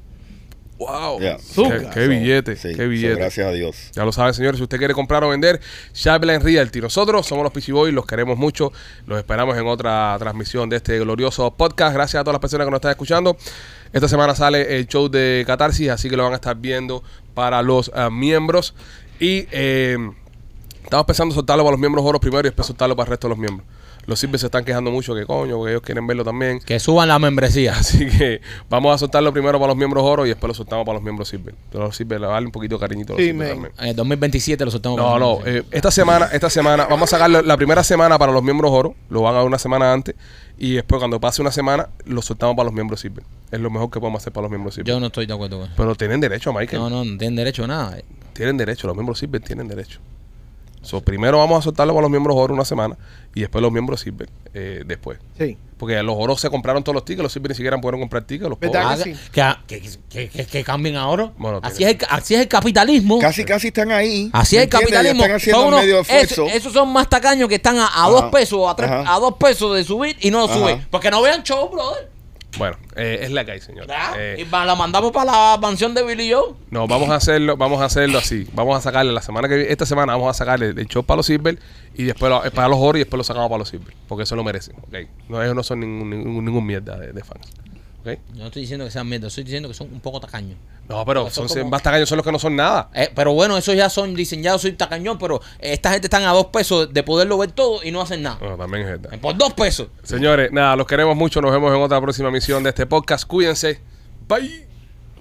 ¡Wow! 0.79 1.19
Ya. 1.19 1.35
Qué, 1.37 1.89
qué 1.93 2.07
billete, 2.07 2.55
Sí, 2.55 2.69
qué 2.69 2.83
so, 2.83 2.89
billete. 2.89 3.15
gracias 3.15 3.45
a 3.45 3.51
Dios. 3.51 3.91
Ya 3.91 4.05
lo 4.05 4.13
saben, 4.13 4.33
señores. 4.33 4.57
Si 4.57 4.63
usted 4.63 4.77
quiere 4.77 4.93
comprar 4.93 5.21
o 5.25 5.29
vender, 5.29 5.59
Sharpline 5.93 6.41
Realty. 6.41 6.79
Nosotros 6.79 7.27
somos 7.27 7.43
los 7.43 7.51
PC 7.51 7.73
Boys, 7.73 7.93
los 7.93 8.05
queremos 8.05 8.37
mucho. 8.37 8.71
Los 9.05 9.17
esperamos 9.17 9.57
en 9.57 9.67
otra 9.67 10.15
transmisión 10.19 10.69
de 10.69 10.77
este 10.77 10.97
glorioso 10.97 11.51
podcast. 11.51 11.93
Gracias 11.93 12.21
a 12.21 12.23
todas 12.23 12.35
las 12.35 12.39
personas 12.39 12.65
que 12.65 12.71
nos 12.71 12.77
están 12.77 12.91
escuchando. 12.91 13.35
Esta 13.91 14.07
semana 14.07 14.33
sale 14.35 14.77
el 14.77 14.87
show 14.87 15.09
de 15.09 15.43
Catarsis, 15.45 15.89
así 15.89 16.09
que 16.09 16.15
lo 16.15 16.23
van 16.23 16.31
a 16.31 16.35
estar 16.35 16.55
viendo 16.55 17.03
para 17.33 17.61
los 17.61 17.91
ah, 17.93 18.09
miembros. 18.09 18.73
Y 19.19 19.47
eh, 19.51 19.97
estamos 20.81 21.05
pensando 21.05 21.35
soltarlo 21.35 21.63
para 21.65 21.73
los 21.73 21.79
miembros 21.81 22.05
oros 22.05 22.21
primero 22.21 22.41
y 22.41 22.51
después 22.51 22.67
soltarlo 22.67 22.95
para 22.95 23.07
el 23.07 23.09
resto 23.09 23.27
de 23.27 23.31
los 23.31 23.37
miembros. 23.37 23.67
Los 24.09 24.19
silver 24.19 24.39
se 24.39 24.47
están 24.47 24.65
quejando 24.65 24.91
mucho 24.91 25.13
que 25.13 25.25
coño, 25.25 25.55
porque 25.57 25.71
ellos 25.71 25.81
quieren 25.83 26.05
verlo 26.07 26.23
también. 26.25 26.59
Que 26.59 26.79
suban 26.79 27.07
la 27.07 27.19
membresía. 27.19 27.73
Así 27.79 28.07
que 28.07 28.41
vamos 28.69 28.93
a 28.93 28.97
soltarlo 28.97 29.31
primero 29.31 29.59
para 29.59 29.67
los 29.69 29.77
miembros 29.77 30.03
oro 30.03 30.25
y 30.25 30.29
después 30.29 30.47
lo 30.49 30.53
soltamos 30.55 30.85
para 30.85 30.95
los 30.95 31.03
miembros 31.03 31.27
silver. 31.29 31.53
Los 31.71 31.95
silver, 31.95 32.19
darle 32.19 32.47
un 32.47 32.51
poquito 32.51 32.75
de 32.75 32.79
cariñito 32.81 33.13
a 33.13 33.15
los 33.17 33.23
Sí, 33.23 33.31
silver 33.31 33.47
man. 33.47 33.55
también. 33.55 33.73
En 33.79 33.87
el 33.89 33.95
2027 33.95 34.65
lo 34.65 34.71
soltamos. 34.71 34.97
No, 34.97 35.05
para 35.05 35.19
no. 35.19 35.25
los 35.35 35.43
miembros. 35.43 35.65
eh, 35.65 35.69
esta 35.77 35.91
semana, 35.91 36.25
esta 36.33 36.49
semana, 36.49 36.85
vamos 36.87 37.13
a 37.13 37.15
sacarlo 37.17 37.41
la 37.41 37.55
primera 37.55 37.83
semana 37.83 38.17
para 38.17 38.31
los 38.31 38.41
miembros 38.43 38.71
oro. 38.71 38.95
Lo 39.09 39.21
van 39.21 39.35
a 39.35 39.37
dar 39.37 39.45
una 39.45 39.59
semana 39.59 39.93
antes. 39.93 40.15
Y 40.57 40.73
después, 40.73 40.99
cuando 40.99 41.19
pase 41.19 41.41
una 41.41 41.51
semana, 41.51 41.89
lo 42.05 42.21
soltamos 42.21 42.55
para 42.55 42.65
los 42.65 42.73
miembros 42.73 42.99
silver. 42.99 43.23
Es 43.51 43.59
lo 43.59 43.69
mejor 43.69 43.89
que 43.91 43.99
podemos 43.99 44.21
hacer 44.21 44.33
para 44.33 44.43
los 44.43 44.51
miembros 44.51 44.73
silver. 44.75 44.87
Yo 44.87 44.99
no 44.99 45.05
estoy 45.07 45.25
de 45.27 45.33
acuerdo 45.33 45.57
con 45.59 45.65
eso. 45.67 45.73
Pero 45.77 45.95
tienen 45.95 46.19
derecho, 46.19 46.51
Michael. 46.51 46.81
No, 46.81 46.89
no, 46.89 47.05
no 47.05 47.17
tienen 47.17 47.35
derecho 47.35 47.63
a 47.63 47.67
nada. 47.67 47.97
Tienen 48.33 48.57
derecho. 48.57 48.87
Los 48.87 48.95
miembros 48.95 49.19
silver 49.19 49.39
tienen 49.41 49.67
derecho. 49.67 49.99
So, 50.81 51.01
primero 51.01 51.37
vamos 51.39 51.59
a 51.59 51.61
soltarlo 51.61 51.93
para 51.93 52.03
los 52.03 52.11
miembros 52.11 52.37
oro 52.37 52.53
una 52.53 52.63
semana 52.65 52.97
y 53.35 53.41
después 53.41 53.61
los 53.61 53.71
miembros 53.71 53.99
sirven 53.99 54.29
eh, 54.53 54.83
después. 54.85 55.19
Sí. 55.37 55.57
Porque 55.77 56.01
los 56.03 56.15
oros 56.17 56.41
se 56.41 56.49
compraron 56.49 56.83
todos 56.83 56.93
los 56.93 57.05
tickets, 57.05 57.23
los 57.23 57.31
silver 57.31 57.51
ni 57.51 57.55
siquiera 57.55 57.77
pudieron 57.77 58.01
comprar 58.01 58.23
tickets. 58.23 58.49
Los 58.49 58.59
¿Verdad? 58.59 58.97
pobres. 58.97 59.17
Ah, 59.37 59.59
que, 59.67 59.79
sí. 59.81 59.97
que, 60.09 60.27
que, 60.27 60.29
que- 60.29 60.45
que 60.45 60.63
cambien 60.63 60.95
ahora. 60.97 61.31
Bueno, 61.37 61.59
así, 61.63 61.83
es 61.85 61.91
el, 61.91 61.97
así 62.09 62.35
es 62.35 62.41
el 62.41 62.47
capitalismo. 62.49 63.19
Casi, 63.19 63.45
casi 63.45 63.67
están 63.67 63.91
ahí. 63.91 64.29
Así 64.33 64.57
es 64.57 64.63
el 64.63 64.69
capitalismo. 64.69 65.21
Están 65.23 65.35
haciendo 65.37 65.61
Son 65.61 65.73
unos- 65.73 66.09
eso- 66.09 66.47
esos 66.47 66.73
son 66.73 66.91
más 66.91 67.07
tacaños 67.09 67.47
que 67.47 67.55
están 67.55 67.77
a, 67.77 67.89
a 68.05 68.09
dos 68.09 68.25
pesos, 68.25 68.59
a, 68.69 68.75
tres- 68.75 68.89
a 68.91 69.19
dos 69.19 69.35
pesos 69.39 69.75
de 69.75 69.83
subir 69.85 70.17
y 70.19 70.31
no 70.31 70.45
Ajá. 70.45 70.53
suben. 70.53 70.87
Porque 70.89 71.09
no 71.11 71.21
vean 71.21 71.43
show, 71.43 71.69
brother. 71.69 72.09
Bueno, 72.57 72.77
eh, 72.95 73.19
es 73.21 73.31
la 73.31 73.45
que 73.45 73.51
hay, 73.51 73.61
señor. 73.61 73.85
¿verdad? 73.87 74.13
Eh, 74.17 74.37
y 74.41 74.45
la 74.45 74.75
mandamos 74.75 75.11
para 75.11 75.31
la 75.31 75.57
mansión 75.61 75.93
de 75.93 76.03
Billy 76.03 76.31
Joe. 76.33 76.55
No, 76.71 76.87
vamos 76.87 77.09
a 77.09 77.15
hacerlo, 77.15 77.55
vamos 77.55 77.79
a 77.81 77.85
hacerlo 77.85 78.17
así. 78.17 78.47
Vamos 78.53 78.75
a 78.77 78.81
sacarle 78.81 79.13
la 79.13 79.21
semana 79.21 79.47
que 79.47 79.55
viene, 79.55 79.71
esta 79.71 79.85
semana 79.85 80.13
vamos 80.13 80.29
a 80.29 80.33
sacarle 80.33 80.69
el 80.69 80.87
show 80.87 81.03
para 81.03 81.17
los 81.17 81.27
silver 81.27 81.59
y 81.95 82.03
después 82.03 82.29
lo- 82.29 82.43
eh, 82.43 82.51
para 82.51 82.67
los 82.67 82.79
oro 82.79 82.97
y 82.97 83.01
después 83.01 83.17
lo 83.17 83.23
sacamos 83.23 83.49
para 83.49 83.59
los 83.59 83.69
silver. 83.69 83.93
Porque 84.07 84.23
eso 84.23 84.35
lo 84.35 84.43
merecen. 84.43 84.75
¿ok? 84.77 84.95
No, 85.29 85.41
ellos 85.43 85.55
no 85.55 85.63
son 85.63 85.79
ningún, 85.81 86.09
ningún, 86.09 86.43
ningún 86.45 86.65
mierda 86.65 86.97
de, 86.97 87.13
de 87.13 87.23
fans. 87.23 87.51
Yo 88.05 88.15
no 88.35 88.45
estoy 88.47 88.61
diciendo 88.63 88.85
que 88.85 88.91
sean 88.91 89.07
mierda, 89.07 89.27
estoy 89.27 89.43
diciendo 89.43 89.67
que 89.67 89.75
son 89.75 89.91
un 89.91 89.99
poco 89.99 90.19
tacaños. 90.19 90.57
No, 90.87 91.05
pero 91.05 91.29
son, 91.29 91.47
como- 91.47 91.69
más 91.69 91.83
tacaños 91.83 92.09
son 92.09 92.15
los 92.17 92.25
que 92.25 92.31
no 92.31 92.39
son 92.39 92.55
nada. 92.55 92.89
Eh, 92.93 93.11
pero 93.13 93.33
bueno, 93.33 93.57
esos 93.57 93.75
ya 93.75 93.89
son 93.89 94.15
diseñados, 94.15 94.61
soy 94.61 94.71
tacañón, 94.73 95.17
pero 95.19 95.39
esta 95.59 95.91
gente 95.91 96.07
están 96.07 96.23
a 96.23 96.31
dos 96.31 96.47
pesos 96.47 96.91
de 96.93 97.03
poderlo 97.03 97.37
ver 97.37 97.51
todo 97.51 97.83
y 97.83 97.91
no 97.91 98.01
hacen 98.01 98.23
nada. 98.23 98.39
No, 98.41 98.57
también 98.57 98.83
es 98.83 98.89
verdad. 98.91 99.13
Eh, 99.13 99.17
Por 99.19 99.37
dos 99.37 99.53
pesos. 99.53 99.87
Señores, 100.03 100.51
nada, 100.51 100.75
los 100.75 100.87
queremos 100.87 101.15
mucho. 101.15 101.41
Nos 101.41 101.51
vemos 101.51 101.75
en 101.75 101.81
otra 101.81 102.01
próxima 102.01 102.31
misión 102.31 102.63
de 102.63 102.69
este 102.69 102.85
podcast. 102.85 103.25
Cuídense. 103.27 103.81
Bye. 104.27 104.68